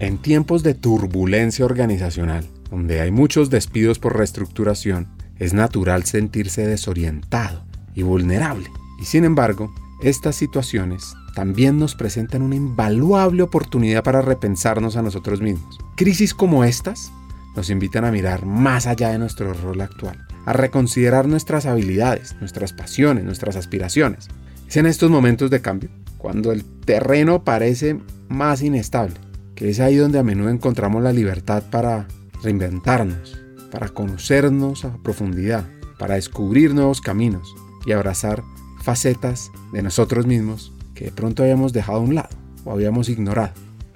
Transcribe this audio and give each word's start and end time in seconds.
En 0.00 0.16
tiempos 0.16 0.62
de 0.62 0.72
turbulencia 0.72 1.66
organizacional, 1.66 2.46
donde 2.70 3.02
hay 3.02 3.10
muchos 3.10 3.50
despidos 3.50 3.98
por 3.98 4.16
reestructuración, 4.16 5.08
es 5.38 5.52
natural 5.52 6.04
sentirse 6.04 6.66
desorientado 6.66 7.66
y 7.94 8.02
vulnerable. 8.02 8.70
Y 8.98 9.04
sin 9.04 9.26
embargo, 9.26 9.74
estas 10.02 10.36
situaciones 10.36 11.12
también 11.34 11.78
nos 11.78 11.96
presentan 11.96 12.40
una 12.40 12.56
invaluable 12.56 13.42
oportunidad 13.42 14.02
para 14.02 14.22
repensarnos 14.22 14.96
a 14.96 15.02
nosotros 15.02 15.42
mismos. 15.42 15.76
Crisis 15.96 16.32
como 16.32 16.64
estas 16.64 17.12
nos 17.54 17.68
invitan 17.68 18.06
a 18.06 18.10
mirar 18.10 18.46
más 18.46 18.86
allá 18.86 19.10
de 19.10 19.18
nuestro 19.18 19.52
rol 19.52 19.82
actual, 19.82 20.26
a 20.46 20.54
reconsiderar 20.54 21.28
nuestras 21.28 21.66
habilidades, 21.66 22.36
nuestras 22.40 22.72
pasiones, 22.72 23.24
nuestras 23.24 23.54
aspiraciones. 23.54 24.28
Es 24.66 24.78
en 24.78 24.86
estos 24.86 25.10
momentos 25.10 25.50
de 25.50 25.60
cambio, 25.60 25.90
cuando 26.16 26.52
el 26.52 26.64
terreno 26.64 27.44
parece 27.44 27.98
más 28.30 28.62
inestable, 28.62 29.16
que 29.60 29.68
es 29.68 29.78
ahí 29.78 29.96
donde 29.96 30.18
a 30.18 30.22
menudo 30.22 30.48
encontramos 30.48 31.02
la 31.02 31.12
libertad 31.12 31.62
para 31.70 32.08
reinventarnos, 32.42 33.38
para 33.70 33.90
conocernos 33.90 34.86
a 34.86 34.96
profundidad, 35.02 35.66
para 35.98 36.14
descubrir 36.14 36.74
nuevos 36.74 37.02
caminos 37.02 37.54
y 37.84 37.92
abrazar 37.92 38.42
facetas 38.82 39.52
de 39.70 39.82
nosotros 39.82 40.26
mismos 40.26 40.72
que 40.94 41.04
de 41.04 41.12
pronto 41.12 41.42
habíamos 41.42 41.74
dejado 41.74 41.98
a 41.98 42.00
un 42.00 42.14
lado 42.14 42.30
o 42.64 42.72
habíamos 42.72 43.10
ignorado. 43.10 43.52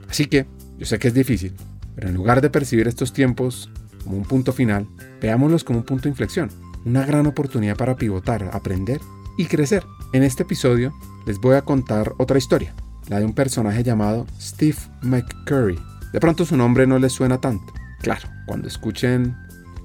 Así 0.06 0.26
que 0.26 0.44
yo 0.76 0.84
sé 0.84 0.98
que 0.98 1.08
es 1.08 1.14
difícil, 1.14 1.54
pero 1.94 2.10
en 2.10 2.14
lugar 2.14 2.42
de 2.42 2.50
percibir 2.50 2.86
estos 2.86 3.14
tiempos 3.14 3.70
como 4.04 4.18
un 4.18 4.24
punto 4.24 4.52
final, 4.52 4.86
veámoslos 5.22 5.64
como 5.64 5.78
un 5.78 5.86
punto 5.86 6.02
de 6.02 6.10
inflexión, 6.10 6.50
una 6.84 7.06
gran 7.06 7.24
oportunidad 7.24 7.78
para 7.78 7.96
pivotar, 7.96 8.50
aprender 8.52 9.00
y 9.38 9.46
crecer. 9.46 9.82
En 10.12 10.24
este 10.24 10.42
episodio 10.42 10.92
les 11.24 11.38
voy 11.38 11.56
a 11.56 11.62
contar 11.62 12.12
otra 12.18 12.36
historia, 12.36 12.74
la 13.08 13.18
de 13.18 13.24
un 13.24 13.34
personaje 13.34 13.82
llamado 13.82 14.26
Steve 14.40 14.76
McCurry. 15.02 15.78
De 16.12 16.20
pronto 16.20 16.44
su 16.44 16.56
nombre 16.56 16.86
no 16.86 16.98
les 16.98 17.12
suena 17.12 17.40
tanto. 17.40 17.72
Claro, 18.00 18.28
cuando 18.46 18.68
escuchen 18.68 19.36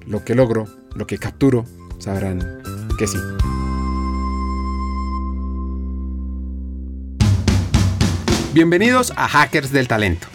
lo 0.05 0.23
que 0.23 0.35
logro, 0.35 0.67
lo 0.95 1.07
que 1.07 1.17
capturo, 1.17 1.65
sabrán 1.99 2.61
que 2.97 3.07
sí. 3.07 3.17
Bienvenidos 8.53 9.13
a 9.15 9.27
Hackers 9.27 9.71
del 9.71 9.87
Talento, 9.87 10.27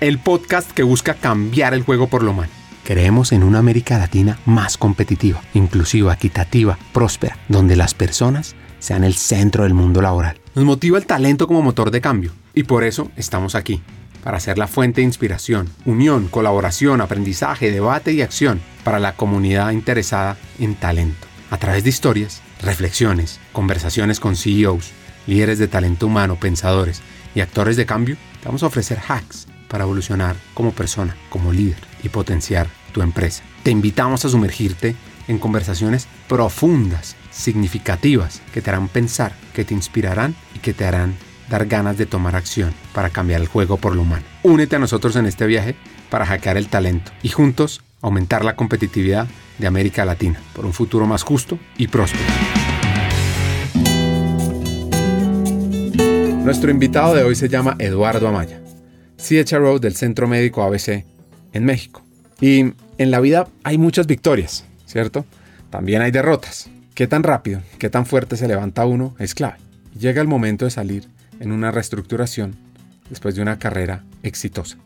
el 0.00 0.18
podcast 0.18 0.70
que 0.72 0.82
busca 0.82 1.14
cambiar 1.14 1.74
el 1.74 1.82
juego 1.82 2.08
por 2.08 2.22
lo 2.22 2.32
humano. 2.32 2.52
Creemos 2.84 3.32
en 3.32 3.44
una 3.44 3.60
América 3.60 3.96
Latina 3.96 4.38
más 4.44 4.76
competitiva, 4.76 5.40
inclusiva, 5.54 6.12
equitativa, 6.12 6.78
próspera, 6.92 7.38
donde 7.48 7.76
las 7.76 7.94
personas 7.94 8.56
sean 8.82 9.04
el 9.04 9.14
centro 9.14 9.62
del 9.62 9.74
mundo 9.74 10.02
laboral. 10.02 10.40
Nos 10.56 10.64
motiva 10.64 10.98
el 10.98 11.06
talento 11.06 11.46
como 11.46 11.62
motor 11.62 11.92
de 11.92 12.00
cambio 12.00 12.32
y 12.52 12.64
por 12.64 12.82
eso 12.82 13.10
estamos 13.16 13.54
aquí, 13.54 13.80
para 14.24 14.40
ser 14.40 14.58
la 14.58 14.66
fuente 14.66 15.00
de 15.00 15.06
inspiración, 15.06 15.70
unión, 15.84 16.26
colaboración, 16.26 17.00
aprendizaje, 17.00 17.70
debate 17.70 18.12
y 18.12 18.22
acción 18.22 18.60
para 18.82 18.98
la 18.98 19.14
comunidad 19.14 19.70
interesada 19.70 20.36
en 20.58 20.74
talento. 20.74 21.28
A 21.50 21.58
través 21.58 21.84
de 21.84 21.90
historias, 21.90 22.42
reflexiones, 22.60 23.38
conversaciones 23.52 24.18
con 24.18 24.34
CEOs, 24.34 24.90
líderes 25.28 25.60
de 25.60 25.68
talento 25.68 26.08
humano, 26.08 26.36
pensadores 26.36 27.02
y 27.36 27.40
actores 27.40 27.76
de 27.76 27.86
cambio, 27.86 28.16
vamos 28.44 28.64
a 28.64 28.66
ofrecer 28.66 28.98
hacks 28.98 29.46
para 29.68 29.84
evolucionar 29.84 30.34
como 30.54 30.72
persona, 30.72 31.16
como 31.30 31.52
líder 31.52 31.78
y 32.02 32.08
potenciar 32.08 32.66
tu 32.92 33.00
empresa. 33.00 33.44
Te 33.62 33.70
invitamos 33.70 34.24
a 34.24 34.28
sumergirte 34.28 34.96
en 35.28 35.38
conversaciones 35.38 36.08
profundas 36.28 37.16
significativas 37.32 38.42
que 38.52 38.62
te 38.62 38.70
harán 38.70 38.88
pensar, 38.88 39.32
que 39.54 39.64
te 39.64 39.74
inspirarán 39.74 40.34
y 40.54 40.60
que 40.60 40.74
te 40.74 40.84
harán 40.84 41.14
dar 41.48 41.66
ganas 41.66 41.98
de 41.98 42.06
tomar 42.06 42.36
acción 42.36 42.72
para 42.94 43.10
cambiar 43.10 43.40
el 43.40 43.48
juego 43.48 43.76
por 43.76 43.94
lo 43.94 44.02
humano. 44.02 44.24
Únete 44.42 44.76
a 44.76 44.78
nosotros 44.78 45.16
en 45.16 45.26
este 45.26 45.46
viaje 45.46 45.74
para 46.10 46.26
hackear 46.26 46.56
el 46.56 46.68
talento 46.68 47.12
y 47.22 47.28
juntos 47.30 47.82
aumentar 48.00 48.44
la 48.44 48.56
competitividad 48.56 49.26
de 49.58 49.66
América 49.66 50.04
Latina 50.04 50.40
por 50.54 50.66
un 50.66 50.72
futuro 50.72 51.06
más 51.06 51.22
justo 51.22 51.58
y 51.76 51.88
próspero. 51.88 52.24
Nuestro 56.44 56.70
invitado 56.70 57.14
de 57.14 57.22
hoy 57.22 57.36
se 57.36 57.48
llama 57.48 57.76
Eduardo 57.78 58.26
Amaya, 58.26 58.60
CHRO 59.16 59.78
del 59.78 59.94
Centro 59.94 60.26
Médico 60.26 60.62
ABC 60.62 61.04
en 61.52 61.64
México. 61.64 62.02
Y 62.40 62.72
en 62.98 63.10
la 63.10 63.20
vida 63.20 63.46
hay 63.62 63.78
muchas 63.78 64.08
victorias, 64.08 64.64
¿cierto? 64.84 65.24
También 65.70 66.02
hay 66.02 66.10
derrotas. 66.10 66.68
Qué 66.94 67.06
tan 67.06 67.22
rápido, 67.22 67.62
qué 67.78 67.88
tan 67.88 68.04
fuerte 68.04 68.36
se 68.36 68.46
levanta 68.46 68.84
uno 68.84 69.14
es 69.18 69.34
clave. 69.34 69.56
Llega 69.98 70.20
el 70.20 70.28
momento 70.28 70.66
de 70.66 70.70
salir 70.70 71.08
en 71.40 71.50
una 71.50 71.70
reestructuración 71.70 72.54
después 73.08 73.34
de 73.34 73.40
una 73.40 73.58
carrera 73.58 74.04
exitosa. 74.22 74.76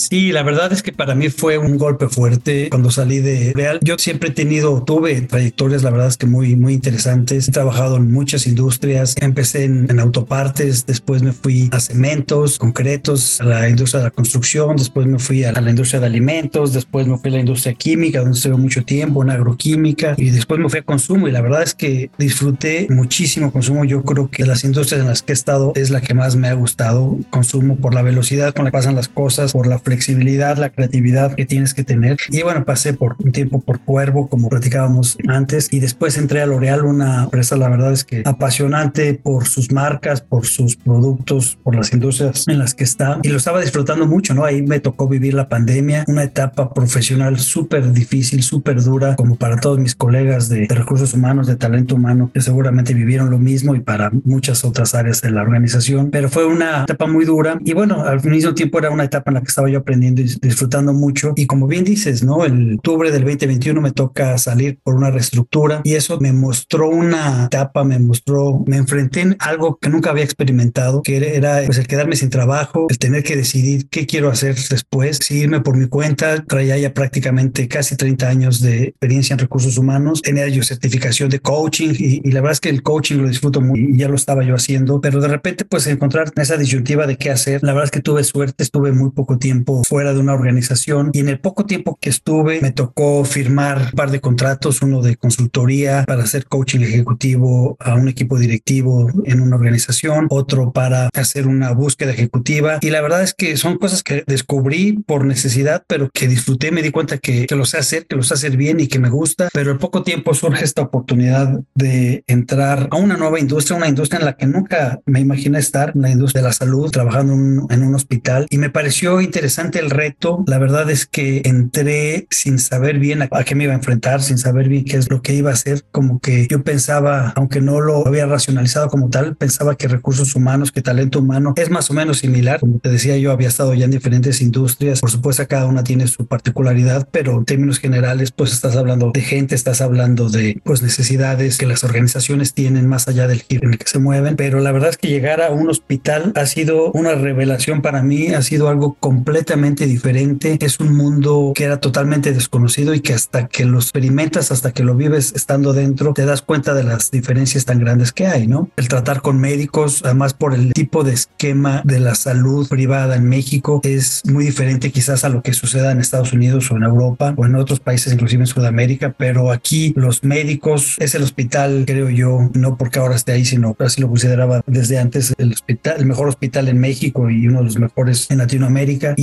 Sí, 0.00 0.32
la 0.32 0.42
verdad 0.42 0.72
es 0.72 0.82
que 0.82 0.92
para 0.92 1.14
mí 1.14 1.28
fue 1.28 1.58
un 1.58 1.76
golpe 1.76 2.08
fuerte 2.08 2.70
cuando 2.70 2.90
salí 2.90 3.18
de 3.18 3.52
Real. 3.54 3.80
Yo 3.82 3.98
siempre 3.98 4.30
he 4.30 4.32
tenido, 4.32 4.82
tuve 4.82 5.20
trayectorias, 5.20 5.82
la 5.82 5.90
verdad 5.90 6.08
es 6.08 6.16
que 6.16 6.24
muy, 6.24 6.56
muy 6.56 6.72
interesantes. 6.72 7.48
He 7.48 7.52
trabajado 7.52 7.98
en 7.98 8.10
muchas 8.10 8.46
industrias. 8.46 9.14
Empecé 9.20 9.64
en, 9.64 10.00
autopartes, 10.00 10.86
después 10.86 11.22
me 11.22 11.32
fui 11.32 11.68
a 11.72 11.80
cementos, 11.80 12.58
concretos, 12.58 13.42
a 13.42 13.44
la 13.44 13.68
industria 13.68 13.98
de 13.98 14.04
la 14.06 14.10
construcción, 14.10 14.76
después 14.76 15.06
me 15.06 15.18
fui 15.18 15.44
a 15.44 15.52
la 15.52 15.68
industria 15.68 16.00
de 16.00 16.06
alimentos, 16.06 16.72
después 16.72 17.06
me 17.06 17.18
fui 17.18 17.30
a 17.30 17.34
la 17.34 17.40
industria 17.40 17.74
química, 17.74 18.20
donde 18.20 18.38
estuve 18.38 18.56
mucho 18.56 18.82
tiempo, 18.82 19.22
en 19.22 19.28
agroquímica, 19.28 20.14
y 20.16 20.30
después 20.30 20.58
me 20.58 20.70
fui 20.70 20.78
a 20.78 20.82
consumo. 20.82 21.28
Y 21.28 21.32
la 21.32 21.42
verdad 21.42 21.62
es 21.62 21.74
que 21.74 22.10
disfruté 22.16 22.86
muchísimo 22.88 23.52
consumo. 23.52 23.84
Yo 23.84 24.02
creo 24.02 24.30
que 24.30 24.46
las 24.46 24.64
industrias 24.64 25.02
en 25.02 25.08
las 25.08 25.20
que 25.20 25.32
he 25.32 25.34
estado 25.34 25.72
es 25.76 25.90
la 25.90 26.00
que 26.00 26.14
más 26.14 26.36
me 26.36 26.48
ha 26.48 26.54
gustado. 26.54 27.18
Consumo 27.28 27.76
por 27.76 27.92
la 27.92 28.00
velocidad 28.00 28.54
con 28.54 28.64
la 28.64 28.70
que 28.70 28.78
pasan 28.78 28.96
las 28.96 29.08
cosas, 29.08 29.52
por 29.52 29.66
la 29.66 29.78
flexibilidad, 29.90 30.56
la 30.56 30.70
creatividad 30.70 31.34
que 31.34 31.46
tienes 31.46 31.74
que 31.74 31.82
tener. 31.82 32.16
Y 32.28 32.42
bueno, 32.42 32.64
pasé 32.64 32.94
por 32.94 33.16
un 33.18 33.32
tiempo 33.32 33.60
por 33.60 33.80
Cuervo, 33.80 34.28
como 34.28 34.48
platicábamos 34.48 35.18
antes, 35.26 35.66
y 35.72 35.80
después 35.80 36.16
entré 36.16 36.42
a 36.42 36.46
L'Oreal, 36.46 36.84
una 36.84 37.24
empresa, 37.24 37.56
la 37.56 37.68
verdad 37.68 37.92
es 37.92 38.04
que 38.04 38.22
apasionante 38.24 39.14
por 39.14 39.48
sus 39.48 39.72
marcas, 39.72 40.20
por 40.20 40.46
sus 40.46 40.76
productos, 40.76 41.58
por 41.64 41.74
las 41.74 41.92
industrias 41.92 42.44
en 42.46 42.60
las 42.60 42.74
que 42.74 42.84
está. 42.84 43.18
Y 43.24 43.30
lo 43.30 43.38
estaba 43.38 43.60
disfrutando 43.60 44.06
mucho, 44.06 44.32
¿no? 44.32 44.44
Ahí 44.44 44.62
me 44.62 44.78
tocó 44.78 45.08
vivir 45.08 45.34
la 45.34 45.48
pandemia, 45.48 46.04
una 46.06 46.22
etapa 46.22 46.72
profesional 46.72 47.40
súper 47.40 47.92
difícil, 47.92 48.44
súper 48.44 48.80
dura, 48.84 49.16
como 49.16 49.34
para 49.34 49.56
todos 49.56 49.80
mis 49.80 49.96
colegas 49.96 50.48
de, 50.48 50.68
de 50.68 50.74
recursos 50.74 51.14
humanos, 51.14 51.48
de 51.48 51.56
talento 51.56 51.96
humano, 51.96 52.30
que 52.32 52.40
seguramente 52.40 52.94
vivieron 52.94 53.28
lo 53.28 53.40
mismo 53.40 53.74
y 53.74 53.80
para 53.80 54.12
muchas 54.22 54.64
otras 54.64 54.94
áreas 54.94 55.20
de 55.20 55.32
la 55.32 55.42
organización. 55.42 56.10
Pero 56.12 56.28
fue 56.28 56.46
una 56.46 56.84
etapa 56.84 57.08
muy 57.08 57.24
dura 57.24 57.58
y 57.64 57.72
bueno, 57.72 58.04
al 58.04 58.22
mismo 58.22 58.54
tiempo 58.54 58.78
era 58.78 58.90
una 58.90 59.02
etapa 59.02 59.32
en 59.32 59.34
la 59.34 59.40
que 59.40 59.48
estaba 59.48 59.68
yo 59.68 59.79
aprendiendo 59.80 60.22
y 60.22 60.24
disfrutando 60.40 60.92
mucho. 60.92 61.32
Y 61.36 61.46
como 61.46 61.66
bien 61.66 61.84
dices, 61.84 62.22
¿no? 62.22 62.44
El 62.44 62.76
octubre 62.76 63.10
del 63.10 63.24
2021 63.24 63.80
me 63.80 63.92
toca 63.92 64.38
salir 64.38 64.78
por 64.82 64.94
una 64.94 65.10
reestructura 65.10 65.80
y 65.84 65.94
eso 65.94 66.18
me 66.20 66.32
mostró 66.32 66.88
una 66.88 67.46
etapa, 67.46 67.84
me 67.84 67.98
mostró, 67.98 68.62
me 68.66 68.76
enfrenté 68.76 69.20
en 69.20 69.36
algo 69.40 69.78
que 69.78 69.88
nunca 69.88 70.10
había 70.10 70.24
experimentado, 70.24 71.02
que 71.02 71.36
era 71.36 71.62
pues 71.66 71.78
el 71.78 71.86
quedarme 71.86 72.16
sin 72.16 72.30
trabajo, 72.30 72.86
el 72.88 72.98
tener 72.98 73.22
que 73.22 73.36
decidir 73.36 73.88
qué 73.88 74.06
quiero 74.06 74.30
hacer 74.30 74.56
después, 74.70 75.18
si 75.22 75.38
irme 75.38 75.60
por 75.60 75.76
mi 75.76 75.86
cuenta, 75.86 76.44
traía 76.44 76.78
ya 76.78 76.94
prácticamente 76.94 77.68
casi 77.68 77.96
30 77.96 78.28
años 78.28 78.60
de 78.60 78.84
experiencia 78.84 79.34
en 79.34 79.40
recursos 79.40 79.78
humanos, 79.78 80.22
tenía 80.22 80.48
yo 80.48 80.62
certificación 80.62 81.28
de 81.30 81.40
coaching 81.40 81.94
y, 81.98 82.28
y 82.28 82.32
la 82.32 82.40
verdad 82.40 82.52
es 82.52 82.60
que 82.60 82.70
el 82.70 82.82
coaching 82.82 83.16
lo 83.16 83.28
disfruto 83.28 83.60
muy 83.60 83.80
y 83.80 83.96
ya 83.96 84.08
lo 84.08 84.14
estaba 84.14 84.44
yo 84.44 84.54
haciendo, 84.54 85.00
pero 85.00 85.20
de 85.20 85.28
repente 85.28 85.64
pues 85.64 85.86
encontrar 85.86 86.32
esa 86.36 86.56
disyuntiva 86.56 87.06
de 87.06 87.16
qué 87.16 87.30
hacer, 87.30 87.62
la 87.62 87.72
verdad 87.72 87.86
es 87.86 87.90
que 87.90 88.00
tuve 88.00 88.24
suerte, 88.24 88.62
estuve 88.62 88.92
muy 88.92 89.10
poco 89.10 89.38
tiempo 89.38 89.69
fuera 89.86 90.12
de 90.12 90.20
una 90.20 90.34
organización. 90.34 91.10
Y 91.12 91.20
en 91.20 91.28
el 91.28 91.40
poco 91.40 91.66
tiempo 91.66 91.98
que 92.00 92.10
estuve 92.10 92.60
me 92.60 92.72
tocó 92.72 93.24
firmar 93.24 93.78
un 93.78 93.92
par 93.92 94.10
de 94.10 94.20
contratos, 94.20 94.82
uno 94.82 95.02
de 95.02 95.16
consultoría 95.16 96.04
para 96.06 96.24
hacer 96.24 96.46
coaching 96.46 96.80
ejecutivo 96.80 97.76
a 97.80 97.94
un 97.94 98.08
equipo 98.08 98.38
directivo 98.38 99.10
en 99.24 99.40
una 99.40 99.56
organización, 99.56 100.26
otro 100.30 100.72
para 100.72 101.08
hacer 101.14 101.46
una 101.46 101.72
búsqueda 101.72 102.12
ejecutiva. 102.12 102.78
Y 102.80 102.90
la 102.90 103.00
verdad 103.00 103.22
es 103.22 103.34
que 103.34 103.56
son 103.56 103.78
cosas 103.78 104.02
que 104.02 104.24
descubrí 104.26 104.92
por 105.06 105.24
necesidad, 105.24 105.84
pero 105.86 106.10
que 106.12 106.28
disfruté, 106.28 106.70
me 106.70 106.82
di 106.82 106.90
cuenta 106.90 107.18
que, 107.18 107.46
que 107.46 107.56
lo 107.56 107.64
sé 107.64 107.78
hacer, 107.78 108.06
que 108.06 108.16
lo 108.16 108.22
sé 108.22 108.34
hacer 108.34 108.56
bien 108.56 108.80
y 108.80 108.86
que 108.86 108.98
me 108.98 109.10
gusta, 109.10 109.48
pero 109.52 109.70
en 109.70 109.78
poco 109.78 110.02
tiempo 110.02 110.34
surge 110.34 110.64
esta 110.64 110.82
oportunidad 110.82 111.60
de 111.74 112.24
entrar 112.26 112.88
a 112.90 112.96
una 112.96 113.16
nueva 113.16 113.38
industria, 113.38 113.76
una 113.76 113.88
industria 113.88 114.20
en 114.20 114.26
la 114.26 114.36
que 114.36 114.46
nunca 114.46 115.00
me 115.06 115.20
imaginé 115.20 115.58
estar, 115.58 115.92
la 115.94 116.10
industria 116.10 116.42
de 116.42 116.48
la 116.48 116.52
salud, 116.52 116.90
trabajando 116.90 117.34
en, 117.34 117.66
en 117.70 117.82
un 117.82 117.94
hospital. 117.94 118.46
Y 118.50 118.58
me 118.58 118.70
pareció 118.70 119.20
interesante 119.20 119.59
el 119.60 119.90
reto. 119.90 120.44
La 120.46 120.58
verdad 120.58 120.90
es 120.90 121.06
que 121.06 121.42
entré 121.44 122.26
sin 122.30 122.58
saber 122.58 122.98
bien 122.98 123.22
a, 123.22 123.28
qué 123.44 123.54
me 123.54 123.64
iba 123.64 123.72
a 123.72 123.76
enfrentar, 123.76 124.22
sin 124.22 124.38
saber 124.38 124.68
bien 124.68 124.84
qué 124.84 124.96
es 124.96 125.10
lo 125.10 125.22
que 125.22 125.34
iba 125.34 125.50
a 125.50 125.54
hacer. 125.54 125.84
Como 125.92 126.20
que 126.20 126.46
yo 126.50 126.62
pensaba, 126.62 127.32
aunque 127.36 127.60
no 127.60 127.80
lo 127.80 128.06
había 128.06 128.26
racionalizado 128.26 128.88
como 128.88 129.10
tal, 129.10 129.36
pensaba 129.36 129.76
que 129.76 129.88
recursos 129.88 130.34
humanos, 130.34 130.72
que 130.72 130.82
talento 130.82 131.18
humano 131.18 131.54
es 131.56 131.70
más 131.70 131.90
o 131.90 131.94
menos 131.94 132.18
similar. 132.18 132.60
Como 132.60 132.78
te 132.78 132.88
decía, 132.88 133.16
yo 133.18 133.32
había 133.32 133.48
estado 133.48 133.74
ya 133.74 133.84
en 133.84 133.90
diferentes 133.90 134.40
industrias. 134.40 135.00
Por 135.00 135.10
supuesto, 135.10 135.46
cada 135.46 135.66
una 135.66 135.84
tiene 135.84 136.06
su 136.06 136.26
particularidad, 136.26 137.08
pero 137.10 137.38
en 137.38 137.44
términos 137.44 137.78
generales, 137.78 138.32
pues 138.32 138.52
estás 138.52 138.76
hablando 138.76 139.10
de 139.12 139.20
gente, 139.20 139.54
estás 139.54 139.80
hablando 139.80 140.28
de 140.28 140.60
pues 140.64 140.82
necesidades 140.82 141.58
que 141.58 141.66
las 141.66 141.84
organizaciones 141.84 142.54
tienen 142.54 142.86
más 142.86 143.08
allá 143.08 143.26
del 143.26 143.42
giro 143.42 143.66
en 143.66 143.74
el 143.74 143.78
que 143.78 143.88
se 143.88 143.98
mueven. 143.98 144.36
Pero 144.36 144.60
la 144.60 144.72
verdad 144.72 144.90
es 144.90 144.96
que 144.96 145.08
llegar 145.08 145.40
a 145.42 145.50
un 145.50 145.68
hospital 145.68 146.32
ha 146.34 146.46
sido 146.46 146.90
una 146.92 147.14
revelación 147.14 147.82
para 147.82 148.02
mí, 148.02 148.28
ha 148.28 148.42
sido 148.42 148.68
algo 148.68 148.96
completo 148.98 149.49
completamente 149.50 149.86
diferente, 149.86 150.58
es 150.60 150.78
un 150.78 150.96
mundo 150.96 151.52
que 151.56 151.64
era 151.64 151.80
totalmente 151.80 152.32
desconocido 152.32 152.94
y 152.94 153.00
que 153.00 153.14
hasta 153.14 153.48
que 153.48 153.64
lo 153.64 153.78
experimentas, 153.78 154.52
hasta 154.52 154.70
que 154.70 154.84
lo 154.84 154.94
vives 154.94 155.32
estando 155.34 155.72
dentro, 155.72 156.12
te 156.12 156.24
das 156.24 156.40
cuenta 156.40 156.72
de 156.72 156.84
las 156.84 157.10
diferencias 157.10 157.64
tan 157.64 157.80
grandes 157.80 158.12
que 158.12 158.28
hay, 158.28 158.46
¿no? 158.46 158.70
El 158.76 158.86
tratar 158.86 159.22
con 159.22 159.40
médicos, 159.40 160.02
además 160.04 160.34
por 160.34 160.54
el 160.54 160.72
tipo 160.72 161.02
de 161.02 161.14
esquema 161.14 161.82
de 161.84 161.98
la 161.98 162.14
salud 162.14 162.68
privada 162.68 163.16
en 163.16 163.28
México, 163.28 163.80
es 163.82 164.22
muy 164.24 164.44
diferente 164.44 164.92
quizás 164.92 165.24
a 165.24 165.28
lo 165.28 165.42
que 165.42 165.52
suceda 165.52 165.90
en 165.90 165.98
Estados 165.98 166.32
Unidos 166.32 166.70
o 166.70 166.76
en 166.76 166.84
Europa 166.84 167.34
o 167.36 167.44
en 167.44 167.56
otros 167.56 167.80
países, 167.80 168.12
inclusive 168.12 168.44
en 168.44 168.46
Sudamérica, 168.46 169.16
pero 169.18 169.50
aquí 169.50 169.92
los 169.96 170.22
médicos 170.22 170.94
es 171.00 171.16
el 171.16 171.24
hospital, 171.24 171.82
creo 171.88 172.08
yo, 172.08 172.50
no 172.54 172.76
porque 172.76 173.00
ahora 173.00 173.16
esté 173.16 173.32
ahí, 173.32 173.44
sino 173.44 173.74
así 173.80 174.00
lo 174.00 174.08
consideraba 174.08 174.62
desde 174.68 175.00
antes 175.00 175.34
el 175.38 175.52
hospital, 175.54 175.96
el 175.98 176.06
mejor 176.06 176.28
hospital 176.28 176.68
en 176.68 176.78
México 176.78 177.28
y 177.28 177.48
uno 177.48 177.58
de 177.58 177.64
los 177.64 177.80
mejores 177.80 178.30
en 178.30 178.38
Latinoamérica. 178.38 179.14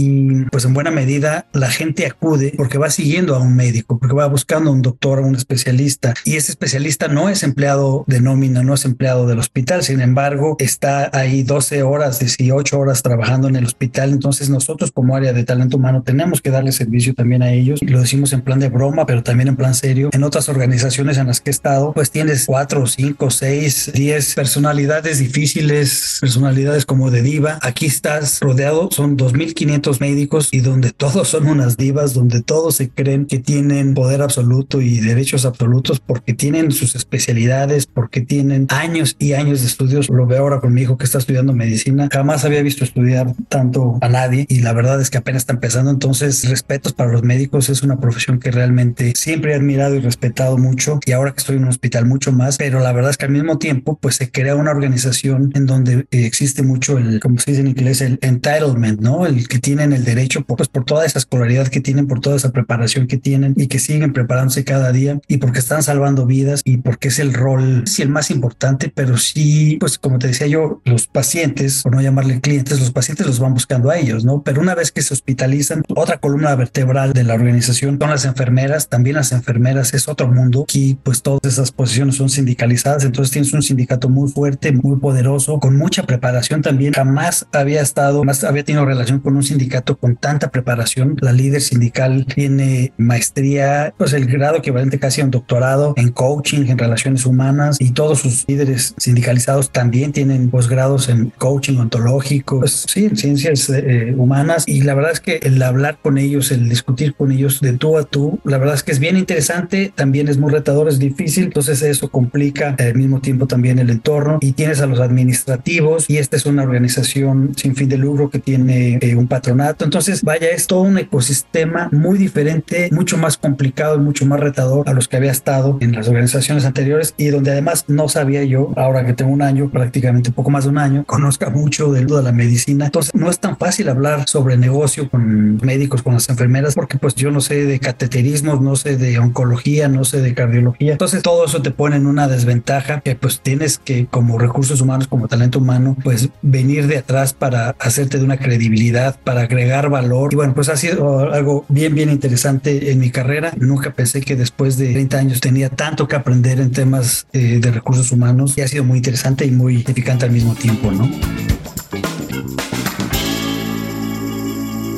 Pues 0.51 0.65
en 0.65 0.74
buena 0.74 0.92
medida 0.92 1.48
la 1.54 1.69
gente 1.69 2.06
acude 2.06 2.54
porque 2.56 2.77
va 2.77 2.89
siguiendo 2.89 3.36
a 3.36 3.39
un 3.39 3.56
médico, 3.56 4.00
porque 4.00 4.15
va 4.15 4.27
buscando 4.27 4.69
a 4.69 4.74
un 4.74 4.81
doctor, 4.81 5.19
a 5.19 5.21
un 5.21 5.36
especialista. 5.36 6.13
Y 6.25 6.36
ese 6.36 6.51
especialista 6.51 7.07
no 7.07 7.30
es 7.30 7.44
empleado 7.44 8.04
de 8.07 8.21
nómina, 8.21 8.63
no 8.63 8.74
es 8.74 8.86
empleado 8.86 9.27
del 9.27 9.39
hospital. 9.39 9.83
Sin 9.83 10.01
embargo, 10.01 10.56
está 10.59 11.09
ahí 11.13 11.44
12 11.44 11.83
horas, 11.83 12.19
18 12.19 12.80
horas 12.80 13.04
trabajando 13.04 13.48
en 13.48 13.56
el 13.56 13.65
hospital. 13.65 14.12
Entonces 14.12 14.50
nosotros 14.50 14.92
como 14.92 15.15
área 15.15 15.33
de 15.33 15.44
talento 15.44 15.77
humano 15.77 16.04
tenemos 16.04 16.42
que 16.42 16.50
darle 16.50 16.71
servicio 16.71 17.13
también 17.13 17.44
a 17.44 17.51
ellos. 17.51 17.81
Y 17.81 17.88
lo 17.88 18.01
decimos 18.01 18.33
en 18.33 18.42
plan 18.42 18.60
de 18.60 18.69
broma, 18.69 19.06
pero 19.06 19.24
también 19.24 19.50
en 19.50 19.56
plan 19.56 19.75
serio. 19.75 20.10
En 20.13 20.24
otras 20.24 20.50
organizaciones 20.50 21.18
en 21.18 21.27
las 21.27 21.42
que 21.42 21.50
he 21.50 21.51
estado, 21.51 21.94
pues 21.94 22.12
tienes 22.12 22.45
cuatro, 22.45 22.86
cinco, 22.88 23.30
seis, 23.30 23.92
diez 23.94 24.36
personalidades 24.36 25.19
difíciles, 25.19 26.18
personalidades 26.21 26.86
como 26.86 27.12
de 27.12 27.21
diva. 27.21 27.60
Aquí 27.62 27.86
estás 27.86 28.39
rodeado, 28.39 28.89
son 28.92 29.18
2.500 29.18 29.96
médicos 29.99 30.49
y 30.51 30.59
donde 30.59 30.91
todos 30.91 31.27
son 31.29 31.47
unas 31.47 31.77
divas, 31.77 32.13
donde 32.13 32.41
todos 32.41 32.75
se 32.75 32.89
creen 32.89 33.25
que 33.25 33.39
tienen 33.39 33.94
poder 33.94 34.21
absoluto 34.21 34.81
y 34.81 34.99
derechos 34.99 35.45
absolutos 35.45 35.99
porque 35.99 36.33
tienen 36.33 36.71
sus 36.71 36.95
especialidades, 36.95 37.85
porque 37.85 38.21
tienen 38.21 38.67
años 38.69 39.15
y 39.19 39.33
años 39.33 39.61
de 39.61 39.67
estudios. 39.67 40.09
Lo 40.09 40.25
veo 40.25 40.44
ahora 40.44 40.59
con 40.59 40.73
mi 40.73 40.81
hijo 40.81 40.97
que 40.97 41.05
está 41.05 41.17
estudiando 41.17 41.53
medicina. 41.53 42.09
Jamás 42.11 42.45
había 42.45 42.61
visto 42.61 42.83
estudiar 42.83 43.33
tanto 43.49 43.97
a 44.01 44.09
nadie 44.09 44.45
y 44.49 44.61
la 44.61 44.73
verdad 44.73 45.01
es 45.01 45.09
que 45.09 45.17
apenas 45.17 45.44
está 45.44 45.53
empezando. 45.53 45.91
Entonces, 45.91 46.47
respetos 46.50 46.93
para 46.93 47.11
los 47.11 47.23
médicos. 47.23 47.69
Es 47.69 47.83
una 47.83 48.00
profesión 48.00 48.39
que 48.39 48.51
realmente 48.51 49.13
siempre 49.15 49.51
he 49.51 49.55
admirado 49.55 49.95
y 49.95 50.00
respetado 50.00 50.57
mucho 50.57 51.00
y 51.05 51.11
ahora 51.11 51.31
que 51.31 51.39
estoy 51.39 51.57
en 51.57 51.63
un 51.63 51.69
hospital 51.69 52.05
mucho 52.05 52.31
más, 52.31 52.57
pero 52.57 52.79
la 52.79 52.91
verdad 52.93 53.11
es 53.11 53.17
que 53.17 53.25
al 53.25 53.31
mismo 53.31 53.57
tiempo 53.57 53.97
pues 54.01 54.15
se 54.15 54.31
crea 54.31 54.55
una 54.55 54.71
organización 54.71 55.51
en 55.55 55.65
donde 55.65 56.05
existe 56.11 56.63
mucho 56.63 56.97
el, 56.97 57.19
como 57.19 57.39
se 57.39 57.51
dice 57.51 57.61
en 57.61 57.67
inglés, 57.67 58.01
el 58.01 58.19
entitlement, 58.21 59.00
¿no? 59.01 59.25
El 59.25 59.47
que 59.47 59.59
tienen 59.59 59.87
el 59.94 60.04
derecho 60.04 60.44
pues, 60.44 60.69
por 60.69 60.86
toda 60.86 61.06
esa 61.06 61.19
escolaridad 61.19 61.68
que 61.68 61.81
tienen, 61.81 62.07
por 62.07 62.19
toda 62.19 62.36
esa 62.36 62.51
preparación 62.51 63.07
que 63.07 63.18
tienen 63.18 63.54
y 63.56 63.68
que 63.68 63.80
siguen 63.80 64.13
preparándose 64.13 64.63
cada 64.63 64.92
día 64.92 65.19
y 65.28 65.38
porque 65.38 65.60
están 65.60 65.84
salvando 65.84 66.25
vidas 66.25 66.62
y 66.63 66.78
porque 66.78 67.10
es 67.10 67.19
el 67.19 67.34
rol, 67.34 67.84
sí, 67.86 68.01
el 68.01 68.10
más 68.10 68.31
importante, 68.31 68.92
pero 68.94 69.18
sí, 69.18 69.78
pues 69.80 69.98
como 69.98 70.19
te 70.19 70.28
decía 70.28 70.48
yo, 70.48 70.81
los 70.86 71.07
pacientes, 71.07 71.84
por 71.84 71.95
no 71.95 72.01
llamarle 72.01 72.42
clientes, 72.42 72.80
los 72.80 72.92
pacientes 72.92 73.25
los 73.25 73.39
van 73.39 73.54
buscando 73.54 73.89
a 73.89 73.98
ellos, 73.98 74.25
¿no? 74.25 74.42
Pero 74.44 74.62
una 74.62 74.75
vez 74.75 74.92
que 74.92 75.01
se 75.01 75.13
hospitalizan, 75.13 75.84
otra 75.95 76.18
columna 76.19 76.56
vertebral 76.56 77.13
de 77.13 77.24
la 77.24 77.34
organización 77.34 77.98
son 78.00 78.10
las 78.10 78.25
enfermeras, 78.25 78.89
también 78.89 79.16
las 79.16 79.31
enfermeras 79.31 79.94
es 79.94 80.07
otro 80.07 80.28
mundo. 80.28 80.63
Aquí, 80.63 80.98
pues 81.04 81.22
todas 81.22 81.42
esas 81.45 81.72
posiciones 81.72 82.16
son 82.16 82.30
sindicalizadas, 82.30 83.04
entonces 83.04 83.31
tienes 83.31 83.54
un 83.54 83.62
sindicato 83.62 84.10
muy 84.10 84.30
fuerte, 84.30 84.72
muy 84.72 84.98
poderoso, 85.00 85.60
con 85.60 85.78
mucha 85.78 86.04
preparación 86.04 86.62
también. 86.62 86.94
Jamás 86.94 87.48
había 87.51 87.81
estado, 87.81 88.24
más 88.24 88.44
había 88.44 88.63
tenido 88.63 88.86
relación 88.86 89.19
con 89.19 89.36
un 89.36 89.44
sindicato 89.44 89.76
con 89.81 90.15
tanta 90.15 90.50
preparación. 90.50 91.18
La 91.21 91.31
líder 91.31 91.62
sindical 91.62 92.25
tiene 92.25 92.94
maestría, 92.97 93.94
pues 93.97 94.13
el 94.13 94.25
grado 94.25 94.57
equivalente 94.57 95.00
casi 95.00 95.21
a 95.21 95.25
un 95.25 95.31
doctorado 95.31 95.94
en 95.97 96.12
coaching, 96.12 96.68
en 96.68 96.77
relaciones 96.77 97.25
humanas 97.25 97.77
y 97.79 97.91
todos 97.91 98.19
sus 98.19 98.45
líderes 98.47 98.95
sindicalizados 98.97 99.71
también 99.71 100.12
tienen 100.12 100.50
posgrados 100.50 101.09
en 101.09 101.31
coaching 101.38 101.77
ontológico, 101.77 102.59
pues 102.59 102.85
sí, 102.88 103.06
en 103.06 103.18
ciencias 103.18 103.69
eh, 103.69 104.13
humanas 104.18 104.63
y 104.68 104.81
la 104.81 104.94
verdad 104.94 105.12
es 105.12 105.19
que 105.19 105.39
el 105.44 105.62
hablar 105.62 106.00
con 106.01 106.18
ellos, 106.18 106.51
el 106.51 106.69
discutir 106.69 107.15
con 107.15 107.31
ellos 107.31 107.62
de 107.62 107.74
tú 107.74 107.97
a 107.97 108.03
tú, 108.03 108.39
la 108.44 108.57
verdad 108.57 108.75
es 108.75 108.83
que 108.83 108.91
es 108.91 109.00
bien 109.00 109.18
interesante, 109.18 109.91
también 109.94 110.27
es 110.27 110.38
muy 110.38 110.51
retador, 110.51 110.88
es 110.88 111.00
difícil, 111.00 111.45
entonces 111.45 111.81
eso 111.81 112.09
complica 112.09 112.75
al 112.77 112.95
mismo 112.95 113.21
tiempo 113.21 113.47
también 113.47 113.79
el 113.79 113.89
entorno 113.89 114.39
y 114.41 114.53
tienes 114.53 114.81
a 114.81 114.85
los 114.85 115.00
administrativos 115.00 116.09
y 116.09 116.18
esta 116.18 116.35
es 116.38 116.45
una 116.45 116.63
organización 116.63 117.53
sin 117.56 117.75
fin 117.75 117.89
de 117.89 117.97
lucro 117.97 118.29
que 118.29 118.39
tiene 118.39 119.00
eh, 119.01 119.15
un 119.15 119.27
patronato. 119.27 119.66
Entonces, 119.79 120.23
vaya, 120.23 120.49
es 120.49 120.67
todo 120.67 120.81
un 120.81 120.97
ecosistema 120.97 121.89
muy 121.91 122.17
diferente, 122.17 122.89
mucho 122.91 123.17
más 123.17 123.37
complicado 123.37 123.95
y 123.95 123.99
mucho 123.99 124.25
más 124.25 124.39
retador 124.39 124.87
a 124.89 124.93
los 124.93 125.07
que 125.07 125.17
había 125.17 125.31
estado 125.31 125.77
en 125.81 125.93
las 125.93 126.07
organizaciones 126.07 126.65
anteriores 126.65 127.13
y 127.17 127.27
donde 127.27 127.51
además 127.51 127.85
no 127.87 128.09
sabía 128.09 128.43
yo, 128.43 128.71
ahora 128.75 129.05
que 129.05 129.13
tengo 129.13 129.31
un 129.31 129.41
año, 129.41 129.69
prácticamente 129.69 130.31
poco 130.31 130.49
más 130.49 130.63
de 130.63 130.69
un 130.69 130.77
año, 130.77 131.03
conozca 131.05 131.49
mucho 131.49 131.91
de, 131.91 132.07
la 132.07 132.31
medicina. 132.31 132.85
Entonces, 132.85 133.13
no 133.13 133.29
es 133.29 133.39
tan 133.39 133.57
fácil 133.57 133.89
hablar 133.89 134.27
sobre 134.27 134.57
negocio 134.57 135.09
con 135.09 135.57
médicos, 135.57 136.01
con 136.01 136.13
las 136.13 136.29
enfermeras, 136.29 136.73
porque 136.73 136.97
pues 136.97 137.15
yo 137.15 137.31
no 137.31 137.41
sé 137.41 137.65
de 137.65 137.79
cateterismo, 137.79 138.55
no 138.55 138.75
sé 138.75 138.97
de 138.97 139.19
oncología, 139.19 139.89
no 139.89 140.05
sé 140.05 140.21
de 140.21 140.33
cardiología. 140.33 140.93
Entonces, 140.93 141.21
todo 141.21 141.45
eso 141.45 141.61
te 141.61 141.71
pone 141.71 141.97
en 141.97 142.07
una 142.07 142.27
desventaja 142.27 143.01
que 143.01 143.15
pues 143.15 143.41
tienes 143.41 143.77
que 143.77 144.07
como 144.07 144.39
recursos 144.39 144.79
humanos, 144.79 145.07
como 145.07 145.27
talento 145.27 145.59
humano, 145.59 145.97
pues 146.03 146.29
venir 146.41 146.87
de 146.87 146.99
atrás 146.99 147.33
para 147.33 147.75
hacerte 147.79 148.17
de 148.17 148.23
una 148.23 148.37
credibilidad, 148.37 149.19
para 149.23 149.47
agregar 149.57 149.89
valor. 149.89 150.33
Y 150.33 150.36
bueno, 150.36 150.54
pues 150.54 150.69
ha 150.69 150.77
sido 150.77 151.31
algo 151.31 151.65
bien, 151.68 151.95
bien 151.95 152.09
interesante 152.09 152.92
en 152.92 153.00
mi 153.00 153.09
carrera. 153.09 153.54
Nunca 153.57 153.92
pensé 153.94 154.21
que 154.21 154.36
después 154.36 154.77
de 154.77 154.92
30 154.94 155.18
años 155.18 155.42
tenía 155.42 155.69
tanto 155.69 156.07
que 156.07 156.15
aprender 156.15 156.59
en 156.59 156.71
temas 156.71 157.27
eh, 157.33 157.59
de 157.59 157.71
recursos 157.71 158.12
humanos 158.12 158.57
y 158.57 158.62
ha 158.62 158.68
sido 158.68 158.83
muy 158.83 158.98
interesante 158.98 159.45
y 159.45 159.51
muy 159.51 159.81
edificante 159.81 160.25
al 160.25 160.31
mismo 160.31 160.54
tiempo, 160.56 160.92
¿no? 160.92 161.09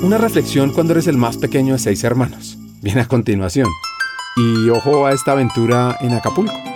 Una 0.02 0.18
reflexión 0.18 0.72
cuando 0.72 0.94
eres 0.94 1.08
el 1.08 1.18
más 1.18 1.38
pequeño 1.38 1.74
de 1.74 1.80
seis 1.80 2.04
hermanos. 2.04 2.58
Viene 2.82 3.02
a 3.02 3.06
continuación. 3.06 3.68
Y 4.38 4.70
ojo 4.70 5.06
a 5.06 5.12
esta 5.12 5.34
aventura 5.34 5.98
en 6.02 6.14
Acapulco. 6.14 6.69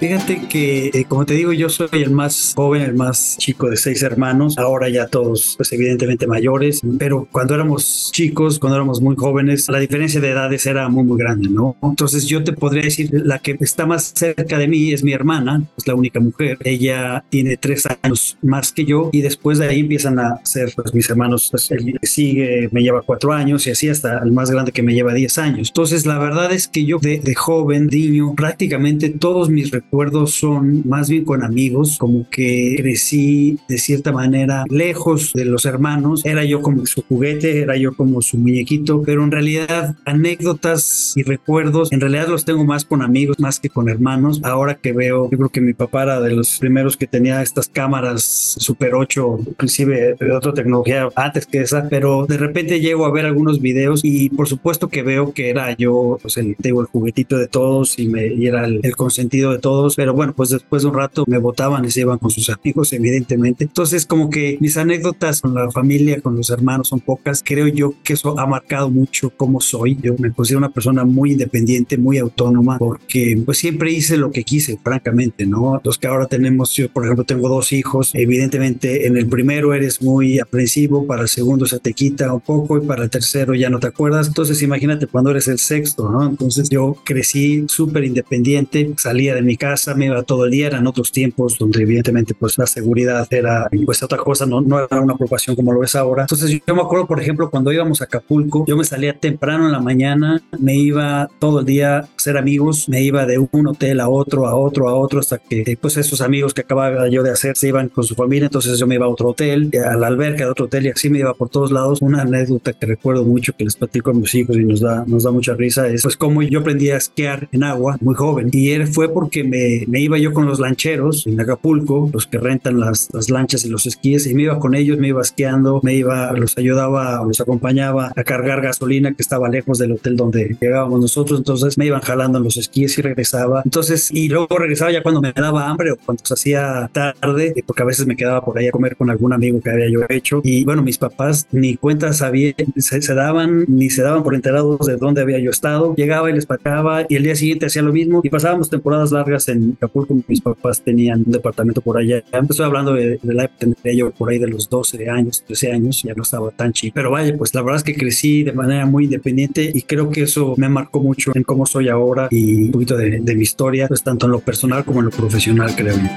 Fíjate 0.00 0.42
que, 0.48 0.90
eh, 0.94 1.04
como 1.08 1.26
te 1.26 1.34
digo, 1.34 1.52
yo 1.52 1.68
soy 1.68 1.88
el 1.92 2.12
más 2.12 2.52
joven, 2.54 2.82
el 2.82 2.94
más 2.94 3.36
chico 3.36 3.68
de 3.68 3.76
seis 3.76 4.00
hermanos. 4.04 4.56
Ahora 4.56 4.88
ya 4.88 5.08
todos, 5.08 5.54
pues 5.56 5.72
evidentemente 5.72 6.28
mayores. 6.28 6.82
Pero 7.00 7.26
cuando 7.32 7.56
éramos 7.56 8.10
chicos, 8.12 8.60
cuando 8.60 8.76
éramos 8.76 9.00
muy 9.00 9.16
jóvenes, 9.16 9.68
la 9.68 9.80
diferencia 9.80 10.20
de 10.20 10.30
edades 10.30 10.66
era 10.66 10.88
muy, 10.88 11.02
muy 11.02 11.18
grande, 11.18 11.48
¿no? 11.50 11.76
Entonces 11.82 12.26
yo 12.26 12.44
te 12.44 12.52
podría 12.52 12.82
decir, 12.82 13.10
la 13.12 13.40
que 13.40 13.56
está 13.58 13.86
más 13.86 14.12
cerca 14.14 14.56
de 14.56 14.68
mí 14.68 14.92
es 14.92 15.02
mi 15.02 15.12
hermana, 15.12 15.64
es 15.76 15.88
la 15.88 15.96
única 15.96 16.20
mujer. 16.20 16.58
Ella 16.62 17.24
tiene 17.28 17.56
tres 17.56 17.84
años 18.00 18.38
más 18.40 18.70
que 18.70 18.84
yo 18.84 19.10
y 19.12 19.20
después 19.22 19.58
de 19.58 19.66
ahí 19.66 19.80
empiezan 19.80 20.20
a 20.20 20.38
ser 20.44 20.72
pues, 20.76 20.94
mis 20.94 21.10
hermanos. 21.10 21.48
Pues 21.50 21.72
él 21.72 21.98
sigue, 22.04 22.68
me 22.70 22.82
lleva 22.82 23.02
cuatro 23.02 23.32
años 23.32 23.66
y 23.66 23.70
así 23.70 23.88
hasta 23.88 24.18
el 24.18 24.30
más 24.30 24.48
grande 24.48 24.70
que 24.70 24.84
me 24.84 24.94
lleva 24.94 25.12
diez 25.12 25.38
años. 25.38 25.70
Entonces 25.70 26.06
la 26.06 26.20
verdad 26.20 26.52
es 26.52 26.68
que 26.68 26.84
yo 26.84 27.00
de, 27.00 27.18
de 27.18 27.34
joven, 27.34 27.88
niño, 27.88 28.36
prácticamente 28.36 29.08
todos 29.08 29.50
mis 29.50 29.72
recuerdos 29.72 29.87
son 30.26 30.82
más 30.86 31.08
bien 31.08 31.24
con 31.24 31.42
amigos, 31.42 31.98
como 31.98 32.28
que 32.30 32.74
crecí 32.76 33.58
de 33.68 33.78
cierta 33.78 34.12
manera 34.12 34.64
lejos 34.68 35.32
de 35.34 35.44
los 35.44 35.64
hermanos, 35.64 36.24
era 36.24 36.44
yo 36.44 36.62
como 36.62 36.86
su 36.86 37.02
juguete, 37.02 37.60
era 37.60 37.76
yo 37.76 37.94
como 37.94 38.22
su 38.22 38.38
muñequito, 38.38 39.02
pero 39.02 39.24
en 39.24 39.30
realidad 39.30 39.96
anécdotas 40.04 41.12
y 41.16 41.22
recuerdos, 41.22 41.92
en 41.92 42.00
realidad 42.00 42.28
los 42.28 42.44
tengo 42.44 42.64
más 42.64 42.84
con 42.84 43.02
amigos, 43.02 43.38
más 43.38 43.60
que 43.60 43.68
con 43.68 43.88
hermanos. 43.88 44.40
Ahora 44.44 44.74
que 44.74 44.92
veo, 44.92 45.28
yo 45.30 45.38
creo 45.38 45.48
que 45.48 45.60
mi 45.60 45.74
papá 45.74 46.04
era 46.04 46.20
de 46.20 46.34
los 46.34 46.58
primeros 46.58 46.96
que 46.96 47.06
tenía 47.06 47.42
estas 47.42 47.68
cámaras 47.68 48.22
Super 48.58 48.94
8, 48.94 49.38
inclusive 49.48 50.16
de 50.18 50.32
otra 50.32 50.52
tecnología 50.52 51.08
antes 51.16 51.46
que 51.46 51.60
esa, 51.60 51.88
pero 51.88 52.26
de 52.26 52.38
repente 52.38 52.80
llego 52.80 53.06
a 53.06 53.12
ver 53.12 53.26
algunos 53.26 53.60
videos 53.60 54.00
y 54.04 54.28
por 54.30 54.48
supuesto 54.48 54.88
que 54.88 55.02
veo 55.02 55.32
que 55.32 55.50
era 55.50 55.76
yo, 55.76 56.18
pues 56.20 56.36
el, 56.36 56.56
digo, 56.58 56.80
el 56.80 56.86
juguetito 56.86 57.38
de 57.38 57.48
todos 57.48 57.98
y, 57.98 58.08
me, 58.08 58.26
y 58.26 58.46
era 58.46 58.66
el 58.66 58.96
consentido 58.96 59.52
de 59.52 59.58
todos 59.58 59.77
pero 59.96 60.14
bueno, 60.14 60.34
pues 60.34 60.50
después 60.50 60.82
de 60.82 60.88
un 60.88 60.94
rato 60.94 61.24
me 61.26 61.38
votaban 61.38 61.84
y 61.84 61.90
se 61.90 62.00
iban 62.00 62.18
con 62.18 62.30
sus 62.30 62.50
amigos, 62.50 62.92
evidentemente. 62.92 63.64
Entonces, 63.64 64.06
como 64.06 64.30
que 64.30 64.58
mis 64.60 64.76
anécdotas 64.76 65.40
con 65.40 65.54
la 65.54 65.70
familia, 65.70 66.20
con 66.20 66.36
los 66.36 66.50
hermanos 66.50 66.88
son 66.88 67.00
pocas. 67.00 67.42
Creo 67.44 67.68
yo 67.68 67.94
que 68.02 68.14
eso 68.14 68.38
ha 68.38 68.46
marcado 68.46 68.90
mucho 68.90 69.30
cómo 69.30 69.60
soy. 69.60 69.98
Yo 70.02 70.14
me 70.18 70.32
considero 70.32 70.58
una 70.58 70.70
persona 70.70 71.04
muy 71.04 71.32
independiente, 71.32 71.98
muy 71.98 72.18
autónoma, 72.18 72.78
porque 72.78 73.40
pues 73.44 73.58
siempre 73.58 73.92
hice 73.92 74.16
lo 74.16 74.30
que 74.30 74.44
quise, 74.44 74.78
francamente, 74.82 75.46
¿no? 75.46 75.80
Los 75.84 75.98
que 75.98 76.06
ahora 76.06 76.26
tenemos, 76.26 76.72
yo 76.74 76.88
por 76.90 77.04
ejemplo 77.04 77.24
tengo 77.24 77.48
dos 77.48 77.72
hijos, 77.72 78.10
evidentemente 78.14 79.06
en 79.06 79.16
el 79.16 79.26
primero 79.28 79.74
eres 79.74 80.02
muy 80.02 80.38
aprensivo, 80.38 81.06
para 81.06 81.22
el 81.22 81.28
segundo 81.28 81.66
se 81.66 81.78
te 81.78 81.92
quita 81.92 82.32
un 82.32 82.40
poco 82.40 82.78
y 82.78 82.86
para 82.86 83.04
el 83.04 83.10
tercero 83.10 83.54
ya 83.54 83.70
no 83.70 83.78
te 83.78 83.86
acuerdas. 83.86 84.28
Entonces 84.28 84.62
imagínate 84.62 85.06
cuando 85.06 85.30
eres 85.30 85.48
el 85.48 85.58
sexto, 85.58 86.10
¿no? 86.10 86.26
Entonces 86.26 86.68
yo 86.68 86.96
crecí 87.04 87.64
súper 87.68 88.04
independiente, 88.04 88.92
salía 88.96 89.34
de 89.34 89.42
mi 89.42 89.56
casa 89.56 89.67
casa, 89.68 89.94
me 89.94 90.06
iba 90.06 90.22
todo 90.22 90.44
el 90.44 90.50
día, 90.50 90.66
eran 90.68 90.86
otros 90.86 91.12
tiempos 91.12 91.58
donde 91.58 91.82
evidentemente 91.82 92.34
pues 92.34 92.58
la 92.58 92.66
seguridad 92.66 93.26
era 93.30 93.68
pues 93.84 94.02
otra 94.02 94.18
cosa, 94.18 94.46
no, 94.46 94.60
no 94.60 94.84
era 94.84 95.00
una 95.00 95.14
preocupación 95.14 95.56
como 95.56 95.72
lo 95.72 95.80
ves 95.80 95.94
ahora. 95.94 96.22
Entonces 96.22 96.60
yo 96.66 96.74
me 96.74 96.82
acuerdo, 96.82 97.06
por 97.06 97.20
ejemplo, 97.20 97.50
cuando 97.50 97.72
íbamos 97.72 98.00
a 98.00 98.04
Acapulco, 98.04 98.64
yo 98.66 98.76
me 98.76 98.84
salía 98.84 99.12
temprano 99.18 99.66
en 99.66 99.72
la 99.72 99.80
mañana, 99.80 100.40
me 100.58 100.76
iba 100.76 101.28
todo 101.38 101.60
el 101.60 101.66
día 101.66 101.98
a 101.98 102.08
hacer 102.16 102.36
amigos, 102.36 102.88
me 102.88 103.02
iba 103.02 103.26
de 103.26 103.38
un 103.38 103.66
hotel 103.66 104.00
a 104.00 104.08
otro, 104.08 104.46
a 104.46 104.54
otro, 104.54 104.88
a 104.88 104.94
otro, 104.94 105.20
hasta 105.20 105.38
que 105.38 105.78
pues 105.80 105.96
esos 105.96 106.20
amigos 106.20 106.54
que 106.54 106.62
acababa 106.62 107.08
yo 107.08 107.22
de 107.22 107.30
hacer 107.30 107.56
se 107.56 107.68
iban 107.68 107.88
con 107.88 108.04
su 108.04 108.14
familia, 108.14 108.46
entonces 108.46 108.78
yo 108.78 108.86
me 108.86 108.94
iba 108.94 109.06
a 109.06 109.08
otro 109.08 109.28
hotel, 109.28 109.70
a 109.84 109.96
la 109.96 110.06
alberca 110.06 110.44
de 110.44 110.50
otro 110.50 110.66
hotel 110.66 110.86
y 110.86 110.90
así 110.90 111.10
me 111.10 111.18
iba 111.18 111.34
por 111.34 111.48
todos 111.48 111.70
lados. 111.70 112.00
Una 112.00 112.22
anécdota 112.22 112.72
que 112.72 112.86
recuerdo 112.86 113.24
mucho 113.24 113.52
que 113.56 113.64
les 113.64 113.76
platico 113.76 114.10
a 114.10 114.14
mis 114.14 114.34
hijos 114.34 114.56
y 114.56 114.64
nos 114.64 114.80
da, 114.80 115.04
nos 115.06 115.24
da 115.24 115.30
mucha 115.30 115.54
risa 115.54 115.86
es 115.88 116.02
pues 116.02 116.16
como 116.16 116.42
yo 116.42 116.60
aprendí 116.60 116.90
a 116.90 116.96
esquiar 116.96 117.48
en 117.52 117.64
agua 117.64 117.96
muy 118.00 118.14
joven 118.14 118.48
y 118.52 118.70
él 118.70 118.86
fue 118.86 119.08
porque 119.08 119.44
me, 119.44 119.57
me 119.86 120.00
iba 120.00 120.18
yo 120.18 120.32
con 120.32 120.46
los 120.46 120.60
lancheros 120.60 121.26
en 121.26 121.40
Acapulco, 121.40 122.10
los 122.12 122.26
que 122.26 122.38
rentan 122.38 122.80
las, 122.80 123.08
las 123.12 123.30
lanchas 123.30 123.64
y 123.64 123.68
los 123.68 123.86
esquíes 123.86 124.26
y 124.26 124.34
me 124.34 124.42
iba 124.42 124.58
con 124.58 124.74
ellos, 124.74 124.98
me 124.98 125.08
iba 125.08 125.22
esquiando, 125.22 125.80
me 125.82 125.94
iba, 125.94 126.32
los 126.32 126.56
ayudaba, 126.58 127.22
los 127.26 127.40
acompañaba 127.40 128.12
a 128.14 128.24
cargar 128.24 128.60
gasolina 128.60 129.12
que 129.12 129.22
estaba 129.22 129.48
lejos 129.48 129.78
del 129.78 129.92
hotel 129.92 130.16
donde 130.16 130.56
llegábamos 130.60 131.00
nosotros, 131.00 131.38
entonces 131.38 131.78
me 131.78 131.86
iban 131.86 132.00
jalando 132.00 132.38
en 132.38 132.44
los 132.44 132.56
esquíes 132.56 132.98
y 132.98 133.02
regresaba. 133.02 133.62
Entonces, 133.64 134.10
y 134.10 134.28
luego 134.28 134.58
regresaba 134.58 134.92
ya 134.92 135.02
cuando 135.02 135.20
me 135.20 135.32
daba 135.32 135.68
hambre 135.68 135.92
o 135.92 135.96
cuando 135.96 136.22
se 136.24 136.34
hacía 136.34 136.90
tarde, 136.92 137.54
porque 137.66 137.82
a 137.82 137.86
veces 137.86 138.06
me 138.06 138.16
quedaba 138.16 138.44
por 138.44 138.58
ahí 138.58 138.68
a 138.68 138.72
comer 138.72 138.96
con 138.96 139.10
algún 139.10 139.32
amigo 139.32 139.60
que 139.60 139.70
había 139.70 139.90
yo 139.90 140.00
hecho. 140.08 140.40
Y 140.44 140.64
bueno, 140.64 140.82
mis 140.82 140.98
papás 140.98 141.46
ni 141.52 141.76
cuenta 141.76 142.12
sabían, 142.12 142.54
se, 142.76 143.02
se 143.02 143.14
daban, 143.14 143.64
ni 143.68 143.90
se 143.90 144.02
daban 144.02 144.22
por 144.22 144.34
enterados 144.34 144.86
de 144.86 144.96
dónde 144.96 145.22
había 145.22 145.38
yo 145.38 145.50
estado. 145.50 145.94
Llegaba 145.94 146.30
y 146.30 146.34
les 146.34 146.46
pagaba 146.46 147.06
y 147.08 147.16
el 147.16 147.22
día 147.22 147.36
siguiente 147.36 147.66
hacía 147.66 147.82
lo 147.82 147.92
mismo 147.92 148.20
y 148.22 148.30
pasábamos 148.30 148.70
temporadas 148.70 149.12
largas 149.12 149.47
en 149.48 149.74
Acapulco. 149.76 150.16
Mis 150.26 150.40
papás 150.40 150.80
tenían 150.80 151.24
un 151.26 151.32
departamento 151.32 151.80
por 151.80 151.98
allá. 151.98 152.22
Estoy 152.48 152.66
hablando 152.66 152.94
de, 152.94 153.18
de 153.22 153.34
la 153.34 153.44
época, 153.44 153.58
tendría 153.60 153.94
yo 153.94 154.10
por 154.10 154.30
ahí 154.30 154.38
de 154.38 154.48
los 154.48 154.68
12 154.68 155.08
años, 155.08 155.42
13 155.46 155.72
años, 155.72 156.02
ya 156.02 156.14
no 156.14 156.22
estaba 156.22 156.50
tan 156.50 156.72
chico. 156.72 156.92
Pero 156.94 157.10
vaya, 157.10 157.36
pues 157.36 157.54
la 157.54 157.62
verdad 157.62 157.76
es 157.78 157.84
que 157.84 157.94
crecí 157.94 158.42
de 158.44 158.52
manera 158.52 158.86
muy 158.86 159.04
independiente 159.04 159.70
y 159.72 159.82
creo 159.82 160.10
que 160.10 160.22
eso 160.22 160.54
me 160.56 160.68
marcó 160.68 161.00
mucho 161.00 161.32
en 161.34 161.42
cómo 161.42 161.66
soy 161.66 161.88
ahora 161.88 162.28
y 162.30 162.64
un 162.64 162.72
poquito 162.72 162.96
de, 162.96 163.20
mi 163.20 163.42
historia, 163.42 163.88
pues 163.88 164.02
tanto 164.02 164.26
en 164.26 164.32
lo 164.32 164.40
personal 164.40 164.84
como 164.84 165.00
en 165.00 165.06
lo 165.06 165.10
profesional, 165.10 165.74
creo 165.76 165.94
yo. 165.96 166.08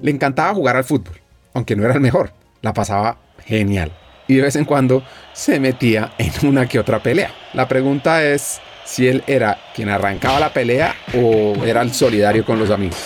Le 0.00 0.10
encantaba 0.10 0.54
jugar 0.54 0.76
al 0.76 0.84
fútbol, 0.84 1.14
aunque 1.54 1.74
no 1.74 1.84
era 1.84 1.94
el 1.94 2.00
mejor. 2.00 2.32
La 2.62 2.72
pasaba 2.72 3.18
genial. 3.44 3.92
Y 4.26 4.36
de 4.36 4.42
vez 4.42 4.56
en 4.56 4.64
cuando 4.64 5.02
se 5.32 5.58
metía 5.58 6.12
en 6.18 6.46
una 6.46 6.68
que 6.68 6.78
otra 6.78 7.02
pelea. 7.02 7.32
La 7.54 7.66
pregunta 7.66 8.24
es 8.24 8.60
si 8.88 9.06
él 9.06 9.22
era 9.26 9.58
quien 9.74 9.90
arrancaba 9.90 10.40
la 10.40 10.52
pelea 10.52 10.94
o 11.14 11.54
era 11.64 11.82
el 11.82 11.92
solidario 11.92 12.44
con 12.44 12.58
los 12.58 12.70
amigos. 12.70 12.98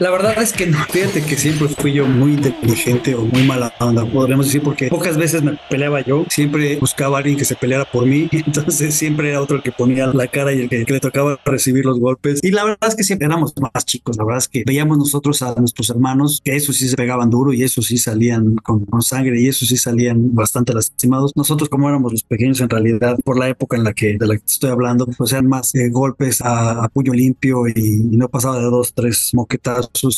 La 0.00 0.10
verdad 0.10 0.40
es 0.40 0.52
que 0.52 0.64
no, 0.64 0.78
fíjate 0.90 1.24
que 1.24 1.36
siempre 1.36 1.66
fui 1.66 1.92
yo 1.92 2.06
muy 2.06 2.34
inteligente 2.34 3.16
o 3.16 3.24
muy 3.24 3.42
mala 3.42 3.74
onda, 3.80 4.06
podríamos 4.06 4.46
decir, 4.46 4.62
porque 4.62 4.86
pocas 4.86 5.16
veces 5.16 5.42
me 5.42 5.58
peleaba 5.68 6.02
yo, 6.02 6.24
siempre 6.30 6.76
buscaba 6.76 7.16
a 7.16 7.18
alguien 7.18 7.36
que 7.36 7.44
se 7.44 7.56
peleara 7.56 7.84
por 7.84 8.06
mí, 8.06 8.28
entonces 8.32 8.94
siempre 8.94 9.30
era 9.30 9.42
otro 9.42 9.56
el 9.56 9.62
que 9.64 9.72
ponía 9.72 10.06
la 10.06 10.28
cara 10.28 10.52
y 10.52 10.60
el 10.60 10.68
que, 10.68 10.84
le 10.88 11.00
tocaba 11.00 11.40
recibir 11.44 11.84
los 11.84 11.98
golpes. 11.98 12.38
Y 12.44 12.52
la 12.52 12.62
verdad 12.62 12.88
es 12.88 12.94
que 12.94 13.02
siempre 13.02 13.26
éramos 13.26 13.54
más 13.74 13.84
chicos, 13.84 14.16
la 14.16 14.24
verdad 14.24 14.38
es 14.38 14.46
que 14.46 14.62
veíamos 14.64 14.98
nosotros 14.98 15.42
a 15.42 15.56
nuestros 15.56 15.90
hermanos 15.90 16.40
que 16.44 16.54
esos 16.54 16.76
sí 16.76 16.88
se 16.88 16.96
pegaban 16.96 17.28
duro 17.28 17.52
y 17.52 17.64
esos 17.64 17.86
sí 17.86 17.98
salían 17.98 18.54
con, 18.54 18.86
sangre 19.00 19.40
y 19.40 19.48
esos 19.48 19.68
sí 19.68 19.76
salían 19.76 20.32
bastante 20.32 20.74
lastimados. 20.74 21.32
Nosotros 21.34 21.68
como 21.68 21.88
éramos 21.88 22.12
los 22.12 22.22
pequeños 22.22 22.60
en 22.60 22.70
realidad, 22.70 23.18
por 23.24 23.36
la 23.36 23.48
época 23.48 23.76
en 23.76 23.82
la 23.82 23.92
que 23.94 24.16
de 24.16 24.26
la 24.28 24.36
que 24.36 24.44
estoy 24.46 24.70
hablando, 24.70 25.06
pues 25.06 25.32
eran 25.32 25.48
más 25.48 25.74
eh, 25.74 25.88
golpes 25.90 26.40
a, 26.40 26.88
puño 26.92 27.12
limpio 27.12 27.66
y, 27.66 27.72
y 27.74 28.16
no 28.16 28.28
pasaba 28.28 28.58
de 28.58 28.64
dos, 28.64 28.92
tres 28.94 29.32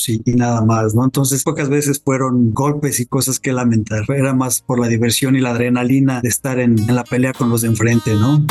y, 0.09 0.33
nada 0.35 0.63
más, 0.63 0.95
¿no? 0.95 1.05
Entonces 1.05 1.43
pocas 1.43 1.69
veces 1.69 2.01
fueron 2.05 2.53
golpes 2.53 3.01
y 3.01 3.07
cosas 3.07 3.41
que 3.41 3.53
lamentar. 3.53 4.05
Era 4.09 4.35
más 4.35 4.61
por 4.61 4.81
la 4.81 4.89
diversión 4.89 5.37
y 5.37 5.41
la 5.41 5.51
adrenalina 5.51 6.21
de 6.21 6.29
estar 6.29 6.59
en, 6.59 6.79
en 6.79 6.95
la 6.95 7.05
pelea 7.05 7.33
con 7.33 7.51
los 7.51 7.63
de 7.63 7.69
enfrente, 7.69 8.15
¿no? 8.15 8.45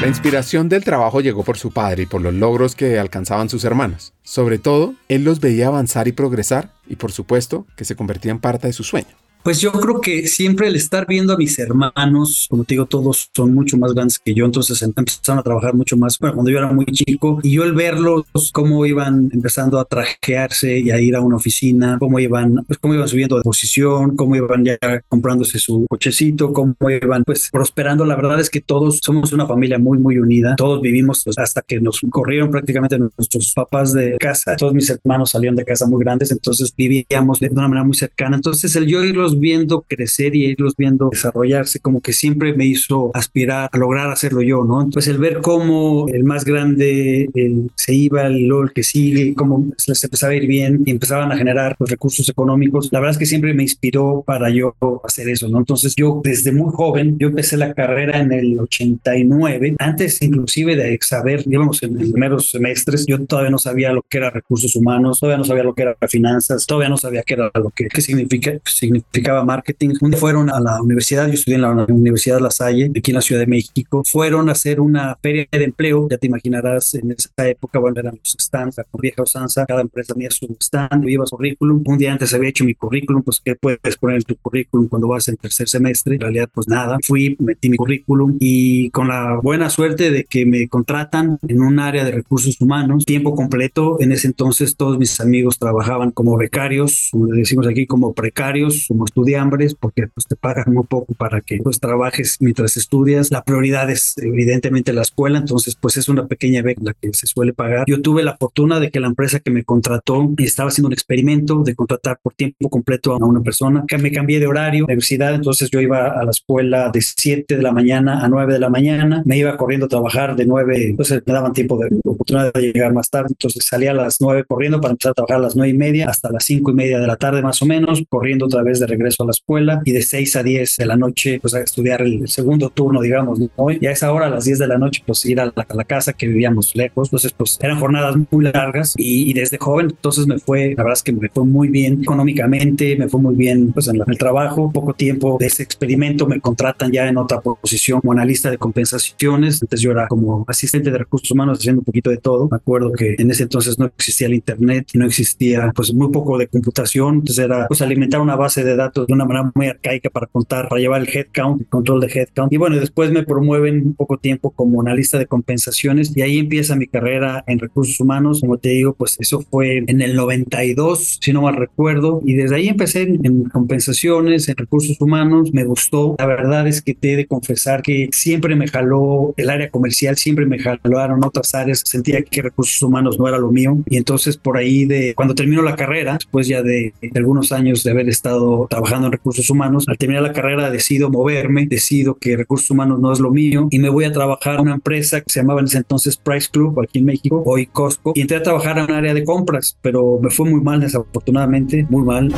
La 0.00 0.06
inspiración 0.06 0.68
del 0.68 0.84
trabajo 0.84 1.20
llegó 1.20 1.42
por 1.42 1.58
su 1.58 1.72
padre 1.72 2.04
y 2.04 2.06
por 2.06 2.22
los 2.22 2.32
logros 2.32 2.76
que 2.76 3.00
alcanzaban 3.00 3.48
sus 3.48 3.64
hermanos. 3.64 4.12
Sobre 4.22 4.58
todo, 4.58 4.94
él 5.08 5.24
los 5.24 5.40
veía 5.40 5.66
avanzar 5.66 6.06
y 6.06 6.12
progresar 6.12 6.72
y 6.86 6.94
por 6.96 7.10
supuesto 7.10 7.66
que 7.76 7.84
se 7.84 7.96
convertía 7.96 8.30
en 8.30 8.38
parte 8.38 8.68
de 8.68 8.72
su 8.72 8.84
sueño. 8.84 9.27
Pues 9.42 9.60
yo 9.60 9.72
creo 9.72 10.00
que 10.00 10.26
siempre 10.26 10.68
el 10.68 10.76
estar 10.76 11.06
viendo 11.06 11.32
a 11.32 11.36
mis 11.36 11.58
hermanos, 11.58 12.46
como 12.50 12.64
te 12.64 12.74
digo, 12.74 12.86
todos 12.86 13.30
son 13.34 13.54
mucho 13.54 13.76
más 13.78 13.94
grandes 13.94 14.18
que 14.18 14.34
yo, 14.34 14.44
entonces 14.44 14.82
empezaron 14.82 15.38
a 15.38 15.42
trabajar 15.42 15.74
mucho 15.74 15.96
más 15.96 16.18
bueno, 16.18 16.34
cuando 16.34 16.50
yo 16.50 16.58
era 16.58 16.72
muy 16.72 16.84
chico 16.86 17.40
y 17.42 17.52
yo 17.52 17.64
el 17.64 17.72
verlos 17.72 18.26
cómo 18.52 18.84
iban 18.84 19.30
empezando 19.32 19.78
a 19.78 19.84
trajearse 19.84 20.78
y 20.78 20.90
a 20.90 21.00
ir 21.00 21.16
a 21.16 21.20
una 21.20 21.36
oficina, 21.36 21.96
cómo 21.98 22.18
iban, 22.18 22.64
pues 22.66 22.78
cómo 22.78 22.94
iban 22.94 23.08
subiendo 23.08 23.36
de 23.36 23.42
posición, 23.42 24.16
cómo 24.16 24.36
iban 24.36 24.64
ya 24.64 24.78
comprándose 25.08 25.58
su 25.58 25.86
cochecito, 25.88 26.52
cómo 26.52 26.74
iban 26.90 27.24
pues 27.24 27.48
prosperando. 27.50 28.04
La 28.04 28.16
verdad 28.16 28.40
es 28.40 28.50
que 28.50 28.60
todos 28.60 29.00
somos 29.02 29.32
una 29.32 29.46
familia 29.46 29.78
muy 29.78 29.98
muy 29.98 30.18
unida, 30.18 30.56
todos 30.56 30.80
vivimos 30.80 31.22
pues, 31.24 31.38
hasta 31.38 31.62
que 31.62 31.80
nos 31.80 32.00
corrieron 32.10 32.50
prácticamente 32.50 32.98
nuestros 32.98 33.52
papás 33.54 33.92
de 33.92 34.16
casa, 34.18 34.56
todos 34.56 34.74
mis 34.74 34.90
hermanos 34.90 35.30
salieron 35.30 35.56
de 35.56 35.64
casa 35.64 35.86
muy 35.86 36.02
grandes, 36.02 36.30
entonces 36.30 36.74
vivíamos 36.76 37.40
de 37.40 37.48
una 37.48 37.68
manera 37.68 37.84
muy 37.84 37.94
cercana. 37.94 38.36
Entonces 38.36 38.74
el 38.76 38.86
yo 38.86 39.04
irlos 39.04 39.27
viendo 39.36 39.82
crecer 39.82 40.34
y 40.36 40.46
irlos 40.46 40.74
viendo 40.76 41.08
desarrollarse, 41.10 41.80
como 41.80 42.00
que 42.00 42.12
siempre 42.12 42.54
me 42.54 42.66
hizo 42.66 43.10
aspirar 43.14 43.68
a 43.72 43.78
lograr 43.78 44.10
hacerlo 44.10 44.42
yo, 44.42 44.64
¿no? 44.64 44.82
Entonces 44.82 45.12
el 45.12 45.18
ver 45.18 45.40
cómo 45.40 46.06
el 46.08 46.24
más 46.24 46.44
grande 46.44 47.28
se 47.74 47.94
iba, 47.94 48.26
el, 48.26 48.46
el 48.46 48.72
que 48.72 48.82
sigue, 48.82 49.34
cómo 49.34 49.72
les 49.86 50.04
empezaba 50.04 50.32
a 50.32 50.36
ir 50.36 50.46
bien 50.46 50.82
y 50.84 50.90
empezaban 50.90 51.32
a 51.32 51.36
generar 51.36 51.76
los 51.78 51.90
recursos 51.90 52.28
económicos, 52.28 52.88
la 52.92 53.00
verdad 53.00 53.12
es 53.12 53.18
que 53.18 53.26
siempre 53.26 53.54
me 53.54 53.62
inspiró 53.62 54.22
para 54.26 54.50
yo 54.50 54.74
hacer 55.04 55.28
eso, 55.28 55.48
¿no? 55.48 55.58
Entonces 55.58 55.94
yo 55.96 56.20
desde 56.22 56.52
muy 56.52 56.72
joven, 56.72 57.16
yo 57.18 57.28
empecé 57.28 57.56
la 57.56 57.74
carrera 57.74 58.20
en 58.20 58.32
el 58.32 58.58
89, 58.58 59.76
antes 59.78 60.22
inclusive 60.22 60.76
de 60.76 60.98
saber, 61.02 61.44
digamos, 61.44 61.82
en 61.82 61.94
los 61.94 62.10
primeros 62.10 62.50
semestres, 62.50 63.06
yo 63.06 63.24
todavía 63.24 63.50
no 63.50 63.58
sabía 63.58 63.92
lo 63.92 64.02
que 64.02 64.18
era 64.18 64.30
recursos 64.30 64.74
humanos, 64.76 65.20
todavía 65.20 65.38
no 65.38 65.44
sabía 65.44 65.62
lo 65.62 65.74
que 65.74 65.82
era 65.82 65.96
finanzas, 66.08 66.66
todavía 66.66 66.88
no 66.88 66.96
sabía 66.96 67.22
qué 67.22 67.34
era 67.34 67.50
lo 67.54 67.70
que, 67.70 67.88
qué 67.88 68.00
significa, 68.00 68.52
significa 68.64 69.17
marketing. 69.44 69.94
Un 70.00 70.10
día 70.10 70.20
fueron 70.20 70.50
a 70.50 70.60
la 70.60 70.80
universidad, 70.82 71.26
yo 71.26 71.34
estudié 71.34 71.56
en 71.56 71.62
la 71.62 71.70
Universidad 71.88 72.40
La 72.40 72.50
Salle, 72.50 72.90
aquí 72.96 73.10
en 73.10 73.14
la 73.16 73.20
Ciudad 73.20 73.40
de 73.40 73.46
México. 73.46 74.02
Fueron 74.04 74.48
a 74.48 74.52
hacer 74.52 74.80
una 74.80 75.16
feria 75.22 75.46
de 75.50 75.64
empleo, 75.64 76.08
ya 76.08 76.18
te 76.18 76.26
imaginarás, 76.26 76.94
en 76.94 77.12
esa 77.12 77.48
época, 77.48 77.78
bueno, 77.78 78.00
eran 78.00 78.16
los 78.16 78.36
stands, 78.38 78.76
la 78.76 78.84
vieja 79.00 79.22
usanza, 79.22 79.66
cada 79.66 79.80
empresa 79.80 80.14
tenía 80.14 80.30
su 80.30 80.56
stand, 80.60 81.04
lleva 81.04 81.26
su 81.26 81.36
currículum. 81.36 81.82
Un 81.86 81.98
día 81.98 82.12
antes 82.12 82.34
había 82.34 82.50
hecho 82.50 82.64
mi 82.64 82.74
currículum, 82.74 83.22
pues, 83.22 83.40
¿qué 83.44 83.54
puedes 83.54 83.96
poner 83.96 84.16
en 84.16 84.22
tu 84.22 84.36
currículum 84.36 84.88
cuando 84.88 85.08
vas 85.08 85.28
en 85.28 85.36
tercer 85.36 85.68
semestre? 85.68 86.14
En 86.14 86.20
realidad, 86.20 86.48
pues 86.52 86.68
nada. 86.68 86.98
Fui, 87.04 87.36
metí 87.38 87.70
mi 87.70 87.76
currículum 87.76 88.36
y 88.40 88.90
con 88.90 89.08
la 89.08 89.38
buena 89.42 89.70
suerte 89.70 90.10
de 90.10 90.24
que 90.24 90.44
me 90.46 90.68
contratan 90.68 91.38
en 91.46 91.60
un 91.60 91.78
área 91.78 92.04
de 92.04 92.10
recursos 92.10 92.60
humanos, 92.60 93.04
tiempo 93.04 93.34
completo. 93.34 93.96
En 94.00 94.12
ese 94.12 94.26
entonces, 94.26 94.76
todos 94.76 94.98
mis 94.98 95.20
amigos 95.20 95.58
trabajaban 95.58 96.10
como 96.10 96.36
becarios, 96.36 97.08
como 97.12 97.26
decimos 97.26 97.66
aquí, 97.66 97.86
como 97.86 98.12
precarios, 98.12 98.86
como 98.88 99.04
estudiambres, 99.08 99.74
porque 99.74 100.06
pues, 100.08 100.26
te 100.26 100.36
pagan 100.36 100.72
muy 100.72 100.84
poco 100.84 101.14
para 101.14 101.40
que 101.40 101.58
pues 101.62 101.80
trabajes 101.80 102.36
mientras 102.40 102.76
estudias. 102.76 103.30
La 103.30 103.42
prioridad 103.42 103.90
es 103.90 104.14
evidentemente 104.18 104.92
la 104.92 105.02
escuela, 105.02 105.38
entonces 105.38 105.76
pues 105.80 105.96
es 105.96 106.08
una 106.08 106.26
pequeña 106.26 106.62
beca 106.62 106.94
que 107.00 107.12
se 107.12 107.26
suele 107.26 107.52
pagar. 107.52 107.84
Yo 107.86 108.00
tuve 108.00 108.22
la 108.22 108.36
fortuna 108.36 108.80
de 108.80 108.90
que 108.90 109.00
la 109.00 109.08
empresa 109.08 109.40
que 109.40 109.50
me 109.50 109.64
contrató 109.64 110.30
estaba 110.38 110.68
haciendo 110.68 110.88
un 110.88 110.92
experimento 110.92 111.62
de 111.62 111.74
contratar 111.74 112.18
por 112.22 112.34
tiempo 112.34 112.68
completo 112.70 113.12
a 113.12 113.16
una 113.16 113.40
persona, 113.40 113.84
que 113.86 113.98
me 113.98 114.12
cambié 114.12 114.38
de 114.40 114.46
horario, 114.46 114.84
universidad, 114.84 115.34
entonces 115.34 115.70
yo 115.70 115.80
iba 115.80 116.08
a 116.08 116.24
la 116.24 116.30
escuela 116.30 116.90
de 116.90 117.00
7 117.00 117.56
de 117.56 117.62
la 117.62 117.72
mañana 117.72 118.24
a 118.24 118.28
9 118.28 118.52
de 118.52 118.58
la 118.58 118.68
mañana, 118.68 119.22
me 119.24 119.38
iba 119.38 119.56
corriendo 119.56 119.86
a 119.86 119.88
trabajar 119.88 120.36
de 120.36 120.46
9, 120.46 120.90
entonces 120.90 121.22
me 121.26 121.32
daban 121.32 121.52
tiempo 121.52 121.78
de 121.78 121.88
oportunidad 122.04 122.52
de 122.52 122.60
llegar 122.60 122.92
más 122.92 123.10
tarde, 123.10 123.28
entonces 123.30 123.64
salía 123.64 123.92
a 123.92 123.94
las 123.94 124.20
9 124.20 124.44
corriendo 124.46 124.80
para 124.80 124.92
empezar 124.92 125.12
a 125.12 125.14
trabajar 125.14 125.36
a 125.38 125.40
las 125.40 125.56
9 125.56 125.70
y 125.70 125.76
media 125.76 126.08
hasta 126.08 126.30
las 126.30 126.44
5 126.44 126.70
y 126.70 126.74
media 126.74 126.98
de 126.98 127.06
la 127.06 127.16
tarde 127.16 127.42
más 127.42 127.60
o 127.62 127.66
menos, 127.66 128.02
corriendo 128.08 128.46
otra 128.46 128.62
vez 128.62 128.80
de 128.80 128.86
regreso 128.86 128.97
a 129.18 129.24
la 129.24 129.30
escuela 129.30 129.80
y 129.84 129.92
de 129.92 130.02
6 130.02 130.36
a 130.36 130.42
10 130.42 130.76
de 130.76 130.86
la 130.86 130.96
noche 130.96 131.38
pues 131.40 131.54
a 131.54 131.60
estudiar 131.60 132.02
el 132.02 132.28
segundo 132.28 132.70
turno, 132.70 133.00
digamos, 133.00 133.38
¿no? 133.38 133.48
y 133.70 133.86
a 133.86 133.90
esa 133.90 134.12
hora, 134.12 134.26
a 134.26 134.30
las 134.30 134.44
10 134.44 134.58
de 134.58 134.66
la 134.66 134.78
noche, 134.78 135.02
pues 135.06 135.24
ir 135.26 135.40
a 135.40 135.46
la, 135.46 135.52
a 135.68 135.74
la 135.74 135.84
casa 135.84 136.12
que 136.12 136.26
vivíamos 136.26 136.74
lejos, 136.74 137.08
entonces 137.08 137.32
pues 137.36 137.58
eran 137.62 137.78
jornadas 137.78 138.16
muy 138.30 138.44
largas 138.44 138.94
y, 138.96 139.30
y, 139.30 139.32
desde 139.32 139.58
joven 139.58 139.88
entonces 139.90 140.26
me 140.26 140.38
fue, 140.38 140.74
la 140.76 140.82
verdad 140.82 140.94
es 140.94 141.02
que 141.02 141.12
me 141.12 141.28
fue 141.28 141.44
muy 141.44 141.68
bien 141.68 142.02
económicamente, 142.02 142.96
me 142.96 143.08
fue 143.08 143.20
muy 143.20 143.34
bien 143.34 143.72
pues 143.72 143.88
en, 143.88 143.98
la, 143.98 144.04
en 144.04 144.10
el 144.10 144.18
trabajo, 144.18 144.70
poco 144.72 144.94
tiempo 144.94 145.36
de 145.38 145.46
ese 145.46 145.62
experimento 145.62 146.26
me 146.26 146.40
contratan 146.40 146.90
ya 146.92 147.08
en 147.08 147.16
otra 147.16 147.40
posición 147.40 148.00
como 148.00 148.12
analista 148.12 148.50
de 148.50 148.58
compensaciones, 148.58 149.62
antes 149.62 149.80
yo 149.80 149.92
era 149.92 150.08
como 150.08 150.44
asistente 150.48 150.90
de 150.90 150.98
recursos 150.98 151.30
humanos 151.30 151.58
haciendo 151.58 151.80
un 151.80 151.84
poquito 151.84 152.10
de 152.10 152.18
todo, 152.18 152.48
me 152.50 152.56
acuerdo 152.56 152.92
que 152.92 153.16
en 153.18 153.30
ese 153.30 153.44
entonces 153.44 153.78
no 153.78 153.86
existía 153.86 154.26
el 154.26 154.34
internet, 154.34 154.88
no 154.94 155.06
existía 155.06 155.72
pues 155.74 155.92
muy 155.92 156.10
poco 156.10 156.38
de 156.38 156.48
computación, 156.48 157.16
entonces 157.16 157.44
era 157.44 157.66
pues 157.68 157.82
alimentar 157.82 158.20
una 158.20 158.36
base 158.36 158.64
de 158.64 158.76
datos 158.76 158.87
datos 158.88 159.06
de 159.06 159.12
una 159.12 159.24
manera 159.24 159.50
muy 159.54 159.66
arcaica 159.66 160.10
para 160.10 160.26
contar, 160.26 160.68
para 160.68 160.80
llevar 160.80 161.02
el 161.02 161.08
headcount, 161.08 161.60
el 161.62 161.66
control 161.68 162.00
de 162.00 162.06
headcount. 162.06 162.52
Y 162.52 162.56
bueno, 162.56 162.76
después 162.76 163.10
me 163.10 163.22
promueven 163.22 163.86
un 163.86 163.94
poco 163.94 164.18
tiempo 164.18 164.50
como 164.50 164.80
analista 164.80 165.18
de 165.18 165.26
compensaciones 165.26 166.16
y 166.16 166.22
ahí 166.22 166.38
empieza 166.38 166.76
mi 166.76 166.86
carrera 166.86 167.44
en 167.46 167.58
recursos 167.58 167.98
humanos. 168.00 168.40
Como 168.40 168.58
te 168.58 168.70
digo, 168.70 168.94
pues 168.94 169.16
eso 169.20 169.40
fue 169.50 169.84
en 169.86 170.00
el 170.00 170.16
92, 170.16 171.18
si 171.20 171.32
no 171.32 171.42
mal 171.42 171.56
recuerdo, 171.56 172.20
y 172.24 172.34
desde 172.34 172.56
ahí 172.56 172.68
empecé 172.68 173.02
en, 173.02 173.24
en 173.24 173.44
compensaciones, 173.44 174.48
en 174.48 174.56
recursos 174.56 175.00
humanos. 175.00 175.50
Me 175.52 175.64
gustó. 175.64 176.16
La 176.18 176.26
verdad 176.26 176.66
es 176.66 176.82
que 176.82 176.94
te 176.94 177.12
he 177.12 177.16
de 177.16 177.26
confesar 177.26 177.82
que 177.82 178.08
siempre 178.12 178.56
me 178.56 178.68
jaló 178.68 179.34
el 179.36 179.50
área 179.50 179.70
comercial, 179.70 180.16
siempre 180.16 180.46
me 180.46 180.58
jalaron 180.58 181.24
otras 181.24 181.54
áreas. 181.54 181.82
Sentía 181.84 182.22
que 182.22 182.42
recursos 182.42 182.82
humanos 182.82 183.18
no 183.18 183.28
era 183.28 183.38
lo 183.38 183.50
mío 183.50 183.78
y 183.86 183.96
entonces 183.96 184.36
por 184.36 184.56
ahí 184.56 184.84
de 184.84 185.14
cuando 185.14 185.34
termino 185.34 185.62
la 185.62 185.76
carrera, 185.76 186.14
después 186.14 186.46
ya 186.48 186.62
de, 186.62 186.94
de 187.00 187.18
algunos 187.18 187.52
años 187.52 187.82
de 187.84 187.90
haber 187.90 188.08
estado 188.08 188.66
trabajando 188.78 189.08
en 189.08 189.12
recursos 189.12 189.50
humanos, 189.50 189.86
al 189.88 189.98
terminar 189.98 190.22
la 190.22 190.32
carrera 190.32 190.70
decido 190.70 191.10
moverme, 191.10 191.66
decido 191.66 192.14
que 192.14 192.36
recursos 192.36 192.70
humanos 192.70 193.00
no 193.00 193.12
es 193.12 193.18
lo 193.18 193.32
mío 193.32 193.66
y 193.70 193.80
me 193.80 193.88
voy 193.88 194.04
a 194.04 194.12
trabajar 194.12 194.58
a 194.58 194.62
una 194.62 194.74
empresa 194.74 195.20
que 195.20 195.30
se 195.30 195.40
llamaba 195.40 195.58
en 195.58 195.66
ese 195.66 195.78
entonces 195.78 196.16
Price 196.16 196.48
Club 196.48 196.78
aquí 196.80 197.00
en 197.00 197.06
México, 197.06 197.42
hoy 197.44 197.66
Costco, 197.66 198.12
y 198.14 198.20
entré 198.20 198.36
a 198.36 198.42
trabajar 198.42 198.78
en 198.78 198.84
un 198.84 198.92
área 198.92 199.14
de 199.14 199.24
compras, 199.24 199.76
pero 199.82 200.20
me 200.22 200.30
fue 200.30 200.48
muy 200.48 200.60
mal 200.60 200.80
desafortunadamente, 200.80 201.86
muy 201.90 202.04
mal. 202.04 202.32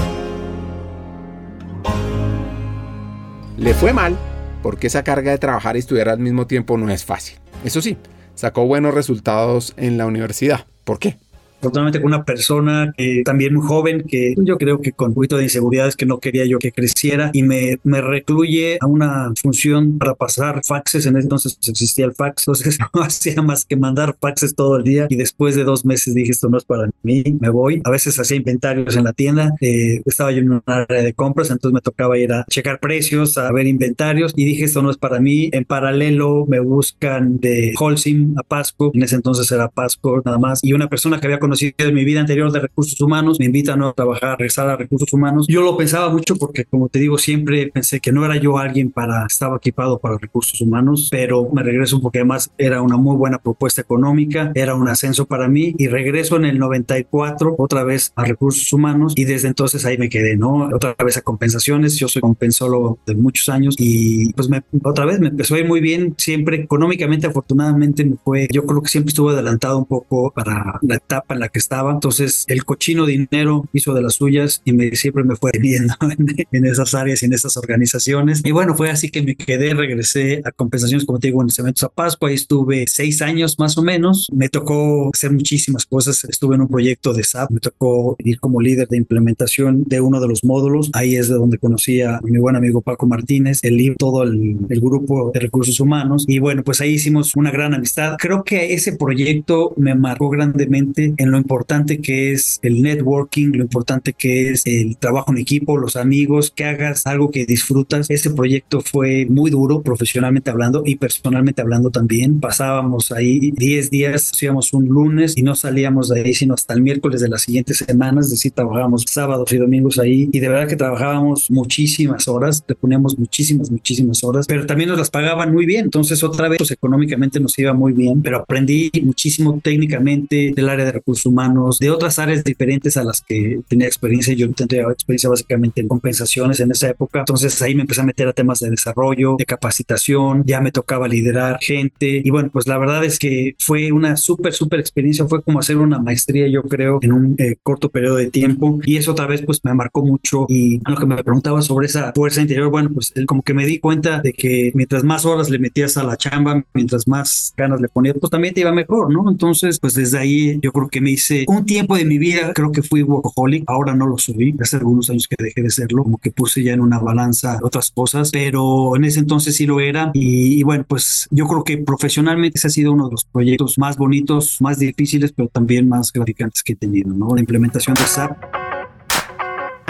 Le 3.58 3.74
fue 3.74 3.92
mal 3.92 4.16
porque 4.62 4.86
esa 4.86 5.04
carga 5.04 5.32
de 5.32 5.38
trabajar 5.38 5.76
y 5.76 5.80
estudiar 5.80 6.08
al 6.08 6.20
mismo 6.20 6.46
tiempo 6.46 6.78
no 6.78 6.88
es 6.88 7.04
fácil. 7.04 7.36
Eso 7.66 7.82
sí, 7.82 7.98
sacó 8.34 8.64
buenos 8.64 8.94
resultados 8.94 9.74
en 9.76 9.98
la 9.98 10.06
universidad. 10.06 10.64
¿Por 10.84 10.98
qué? 10.98 11.18
Afortunadamente 11.60 12.00
con 12.00 12.08
una 12.08 12.24
persona 12.24 12.92
que 12.96 13.22
también 13.24 13.54
muy 13.54 13.66
joven, 13.66 14.02
que 14.06 14.34
yo 14.38 14.56
creo 14.56 14.80
que 14.80 14.92
con 14.92 15.08
un 15.08 15.14
poquito 15.14 15.36
de 15.36 15.44
inseguridades 15.44 15.94
que 15.94 16.06
no 16.06 16.18
quería 16.18 16.46
yo 16.46 16.58
que 16.58 16.72
creciera 16.72 17.30
y 17.32 17.42
me, 17.42 17.78
me 17.84 18.00
recluye 18.00 18.78
a 18.80 18.86
una 18.86 19.32
función 19.40 19.98
para 19.98 20.14
pasar 20.14 20.62
faxes. 20.64 21.06
En 21.06 21.16
ese 21.16 21.24
entonces 21.24 21.58
existía 21.68 22.06
el 22.06 22.14
fax, 22.14 22.42
entonces 22.42 22.78
no 22.94 23.02
hacía 23.02 23.42
más 23.42 23.64
que 23.64 23.76
mandar 23.76 24.16
faxes 24.20 24.54
todo 24.54 24.76
el 24.76 24.84
día 24.84 25.06
y 25.08 25.16
después 25.16 25.54
de 25.54 25.64
dos 25.64 25.84
meses 25.84 26.14
dije 26.14 26.30
esto 26.30 26.48
no 26.48 26.56
es 26.56 26.64
para 26.64 26.88
mí, 27.02 27.22
me 27.40 27.50
voy. 27.50 27.82
A 27.84 27.90
veces 27.90 28.18
hacía 28.18 28.36
inventarios 28.36 28.96
en 28.96 29.04
la 29.04 29.12
tienda, 29.12 29.52
eh, 29.60 30.00
estaba 30.06 30.32
yo 30.32 30.38
en 30.38 30.52
un 30.52 30.62
área 30.66 31.02
de 31.02 31.12
compras, 31.12 31.50
entonces 31.50 31.74
me 31.74 31.80
tocaba 31.80 32.18
ir 32.18 32.32
a 32.32 32.44
checar 32.48 32.80
precios, 32.80 33.36
a 33.36 33.52
ver 33.52 33.66
inventarios 33.66 34.32
y 34.34 34.44
dije 34.44 34.64
esto 34.64 34.82
no 34.82 34.90
es 34.90 34.96
para 34.96 35.20
mí. 35.20 35.50
En 35.52 35.64
paralelo 35.64 36.46
me 36.48 36.60
buscan 36.60 37.38
de 37.38 37.74
Holcim 37.78 38.34
a 38.38 38.42
Pasco, 38.42 38.90
en 38.94 39.02
ese 39.02 39.16
entonces 39.16 39.50
era 39.52 39.68
Pasco 39.68 40.22
nada 40.24 40.38
más, 40.38 40.60
y 40.62 40.72
una 40.72 40.88
persona 40.88 41.20
que 41.20 41.26
había 41.26 41.38
conocido 41.38 41.49
en 41.60 41.94
mi 41.94 42.04
vida 42.04 42.20
anterior 42.20 42.50
de 42.52 42.60
recursos 42.60 43.00
humanos, 43.00 43.38
me 43.38 43.46
invitan 43.46 43.82
a 43.82 43.92
trabajar, 43.92 44.30
a 44.30 44.36
regresar 44.36 44.68
a 44.68 44.76
recursos 44.76 45.12
humanos. 45.12 45.46
Yo 45.48 45.62
lo 45.62 45.76
pensaba 45.76 46.10
mucho 46.10 46.36
porque, 46.36 46.64
como 46.64 46.88
te 46.88 46.98
digo, 46.98 47.18
siempre 47.18 47.70
pensé 47.72 48.00
que 48.00 48.12
no 48.12 48.24
era 48.24 48.36
yo 48.36 48.58
alguien 48.58 48.90
para, 48.90 49.26
estaba 49.26 49.56
equipado 49.56 49.98
para 49.98 50.18
recursos 50.18 50.60
humanos, 50.60 51.08
pero 51.10 51.48
me 51.52 51.62
regreso 51.62 52.00
porque 52.00 52.18
además 52.18 52.50
era 52.58 52.82
una 52.82 52.96
muy 52.96 53.16
buena 53.16 53.38
propuesta 53.38 53.80
económica, 53.80 54.52
era 54.54 54.74
un 54.74 54.88
ascenso 54.88 55.26
para 55.26 55.48
mí 55.48 55.74
y 55.78 55.88
regreso 55.88 56.36
en 56.36 56.44
el 56.44 56.58
94 56.58 57.54
otra 57.58 57.84
vez 57.84 58.12
a 58.16 58.24
recursos 58.24 58.72
humanos 58.72 59.14
y 59.16 59.24
desde 59.24 59.48
entonces 59.48 59.84
ahí 59.84 59.98
me 59.98 60.08
quedé, 60.08 60.36
¿no? 60.36 60.68
Otra 60.72 60.94
vez 61.04 61.16
a 61.16 61.22
compensaciones, 61.22 61.96
yo 61.96 62.08
soy 62.08 62.22
compensólogo 62.22 62.98
de 63.06 63.14
muchos 63.14 63.48
años 63.48 63.74
y 63.78 64.32
pues 64.32 64.48
me, 64.48 64.62
otra 64.82 65.04
vez 65.04 65.20
me 65.20 65.28
empezó 65.28 65.54
a 65.54 65.58
ir 65.58 65.66
muy 65.66 65.80
bien, 65.80 66.14
siempre 66.18 66.56
económicamente, 66.56 67.26
afortunadamente 67.26 68.04
me 68.04 68.16
fue, 68.16 68.48
yo 68.52 68.64
creo 68.64 68.82
que 68.82 68.88
siempre 68.88 69.10
estuve 69.10 69.32
adelantado 69.32 69.78
un 69.78 69.86
poco 69.86 70.30
para 70.30 70.78
la 70.82 70.96
etapa 70.96 71.34
la 71.40 71.48
que 71.48 71.58
estaba 71.58 71.90
entonces 71.90 72.44
el 72.48 72.64
cochino 72.64 73.06
dinero 73.06 73.68
hizo 73.72 73.94
de 73.94 74.02
las 74.02 74.14
suyas 74.14 74.62
y 74.64 74.72
me, 74.72 74.94
siempre 74.94 75.24
me 75.24 75.36
fue 75.36 75.52
viendo 75.60 75.94
en, 76.52 76.66
esas 76.66 76.94
áreas 76.94 77.22
y 77.22 77.26
en 77.26 77.32
esas 77.32 77.56
organizaciones. 77.56 78.42
Y 78.44 78.52
bueno, 78.52 78.74
fue 78.74 78.90
así 78.90 79.10
que 79.10 79.22
me 79.22 79.34
quedé, 79.34 79.74
regresé 79.74 80.42
a 80.44 80.52
compensaciones, 80.52 81.04
como 81.04 81.18
te 81.18 81.28
digo, 81.28 81.42
en 81.42 81.48
eventos 81.56 81.84
a 81.84 81.88
Pascua. 81.88 82.28
Ahí 82.28 82.34
estuve 82.34 82.84
seis 82.86 83.22
años 83.22 83.58
más 83.58 83.76
o 83.78 83.82
menos. 83.82 84.28
Me 84.32 84.48
tocó 84.48 85.10
hacer 85.12 85.32
muchísimas 85.32 85.86
cosas. 85.86 86.24
Estuve 86.24 86.54
en 86.54 86.62
un 86.62 86.68
proyecto 86.68 87.12
de 87.12 87.24
SAP. 87.24 87.50
Me 87.50 87.60
tocó 87.60 88.16
ir 88.18 88.38
como 88.38 88.60
líder 88.60 88.88
de 88.88 88.96
implementación 88.96 89.84
de 89.84 90.00
uno 90.00 90.20
de 90.20 90.28
los 90.28 90.44
módulos. 90.44 90.90
Ahí 90.92 91.16
es 91.16 91.28
de 91.28 91.34
donde 91.34 91.58
conocí 91.58 92.02
a 92.02 92.20
mi 92.22 92.38
buen 92.38 92.56
amigo 92.56 92.82
Paco 92.82 93.06
Martínez, 93.06 93.60
el 93.62 93.80
todo 93.96 94.22
el, 94.22 94.58
el 94.68 94.80
grupo 94.80 95.30
de 95.32 95.40
recursos 95.40 95.80
humanos. 95.80 96.24
Y 96.28 96.38
bueno, 96.38 96.62
pues 96.62 96.80
ahí 96.80 96.92
hicimos 96.92 97.34
una 97.34 97.50
gran 97.50 97.74
amistad. 97.74 98.16
Creo 98.18 98.44
que 98.44 98.74
ese 98.74 98.92
proyecto 98.92 99.72
me 99.76 99.94
marcó 99.94 100.28
grandemente 100.28 101.14
en 101.16 101.29
lo 101.30 101.38
importante 101.38 102.00
que 102.00 102.32
es 102.32 102.58
el 102.62 102.82
networking, 102.82 103.52
lo 103.52 103.62
importante 103.62 104.12
que 104.12 104.50
es 104.50 104.62
el 104.66 104.96
trabajo 104.96 105.32
en 105.32 105.38
equipo, 105.38 105.76
los 105.76 105.96
amigos, 105.96 106.52
que 106.54 106.64
hagas 106.64 107.06
algo 107.06 107.30
que 107.30 107.46
disfrutas. 107.46 108.10
Ese 108.10 108.30
proyecto 108.30 108.80
fue 108.80 109.26
muy 109.26 109.50
duro 109.50 109.82
profesionalmente 109.82 110.50
hablando 110.50 110.82
y 110.84 110.96
personalmente 110.96 111.62
hablando 111.62 111.90
también. 111.90 112.40
Pasábamos 112.40 113.12
ahí 113.12 113.52
10 113.52 113.90
días, 113.90 114.30
hacíamos 114.32 114.72
un 114.72 114.86
lunes 114.86 115.36
y 115.36 115.42
no 115.42 115.54
salíamos 115.54 116.08
de 116.08 116.20
ahí 116.20 116.34
sino 116.34 116.54
hasta 116.54 116.74
el 116.74 116.82
miércoles 116.82 117.20
de 117.20 117.28
las 117.28 117.42
siguientes 117.42 117.78
semanas, 117.78 118.26
es 118.26 118.32
decir, 118.32 118.52
trabajábamos 118.52 119.04
sábados 119.08 119.52
y 119.52 119.56
domingos 119.56 119.98
ahí 119.98 120.28
y 120.32 120.40
de 120.40 120.48
verdad 120.48 120.68
que 120.68 120.76
trabajábamos 120.76 121.50
muchísimas 121.50 122.28
horas, 122.28 122.64
le 122.66 122.74
poníamos 122.74 123.18
muchísimas, 123.18 123.70
muchísimas 123.70 124.22
horas, 124.24 124.46
pero 124.46 124.66
también 124.66 124.90
nos 124.90 124.98
las 124.98 125.10
pagaban 125.10 125.52
muy 125.52 125.66
bien. 125.66 125.84
Entonces 125.84 126.22
otra 126.22 126.48
vez 126.48 126.58
pues, 126.58 126.70
económicamente 126.70 127.40
nos 127.40 127.58
iba 127.58 127.72
muy 127.72 127.92
bien, 127.92 128.22
pero 128.22 128.38
aprendí 128.38 128.90
muchísimo 129.02 129.60
técnicamente 129.62 130.52
del 130.54 130.68
área 130.68 130.84
de 130.84 130.92
recursos 130.92 131.19
humanos 131.26 131.78
de 131.78 131.90
otras 131.90 132.18
áreas 132.18 132.44
diferentes 132.44 132.96
a 132.96 133.04
las 133.04 133.22
que 133.22 133.60
tenía 133.68 133.86
experiencia. 133.86 134.34
Yo 134.34 134.50
tendría 134.52 134.82
experiencia 134.90 135.28
básicamente 135.28 135.80
en 135.80 135.88
compensaciones 135.88 136.60
en 136.60 136.70
esa 136.70 136.88
época. 136.88 137.20
Entonces 137.20 137.60
ahí 137.62 137.74
me 137.74 137.82
empecé 137.82 138.00
a 138.00 138.04
meter 138.04 138.28
a 138.28 138.32
temas 138.32 138.60
de 138.60 138.70
desarrollo, 138.70 139.36
de 139.38 139.46
capacitación, 139.46 140.44
ya 140.46 140.60
me 140.60 140.72
tocaba 140.72 141.08
liderar 141.08 141.58
gente. 141.60 142.22
Y 142.24 142.30
bueno, 142.30 142.50
pues 142.52 142.66
la 142.66 142.78
verdad 142.78 143.04
es 143.04 143.18
que 143.18 143.54
fue 143.58 143.92
una 143.92 144.16
súper, 144.16 144.52
súper 144.52 144.80
experiencia. 144.80 145.26
Fue 145.26 145.42
como 145.42 145.58
hacer 145.58 145.76
una 145.76 145.98
maestría, 145.98 146.48
yo 146.48 146.62
creo, 146.62 146.98
en 147.02 147.12
un 147.12 147.34
eh, 147.38 147.56
corto 147.62 147.88
periodo 147.88 148.16
de 148.16 148.30
tiempo. 148.30 148.80
Y 148.84 148.96
eso 148.96 149.12
otra 149.12 149.26
vez 149.26 149.42
pues 149.42 149.60
me 149.64 149.74
marcó 149.74 150.04
mucho. 150.04 150.46
Y 150.48 150.80
lo 150.88 150.96
que 150.96 151.06
me 151.06 151.22
preguntaba 151.22 151.62
sobre 151.62 151.86
esa 151.86 152.12
fuerza 152.14 152.40
interior, 152.40 152.70
bueno, 152.70 152.90
pues 152.92 153.12
como 153.26 153.42
que 153.42 153.54
me 153.54 153.66
di 153.66 153.78
cuenta 153.78 154.20
de 154.20 154.32
que 154.32 154.72
mientras 154.74 155.04
más 155.04 155.24
horas 155.24 155.50
le 155.50 155.58
metías 155.58 155.96
a 155.96 156.04
la 156.04 156.16
chamba, 156.16 156.64
mientras 156.74 157.06
más 157.08 157.52
ganas 157.56 157.80
le 157.80 157.88
ponías, 157.88 158.16
pues 158.20 158.30
también 158.30 158.54
te 158.54 158.60
iba 158.60 158.72
mejor, 158.72 159.12
¿no? 159.12 159.30
Entonces, 159.30 159.78
pues 159.78 159.94
desde 159.94 160.18
ahí 160.18 160.58
yo 160.62 160.72
creo 160.72 160.88
que 160.88 161.00
me 161.00 161.09
hice 161.10 161.44
un 161.48 161.64
tiempo 161.64 161.96
de 161.96 162.04
mi 162.04 162.18
vida 162.18 162.52
creo 162.54 162.72
que 162.72 162.82
fui 162.82 163.02
workaholic, 163.02 163.64
ahora 163.66 163.94
no 163.94 164.06
lo 164.06 164.18
subí, 164.18 164.54
hace 164.60 164.76
algunos 164.76 165.10
años 165.10 165.28
que 165.28 165.36
dejé 165.42 165.62
de 165.62 165.70
serlo, 165.70 166.04
como 166.04 166.18
que 166.18 166.30
puse 166.30 166.62
ya 166.62 166.72
en 166.72 166.80
una 166.80 166.98
balanza 166.98 167.58
otras 167.62 167.90
cosas, 167.90 168.30
pero 168.30 168.96
en 168.96 169.04
ese 169.04 169.20
entonces 169.20 169.56
sí 169.56 169.66
lo 169.66 169.80
era 169.80 170.10
y, 170.14 170.62
bueno, 170.62 170.84
pues 170.86 171.28
yo 171.30 171.46
creo 171.46 171.64
que 171.64 171.78
profesionalmente 171.78 172.58
ese 172.58 172.68
ha 172.68 172.70
sido 172.70 172.92
uno 172.92 173.06
de 173.06 173.12
los 173.12 173.24
proyectos 173.24 173.78
más 173.78 173.96
bonitos, 173.96 174.58
más 174.60 174.78
difíciles, 174.78 175.32
pero 175.32 175.48
también 175.48 175.88
más 175.88 176.12
gratificantes 176.12 176.62
que 176.62 176.72
he 176.72 176.76
tenido, 176.76 177.10
¿no? 177.10 177.34
La 177.34 177.40
implementación 177.40 177.94
de 177.94 178.02
SAP. 178.02 178.59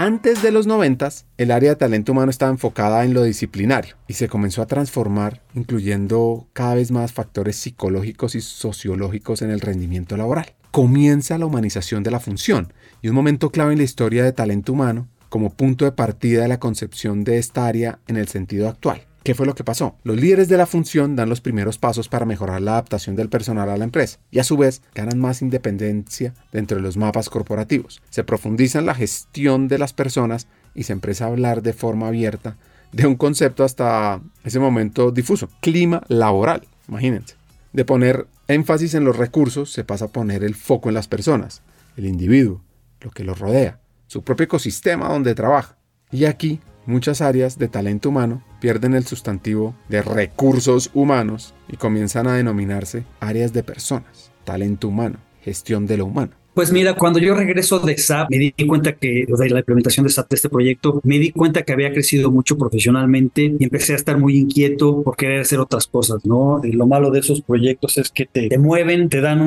Antes 0.03 0.41
de 0.41 0.51
los 0.51 0.65
90, 0.65 1.09
el 1.37 1.51
área 1.51 1.69
de 1.69 1.75
talento 1.75 2.11
humano 2.11 2.31
estaba 2.31 2.51
enfocada 2.51 3.05
en 3.05 3.13
lo 3.13 3.21
disciplinario 3.21 3.97
y 4.07 4.13
se 4.13 4.27
comenzó 4.27 4.63
a 4.63 4.65
transformar, 4.65 5.43
incluyendo 5.53 6.47
cada 6.53 6.73
vez 6.73 6.89
más 6.89 7.13
factores 7.13 7.55
psicológicos 7.57 8.33
y 8.33 8.41
sociológicos 8.41 9.43
en 9.43 9.51
el 9.51 9.61
rendimiento 9.61 10.17
laboral 10.17 10.55
comienza 10.71 11.37
la 11.37 11.45
humanización 11.45 12.01
de 12.01 12.09
la 12.09 12.19
función 12.19 12.73
y 13.03 13.09
un 13.09 13.15
momento 13.15 13.51
clave 13.51 13.73
en 13.73 13.77
la 13.77 13.83
historia 13.83 14.23
de 14.23 14.33
talento 14.33 14.73
humano 14.73 15.07
como 15.29 15.53
punto 15.53 15.85
de 15.85 15.91
partida 15.91 16.41
de 16.41 16.47
la 16.47 16.59
concepción 16.59 17.23
de 17.23 17.37
esta 17.37 17.67
área 17.67 17.99
en 18.07 18.17
el 18.17 18.27
sentido 18.27 18.69
actual. 18.69 19.05
¿Qué 19.23 19.35
fue 19.35 19.45
lo 19.45 19.53
que 19.53 19.63
pasó? 19.63 19.95
Los 20.03 20.17
líderes 20.19 20.49
de 20.49 20.57
la 20.57 20.65
función 20.65 21.15
dan 21.15 21.29
los 21.29 21.41
primeros 21.41 21.77
pasos 21.77 22.09
para 22.09 22.25
mejorar 22.25 22.59
la 22.59 22.71
adaptación 22.71 23.15
del 23.15 23.29
personal 23.29 23.69
a 23.69 23.77
la 23.77 23.83
empresa 23.83 24.17
y 24.31 24.39
a 24.39 24.43
su 24.43 24.57
vez 24.57 24.81
ganan 24.95 25.19
más 25.19 25.43
independencia 25.43 26.33
dentro 26.51 26.77
de 26.77 26.83
los 26.83 26.97
mapas 26.97 27.29
corporativos. 27.29 28.01
Se 28.09 28.23
profundiza 28.23 28.79
en 28.79 28.87
la 28.87 28.95
gestión 28.95 29.67
de 29.67 29.77
las 29.77 29.93
personas 29.93 30.47
y 30.73 30.83
se 30.83 30.93
empieza 30.93 31.25
a 31.25 31.27
hablar 31.27 31.61
de 31.61 31.73
forma 31.73 32.07
abierta 32.07 32.57
de 32.91 33.05
un 33.05 33.15
concepto 33.15 33.63
hasta 33.63 34.21
ese 34.43 34.59
momento 34.59 35.11
difuso, 35.11 35.49
clima 35.61 36.01
laboral. 36.07 36.63
Imagínense. 36.87 37.35
De 37.73 37.85
poner 37.85 38.25
énfasis 38.47 38.95
en 38.95 39.05
los 39.05 39.17
recursos 39.17 39.71
se 39.71 39.83
pasa 39.83 40.05
a 40.05 40.11
poner 40.11 40.43
el 40.43 40.55
foco 40.55 40.89
en 40.89 40.95
las 40.95 41.07
personas, 41.07 41.61
el 41.95 42.07
individuo, 42.07 42.63
lo 42.99 43.11
que 43.11 43.23
los 43.23 43.37
rodea, 43.37 43.79
su 44.07 44.23
propio 44.23 44.45
ecosistema 44.45 45.09
donde 45.09 45.35
trabaja. 45.35 45.77
Y 46.11 46.25
aquí 46.25 46.59
muchas 46.87 47.21
áreas 47.21 47.59
de 47.59 47.67
talento 47.67 48.09
humano 48.09 48.43
pierden 48.61 48.93
el 48.93 49.05
sustantivo 49.05 49.75
de 49.89 50.01
recursos 50.01 50.91
humanos 50.93 51.53
y 51.67 51.75
comienzan 51.75 52.27
a 52.27 52.35
denominarse 52.35 53.03
áreas 53.19 53.51
de 53.51 53.63
personas, 53.63 54.31
talento 54.45 54.87
humano, 54.87 55.17
gestión 55.41 55.87
de 55.87 55.97
lo 55.97 56.05
humano. 56.05 56.40
Pues 56.53 56.71
mira, 56.71 56.95
cuando 56.95 57.19
yo 57.19 57.33
regreso 57.33 57.79
de 57.79 57.97
SAP, 57.97 58.29
me 58.29 58.37
di 58.37 58.51
cuenta 58.67 58.93
que 58.93 59.25
de 59.25 59.49
la 59.49 59.59
implementación 59.59 60.05
de 60.05 60.11
SAP 60.11 60.29
de 60.29 60.35
este 60.35 60.49
proyecto, 60.49 60.99
me 61.03 61.17
di 61.17 61.31
cuenta 61.31 61.63
que 61.63 61.71
había 61.71 61.93
crecido 61.93 62.29
mucho 62.29 62.57
profesionalmente 62.57 63.55
y 63.57 63.63
empecé 63.63 63.93
a 63.93 63.95
estar 63.95 64.17
muy 64.17 64.37
inquieto 64.37 65.01
por 65.01 65.15
querer 65.15 65.41
hacer 65.41 65.59
otras 65.59 65.87
cosas, 65.87 66.25
¿no? 66.25 66.59
Lo 66.63 66.87
malo 66.87 67.09
de 67.09 67.19
esos 67.19 67.41
proyectos 67.41 67.97
es 67.97 68.11
que 68.11 68.25
te, 68.25 68.49
te 68.49 68.57
mueven, 68.57 69.07
te 69.07 69.21
dan 69.21 69.41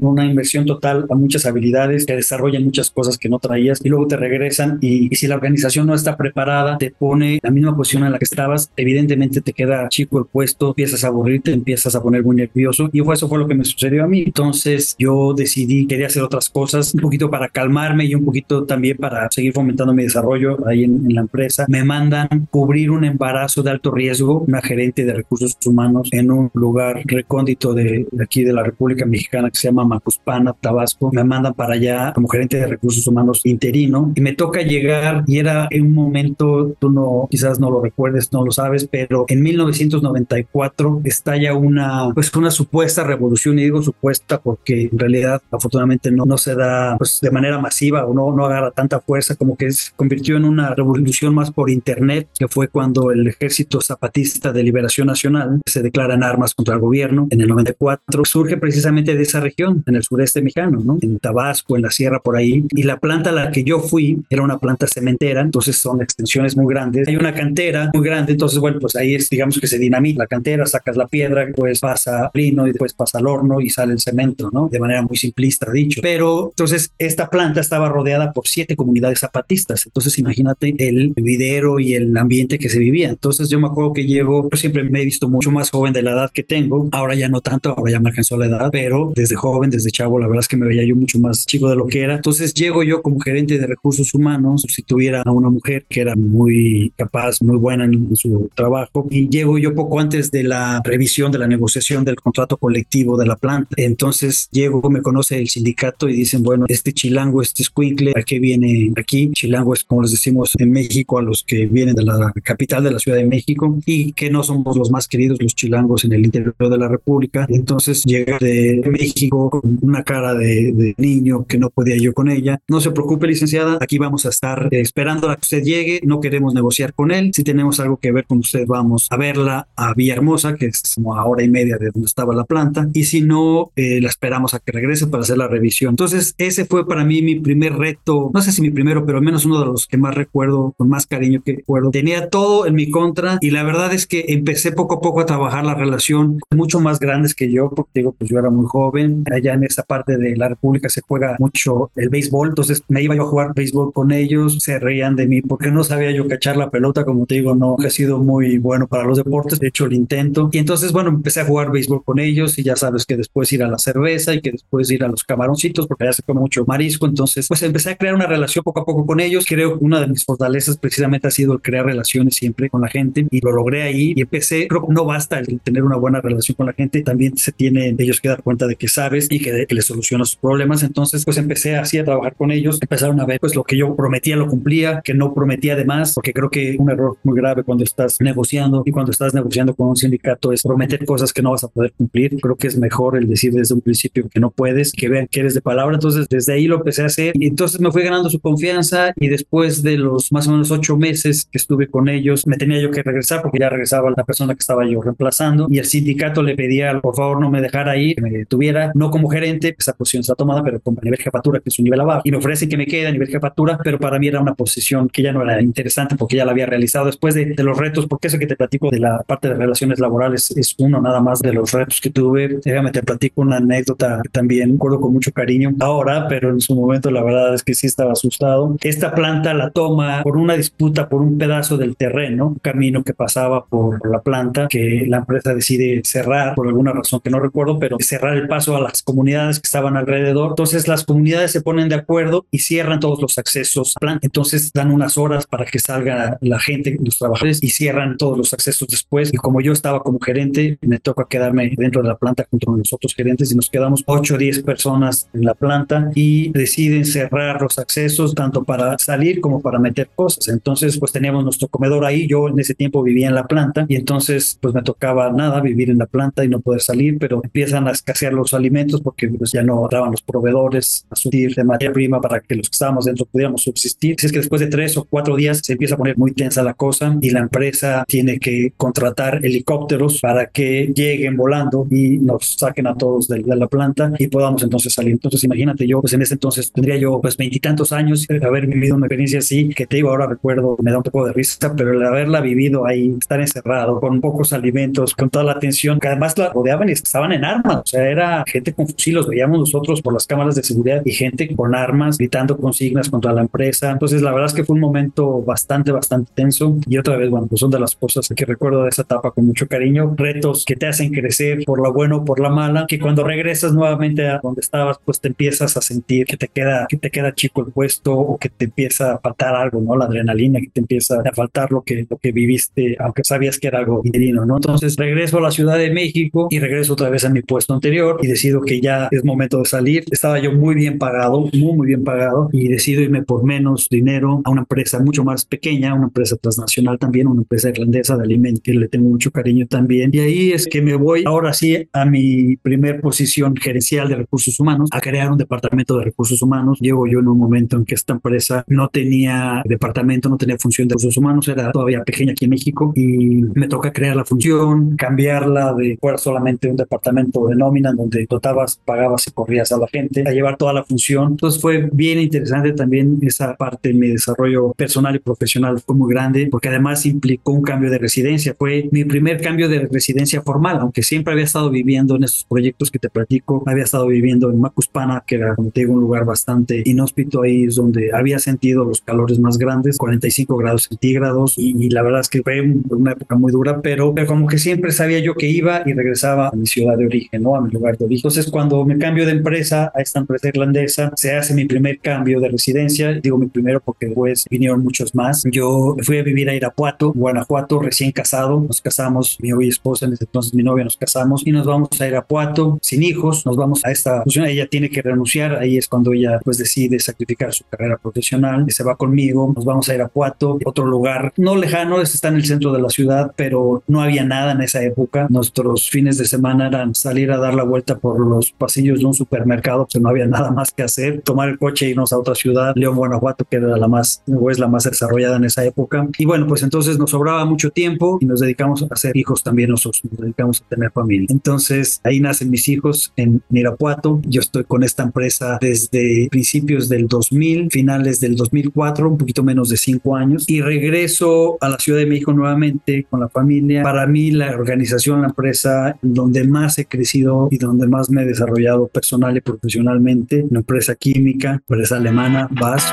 una 0.00 0.24
inversión 0.24 0.66
total 0.66 1.06
a 1.10 1.14
muchas 1.14 1.46
habilidades, 1.46 2.06
te 2.06 2.16
desarrollan 2.16 2.64
muchas 2.64 2.90
cosas 2.90 3.18
que 3.18 3.28
no 3.28 3.38
traías 3.38 3.80
y 3.84 3.88
luego 3.88 4.08
te 4.08 4.16
regresan 4.16 4.78
y, 4.80 5.14
si 5.14 5.26
la 5.28 5.36
organización 5.36 5.86
no 5.86 5.94
está 5.94 6.16
preparada, 6.16 6.78
te 6.78 6.90
pone 6.90 7.38
la 7.42 7.50
misma 7.50 7.76
posición 7.76 8.04
en 8.04 8.12
la 8.12 8.18
que 8.18 8.24
estabas, 8.24 8.72
evidentemente 8.76 9.40
te 9.40 9.52
queda 9.52 9.88
chico 9.88 10.18
el 10.18 10.26
puesto, 10.26 10.68
empiezas 10.68 11.04
a 11.04 11.08
aburrirte, 11.08 11.52
empiezas 11.52 11.94
a 11.94 12.02
poner 12.02 12.24
muy 12.24 12.36
nervioso 12.36 12.90
y 12.92 13.00
eso 13.12 13.28
fue 13.28 13.38
lo 13.38 13.48
que 13.48 13.54
me 13.54 13.64
sucedió 13.64 14.04
a 14.04 14.08
mí. 14.08 14.24
Entonces 14.26 14.96
yo 14.98 15.34
decidí, 15.34 15.86
quería 15.86 16.08
hacer 16.08 16.22
otras 16.22 16.47
cosas, 16.50 16.94
un 16.94 17.00
poquito 17.00 17.30
para 17.30 17.48
calmarme 17.48 18.04
y 18.04 18.14
un 18.14 18.24
poquito 18.24 18.64
también 18.64 18.96
para 18.96 19.28
seguir 19.30 19.52
fomentando 19.52 19.92
mi 19.92 20.04
desarrollo 20.04 20.66
ahí 20.66 20.84
en, 20.84 21.06
en 21.06 21.14
la 21.14 21.20
empresa. 21.22 21.66
Me 21.68 21.84
mandan 21.84 22.48
cubrir 22.50 22.90
un 22.90 23.04
embarazo 23.04 23.62
de 23.62 23.70
alto 23.70 23.90
riesgo, 23.90 24.40
una 24.40 24.62
gerente 24.62 25.04
de 25.04 25.14
recursos 25.14 25.56
humanos 25.64 26.08
en 26.12 26.30
un 26.30 26.50
lugar 26.54 27.02
recóndito 27.04 27.74
de, 27.74 28.06
aquí 28.22 28.44
de 28.44 28.52
la 28.52 28.62
República 28.62 29.04
Mexicana 29.04 29.50
que 29.50 29.58
se 29.58 29.68
llama 29.68 29.84
Macuspana, 29.84 30.52
Tabasco. 30.52 31.10
Me 31.12 31.24
mandan 31.24 31.54
para 31.54 31.74
allá 31.74 32.12
como 32.14 32.28
gerente 32.28 32.58
de 32.58 32.66
recursos 32.66 33.06
humanos 33.06 33.42
interino 33.44 34.12
y 34.14 34.20
me 34.20 34.34
toca 34.34 34.62
llegar 34.62 35.24
y 35.26 35.38
era 35.38 35.68
en 35.70 35.86
un 35.86 35.94
momento, 35.94 36.74
tú 36.78 36.90
no, 36.90 37.28
quizás 37.30 37.58
no 37.60 37.70
lo 37.70 37.82
recuerdes, 37.82 38.32
no 38.32 38.44
lo 38.44 38.50
sabes, 38.50 38.88
pero 38.90 39.24
en 39.28 39.42
1994 39.42 41.02
estalla 41.04 41.54
una, 41.54 42.10
pues 42.14 42.34
una 42.34 42.50
supuesta 42.50 43.04
revolución 43.04 43.58
y 43.58 43.64
digo 43.64 43.82
supuesta 43.82 44.40
porque 44.40 44.88
en 44.92 44.98
realidad 44.98 45.42
afortunadamente 45.50 46.10
no, 46.10 46.24
no 46.24 46.37
se 46.38 46.54
da 46.54 46.96
pues 46.96 47.20
de 47.20 47.30
manera 47.30 47.58
masiva 47.58 48.06
o 48.06 48.14
no, 48.14 48.34
no 48.34 48.46
agarra 48.46 48.70
tanta 48.70 49.00
fuerza 49.00 49.34
como 49.34 49.56
que 49.56 49.70
se 49.70 49.90
convirtió 49.96 50.36
en 50.36 50.44
una 50.44 50.74
revolución 50.74 51.34
más 51.34 51.50
por 51.50 51.70
internet 51.70 52.28
que 52.38 52.48
fue 52.48 52.68
cuando 52.68 53.10
el 53.10 53.26
Ejército 53.26 53.80
Zapatista 53.80 54.52
de 54.52 54.62
Liberación 54.62 55.06
Nacional 55.06 55.60
se 55.66 55.82
declara 55.82 56.14
en 56.14 56.22
armas 56.22 56.54
contra 56.54 56.74
el 56.74 56.80
gobierno 56.80 57.28
en 57.30 57.40
el 57.40 57.48
94. 57.48 58.24
Surge 58.24 58.56
precisamente 58.56 59.14
de 59.14 59.22
esa 59.22 59.40
región, 59.40 59.82
en 59.86 59.96
el 59.96 60.02
sureste 60.02 60.42
mexicano, 60.42 60.80
¿no? 60.84 60.98
En 61.00 61.18
Tabasco, 61.18 61.76
en 61.76 61.82
la 61.82 61.90
sierra 61.90 62.20
por 62.20 62.36
ahí. 62.36 62.64
Y 62.70 62.82
la 62.82 62.98
planta 62.98 63.30
a 63.30 63.32
la 63.32 63.50
que 63.50 63.64
yo 63.64 63.80
fui 63.80 64.22
era 64.30 64.42
una 64.42 64.58
planta 64.58 64.86
cementera, 64.86 65.40
entonces 65.40 65.76
son 65.76 66.02
extensiones 66.02 66.56
muy 66.56 66.72
grandes. 66.72 67.08
Hay 67.08 67.16
una 67.16 67.34
cantera 67.34 67.90
muy 67.94 68.04
grande, 68.04 68.32
entonces, 68.32 68.58
bueno, 68.58 68.78
pues 68.80 68.96
ahí 68.96 69.14
es, 69.14 69.28
digamos 69.30 69.58
que 69.58 69.66
se 69.66 69.78
dinamita 69.78 70.18
la 70.18 70.26
cantera, 70.26 70.66
sacas 70.66 70.96
la 70.96 71.06
piedra, 71.06 71.46
pues 71.54 71.80
pasa 71.80 72.30
lino 72.34 72.66
y 72.66 72.70
después 72.72 72.92
pasa 72.92 73.18
al 73.18 73.26
horno 73.26 73.60
y 73.60 73.70
sale 73.70 73.92
el 73.92 74.00
cemento, 74.00 74.50
¿no? 74.52 74.68
De 74.68 74.78
manera 74.78 75.02
muy 75.02 75.16
simplista 75.16 75.70
dicho. 75.70 76.00
Pero 76.02 76.27
entonces 76.50 76.92
esta 76.98 77.28
planta 77.28 77.60
estaba 77.60 77.88
rodeada 77.88 78.32
por 78.32 78.46
siete 78.46 78.76
comunidades 78.76 79.20
zapatistas. 79.20 79.86
Entonces 79.86 80.18
imagínate 80.18 80.74
el 80.78 81.12
videro 81.16 81.80
y 81.80 81.94
el 81.94 82.16
ambiente 82.16 82.58
que 82.58 82.68
se 82.68 82.78
vivía. 82.78 83.08
Entonces 83.08 83.48
yo 83.48 83.60
me 83.60 83.66
acuerdo 83.66 83.92
que 83.92 84.06
llego, 84.06 84.48
siempre 84.54 84.84
me 84.84 85.02
he 85.02 85.04
visto 85.04 85.28
mucho 85.28 85.50
más 85.50 85.70
joven 85.70 85.92
de 85.92 86.02
la 86.02 86.12
edad 86.12 86.30
que 86.32 86.42
tengo, 86.42 86.88
ahora 86.92 87.14
ya 87.14 87.28
no 87.28 87.40
tanto, 87.40 87.74
ahora 87.76 87.92
ya 87.92 88.00
me 88.00 88.10
alcanzó 88.10 88.36
la 88.36 88.46
edad, 88.46 88.68
pero 88.72 89.12
desde 89.14 89.36
joven, 89.36 89.70
desde 89.70 89.90
chavo, 89.90 90.18
la 90.18 90.26
verdad 90.26 90.40
es 90.40 90.48
que 90.48 90.56
me 90.56 90.66
veía 90.66 90.84
yo 90.84 90.96
mucho 90.96 91.18
más 91.18 91.46
chico 91.46 91.68
de 91.68 91.76
lo 91.76 91.86
que 91.86 92.02
era. 92.02 92.16
Entonces 92.16 92.54
llego 92.54 92.82
yo 92.82 93.02
como 93.02 93.20
gerente 93.20 93.58
de 93.58 93.66
recursos 93.66 94.14
humanos, 94.14 94.62
sustituir 94.62 95.16
a 95.16 95.30
una 95.30 95.50
mujer 95.50 95.84
que 95.88 96.00
era 96.00 96.16
muy 96.16 96.92
capaz, 96.96 97.42
muy 97.42 97.56
buena 97.56 97.84
en, 97.84 98.16
su 98.16 98.50
trabajo, 98.54 99.06
y 99.10 99.28
llego 99.28 99.58
yo 99.58 99.74
poco 99.74 100.00
antes 100.00 100.30
de 100.30 100.42
la 100.42 100.80
revisión 100.84 101.30
de 101.30 101.38
la 101.38 101.46
negociación 101.46 102.04
del 102.04 102.16
contrato 102.16 102.56
colectivo 102.56 103.16
de 103.16 103.26
la 103.26 103.36
planta. 103.36 103.74
Entonces 103.76 104.48
llego, 104.50 104.88
me 104.90 105.02
conoce 105.02 105.38
el 105.38 105.48
sindicato 105.48 106.08
y 106.08 106.14
dicen, 106.18 106.42
bueno, 106.42 106.66
este 106.68 106.92
chilango, 106.92 107.42
este 107.42 107.64
squinkle, 107.64 108.12
¿a 108.16 108.22
qué 108.22 108.38
viene 108.38 108.92
aquí? 108.96 109.30
Chilango 109.32 109.74
es 109.74 109.84
como 109.84 110.02
les 110.02 110.12
decimos 110.12 110.52
en 110.58 110.70
México 110.70 111.18
a 111.18 111.22
los 111.22 111.42
que 111.42 111.66
vienen 111.66 111.94
de 111.94 112.04
la 112.04 112.32
capital 112.42 112.84
de 112.84 112.90
la 112.90 112.98
Ciudad 112.98 113.18
de 113.18 113.26
México 113.26 113.78
y 113.86 114.12
que 114.12 114.30
no 114.30 114.42
somos 114.42 114.76
los 114.76 114.90
más 114.90 115.08
queridos 115.08 115.38
los 115.40 115.54
chilangos 115.54 116.04
en 116.04 116.12
el 116.12 116.24
interior 116.24 116.54
de 116.58 116.78
la 116.78 116.88
República. 116.88 117.46
Entonces 117.48 118.04
llega 118.04 118.38
de 118.38 118.82
México 118.90 119.50
con 119.50 119.78
una 119.82 120.02
cara 120.02 120.34
de, 120.34 120.94
niño 120.96 121.44
que 121.46 121.58
no 121.58 121.70
podía 121.70 121.96
yo 121.96 122.12
con 122.12 122.28
ella. 122.28 122.60
No 122.68 122.80
se 122.80 122.90
preocupe, 122.90 123.26
licenciada, 123.26 123.78
aquí 123.80 123.98
vamos 123.98 124.26
a 124.26 124.30
estar 124.30 124.68
esperando 124.72 125.30
a 125.30 125.36
que 125.36 125.42
usted 125.42 125.62
llegue. 125.62 126.00
No 126.04 126.20
queremos 126.20 126.54
negociar 126.54 126.94
con 126.94 127.10
él. 127.10 127.30
Si 127.34 127.44
tenemos 127.44 127.80
algo 127.80 127.98
que 127.98 128.12
ver 128.12 128.24
con 128.26 128.38
usted, 128.38 128.66
vamos 128.66 129.06
a 129.10 129.16
verla 129.16 129.68
a 129.76 129.94
Villahermosa, 129.94 130.54
que 130.54 130.66
es 130.66 130.94
como 130.94 131.16
a 131.16 131.24
hora 131.24 131.42
y 131.42 131.48
media 131.48 131.76
de 131.78 131.90
donde 131.90 132.06
estaba 132.06 132.34
la 132.34 132.44
planta. 132.44 132.88
Y 132.92 133.04
si 133.04 133.20
no, 133.20 133.70
eh, 133.76 134.00
la 134.00 134.08
esperamos 134.08 134.54
a 134.54 134.60
que 134.60 134.72
regrese 134.72 135.06
para 135.06 135.22
hacer 135.22 135.38
la 135.38 135.48
revisión. 135.48 135.90
Entonces, 135.90 136.07
ese 136.12 136.64
fue 136.64 136.86
para 136.86 137.04
mí 137.04 137.22
mi 137.22 137.40
primer 137.40 137.74
reto. 137.74 138.30
No 138.32 138.40
sé 138.40 138.52
si 138.52 138.62
mi 138.62 138.70
primero, 138.70 139.04
pero 139.04 139.18
al 139.18 139.24
menos 139.24 139.44
uno 139.44 139.60
de 139.60 139.66
los 139.66 139.86
que 139.86 139.96
más 139.96 140.14
recuerdo, 140.14 140.74
con 140.76 140.88
más 140.88 141.06
cariño 141.06 141.42
que 141.44 141.56
recuerdo. 141.56 141.90
Tenía 141.90 142.28
todo 142.28 142.66
en 142.66 142.74
mi 142.74 142.90
contra 142.90 143.38
y 143.40 143.50
la 143.50 143.62
verdad 143.62 143.92
es 143.92 144.06
que 144.06 144.24
empecé 144.28 144.72
poco 144.72 144.96
a 144.96 145.00
poco 145.00 145.20
a 145.20 145.26
trabajar 145.26 145.64
la 145.64 145.74
relación 145.74 146.38
mucho 146.54 146.80
más 146.80 146.98
grandes 146.98 147.34
que 147.34 147.50
yo, 147.50 147.70
porque 147.70 147.90
digo, 147.94 148.12
pues 148.12 148.30
yo 148.30 148.38
era 148.38 148.50
muy 148.50 148.66
joven, 148.66 149.24
allá 149.32 149.54
en 149.54 149.64
esa 149.64 149.82
parte 149.82 150.16
de 150.16 150.36
la 150.36 150.48
República 150.48 150.88
se 150.88 151.00
juega 151.00 151.36
mucho 151.38 151.90
el 151.96 152.08
béisbol, 152.08 152.48
entonces 152.48 152.82
me 152.88 153.02
iba 153.02 153.14
yo 153.14 153.22
a 153.22 153.26
jugar 153.26 153.54
béisbol 153.54 153.92
con 153.92 154.12
ellos, 154.12 154.58
se 154.60 154.78
reían 154.78 155.16
de 155.16 155.26
mí 155.26 155.42
porque 155.42 155.70
no 155.70 155.84
sabía 155.84 156.10
yo 156.10 156.26
cachar 156.28 156.56
la 156.56 156.70
pelota, 156.70 157.04
como 157.04 157.26
te 157.26 157.36
digo, 157.36 157.54
no 157.54 157.76
he 157.84 157.90
sido 157.90 158.18
muy 158.18 158.58
bueno 158.58 158.86
para 158.86 159.04
los 159.04 159.18
deportes, 159.18 159.58
de 159.58 159.68
hecho 159.68 159.86
el 159.86 159.92
intento, 159.92 160.50
y 160.52 160.58
entonces 160.58 160.92
bueno, 160.92 161.10
empecé 161.10 161.40
a 161.40 161.44
jugar 161.44 161.70
béisbol 161.70 162.04
con 162.04 162.18
ellos 162.18 162.58
y 162.58 162.62
ya 162.62 162.76
sabes 162.76 163.04
que 163.06 163.16
después 163.16 163.52
ir 163.52 163.62
a 163.62 163.68
la 163.68 163.78
cerveza 163.78 164.34
y 164.34 164.40
que 164.40 164.52
después 164.52 164.90
ir 164.90 165.04
a 165.04 165.08
los 165.08 165.24
camaroncitos, 165.24 165.86
se 166.12 166.22
come 166.22 166.40
mucho 166.40 166.64
marisco, 166.66 167.06
entonces 167.06 167.46
pues 167.48 167.62
empecé 167.62 167.90
a 167.90 167.96
crear 167.96 168.14
una 168.14 168.26
relación 168.26 168.62
poco 168.64 168.80
a 168.80 168.84
poco 168.84 169.06
con 169.06 169.20
ellos, 169.20 169.44
creo 169.46 169.78
que 169.78 169.84
una 169.84 170.00
de 170.00 170.06
mis 170.06 170.24
fortalezas 170.24 170.76
precisamente 170.76 171.28
ha 171.28 171.30
sido 171.30 171.54
el 171.54 171.60
crear 171.60 171.84
relaciones 171.84 172.36
siempre 172.36 172.70
con 172.70 172.80
la 172.80 172.88
gente 172.88 173.26
y 173.30 173.40
lo 173.40 173.52
logré 173.52 173.82
ahí 173.82 174.12
y 174.16 174.22
empecé, 174.22 174.68
creo 174.68 174.86
que 174.86 174.92
no 174.92 175.04
basta 175.04 175.38
el 175.38 175.60
tener 175.60 175.82
una 175.82 175.96
buena 175.96 176.20
relación 176.20 176.56
con 176.56 176.66
la 176.66 176.72
gente, 176.72 177.02
también 177.02 177.36
se 177.36 177.52
tiene 177.52 177.94
ellos 177.98 178.20
que 178.20 178.28
dar 178.28 178.42
cuenta 178.42 178.66
de 178.66 178.76
que 178.76 178.88
sabes 178.88 179.28
y 179.30 179.40
que, 179.40 179.66
que 179.66 179.74
les 179.74 179.86
solucionas 179.86 180.30
sus 180.30 180.38
problemas. 180.38 180.82
Entonces, 180.82 181.24
pues 181.24 181.36
empecé 181.36 181.76
así 181.76 181.98
a 181.98 182.04
trabajar 182.04 182.34
con 182.34 182.50
ellos, 182.50 182.78
empezaron 182.80 183.20
a 183.20 183.26
ver 183.26 183.40
pues 183.40 183.54
lo 183.54 183.64
que 183.64 183.76
yo 183.76 183.94
prometía 183.94 184.36
lo 184.36 184.46
cumplía, 184.46 185.00
que 185.02 185.14
no 185.14 185.34
prometía 185.34 185.76
de 185.76 185.84
más, 185.84 186.14
porque 186.14 186.32
creo 186.32 186.50
que 186.50 186.76
un 186.78 186.90
error 186.90 187.16
muy 187.22 187.36
grave 187.36 187.62
cuando 187.64 187.84
estás 187.84 188.20
negociando 188.20 188.82
y 188.84 188.92
cuando 188.92 189.12
estás 189.12 189.34
negociando 189.34 189.74
con 189.74 189.88
un 189.88 189.96
sindicato 189.96 190.52
es 190.52 190.62
prometer 190.62 191.04
cosas 191.04 191.32
que 191.32 191.42
no 191.42 191.52
vas 191.52 191.64
a 191.64 191.68
poder 191.68 191.92
cumplir. 191.92 192.36
Creo 192.40 192.56
que 192.56 192.68
es 192.68 192.76
mejor 192.78 193.16
el 193.16 193.28
decir 193.28 193.52
desde 193.52 193.74
un 193.74 193.80
principio 193.80 194.28
que 194.28 194.40
no 194.40 194.50
puedes, 194.50 194.92
que 194.92 195.08
vean 195.08 195.26
que 195.26 195.40
eres 195.40 195.54
de 195.54 195.60
palabra. 195.60 195.87
Entonces, 195.94 196.26
desde 196.28 196.54
ahí 196.54 196.66
lo 196.66 196.76
empecé 196.76 197.02
a 197.02 197.06
hacer. 197.06 197.32
Y 197.34 197.46
entonces 197.46 197.80
me 197.80 197.90
fui 197.90 198.02
ganando 198.02 198.30
su 198.30 198.40
confianza 198.40 199.12
y 199.16 199.28
después 199.28 199.82
de 199.82 199.98
los 199.98 200.32
más 200.32 200.46
o 200.48 200.52
menos 200.52 200.70
ocho 200.70 200.96
meses 200.96 201.48
que 201.50 201.58
estuve 201.58 201.88
con 201.88 202.08
ellos, 202.08 202.46
me 202.46 202.56
tenía 202.56 202.80
yo 202.80 202.90
que 202.90 203.02
regresar 203.02 203.42
porque 203.42 203.58
ya 203.58 203.68
regresaba 203.68 204.10
la 204.16 204.24
persona 204.24 204.54
que 204.54 204.60
estaba 204.60 204.86
yo 204.86 205.00
reemplazando 205.00 205.66
y 205.70 205.78
el 205.78 205.84
sindicato 205.84 206.42
le 206.42 206.54
pedía 206.54 206.98
por 207.00 207.14
favor 207.14 207.40
no 207.40 207.50
me 207.50 207.60
dejara 207.60 207.92
ahí, 207.92 208.14
que 208.14 208.22
me 208.22 208.46
tuviera 208.46 208.92
no 208.94 209.10
como 209.10 209.28
gerente, 209.28 209.74
esa 209.78 209.92
posición 209.92 210.22
está 210.22 210.34
tomada, 210.34 210.62
pero 210.62 210.80
como 210.80 210.98
a 211.00 211.04
nivel 211.04 211.18
jefatura, 211.18 211.60
que 211.60 211.68
es 211.68 211.78
un 211.78 211.84
nivel 211.84 212.00
abajo, 212.00 212.22
y 212.24 212.30
me 212.30 212.38
ofrecen 212.38 212.68
que 212.68 212.76
me 212.76 212.86
quede 212.86 213.06
a 213.06 213.12
nivel 213.12 213.28
jefatura, 213.28 213.78
pero 213.82 213.98
para 213.98 214.18
mí 214.18 214.28
era 214.28 214.40
una 214.40 214.54
posición 214.54 215.08
que 215.08 215.22
ya 215.22 215.32
no 215.32 215.42
era 215.42 215.60
interesante 215.60 216.16
porque 216.16 216.36
ya 216.36 216.44
la 216.44 216.52
había 216.52 216.66
realizado. 216.66 217.06
Después 217.06 217.34
de, 217.34 217.46
de 217.46 217.62
los 217.62 217.76
retos, 217.76 218.06
porque 218.06 218.28
eso 218.28 218.38
que 218.38 218.46
te 218.46 218.56
platico 218.56 218.90
de 218.90 219.00
la 219.00 219.22
parte 219.26 219.48
de 219.48 219.54
relaciones 219.54 219.98
laborales 219.98 220.50
es 220.56 220.74
uno 220.78 221.00
nada 221.00 221.20
más 221.20 221.40
de 221.40 221.52
los 221.52 221.72
retos 221.72 222.00
que 222.00 222.10
tuve. 222.10 222.60
Déjame 222.64 222.90
te 222.90 223.02
platico 223.02 223.42
una 223.42 223.56
anécdota 223.56 224.22
también 224.32 224.78
recuerdo 224.78 225.00
con 225.00 225.12
mucho 225.12 225.32
cariño 225.32 225.72
ahora, 225.80 226.28
pero 226.28 226.50
en 226.50 226.60
su 226.60 226.74
momento 226.74 227.10
la 227.10 227.22
verdad 227.22 227.54
es 227.54 227.62
que 227.62 227.74
sí 227.74 227.86
estaba 227.86 228.12
asustado. 228.12 228.76
Esta 228.82 229.14
planta 229.14 229.54
la 229.54 229.70
toma 229.70 230.22
por 230.22 230.36
una 230.36 230.54
disputa 230.54 231.08
por 231.08 231.22
un 231.22 231.38
pedazo 231.38 231.76
del 231.76 231.96
terreno, 231.96 232.48
un 232.48 232.54
camino 232.56 233.02
que 233.02 233.14
pasaba 233.14 233.64
por 233.66 234.08
la 234.08 234.20
planta, 234.20 234.68
que 234.68 235.04
la 235.08 235.18
empresa 235.18 235.54
decide 235.54 236.00
cerrar 236.04 236.54
por 236.54 236.66
alguna 236.66 236.92
razón 236.92 237.20
que 237.20 237.30
no 237.30 237.40
recuerdo, 237.40 237.78
pero 237.78 237.96
cerrar 238.00 238.36
el 238.36 238.48
paso 238.48 238.76
a 238.76 238.80
las 238.80 239.02
comunidades 239.02 239.60
que 239.60 239.66
estaban 239.66 239.96
alrededor. 239.96 240.50
Entonces 240.50 240.88
las 240.88 241.04
comunidades 241.04 241.52
se 241.52 241.60
ponen 241.60 241.88
de 241.88 241.96
acuerdo 241.96 242.46
y 242.50 242.60
cierran 242.60 243.00
todos 243.00 243.20
los 243.20 243.38
accesos 243.38 243.94
a 243.96 244.04
la 244.04 244.08
planta. 244.08 244.26
Entonces 244.26 244.72
dan 244.72 244.90
unas 244.90 245.18
horas 245.18 245.46
para 245.46 245.64
que 245.64 245.78
salga 245.78 246.38
la 246.40 246.58
gente, 246.58 246.96
los 247.02 247.18
trabajadores 247.18 247.62
y 247.62 247.70
cierran 247.70 248.16
todos 248.16 248.36
los 248.36 248.52
accesos 248.52 248.88
después. 248.88 249.32
Y 249.32 249.36
como 249.36 249.60
yo 249.60 249.72
estaba 249.72 250.02
como 250.02 250.18
gerente, 250.20 250.78
me 250.82 250.98
toca 250.98 251.26
quedarme 251.28 251.70
dentro 251.76 252.02
de 252.02 252.08
la 252.08 252.16
planta 252.16 252.46
junto 252.50 252.66
con 252.66 252.78
los 252.78 252.92
otros 252.92 253.14
gerentes 253.14 253.52
y 253.52 253.56
nos 253.56 253.70
quedamos 253.70 254.02
8 254.06 254.34
o 254.34 254.38
10 254.38 254.62
personas 254.62 255.28
en 255.32 255.44
la 255.44 255.54
planta 255.58 256.10
y 256.14 256.50
deciden 256.52 257.04
cerrar 257.04 257.60
los 257.60 257.78
accesos 257.78 258.34
tanto 258.34 258.64
para 258.64 258.98
salir 258.98 259.40
como 259.40 259.60
para 259.60 259.78
meter 259.78 260.08
cosas. 260.14 260.48
Entonces 260.48 260.98
pues 260.98 261.12
teníamos 261.12 261.44
nuestro 261.44 261.68
comedor 261.68 262.04
ahí. 262.04 262.26
Yo 262.26 262.48
en 262.48 262.58
ese 262.58 262.74
tiempo 262.74 263.02
vivía 263.02 263.28
en 263.28 263.34
la 263.34 263.46
planta 263.46 263.84
y 263.88 263.96
entonces 263.96 264.58
pues 264.60 264.74
me 264.74 264.82
tocaba 264.82 265.30
nada 265.30 265.60
vivir 265.60 265.90
en 265.90 265.98
la 265.98 266.06
planta 266.06 266.44
y 266.44 266.48
no 266.48 266.60
poder 266.60 266.80
salir, 266.80 267.18
pero 267.18 267.40
empiezan 267.42 267.88
a 267.88 267.92
escasear 267.92 268.32
los 268.32 268.54
alimentos 268.54 269.00
porque 269.00 269.28
pues, 269.28 269.52
ya 269.52 269.62
no 269.62 269.88
daban 269.90 270.10
los 270.10 270.22
proveedores 270.22 271.06
a 271.10 271.16
subir 271.16 271.54
de 271.54 271.64
materia 271.64 271.92
prima 271.92 272.20
para 272.20 272.40
que 272.40 272.54
los 272.54 272.68
que 272.68 272.74
estábamos 272.74 273.04
dentro 273.04 273.26
pudiéramos 273.26 273.62
subsistir. 273.62 274.16
Si 274.18 274.26
es 274.26 274.32
que 274.32 274.38
después 274.38 274.60
de 274.60 274.68
tres 274.68 274.96
o 274.96 275.04
cuatro 275.04 275.36
días 275.36 275.60
se 275.62 275.72
empieza 275.72 275.94
a 275.94 275.98
poner 275.98 276.16
muy 276.16 276.32
tensa 276.32 276.62
la 276.62 276.74
cosa 276.74 277.16
y 277.20 277.30
la 277.30 277.40
empresa 277.40 278.04
tiene 278.06 278.38
que 278.38 278.72
contratar 278.76 279.44
helicópteros 279.44 280.20
para 280.20 280.46
que 280.46 280.92
lleguen 280.94 281.36
volando 281.36 281.86
y 281.90 282.18
nos 282.18 282.56
saquen 282.58 282.86
a 282.86 282.94
todos 282.94 283.28
de, 283.28 283.42
de 283.42 283.56
la 283.56 283.66
planta 283.66 284.12
y 284.18 284.28
podamos 284.28 284.62
entonces 284.62 284.92
salir. 284.92 285.12
Entonces 285.12 285.47
imagínate 285.48 285.86
yo, 285.86 286.00
pues 286.00 286.12
en 286.12 286.22
ese 286.22 286.34
entonces 286.34 286.72
tendría 286.72 286.96
yo 286.96 287.20
pues 287.20 287.36
veintitantos 287.36 287.92
años, 287.92 288.26
haber 288.42 288.66
vivido 288.66 288.96
una 288.96 289.06
experiencia 289.06 289.38
así, 289.40 289.70
que 289.70 289.86
te 289.86 289.96
digo, 289.96 290.10
ahora 290.10 290.26
recuerdo, 290.26 290.76
me 290.82 290.90
da 290.90 290.98
un 290.98 291.02
poco 291.02 291.26
de 291.26 291.32
risa, 291.32 291.74
pero 291.76 291.92
el 291.92 292.04
haberla 292.04 292.40
vivido 292.40 292.86
ahí, 292.86 293.16
estar 293.20 293.40
encerrado, 293.40 294.00
con 294.00 294.20
pocos 294.20 294.52
alimentos, 294.52 295.14
con 295.14 295.30
toda 295.30 295.44
la 295.44 295.52
atención, 295.52 295.98
que 295.98 296.08
además 296.08 296.36
la 296.38 296.52
rodeaban 296.52 296.88
y 296.88 296.92
estaban 296.92 297.32
en 297.32 297.44
armas, 297.44 297.76
o 297.76 297.86
sea, 297.86 298.08
era 298.08 298.44
gente 298.46 298.72
con 298.72 298.86
fusiles, 298.86 299.26
veíamos 299.26 299.58
nosotros 299.58 300.02
por 300.02 300.12
las 300.12 300.26
cámaras 300.26 300.54
de 300.54 300.62
seguridad 300.62 301.02
y 301.04 301.12
gente 301.12 301.54
con 301.54 301.74
armas, 301.74 302.18
gritando 302.18 302.56
consignas 302.56 303.08
contra 303.10 303.32
la 303.32 303.42
empresa. 303.42 303.90
Entonces, 303.90 304.22
la 304.22 304.32
verdad 304.32 304.46
es 304.46 304.54
que 304.54 304.64
fue 304.64 304.74
un 304.74 304.80
momento 304.80 305.42
bastante, 305.42 305.92
bastante 305.92 306.30
tenso. 306.34 306.76
Y 306.86 306.98
otra 306.98 307.16
vez, 307.16 307.30
bueno, 307.30 307.46
pues 307.46 307.60
son 307.60 307.70
de 307.70 307.80
las 307.80 307.96
cosas 307.96 308.28
que 308.34 308.44
recuerdo 308.44 308.82
de 308.82 308.90
esa 308.90 309.02
etapa 309.02 309.30
con 309.30 309.46
mucho 309.46 309.66
cariño, 309.66 310.14
retos 310.16 310.64
que 310.64 310.76
te 310.76 310.86
hacen 310.86 311.12
crecer 311.12 311.64
por 311.64 311.82
la 311.82 311.90
buena 311.90 312.16
o 312.16 312.24
por 312.24 312.40
la 312.40 312.50
mala, 312.50 312.86
que 312.88 312.98
cuando 312.98 313.24
regresas 313.24 313.72
nuevamente 313.72 314.26
a 314.28 314.40
donde 314.42 314.60
estabas, 314.60 314.98
pues 315.04 315.20
te 315.20 315.28
empiezas 315.38 315.76
a 315.76 315.80
sentir 315.80 316.26
que 316.26 316.36
te 316.36 316.48
queda, 316.48 316.86
que 316.88 316.96
te 316.96 317.10
queda 317.10 317.32
chico 317.32 317.60
el 317.64 317.72
puesto 317.72 318.12
o 318.12 318.38
que 318.38 318.48
te 318.48 318.64
empieza 318.64 319.14
a 319.14 319.18
faltar 319.20 319.54
algo, 319.54 319.80
¿no? 319.80 319.96
La 319.96 320.06
adrenalina, 320.06 320.58
que 320.58 320.66
te 320.66 320.80
empieza 320.80 321.20
a 321.24 321.32
faltar 321.32 321.70
lo 321.70 321.82
que, 321.82 322.06
lo 322.10 322.16
que 322.16 322.32
viviste, 322.32 322.96
aunque 322.98 323.22
sabías 323.22 323.56
que 323.58 323.68
era 323.68 323.78
algo 323.78 324.02
interino, 324.04 324.44
¿no? 324.44 324.56
Entonces 324.56 324.96
regreso 324.96 325.38
a 325.38 325.42
la 325.42 325.52
Ciudad 325.52 325.78
de 325.78 325.92
México 325.92 326.48
y 326.50 326.58
regreso 326.58 326.94
otra 326.94 327.08
vez 327.08 327.24
a 327.24 327.30
mi 327.30 327.42
puesto 327.42 327.72
anterior 327.72 328.18
y 328.20 328.26
decido 328.26 328.62
que 328.62 328.80
ya 328.80 329.08
es 329.12 329.24
momento 329.24 329.58
de 329.58 329.66
salir. 329.66 330.04
Estaba 330.10 330.40
yo 330.40 330.52
muy 330.52 330.74
bien 330.74 330.98
pagado, 330.98 331.48
muy, 331.52 331.72
muy 331.72 331.86
bien 331.86 332.02
pagado 332.02 332.50
y 332.52 332.66
decido 332.66 333.00
irme 333.00 333.22
por 333.22 333.44
menos 333.44 333.88
dinero 333.88 334.42
a 334.44 334.50
una 334.50 334.62
empresa 334.62 334.98
mucho 334.98 335.22
más 335.22 335.44
pequeña, 335.44 335.94
una 335.94 336.06
empresa 336.06 336.36
transnacional 336.36 336.98
también, 336.98 337.28
una 337.28 337.42
empresa 337.42 337.68
irlandesa 337.68 338.16
de 338.16 338.24
alimentos 338.24 338.62
que 338.62 338.74
le 338.74 338.88
tengo 338.88 339.08
mucho 339.08 339.30
cariño 339.30 339.66
también. 339.68 340.10
Y 340.12 340.18
ahí 340.18 340.52
es 340.52 340.66
que 340.66 340.82
me 340.82 340.96
voy 340.96 341.22
ahora 341.26 341.52
sí 341.52 341.88
a 341.92 342.04
mi 342.04 342.56
primer 342.56 343.00
posición 343.00 343.54
gerencial 343.56 344.08
de 344.08 344.16
recursos 344.16 344.58
humanos, 344.58 344.90
a 344.92 345.00
crear 345.00 345.27
un 345.32 345.38
departamento 345.38 345.98
de 345.98 346.04
recursos 346.04 346.40
humanos. 346.42 346.78
Llego 346.80 347.06
yo 347.06 347.20
en 347.20 347.28
un 347.28 347.38
momento 347.38 347.76
en 347.76 347.84
que 347.84 347.94
esta 347.94 348.14
empresa 348.14 348.64
no 348.68 348.88
tenía 348.88 349.62
departamento, 349.64 350.28
no 350.28 350.36
tenía 350.36 350.58
función 350.58 350.88
de 350.88 350.94
recursos 350.94 351.16
humanos, 351.16 351.48
era 351.48 351.70
todavía 351.72 352.02
pequeña 352.04 352.32
aquí 352.32 352.44
en 352.44 352.50
México 352.50 352.92
y 352.94 353.42
me 353.54 353.68
toca 353.68 353.92
crear 353.92 354.16
la 354.16 354.24
función, 354.24 354.96
cambiarla 354.96 355.74
de 355.74 355.98
fuera 356.00 356.18
solamente 356.18 356.68
un 356.68 356.76
departamento 356.76 357.46
de 357.46 357.56
nómina 357.56 357.92
donde 357.92 358.26
dotabas, 358.28 358.80
pagabas 358.84 359.26
y 359.26 359.30
corrías 359.30 359.72
a 359.72 359.78
la 359.78 359.86
gente, 359.88 360.24
a 360.26 360.32
llevar 360.32 360.56
toda 360.56 360.72
la 360.72 360.84
función. 360.84 361.32
Entonces 361.32 361.60
fue 361.60 361.88
bien 361.92 362.18
interesante 362.18 362.72
también 362.72 363.18
esa 363.22 363.56
parte 363.56 363.90
de 363.90 363.94
mi 363.94 364.08
desarrollo 364.08 364.72
personal 364.72 365.16
y 365.16 365.18
profesional 365.18 365.80
fue 365.80 365.94
muy 365.94 366.12
grande 366.12 366.48
porque 366.50 366.68
además 366.68 367.06
implicó 367.06 367.52
un 367.52 367.62
cambio 367.62 367.90
de 367.90 367.98
residencia. 367.98 368.54
Fue 368.58 368.88
mi 368.92 369.04
primer 369.04 369.40
cambio 369.40 369.68
de 369.68 369.80
residencia 369.86 370.42
formal, 370.42 370.78
aunque 370.80 371.02
siempre 371.02 371.32
había 371.32 371.44
estado 371.44 371.70
viviendo 371.70 372.16
en 372.16 372.24
estos 372.24 372.44
proyectos 372.44 372.90
que 372.90 372.98
te 372.98 373.08
platico. 373.08 373.62
Había 373.66 373.84
estado 373.84 374.06
viviendo 374.06 374.50
en 374.50 374.60
Macuspana, 374.60 375.17
que 375.26 375.36
era, 375.36 375.54
como 375.54 375.70
te 375.70 375.80
digo, 375.80 375.94
un 375.94 376.00
lugar 376.00 376.24
bastante 376.24 376.82
inhóspito. 376.84 377.42
Ahí 377.42 377.64
es 377.64 377.76
donde 377.76 378.10
había 378.12 378.38
sentido 378.38 378.84
los 378.84 379.00
calores 379.00 379.38
más 379.38 379.58
grandes, 379.58 379.98
45 379.98 380.56
grados 380.56 380.84
centígrados. 380.88 381.54
Y, 381.56 381.88
la 381.88 382.02
verdad 382.02 382.20
es 382.20 382.28
que 382.28 382.42
fue 382.42 382.60
una 382.60 383.12
época 383.12 383.36
muy 383.36 383.50
dura, 383.50 383.80
pero, 383.80 384.14
pero 384.14 384.26
como 384.26 384.46
que 384.46 384.58
siempre 384.58 384.90
sabía 384.92 385.18
yo 385.20 385.34
que 385.34 385.48
iba 385.48 385.82
y 385.86 385.92
regresaba 385.92 386.48
a 386.48 386.52
mi 386.52 386.66
ciudad 386.66 386.96
de 386.96 387.06
origen, 387.06 387.42
¿no? 387.42 387.56
A 387.56 387.60
mi 387.60 387.70
lugar 387.70 387.96
de 387.96 388.04
origen. 388.04 388.18
Entonces, 388.18 388.50
cuando 388.50 388.84
me 388.84 388.98
cambio 388.98 389.24
de 389.24 389.32
empresa 389.32 389.90
a 389.94 390.00
esta 390.00 390.20
empresa 390.20 390.48
irlandesa, 390.48 391.12
se 391.16 391.34
hace 391.34 391.54
mi 391.54 391.64
primer 391.64 391.98
cambio 392.00 392.40
de 392.40 392.48
residencia. 392.48 393.12
Digo 393.14 393.38
mi 393.38 393.46
primero 393.46 393.80
porque 393.80 394.06
después 394.06 394.44
vinieron 394.50 394.82
muchos 394.82 395.14
más. 395.14 395.44
Yo 395.50 395.96
fui 396.02 396.18
a 396.18 396.22
vivir 396.22 396.48
a 396.50 396.54
Irapuato, 396.54 397.12
Guanajuato, 397.12 397.80
recién 397.80 398.12
casado. 398.12 398.60
Nos 398.60 398.80
casamos, 398.80 399.38
mi 399.40 399.52
hoy 399.52 399.68
esposa, 399.68 400.06
en 400.06 400.12
ese 400.14 400.24
entonces 400.24 400.54
mi 400.54 400.62
novia, 400.62 400.84
nos 400.84 400.96
casamos 400.96 401.46
y 401.46 401.52
nos 401.52 401.66
vamos 401.66 402.00
a 402.00 402.06
Irapuato 402.06 402.78
sin 402.82 403.02
hijos. 403.02 403.46
Nos 403.46 403.56
vamos 403.56 403.84
a 403.84 403.90
esta 403.90 404.22
función. 404.22 404.46
Ella 404.46 404.66
tiene 404.66 404.90
que 404.90 405.02
renunciar. 405.08 405.56
Ahí 405.56 405.76
es 405.76 405.88
cuando 405.88 406.12
ella 406.12 406.40
pues 406.44 406.58
decide 406.58 406.98
sacrificar 406.98 407.52
su 407.52 407.64
carrera 407.64 407.96
profesional. 407.96 408.66
Se 408.68 408.84
va 408.84 408.96
conmigo. 408.96 409.52
Nos 409.54 409.64
vamos 409.64 409.88
a 409.88 409.94
Irapuato, 409.94 410.58
otro 410.64 410.86
lugar 410.86 411.32
no 411.36 411.56
lejano. 411.56 412.00
Este 412.00 412.16
está 412.16 412.28
en 412.28 412.36
el 412.36 412.44
centro 412.44 412.72
de 412.72 412.80
la 412.80 412.88
ciudad, 412.88 413.32
pero 413.36 413.82
no 413.86 414.02
había 414.02 414.24
nada 414.24 414.52
en 414.52 414.60
esa 414.60 414.82
época. 414.82 415.26
Nuestros 415.30 415.88
fines 415.90 416.18
de 416.18 416.24
semana 416.24 416.68
eran 416.68 416.94
salir 416.94 417.30
a 417.32 417.38
dar 417.38 417.54
la 417.54 417.62
vuelta 417.62 417.98
por 417.98 418.20
los 418.20 418.52
pasillos 418.52 419.00
de 419.00 419.06
un 419.06 419.14
supermercado, 419.14 419.86
pues 419.90 420.02
no 420.02 420.08
había 420.08 420.26
nada 420.26 420.50
más 420.50 420.72
que 420.72 420.82
hacer, 420.82 421.22
tomar 421.22 421.48
el 421.48 421.58
coche 421.58 421.86
e 421.86 421.90
irnos 421.90 422.12
a 422.12 422.18
otra 422.18 422.34
ciudad, 422.34 422.72
León, 422.76 422.96
Guanajuato, 422.96 423.44
que 423.44 423.56
era 423.56 423.76
la 423.76 423.88
más, 423.88 424.22
o 424.26 424.50
es 424.50 424.58
la 424.58 424.68
más 424.68 424.84
desarrollada 424.84 425.36
en 425.36 425.44
esa 425.44 425.64
época. 425.64 426.08
Y 426.18 426.24
bueno, 426.24 426.46
pues 426.46 426.62
entonces 426.62 426.98
nos 426.98 427.10
sobraba 427.10 427.44
mucho 427.44 427.70
tiempo 427.70 428.18
y 428.20 428.26
nos 428.26 428.40
dedicamos 428.40 428.82
a 428.82 428.86
hacer 428.90 429.16
hijos 429.16 429.42
también 429.42 429.70
nosotros, 429.70 430.02
nos 430.10 430.20
dedicamos 430.20 430.62
a 430.62 430.68
tener 430.68 430.90
familia. 430.90 431.26
Entonces 431.30 432.00
ahí 432.04 432.20
nacen 432.20 432.50
mis 432.50 432.68
hijos 432.68 433.12
en 433.16 433.42
Irapuato. 433.50 434.20
Yo 434.24 434.40
estoy 434.40 434.64
con 434.64 434.82
esta 434.98 435.04
empresa 435.04 435.58
desde 435.60 436.28
principios 436.28 436.88
del 436.88 437.06
2000, 437.06 437.70
finales 437.70 438.18
del 438.18 438.34
2004, 438.34 439.08
un 439.08 439.16
poquito 439.16 439.44
menos 439.44 439.68
de 439.68 439.76
cinco 439.76 440.16
años, 440.16 440.44
y 440.48 440.60
regreso 440.60 441.56
a 441.60 441.68
la 441.68 441.78
Ciudad 441.78 442.00
de 442.00 442.06
México 442.06 442.32
nuevamente 442.32 443.06
con 443.08 443.20
la 443.20 443.28
familia. 443.28 443.84
Para 443.84 444.06
mí 444.08 444.32
la 444.32 444.50
organización, 444.50 445.20
la 445.22 445.28
empresa 445.28 445.96
donde 446.02 446.44
más 446.44 446.78
he 446.78 446.86
crecido 446.86 447.46
y 447.50 447.58
donde 447.58 447.86
más 447.86 448.10
me 448.10 448.22
he 448.22 448.26
desarrollado 448.26 448.88
personal 448.88 449.36
y 449.36 449.40
profesionalmente, 449.40 450.44
una 450.50 450.60
empresa 450.60 450.96
química, 450.96 451.62
empresa 451.68 451.96
alemana, 451.96 452.48
VAS. 452.50 452.92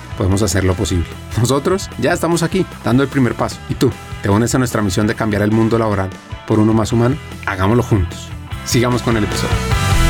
podemos 0.21 0.43
hacer 0.43 0.63
lo 0.63 0.75
posible. 0.75 1.07
Nosotros 1.39 1.89
ya 1.97 2.13
estamos 2.13 2.43
aquí, 2.43 2.63
dando 2.83 3.01
el 3.01 3.09
primer 3.09 3.33
paso. 3.33 3.57
¿Y 3.69 3.73
tú? 3.73 3.91
¿Te 4.21 4.29
unes 4.29 4.53
a 4.53 4.59
nuestra 4.59 4.83
misión 4.83 5.07
de 5.07 5.15
cambiar 5.15 5.41
el 5.41 5.49
mundo 5.49 5.79
laboral 5.79 6.11
por 6.47 6.59
uno 6.59 6.73
más 6.73 6.93
humano? 6.93 7.15
Hagámoslo 7.47 7.81
juntos. 7.81 8.29
Sigamos 8.63 9.01
con 9.01 9.17
el 9.17 9.23
episodio. 9.23 10.00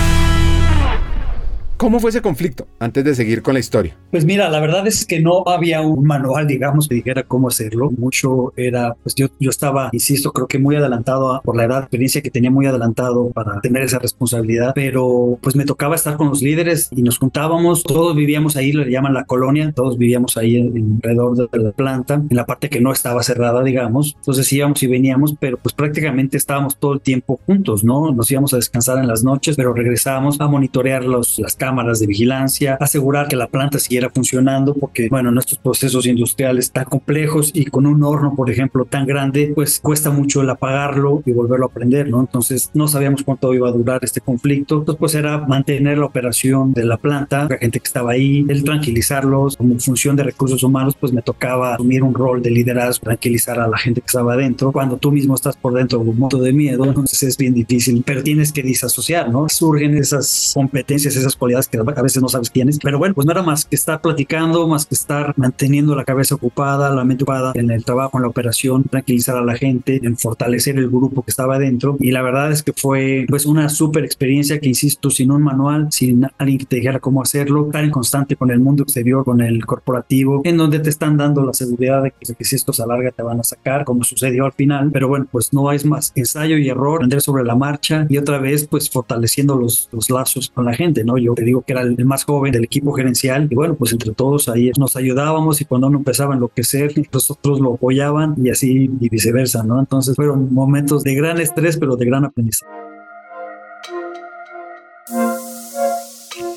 ¿Cómo 1.82 2.00
fue 2.00 2.12
ese 2.12 2.22
conflicto 2.22 2.67
antes 2.78 3.04
de 3.04 3.15
seguir 3.15 3.41
con 3.41 3.56
la 3.56 3.60
historia? 3.60 3.98
Pues 4.12 4.24
mira, 4.24 4.52
la 4.52 4.60
verdad 4.60 4.86
es 4.86 5.04
que 5.04 5.20
no 5.20 5.44
había 5.48 5.82
un 5.82 6.06
manual, 6.06 6.46
digamos, 6.46 6.88
que 6.88 6.94
dijera 6.94 7.24
cómo 7.24 7.48
hacerlo. 7.48 7.89
Mucho 7.89 8.54
era, 8.56 8.96
pues 9.02 9.15
yo, 9.15 9.30
yo 9.39 9.50
estaba, 9.50 9.89
insisto, 9.91 10.32
creo 10.32 10.46
que 10.46 10.60
muy 10.60 10.76
adelantado 10.76 11.41
por 11.44 11.58
la 11.58 11.63
edad, 11.63 11.80
experiencia 11.80 12.22
que 12.22 12.30
tenía 12.30 12.52
muy 12.52 12.67
adelantado 12.67 13.32
para 13.32 13.60
tener 13.62 13.82
esa 13.82 13.98
responsabilidad, 13.98 14.74
pero 14.76 15.39
pues 15.41 15.56
me 15.56 15.65
tocaba 15.65 15.96
estar 15.96 16.17
con 16.17 16.30
los 16.30 16.44
líderes 16.44 16.88
y 16.91 17.02
nos 17.02 17.17
juntábamos, 17.17 17.82
todos 17.82 18.15
vivíamos 18.15 18.58
ahí, 18.58 18.74
le 18.74 18.91
llaman 18.91 19.15
la 19.15 19.24
colonia, 19.24 19.72
todos 19.76 19.98
vivíamos 19.98 20.38
ahí 20.38 20.62
alrededor 20.62 21.50
de 21.50 21.58
la 21.58 21.72
planta, 21.72 22.13
en 22.13 22.38
la 22.38 22.46
parte 22.46 22.70
que 22.70 22.80
no 22.80 22.91
estaba 22.91 23.24
cerrada, 23.24 23.63
digamos. 23.63 24.13
Entonces 24.17 24.54
íbamos 24.54 24.84
y 24.84 24.86
veníamos, 24.86 25.34
pero 25.39 25.58
pues 25.58 25.74
prácticamente 25.74 26.38
estábamos 26.38 26.78
todo 26.78 26.94
el 26.94 27.02
tiempo 27.02 27.39
juntos, 27.48 27.84
¿no? 27.84 28.12
Nos 28.12 28.30
íbamos 28.30 28.54
a 28.54 28.58
descansar 28.58 29.00
en 29.00 29.08
las 29.08 29.24
noches, 29.24 29.56
pero 29.56 29.74
regresábamos 29.74 30.39
a 30.39 30.48
monitorear 30.48 31.04
los, 31.04 31.39
las 31.39 31.56
cámaras 31.56 31.71
cámaras 31.72 32.02
de 32.02 32.08
vigilancia, 32.08 32.78
asegurar 32.82 33.30
que 33.30 33.38
la 33.38 33.48
planta 33.48 33.80
siguiera 33.80 34.10
funcionando, 34.14 34.74
porque, 34.74 35.08
bueno, 35.10 35.32
nuestros 35.32 35.58
procesos 35.58 36.06
industriales 36.06 36.70
tan 36.70 36.84
complejos 36.84 37.52
y 37.54 37.64
con 37.64 37.86
un 37.86 38.04
horno, 38.04 38.36
por 38.36 38.50
ejemplo, 38.50 38.84
tan 38.84 39.06
grande, 39.06 39.54
pues 39.56 39.80
cuesta 39.80 40.12
mucho 40.12 40.42
el 40.42 40.50
apagarlo 40.50 41.24
y 41.26 41.32
volverlo 41.32 41.68
a 41.68 41.70
prender, 41.70 42.10
¿no? 42.10 42.20
Entonces 42.20 42.72
no 42.74 42.90
sabíamos 42.90 43.24
cuánto 43.24 43.54
iba 43.54 43.70
a 43.70 43.72
durar 43.72 44.02
este 44.04 44.20
conflicto. 44.20 44.80
Entonces, 44.80 45.00
pues 45.00 45.16
era 45.16 45.38
mantener 45.48 45.98
la 45.98 46.08
operación 46.08 46.74
de 46.74 46.84
la 46.84 46.98
planta, 46.98 47.48
la 47.50 47.58
gente 47.58 47.80
que 47.80 47.88
estaba 47.88 48.12
ahí, 48.12 48.46
el 48.50 48.66
tranquilizarlos. 48.66 49.56
Como 49.56 49.80
función 49.80 50.18
de 50.18 50.24
recursos 50.24 50.62
humanos, 50.64 50.98
pues 51.00 51.14
me 51.14 51.22
tocaba 51.22 51.76
asumir 51.76 52.04
un 52.04 52.14
rol 52.14 52.42
de 52.42 52.52
liderazgo, 52.52 53.06
tranquilizar 53.06 53.62
a 53.62 53.68
la 53.70 53.78
gente 53.78 54.02
que 54.02 54.08
estaba 54.08 54.34
adentro. 54.34 54.74
Cuando 54.74 54.98
tú 54.98 55.10
mismo 55.14 55.36
estás 55.36 55.56
por 55.56 55.74
dentro 55.74 56.00
de 56.00 56.10
un 56.10 56.20
montón 56.20 56.44
de 56.44 56.52
miedo, 56.52 56.84
entonces 56.84 57.24
es 57.24 57.38
bien 57.38 57.54
difícil, 57.54 58.04
pero 58.06 58.22
tienes 58.24 58.52
que 58.52 58.62
disasociar, 58.62 59.30
¿no? 59.30 59.48
Surgen 59.48 59.96
esas 59.96 60.52
competencias, 60.54 61.16
esas 61.16 61.36
cualidades 61.36 61.61
que 61.67 61.78
a 61.78 62.02
veces 62.02 62.21
no 62.21 62.30
sabes 62.30 62.50
quién 62.50 62.69
es, 62.69 62.80
pero 62.80 62.97
bueno, 62.97 63.15
pues 63.15 63.26
no 63.26 63.32
era 63.32 63.43
más 63.43 63.65
que 63.65 63.76
estar 63.76 64.02
platicando, 64.02 64.67
más 64.67 64.86
que 64.86 64.95
estar 64.95 65.34
manteniendo 65.38 65.95
la 65.95 66.04
cabeza 66.04 66.36
ocupada, 66.36 66.93
la 66.93 67.04
mente 67.04 67.24
ocupada 67.24 67.52
en 67.56 67.71
el 67.71 67.84
trabajo, 67.84 68.17
en 68.17 68.24
la 68.24 68.30
operación, 68.30 68.84
tranquilizar 68.84 69.38
a 69.38 69.43
la 69.43 69.56
gente, 69.56 70.00
en 70.04 70.17
fortalecer 70.17 70.78
el 70.78 70.89
grupo 70.89 71.24
que 71.24 71.32
estaba 71.32 71.60
dentro. 71.60 71.97
Y 72.00 72.12
la 72.12 72.21
verdad 72.21 72.52
es 72.52 72.63
que 72.63 72.74
fue 72.74 73.26
pues 73.28 73.45
una 73.45 73.69
súper 73.69 74.04
experiencia 74.04 74.60
que 74.60 74.67
insisto, 74.67 75.10
sin 75.10 75.32
un 75.32 75.43
manual, 75.43 75.88
sin 75.91 76.28
alguien 76.38 76.60
que 76.60 76.65
te 76.65 76.76
dijera 76.78 77.00
cómo 77.00 77.21
hacerlo, 77.21 77.65
estar 77.67 77.84
en 77.84 77.91
constante 77.91 78.36
con 78.36 78.52
el 78.52 78.60
mundo 78.60 78.84
exterior, 78.84 79.24
con 79.24 79.41
el 79.41 79.65
corporativo, 79.65 80.41
en 80.43 80.58
donde 80.58 80.80
te 80.80 80.89
están 80.89 81.17
dando 81.17 81.45
la 81.45 81.54
seguridad 81.54 82.04
de 82.04 82.12
que, 82.12 82.45
si 82.45 82.56
esto 82.56 82.74
se 82.74 82.84
alarga 82.84 83.12
te 83.12 83.24
van 83.24 83.39
a 83.39 83.43
sacar, 83.43 83.86
como 83.86 84.04
sucedió 84.04 84.45
al 84.45 84.54
final, 84.54 84.89
pero 84.91 85.08
bueno, 85.08 85.28
pues 85.32 85.54
no 85.54 85.71
es 85.71 85.86
más 85.86 86.12
ensayo 86.15 86.58
y 86.58 86.69
error, 86.69 86.97
aprender 86.97 87.21
sobre 87.21 87.43
la 87.43 87.56
marcha 87.56 88.06
y 88.10 88.17
otra 88.17 88.39
vez 88.39 88.67
pues 88.67 88.89
fortaleciendo 88.89 89.56
los, 89.56 89.89
los 89.91 90.10
lazos 90.10 90.52
con 90.54 90.65
la 90.65 90.74
gente, 90.74 91.04
¿no? 91.04 91.17
Yo 91.17 91.34
te 91.34 91.43
digo 91.43 91.51
que 91.60 91.74
era 91.74 91.82
el 91.82 92.06
más 92.06 92.24
joven 92.24 92.54
del 92.54 92.64
equipo 92.64 92.94
gerencial 92.94 93.48
y 93.50 93.56
bueno, 93.56 93.76
pues 93.76 93.92
entre 93.92 94.14
todos 94.14 94.48
ahí 94.48 94.72
nos 94.80 94.96
ayudábamos 94.96 95.60
y 95.60 95.66
cuando 95.66 95.88
uno 95.88 95.98
empezaba 95.98 96.34
a 96.34 96.36
enloquecer, 96.36 96.94
los 97.12 97.30
otros 97.30 97.60
lo 97.60 97.74
apoyaban 97.74 98.36
y 98.38 98.50
así 98.50 98.90
y 99.02 99.10
viceversa, 99.10 99.64
¿no? 99.64 99.80
Entonces 99.80 100.16
fueron 100.16 100.54
momentos 100.54 101.04
de 101.04 101.16
gran 101.16 101.42
estrés, 101.42 101.78
pero 101.78 101.98
de 101.98 102.06
gran 102.06 102.24
aprendizaje. 102.24 102.72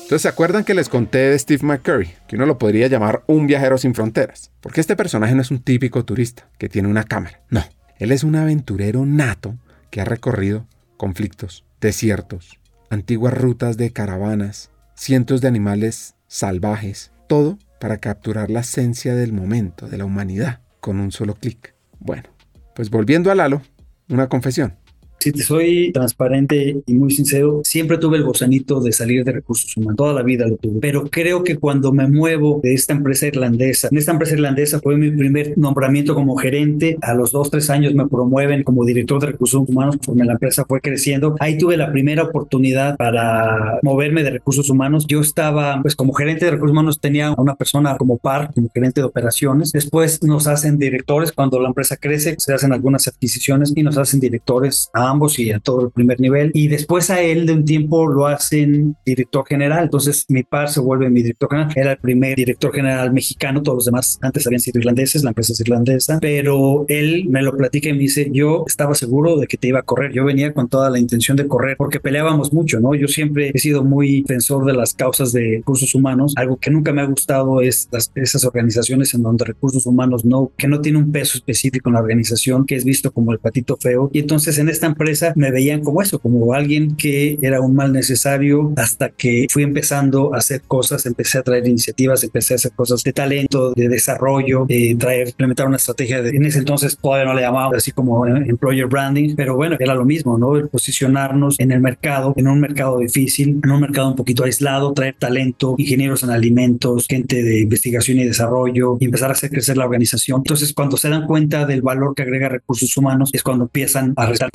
Entonces, 0.05 0.21
¿se 0.21 0.27
acuerdan 0.27 0.63
que 0.63 0.75
les 0.75 0.87
conté 0.87 1.17
de 1.17 1.39
Steve 1.39 1.65
McCurry? 1.65 2.09
Que 2.27 2.35
uno 2.35 2.45
lo 2.45 2.59
podría 2.59 2.87
llamar 2.87 3.23
un 3.25 3.47
viajero 3.47 3.79
sin 3.79 3.95
fronteras. 3.95 4.51
Porque 4.61 4.79
este 4.79 4.95
personaje 4.95 5.33
no 5.33 5.41
es 5.41 5.49
un 5.49 5.63
típico 5.63 6.05
turista 6.05 6.47
que 6.59 6.69
tiene 6.69 6.87
una 6.87 7.05
cámara. 7.05 7.41
No, 7.49 7.63
él 7.97 8.11
es 8.11 8.23
un 8.23 8.35
aventurero 8.35 9.03
nato 9.07 9.55
que 9.89 10.01
ha 10.01 10.05
recorrido 10.05 10.67
conflictos, 10.97 11.65
desiertos, 11.81 12.59
antiguas 12.91 13.33
rutas 13.33 13.77
de 13.77 13.91
caravanas, 13.91 14.69
cientos 14.95 15.41
de 15.41 15.47
animales 15.47 16.15
salvajes, 16.27 17.11
todo 17.27 17.59
para 17.79 17.99
capturar 17.99 18.49
la 18.49 18.61
esencia 18.61 19.15
del 19.15 19.33
momento, 19.33 19.87
de 19.87 19.97
la 19.97 20.05
humanidad, 20.05 20.61
con 20.79 20.99
un 20.99 21.11
solo 21.11 21.35
clic. 21.35 21.75
Bueno, 21.99 22.29
pues 22.73 22.89
volviendo 22.89 23.31
a 23.31 23.35
Lalo, 23.35 23.61
una 24.09 24.27
confesión. 24.29 24.77
Si 25.25 25.31
te 25.31 25.41
soy 25.41 25.91
transparente 25.91 26.83
y 26.85 26.93
muy 26.93 27.09
sincero, 27.09 27.61
siempre 27.63 27.97
tuve 27.97 28.17
el 28.17 28.23
gozanito 28.23 28.79
de 28.79 28.91
salir 28.91 29.23
de 29.23 29.31
recursos 29.31 29.75
humanos. 29.75 29.95
Toda 29.95 30.13
la 30.13 30.21
vida 30.21 30.45
lo 30.45 30.55
tuve. 30.57 30.79
Pero 30.81 31.05
creo 31.05 31.43
que 31.43 31.57
cuando 31.57 31.91
me 31.91 32.07
muevo 32.07 32.59
de 32.61 32.75
esta 32.75 32.93
empresa 32.93 33.25
irlandesa, 33.25 33.87
en 33.91 33.97
esta 33.97 34.11
empresa 34.11 34.35
irlandesa 34.35 34.79
fue 34.81 34.97
mi 34.97 35.09
primer 35.09 35.57
nombramiento 35.57 36.13
como 36.13 36.35
gerente. 36.35 36.99
A 37.01 37.15
los 37.15 37.31
dos, 37.31 37.49
tres 37.49 37.71
años 37.71 37.95
me 37.95 38.07
promueven 38.07 38.61
como 38.61 38.85
director 38.85 39.19
de 39.19 39.31
recursos 39.31 39.67
humanos 39.67 39.97
conforme 39.97 40.25
la 40.25 40.33
empresa 40.33 40.63
fue 40.67 40.79
creciendo. 40.79 41.35
Ahí 41.39 41.57
tuve 41.57 41.75
la 41.75 41.91
primera 41.91 42.21
oportunidad 42.21 42.95
para 42.95 43.79
moverme 43.81 44.21
de 44.21 44.29
recursos 44.29 44.69
humanos. 44.69 45.07
Yo 45.07 45.21
estaba, 45.21 45.81
pues 45.81 45.95
como 45.95 46.13
gerente 46.13 46.45
de 46.45 46.51
recursos 46.51 46.73
humanos, 46.73 46.99
tenía 46.99 47.33
una 47.35 47.55
persona 47.55 47.97
como 47.97 48.19
par, 48.19 48.53
como 48.53 48.69
gerente 48.71 49.01
de 49.01 49.07
operaciones. 49.07 49.71
Después 49.71 50.21
nos 50.21 50.45
hacen 50.45 50.77
directores. 50.77 51.31
Cuando 51.31 51.59
la 51.59 51.69
empresa 51.69 51.97
crece, 51.97 52.35
se 52.37 52.53
hacen 52.53 52.71
algunas 52.71 53.07
adquisiciones 53.07 53.73
y 53.75 53.81
nos 53.81 53.97
hacen 53.97 54.19
directores 54.19 54.91
a 54.93 55.14
ambos 55.15 55.39
y 55.39 55.51
a 55.51 55.59
todo 55.59 55.81
el 55.85 55.91
primer 55.91 56.19
nivel. 56.19 56.51
Y 56.53 56.67
después 56.67 57.09
a 57.09 57.21
él 57.21 57.45
de 57.45 57.53
un 57.53 57.65
tiempo 57.65 58.07
lo 58.07 58.27
hacen 58.27 58.95
director 59.05 59.45
general. 59.47 59.85
Entonces 59.85 60.25
mi 60.29 60.43
par 60.43 60.69
se 60.69 60.79
vuelve 60.79 61.09
mi 61.09 61.21
director 61.21 61.49
general. 61.49 61.73
Era 61.75 61.91
el 61.93 61.97
primer 61.97 62.35
director 62.35 62.73
general 62.73 63.13
mexicano. 63.13 63.63
Todos 63.63 63.77
los 63.77 63.85
demás 63.85 64.19
antes 64.21 64.45
habían 64.45 64.59
sido 64.59 64.79
irlandeses. 64.79 65.23
La 65.23 65.31
empresa 65.31 65.53
es 65.53 65.59
irlandesa. 65.61 66.19
Pero 66.19 66.85
él 66.87 67.25
me 67.29 67.41
lo 67.41 67.55
platica 67.55 67.89
y 67.89 67.93
me 67.93 67.99
dice, 67.99 68.29
yo 68.31 68.65
estaba 68.67 68.93
seguro 68.95 69.37
de 69.37 69.47
que 69.47 69.57
te 69.57 69.67
iba 69.67 69.79
a 69.79 69.83
correr. 69.83 70.11
Yo 70.13 70.25
venía 70.25 70.53
con 70.53 70.67
toda 70.67 70.89
la 70.89 70.99
intención 70.99 71.37
de 71.37 71.47
correr 71.47 71.77
porque 71.77 71.99
peleábamos 71.99 72.53
mucho, 72.53 72.79
¿no? 72.79 72.95
Yo 72.95 73.07
siempre 73.07 73.51
he 73.53 73.59
sido 73.59 73.83
muy 73.83 74.21
defensor 74.21 74.65
de 74.65 74.73
las 74.73 74.93
causas 74.93 75.31
de 75.31 75.57
recursos 75.57 75.95
humanos. 75.95 76.33
Algo 76.35 76.57
que 76.57 76.69
nunca 76.69 76.91
me 76.91 77.01
ha 77.01 77.05
gustado 77.05 77.61
es 77.61 77.87
las, 77.91 78.11
esas 78.15 78.43
organizaciones 78.45 79.13
en 79.13 79.23
donde 79.23 79.45
recursos 79.45 79.85
humanos 79.85 80.25
no, 80.25 80.51
que 80.57 80.67
no 80.67 80.81
tiene 80.81 80.97
un 80.97 81.11
peso 81.11 81.37
específico 81.37 81.89
en 81.89 81.93
la 81.93 82.01
organización, 82.01 82.65
que 82.65 82.75
es 82.75 82.83
visto 82.83 83.11
como 83.11 83.31
el 83.31 83.39
patito 83.39 83.77
feo. 83.77 84.09
Y 84.13 84.19
entonces 84.19 84.57
en 84.57 84.69
esta 84.69 84.87
empresa 84.87 85.04
me 85.35 85.51
veían 85.51 85.83
como 85.83 86.01
eso, 86.01 86.19
como 86.19 86.53
alguien 86.53 86.95
que 86.95 87.37
era 87.41 87.61
un 87.61 87.75
mal 87.75 87.91
necesario 87.91 88.73
hasta 88.77 89.09
que 89.09 89.47
fui 89.49 89.63
empezando 89.63 90.33
a 90.33 90.37
hacer 90.37 90.61
cosas, 90.61 91.05
empecé 91.05 91.37
a 91.37 91.43
traer 91.43 91.67
iniciativas, 91.67 92.23
empecé 92.23 92.53
a 92.53 92.55
hacer 92.55 92.71
cosas 92.71 93.03
de 93.03 93.13
talento, 93.13 93.73
de 93.73 93.87
desarrollo, 93.87 94.65
de 94.67 94.95
traer, 94.99 95.29
implementar 95.29 95.67
una 95.67 95.77
estrategia 95.77 96.21
de, 96.21 96.29
en 96.29 96.45
ese 96.45 96.59
entonces 96.59 96.97
todavía 96.97 97.25
no 97.25 97.33
le 97.33 97.41
llamábamos 97.41 97.77
así 97.77 97.91
como 97.91 98.25
employer 98.25 98.87
branding, 98.87 99.35
pero 99.35 99.55
bueno, 99.55 99.77
era 99.79 99.93
lo 99.93 100.05
mismo, 100.05 100.37
¿no? 100.37 100.55
El 100.55 100.69
posicionarnos 100.69 101.59
en 101.59 101.71
el 101.71 101.79
mercado, 101.79 102.33
en 102.35 102.47
un 102.47 102.59
mercado 102.59 102.99
difícil, 102.99 103.59
en 103.63 103.71
un 103.71 103.81
mercado 103.81 104.09
un 104.09 104.15
poquito 104.15 104.43
aislado, 104.43 104.93
traer 104.93 105.15
talento, 105.17 105.75
ingenieros 105.77 106.23
en 106.23 106.29
alimentos, 106.29 107.07
gente 107.07 107.43
de 107.43 107.61
investigación 107.61 108.19
y 108.19 108.25
desarrollo, 108.25 108.97
y 108.99 109.05
empezar 109.05 109.29
a 109.29 109.33
hacer 109.33 109.49
crecer 109.49 109.77
la 109.77 109.85
organización. 109.85 110.39
Entonces, 110.39 110.73
cuando 110.73 110.97
se 110.97 111.09
dan 111.09 111.25
cuenta 111.25 111.65
del 111.65 111.81
valor 111.81 112.13
que 112.15 112.23
agrega 112.23 112.49
recursos 112.49 112.95
humanos, 112.97 113.29
es 113.33 113.43
cuando 113.43 113.65
empiezan 113.65 114.13
a 114.15 114.25
restar 114.25 114.49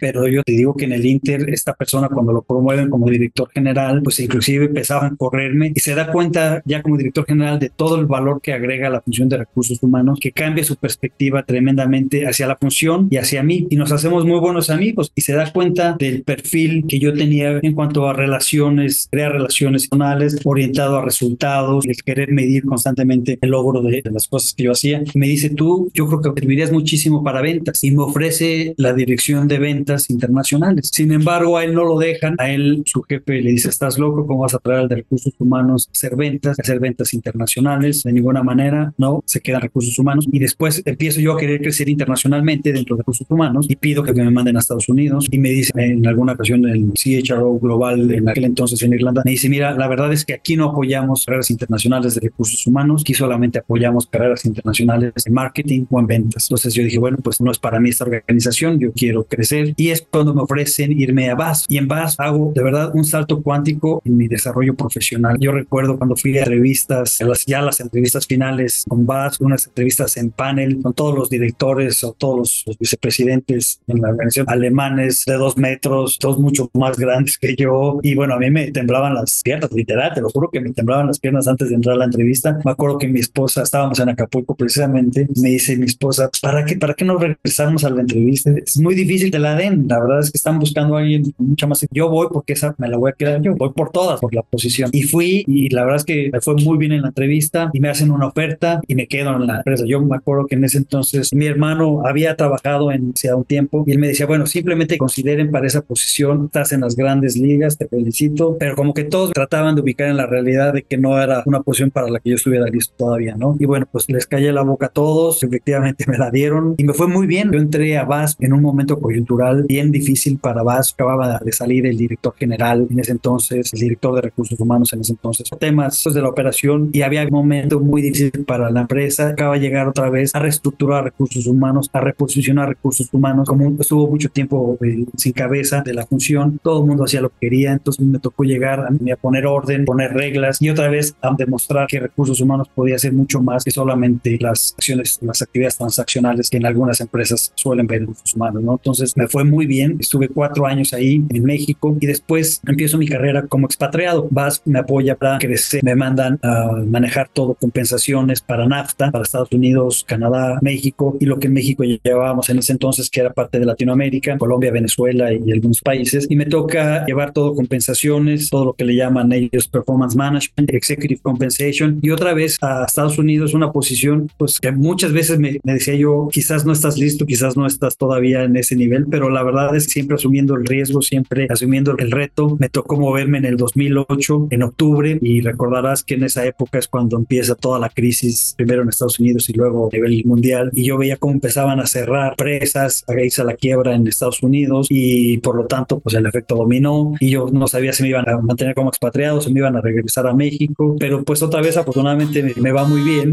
pero 0.00 0.28
yo 0.28 0.42
te 0.42 0.52
digo 0.52 0.74
que 0.74 0.84
en 0.84 0.92
el 0.92 1.06
Inter, 1.06 1.48
esta 1.50 1.74
persona 1.74 2.08
cuando 2.08 2.32
lo 2.32 2.42
promueven 2.42 2.90
como 2.90 3.08
director 3.08 3.48
general, 3.52 4.02
pues 4.02 4.20
inclusive 4.20 4.66
empezaban 4.66 5.14
a 5.14 5.16
correrme 5.16 5.72
y 5.74 5.80
se 5.80 5.94
da 5.94 6.12
cuenta 6.12 6.62
ya 6.64 6.82
como 6.82 6.96
director 6.96 7.26
general 7.26 7.58
de 7.58 7.70
todo 7.70 7.98
el 7.98 8.06
valor 8.06 8.40
que 8.40 8.52
agrega 8.52 8.90
la 8.90 9.00
función 9.00 9.28
de 9.28 9.38
recursos 9.38 9.82
humanos, 9.82 10.18
que 10.20 10.32
cambia 10.32 10.64
su 10.64 10.76
perspectiva 10.76 11.42
tremendamente 11.44 12.26
hacia 12.26 12.46
la 12.46 12.56
función 12.56 13.08
y 13.10 13.16
hacia 13.16 13.42
mí 13.42 13.66
y 13.70 13.76
nos 13.76 13.92
hacemos 13.92 14.24
muy 14.24 14.40
buenos 14.40 14.70
amigos 14.70 15.12
y 15.14 15.20
se 15.22 15.34
da 15.34 15.52
cuenta 15.52 15.96
del 15.98 16.22
perfil 16.22 16.84
que 16.88 16.98
yo 16.98 17.12
tenía 17.12 17.58
en 17.62 17.74
cuanto 17.74 18.08
a 18.08 18.12
relaciones, 18.12 19.08
crear 19.10 19.32
relaciones 19.32 19.88
personales, 19.88 20.38
orientado 20.44 20.98
a 20.98 21.04
resultados, 21.04 21.86
el 21.86 21.96
querer 21.96 22.32
medir 22.32 22.64
constantemente 22.64 23.38
el 23.40 23.50
logro 23.50 23.82
de, 23.82 24.02
de 24.02 24.10
las 24.10 24.28
cosas 24.28 24.54
que 24.54 24.64
yo 24.64 24.72
hacía. 24.72 25.02
Me 25.14 25.26
dice, 25.26 25.50
tú, 25.50 25.90
yo 25.94 26.06
creo 26.06 26.20
que 26.20 26.40
servirías 26.40 26.72
muchísimo 26.72 27.22
para 27.22 27.40
ventas 27.40 27.82
y 27.84 27.90
me 27.90 28.02
ofrece 28.02 28.74
la 28.76 28.92
dirección 28.92 29.48
de 29.48 29.58
ventas 29.60 30.10
internacionales. 30.10 30.90
Sin 30.92 31.12
embargo, 31.12 31.56
a 31.56 31.64
él 31.64 31.74
no 31.74 31.84
lo 31.84 31.98
dejan. 31.98 32.34
A 32.38 32.50
él, 32.50 32.82
su 32.86 33.02
jefe 33.02 33.40
le 33.40 33.50
dice, 33.50 33.68
estás 33.68 33.98
loco, 33.98 34.26
¿cómo 34.26 34.40
vas 34.40 34.54
a 34.54 34.58
traer 34.58 34.80
al 34.80 34.88
de 34.88 34.96
recursos 34.96 35.34
humanos 35.38 35.86
a 35.88 35.92
hacer 35.92 36.16
ventas, 36.16 36.58
a 36.58 36.62
hacer 36.62 36.80
ventas 36.80 37.14
internacionales? 37.14 38.02
De 38.02 38.12
ninguna 38.12 38.42
manera, 38.42 38.92
no, 38.98 39.22
se 39.26 39.40
quedan 39.40 39.60
recursos 39.60 39.98
humanos. 39.98 40.26
Y 40.30 40.38
después 40.38 40.82
empiezo 40.84 41.20
yo 41.20 41.34
a 41.34 41.38
querer 41.38 41.60
crecer 41.60 41.88
internacionalmente 41.88 42.72
dentro 42.72 42.96
de 42.96 43.00
recursos 43.00 43.26
humanos 43.30 43.66
y 43.68 43.76
pido 43.76 44.02
que 44.02 44.12
me 44.12 44.30
manden 44.30 44.56
a 44.56 44.60
Estados 44.60 44.88
Unidos. 44.88 45.26
Y 45.30 45.38
me 45.38 45.50
dice 45.50 45.72
en 45.76 46.06
alguna 46.06 46.32
ocasión 46.32 46.66
el 46.66 46.92
CHRO 46.94 47.58
global 47.58 48.10
en 48.10 48.28
aquel 48.28 48.44
entonces 48.44 48.82
en 48.82 48.92
Irlanda, 48.92 49.22
me 49.24 49.32
dice, 49.32 49.48
mira, 49.48 49.72
la 49.72 49.88
verdad 49.88 50.12
es 50.12 50.24
que 50.24 50.34
aquí 50.34 50.56
no 50.56 50.70
apoyamos 50.70 51.24
carreras 51.26 51.50
internacionales 51.50 52.14
de 52.14 52.20
recursos 52.20 52.66
humanos, 52.66 53.02
aquí 53.02 53.14
solamente 53.14 53.58
apoyamos 53.58 54.06
carreras 54.06 54.44
internacionales 54.44 55.12
en 55.24 55.32
marketing 55.32 55.84
o 55.90 56.00
en 56.00 56.06
ventas. 56.06 56.46
Entonces 56.46 56.74
yo 56.74 56.82
dije, 56.82 56.98
bueno, 56.98 57.18
pues 57.22 57.40
no 57.40 57.50
es 57.50 57.58
para 57.58 57.80
mí 57.80 57.90
esta 57.90 58.04
organización, 58.04 58.78
yo 58.78 58.92
quiero 58.92 59.24
crecer. 59.24 59.49
Y 59.76 59.90
es 59.90 60.06
cuando 60.10 60.34
me 60.34 60.42
ofrecen 60.42 60.92
irme 60.98 61.30
a 61.30 61.34
BAS. 61.34 61.66
Y 61.68 61.78
en 61.78 61.88
BAS 61.88 62.18
hago 62.18 62.52
de 62.54 62.62
verdad 62.62 62.90
un 62.94 63.04
salto 63.04 63.42
cuántico 63.42 64.02
en 64.04 64.16
mi 64.16 64.28
desarrollo 64.28 64.74
profesional. 64.74 65.36
Yo 65.40 65.52
recuerdo 65.52 65.98
cuando 65.98 66.16
fui 66.16 66.36
a 66.38 66.40
entrevistas, 66.40 67.18
ya 67.46 67.62
las 67.62 67.80
entrevistas 67.80 68.26
finales 68.26 68.84
con 68.88 69.06
BAS, 69.06 69.40
unas 69.40 69.66
entrevistas 69.66 70.16
en 70.16 70.30
panel 70.30 70.80
con 70.82 70.94
todos 70.94 71.14
los 71.14 71.30
directores 71.30 72.02
o 72.04 72.12
todos 72.12 72.64
los, 72.66 72.78
vicepresidentes 72.78 73.80
en 73.88 74.00
la 74.00 74.10
organización 74.10 74.46
alemanes 74.48 75.24
de 75.26 75.34
dos 75.34 75.56
metros, 75.56 76.18
todos 76.18 76.38
mucho 76.38 76.70
más 76.74 76.98
grandes 76.98 77.38
que 77.38 77.54
yo. 77.56 77.98
Y 78.02 78.14
bueno, 78.14 78.34
a 78.34 78.38
mí 78.38 78.50
me 78.50 78.70
temblaban 78.70 79.14
las 79.14 79.42
piernas, 79.42 79.72
literal, 79.72 80.12
te 80.14 80.20
lo 80.20 80.30
juro 80.30 80.50
que 80.50 80.60
me 80.60 80.72
temblaban 80.72 81.06
las 81.06 81.18
piernas 81.18 81.48
antes 81.48 81.68
de 81.68 81.74
entrar 81.74 81.96
a 81.96 81.98
la 81.98 82.04
entrevista. 82.06 82.58
Me 82.64 82.70
acuerdo 82.70 82.98
que 82.98 83.08
mi 83.08 83.20
esposa, 83.20 83.62
estábamos 83.62 83.98
en 83.98 84.08
Acapulco 84.08 84.54
precisamente, 84.54 85.28
me 85.40 85.50
dice 85.50 85.76
mi 85.76 85.86
esposa, 85.86 86.30
¿para 86.40 86.64
qué, 86.64 86.76
para 86.76 86.94
qué 86.94 87.04
no 87.04 87.18
regresamos 87.18 87.84
a 87.84 87.90
la 87.90 88.00
entrevista? 88.00 88.50
Es 88.50 88.78
muy 88.78 88.94
difícil 88.94 89.30
que 89.30 89.38
la 89.40 89.54
den, 89.54 89.86
la 89.88 90.00
verdad 90.00 90.20
es 90.20 90.30
que 90.30 90.38
están 90.38 90.58
buscando 90.58 90.96
a 90.96 91.00
alguien 91.00 91.34
mucha 91.38 91.66
más. 91.66 91.86
Yo 91.90 92.08
voy 92.08 92.28
porque 92.32 92.52
esa 92.52 92.74
me 92.78 92.88
la 92.88 92.96
voy 92.96 93.10
a 93.10 93.14
quedar 93.14 93.40
yo. 93.40 93.54
Voy 93.56 93.70
por 93.72 93.90
todas, 93.90 94.20
por 94.20 94.34
la 94.34 94.42
posición. 94.42 94.90
Y 94.92 95.02
fui 95.02 95.44
y 95.46 95.68
la 95.70 95.82
verdad 95.82 95.96
es 95.96 96.04
que 96.04 96.30
me 96.32 96.40
fue 96.40 96.54
muy 96.56 96.78
bien 96.78 96.92
en 96.92 97.02
la 97.02 97.08
entrevista 97.08 97.70
y 97.72 97.80
me 97.80 97.88
hacen 97.88 98.10
una 98.10 98.26
oferta 98.26 98.80
y 98.86 98.94
me 98.94 99.06
quedo 99.06 99.34
en 99.36 99.46
la 99.46 99.56
empresa. 99.58 99.84
Yo 99.86 100.00
me 100.00 100.16
acuerdo 100.16 100.46
que 100.46 100.54
en 100.54 100.64
ese 100.64 100.78
entonces 100.78 101.32
mi 101.32 101.46
hermano 101.46 102.02
había 102.04 102.36
trabajado 102.36 102.92
en 102.92 103.12
hacía 103.14 103.36
un 103.36 103.44
tiempo 103.44 103.84
y 103.86 103.92
él 103.92 103.98
me 103.98 104.08
decía, 104.08 104.26
bueno, 104.26 104.46
simplemente 104.46 104.98
consideren 104.98 105.50
para 105.50 105.66
esa 105.66 105.82
posición, 105.82 106.46
estás 106.46 106.72
en 106.72 106.80
las 106.80 106.96
grandes 106.96 107.36
ligas, 107.36 107.78
te 107.78 107.86
felicito, 107.86 108.56
pero 108.58 108.74
como 108.76 108.94
que 108.94 109.04
todos 109.04 109.32
trataban 109.32 109.74
de 109.74 109.82
ubicar 109.82 110.08
en 110.08 110.16
la 110.16 110.26
realidad 110.26 110.74
de 110.74 110.82
que 110.82 110.96
no 110.96 111.20
era 111.20 111.42
una 111.46 111.62
posición 111.62 111.90
para 111.90 112.08
la 112.08 112.20
que 112.20 112.30
yo 112.30 112.36
estuviera 112.36 112.66
listo 112.66 112.94
todavía, 112.96 113.34
¿no? 113.36 113.56
Y 113.58 113.66
bueno, 113.66 113.86
pues 113.90 114.08
les 114.08 114.26
callé 114.26 114.52
la 114.52 114.62
boca 114.62 114.86
a 114.86 114.90
todos, 114.90 115.42
efectivamente 115.42 116.04
me 116.06 116.18
la 116.18 116.30
dieron 116.30 116.74
y 116.76 116.84
me 116.84 116.94
fue 116.94 117.06
muy 117.06 117.26
bien. 117.26 117.50
Yo 117.52 117.58
entré 117.58 117.96
a 117.96 118.04
VAS 118.04 118.36
en 118.40 118.52
un 118.52 118.62
momento 118.62 118.98
coyuntural 118.98 119.29
bien 119.66 119.90
difícil 119.90 120.38
para 120.38 120.62
VAS. 120.62 120.92
Acababa 120.92 121.38
de 121.38 121.52
salir 121.52 121.86
el 121.86 121.96
director 121.96 122.34
general 122.36 122.86
en 122.90 122.98
ese 122.98 123.12
entonces, 123.12 123.72
el 123.72 123.80
director 123.80 124.14
de 124.14 124.22
recursos 124.22 124.58
humanos 124.58 124.92
en 124.92 125.00
ese 125.00 125.12
entonces, 125.12 125.48
temas 125.58 126.04
de 126.04 126.20
la 126.20 126.28
operación 126.28 126.90
y 126.92 127.02
había 127.02 127.22
un 127.24 127.30
momento 127.30 127.80
muy 127.80 128.02
difícil 128.02 128.44
para 128.44 128.70
la 128.70 128.82
empresa. 128.82 129.28
Acaba 129.28 129.54
de 129.54 129.60
llegar 129.60 129.88
otra 129.88 130.10
vez 130.10 130.34
a 130.34 130.38
reestructurar 130.38 131.04
recursos 131.04 131.46
humanos, 131.46 131.88
a 131.92 132.00
reposicionar 132.00 132.68
recursos 132.68 133.08
humanos. 133.12 133.48
Como 133.48 133.76
estuvo 133.80 134.08
mucho 134.08 134.28
tiempo 134.28 134.78
eh, 134.82 135.04
sin 135.16 135.32
cabeza 135.32 135.82
de 135.82 135.94
la 135.94 136.06
función, 136.06 136.58
todo 136.62 136.80
el 136.80 136.86
mundo 136.86 137.04
hacía 137.04 137.20
lo 137.20 137.30
que 137.30 137.36
quería, 137.40 137.72
entonces 137.72 138.04
me 138.04 138.18
tocó 138.18 138.44
llegar 138.44 138.80
a, 138.80 139.16
poner 139.16 139.46
orden, 139.46 139.84
poner 139.84 140.12
reglas 140.12 140.60
y 140.60 140.70
otra 140.70 140.88
vez 140.88 141.14
a 141.22 141.34
demostrar 141.36 141.86
que 141.86 142.00
recursos 142.00 142.40
humanos 142.40 142.68
podía 142.74 142.98
ser 142.98 143.12
mucho 143.12 143.40
más 143.40 143.64
que 143.64 143.70
solamente 143.70 144.38
las 144.40 144.74
acciones, 144.76 145.18
las 145.22 145.42
actividades 145.42 145.76
transaccionales 145.76 146.50
que 146.50 146.56
en 146.56 146.66
algunas 146.66 147.00
empresas 147.00 147.52
suelen 147.54 147.86
ver 147.86 148.00
recursos 148.00 148.34
humanos, 148.34 148.62
¿no? 148.62 148.72
Entonces 148.72 149.12
me 149.20 149.28
fue 149.28 149.44
muy 149.44 149.66
bien, 149.66 149.98
estuve 150.00 150.28
cuatro 150.28 150.66
años 150.66 150.94
ahí 150.94 151.22
en 151.28 151.44
México 151.44 151.94
y 152.00 152.06
después 152.06 152.62
empiezo 152.66 152.96
mi 152.96 153.06
carrera 153.06 153.46
como 153.46 153.66
expatriado. 153.66 154.28
VAS 154.30 154.62
me 154.64 154.78
apoya 154.78 155.14
para 155.14 155.38
crecer, 155.38 155.84
me 155.84 155.94
mandan 155.94 156.38
a 156.42 156.70
manejar 156.86 157.28
todo, 157.30 157.52
compensaciones 157.54 158.40
para 158.40 158.66
NAFTA, 158.66 159.10
para 159.10 159.22
Estados 159.22 159.52
Unidos, 159.52 160.04
Canadá, 160.08 160.58
México 160.62 161.18
y 161.20 161.26
lo 161.26 161.38
que 161.38 161.48
en 161.48 161.52
México 161.52 161.84
llevábamos 161.84 162.48
en 162.48 162.58
ese 162.58 162.72
entonces, 162.72 163.10
que 163.10 163.20
era 163.20 163.30
parte 163.30 163.58
de 163.58 163.66
Latinoamérica, 163.66 164.38
Colombia, 164.38 164.72
Venezuela 164.72 165.30
y 165.32 165.52
algunos 165.52 165.82
países. 165.82 166.26
Y 166.30 166.36
me 166.36 166.46
toca 166.46 167.04
llevar 167.04 167.32
todo 167.32 167.54
compensaciones, 167.54 168.48
todo 168.48 168.64
lo 168.64 168.72
que 168.72 168.84
le 168.84 168.94
llaman 168.94 169.30
ellos 169.32 169.68
performance 169.68 170.16
management, 170.16 170.70
executive 170.70 171.20
compensation 171.20 171.98
y 172.00 172.10
otra 172.10 172.32
vez 172.32 172.56
a 172.62 172.86
Estados 172.86 173.18
Unidos 173.18 173.52
una 173.52 173.70
posición 173.70 174.30
pues 174.38 174.58
que 174.60 174.72
muchas 174.72 175.12
veces 175.12 175.38
me, 175.38 175.58
me 175.62 175.74
decía 175.74 175.94
yo, 175.94 176.28
quizás 176.32 176.64
no 176.64 176.72
estás 176.72 176.96
listo, 176.96 177.26
quizás 177.26 177.56
no 177.56 177.66
estás 177.66 177.98
todavía 177.98 178.44
en 178.44 178.56
ese 178.56 178.76
nivel, 178.76 179.06
pero 179.10 179.30
la 179.30 179.42
verdad 179.42 179.74
es 179.76 179.86
que 179.86 179.92
siempre 179.92 180.14
asumiendo 180.16 180.54
el 180.54 180.64
riesgo, 180.66 181.02
siempre 181.02 181.46
asumiendo 181.50 181.94
el 181.98 182.10
reto. 182.10 182.56
Me 182.58 182.68
tocó 182.68 182.96
moverme 182.96 183.38
en 183.38 183.44
el 183.44 183.56
2008, 183.56 184.48
en 184.50 184.62
octubre, 184.62 185.18
y 185.20 185.40
recordarás 185.40 186.02
que 186.02 186.14
en 186.14 186.24
esa 186.24 186.46
época 186.46 186.78
es 186.78 186.88
cuando 186.88 187.16
empieza 187.16 187.54
toda 187.54 187.78
la 187.78 187.88
crisis, 187.88 188.54
primero 188.56 188.82
en 188.82 188.88
Estados 188.88 189.20
Unidos 189.20 189.48
y 189.48 189.52
luego 189.52 189.88
a 189.92 189.96
nivel 189.96 190.22
mundial, 190.24 190.70
y 190.74 190.84
yo 190.84 190.98
veía 190.98 191.16
cómo 191.16 191.32
empezaban 191.32 191.80
a 191.80 191.86
cerrar 191.86 192.36
presas, 192.36 193.04
a 193.08 193.20
irse 193.20 193.42
a 193.42 193.44
la 193.44 193.54
quiebra 193.54 193.94
en 193.94 194.06
Estados 194.06 194.42
Unidos, 194.42 194.86
y 194.90 195.38
por 195.38 195.56
lo 195.56 195.66
tanto, 195.66 196.00
pues 196.00 196.14
el 196.14 196.26
efecto 196.26 196.54
dominó, 196.56 197.12
y 197.20 197.30
yo 197.30 197.46
no 197.52 197.66
sabía 197.66 197.92
si 197.92 198.02
me 198.02 198.10
iban 198.10 198.28
a 198.28 198.38
mantener 198.38 198.74
como 198.74 198.88
expatriados, 198.88 199.46
o 199.46 199.50
me 199.50 199.60
iban 199.60 199.76
a 199.76 199.80
regresar 199.80 200.26
a 200.26 200.34
México, 200.34 200.96
pero 200.98 201.22
pues 201.24 201.42
otra 201.42 201.60
vez 201.60 201.76
afortunadamente 201.76 202.42
me, 202.42 202.54
me 202.56 202.72
va 202.72 202.84
muy 202.84 203.02
bien. 203.02 203.32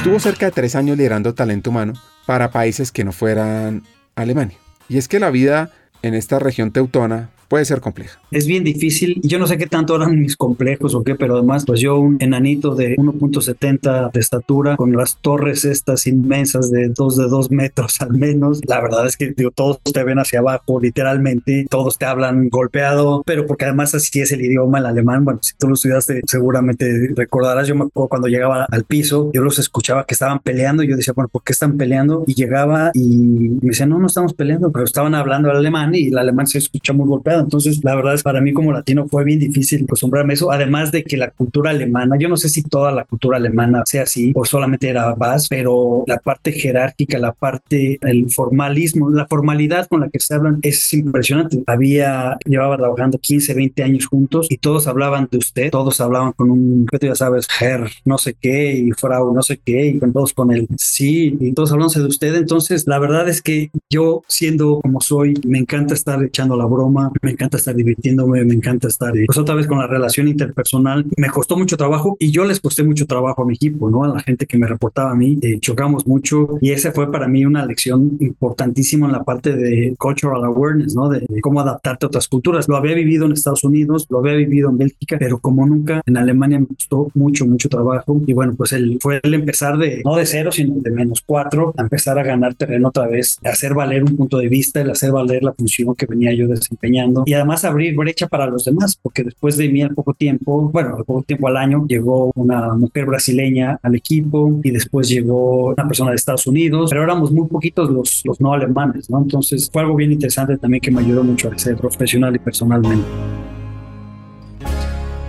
Estuvo 0.00 0.18
cerca 0.18 0.46
de 0.46 0.52
tres 0.52 0.76
años 0.76 0.96
liderando 0.96 1.34
talento 1.34 1.68
humano 1.68 1.92
para 2.24 2.50
países 2.50 2.90
que 2.90 3.04
no 3.04 3.12
fueran 3.12 3.82
Alemania. 4.16 4.56
Y 4.88 4.96
es 4.96 5.08
que 5.08 5.20
la 5.20 5.28
vida 5.28 5.72
en 6.00 6.14
esta 6.14 6.38
región 6.38 6.70
teutona 6.70 7.28
puede 7.50 7.64
ser 7.64 7.80
compleja. 7.80 8.20
Es 8.30 8.46
bien 8.46 8.62
difícil. 8.64 9.20
Yo 9.22 9.38
no 9.38 9.46
sé 9.46 9.58
qué 9.58 9.66
tanto 9.66 9.96
eran 9.96 10.18
mis 10.18 10.36
complejos 10.36 10.94
o 10.94 11.02
qué, 11.02 11.16
pero 11.16 11.36
además, 11.36 11.64
pues 11.66 11.80
yo 11.80 11.98
un 11.98 12.16
enanito 12.20 12.74
de 12.74 12.96
1.70 12.96 14.12
de 14.12 14.20
estatura 14.20 14.76
con 14.76 14.96
las 14.96 15.16
torres 15.16 15.64
estas 15.64 16.06
inmensas 16.06 16.70
de 16.70 16.88
dos 16.88 17.16
de 17.16 17.24
dos 17.28 17.50
metros 17.50 18.00
al 18.00 18.12
menos. 18.12 18.60
La 18.66 18.80
verdad 18.80 19.06
es 19.06 19.16
que 19.16 19.32
digo, 19.36 19.50
todos 19.50 19.80
te 19.82 20.04
ven 20.04 20.18
hacia 20.18 20.38
abajo, 20.38 20.80
literalmente. 20.80 21.66
Todos 21.68 21.98
te 21.98 22.06
hablan 22.06 22.48
golpeado, 22.48 23.22
pero 23.26 23.46
porque 23.46 23.64
además 23.64 23.94
así 23.94 24.20
es 24.20 24.30
el 24.32 24.42
idioma, 24.42 24.78
el 24.78 24.86
alemán. 24.86 25.24
Bueno, 25.24 25.40
si 25.42 25.54
tú 25.58 25.68
lo 25.68 25.74
estudiaste, 25.74 26.22
seguramente 26.26 27.10
recordarás. 27.16 27.66
Yo 27.66 27.74
me 27.74 27.84
acuerdo 27.84 28.08
cuando 28.08 28.28
llegaba 28.28 28.66
al 28.70 28.84
piso, 28.84 29.30
yo 29.34 29.42
los 29.42 29.58
escuchaba 29.58 30.04
que 30.04 30.14
estaban 30.14 30.38
peleando 30.38 30.70
yo 30.82 30.96
decía, 30.96 31.12
bueno, 31.14 31.28
¿por 31.28 31.42
qué 31.42 31.52
están 31.52 31.76
peleando? 31.76 32.24
Y 32.26 32.34
llegaba 32.34 32.90
y 32.94 33.16
me 33.60 33.70
decían, 33.70 33.88
no, 33.88 33.98
no 33.98 34.06
estamos 34.06 34.34
peleando, 34.34 34.70
pero 34.70 34.84
estaban 34.84 35.14
hablando 35.14 35.50
el 35.50 35.56
alemán 35.56 35.94
y 35.94 36.08
el 36.08 36.18
alemán 36.18 36.46
se 36.46 36.58
escucha 36.58 36.92
muy 36.92 37.08
golpeado. 37.08 37.39
Entonces, 37.40 37.80
la 37.84 37.94
verdad 37.94 38.14
es 38.14 38.22
para 38.22 38.40
mí 38.40 38.52
como 38.52 38.72
latino 38.72 39.06
fue 39.08 39.24
bien 39.24 39.38
difícil 39.38 39.84
acostumbrarme 39.84 40.32
a 40.32 40.34
eso, 40.34 40.52
además 40.52 40.92
de 40.92 41.04
que 41.04 41.16
la 41.16 41.30
cultura 41.30 41.70
alemana, 41.70 42.16
yo 42.18 42.28
no 42.28 42.36
sé 42.36 42.48
si 42.48 42.62
toda 42.62 42.92
la 42.92 43.04
cultura 43.04 43.36
alemana 43.36 43.82
sea 43.86 44.02
así 44.02 44.32
o 44.34 44.44
solamente 44.44 44.88
era 44.88 45.14
VAS, 45.14 45.48
pero 45.48 46.04
la 46.06 46.18
parte 46.18 46.52
jerárquica, 46.52 47.18
la 47.18 47.32
parte, 47.32 47.98
el 48.02 48.30
formalismo, 48.30 49.10
la 49.10 49.26
formalidad 49.26 49.86
con 49.88 50.00
la 50.00 50.08
que 50.08 50.20
se 50.20 50.34
hablan 50.34 50.58
es 50.62 50.92
impresionante. 50.94 51.62
Había, 51.66 52.38
llevaba 52.44 52.76
trabajando 52.76 53.18
15, 53.18 53.54
20 53.54 53.82
años 53.82 54.06
juntos 54.06 54.46
y 54.50 54.58
todos 54.58 54.86
hablaban 54.86 55.28
de 55.30 55.38
usted, 55.38 55.70
todos 55.70 56.00
hablaban 56.00 56.32
con 56.32 56.50
un, 56.50 56.86
ya 57.00 57.14
sabes, 57.14 57.46
Herr, 57.60 57.88
no 58.04 58.18
sé 58.18 58.34
qué, 58.40 58.72
y 58.72 58.92
Frau, 58.92 59.32
no 59.34 59.42
sé 59.42 59.60
qué, 59.64 59.86
y 59.86 59.98
con 59.98 60.12
todos 60.12 60.32
con 60.32 60.52
el 60.52 60.68
sí, 60.76 61.36
y 61.40 61.52
todos 61.52 61.72
hablándose 61.72 62.00
de 62.00 62.06
usted. 62.06 62.34
Entonces, 62.34 62.86
la 62.86 62.98
verdad 62.98 63.28
es 63.28 63.42
que 63.42 63.70
yo, 63.88 64.22
siendo 64.28 64.80
como 64.80 65.00
soy, 65.00 65.34
me 65.46 65.58
encanta 65.58 65.94
estar 65.94 66.22
echando 66.22 66.56
la 66.56 66.66
broma, 66.66 67.10
me 67.22 67.29
encanta 67.32 67.56
estar 67.56 67.74
divirtiéndome, 67.74 68.44
me 68.44 68.54
encanta 68.54 68.88
estar. 68.88 69.12
Pues 69.26 69.38
otra 69.38 69.54
vez 69.54 69.66
con 69.66 69.78
la 69.78 69.86
relación 69.86 70.28
interpersonal, 70.28 71.06
me 71.16 71.28
costó 71.28 71.56
mucho 71.56 71.76
trabajo 71.76 72.16
y 72.18 72.30
yo 72.30 72.44
les 72.44 72.60
costé 72.60 72.82
mucho 72.82 73.06
trabajo 73.06 73.42
a 73.42 73.46
mi 73.46 73.54
equipo, 73.54 73.90
¿no? 73.90 74.04
A 74.04 74.08
la 74.08 74.20
gente 74.20 74.46
que 74.46 74.58
me 74.58 74.66
reportaba 74.66 75.12
a 75.12 75.14
mí, 75.14 75.38
eh, 75.42 75.58
chocamos 75.60 76.06
mucho 76.06 76.58
y 76.60 76.72
esa 76.72 76.92
fue 76.92 77.10
para 77.10 77.28
mí 77.28 77.44
una 77.44 77.64
lección 77.66 78.16
importantísima 78.20 79.06
en 79.06 79.12
la 79.12 79.24
parte 79.24 79.54
de 79.54 79.94
cultural 79.98 80.44
awareness, 80.44 80.94
¿no? 80.94 81.08
De, 81.08 81.20
de, 81.28 81.40
cómo 81.40 81.60
adaptarte 81.60 82.06
a 82.06 82.08
otras 82.08 82.28
culturas. 82.28 82.68
Lo 82.68 82.76
había 82.76 82.94
vivido 82.94 83.26
en 83.26 83.32
Estados 83.32 83.64
Unidos, 83.64 84.06
lo 84.10 84.18
había 84.18 84.34
vivido 84.34 84.70
en 84.70 84.78
Bélgica, 84.78 85.16
pero 85.18 85.38
como 85.38 85.66
nunca 85.66 86.02
en 86.06 86.16
Alemania 86.16 86.60
me 86.60 86.66
costó 86.66 87.10
mucho, 87.14 87.46
mucho 87.46 87.68
trabajo 87.68 88.20
y 88.26 88.32
bueno, 88.32 88.54
pues 88.56 88.72
él 88.72 88.98
fue 89.00 89.20
el 89.22 89.34
empezar 89.34 89.78
de, 89.78 90.02
no 90.04 90.16
de 90.16 90.26
cero, 90.26 90.52
sino 90.52 90.74
de 90.76 90.90
menos 90.90 91.22
cuatro, 91.24 91.74
a 91.76 91.82
empezar 91.82 92.18
a 92.18 92.22
ganar 92.22 92.54
terreno 92.54 92.88
otra 92.88 93.06
vez, 93.06 93.38
hacer 93.44 93.74
valer 93.74 94.04
un 94.04 94.16
punto 94.16 94.38
de 94.38 94.48
vista, 94.48 94.80
el 94.80 94.90
hacer 94.90 95.12
valer 95.12 95.42
la 95.42 95.52
función 95.52 95.94
que 95.94 96.06
venía 96.06 96.32
yo 96.34 96.48
desempeñando 96.48 97.19
y 97.26 97.34
además 97.34 97.64
abrir 97.64 97.96
brecha 97.96 98.26
para 98.26 98.46
los 98.46 98.64
demás, 98.64 98.98
porque 99.00 99.24
después 99.24 99.56
de 99.56 99.68
mí 99.68 99.82
al 99.82 99.94
poco 99.94 100.14
tiempo, 100.14 100.70
bueno, 100.70 100.96
al 100.96 101.04
poco 101.04 101.22
tiempo 101.22 101.48
al 101.48 101.56
año, 101.56 101.84
llegó 101.86 102.30
una 102.34 102.74
mujer 102.74 103.06
brasileña 103.06 103.78
al 103.82 103.94
equipo 103.94 104.60
y 104.62 104.70
después 104.70 105.08
llegó 105.08 105.68
una 105.68 105.86
persona 105.86 106.10
de 106.10 106.16
Estados 106.16 106.46
Unidos, 106.46 106.90
pero 106.90 107.02
éramos 107.02 107.30
muy 107.32 107.48
poquitos 107.48 107.90
los, 107.90 108.22
los 108.24 108.40
no 108.40 108.52
alemanes, 108.52 109.10
¿no? 109.10 109.18
Entonces 109.18 109.70
fue 109.72 109.82
algo 109.82 109.96
bien 109.96 110.12
interesante 110.12 110.56
también 110.58 110.80
que 110.80 110.90
me 110.90 111.00
ayudó 111.00 111.22
mucho 111.22 111.48
a 111.48 111.50
crecer 111.50 111.76
profesional 111.76 112.34
y 112.34 112.38
personalmente. 112.38 113.04